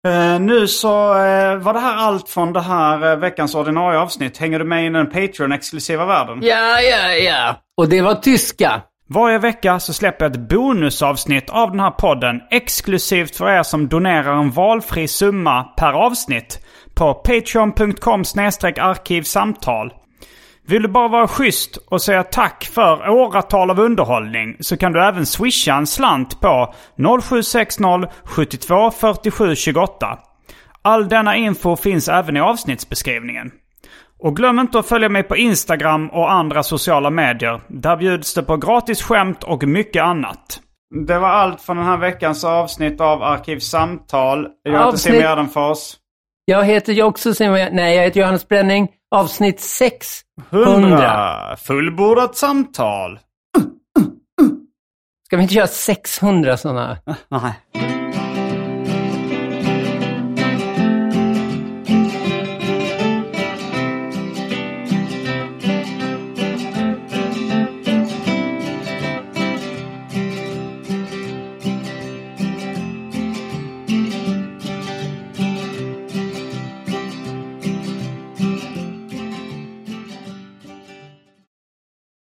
Eh, 0.08 0.40
nu 0.40 0.68
så 0.68 1.10
eh, 1.14 1.56
var 1.58 1.74
det 1.74 1.80
här 1.80 1.96
allt 1.98 2.30
från 2.30 2.54
det 2.54 2.62
här 2.62 3.12
eh, 3.12 3.18
veckans 3.20 3.56
ordinarie 3.56 4.00
avsnitt. 4.00 4.38
Hänger 4.38 4.60
du 4.60 4.66
med 4.66 4.86
i 4.86 4.90
den 4.90 5.10
Patreon-exklusiva 5.12 6.06
världen? 6.06 6.40
Ja, 6.42 6.82
ja, 6.82 7.12
ja. 7.14 7.56
Och 7.78 7.90
det 7.90 8.02
var 8.02 8.16
tyska. 8.16 8.82
Varje 9.14 9.38
vecka 9.38 9.80
så 9.80 9.94
släpper 9.94 10.26
jag 10.26 10.32
ett 10.32 10.50
bonusavsnitt 10.50 11.50
av 11.50 11.72
den 11.72 11.80
här 11.80 11.92
podden 11.92 12.42
exklusivt 12.52 13.36
för 13.36 13.50
er 13.50 13.64
som 13.64 13.88
donerar 13.88 14.34
en 14.34 14.52
valfri 14.52 15.08
summa 15.08 15.64
per 15.64 15.94
avsnitt 15.94 16.66
på 16.94 17.14
patreon.com 17.14 18.24
arkivsamtal. 18.82 19.94
Vill 20.68 20.82
du 20.82 20.88
bara 20.88 21.08
vara 21.08 21.28
schysst 21.28 21.78
och 21.78 22.02
säga 22.02 22.24
tack 22.24 22.70
för 22.74 23.10
åratal 23.10 23.70
av 23.70 23.80
underhållning 23.80 24.58
så 24.60 24.78
kan 24.78 24.92
du 24.92 25.04
även 25.04 25.26
swisha 25.26 25.76
en 25.76 25.88
slant 25.88 26.42
på 26.42 26.74
0760 27.22 27.84
72 28.24 28.92
47 28.92 29.56
28. 29.56 30.20
All 30.82 31.10
denna 31.10 31.36
info 31.36 31.76
finns 31.76 32.08
även 32.08 32.38
i 32.38 32.40
avsnittsbeskrivningen. 32.40 33.52
Och 34.24 34.36
glöm 34.36 34.60
inte 34.60 34.80
att 34.80 34.88
följa 34.88 35.10
mig 35.10 35.24
på 35.24 35.36
Instagram 35.38 36.10
och 36.10 36.32
andra 36.32 36.64
sociala 36.64 37.10
medier. 37.10 37.62
Där 37.68 37.98
bjuds 37.98 38.34
det 38.34 38.44
på 38.44 38.58
gratis 38.58 39.02
skämt 39.02 39.44
och 39.44 39.64
mycket 39.64 40.04
annat. 40.04 40.60
Det 41.08 41.20
var 41.20 41.30
allt 41.30 41.62
från 41.62 41.78
den 41.78 41.86
här 41.86 41.98
veckans 41.98 42.44
avsnitt 42.44 43.02
av 43.02 43.24
Arkivsamtal. 43.24 44.48
Jag 44.64 44.72
heter 44.72 44.86
Avsnitt- 44.86 44.98
Simon 45.00 45.20
Gärdenfors. 45.22 45.80
Jag 46.46 46.64
heter 46.64 47.04
också 47.04 47.34
Simon... 47.34 47.60
Nej, 47.72 47.96
jag 47.96 48.04
heter 48.04 48.20
Johannes 48.20 48.48
Bränning. 48.48 48.88
Avsnitt 49.16 49.60
600. 49.60 50.74
100. 50.74 51.56
Fullbordat 51.58 52.36
samtal. 52.36 53.20
Ska 55.26 55.38
vi 55.38 55.44
inte 55.44 55.56
göra 55.56 55.68
600 55.68 56.58
sådana? 56.58 56.98
Nej. 57.30 57.54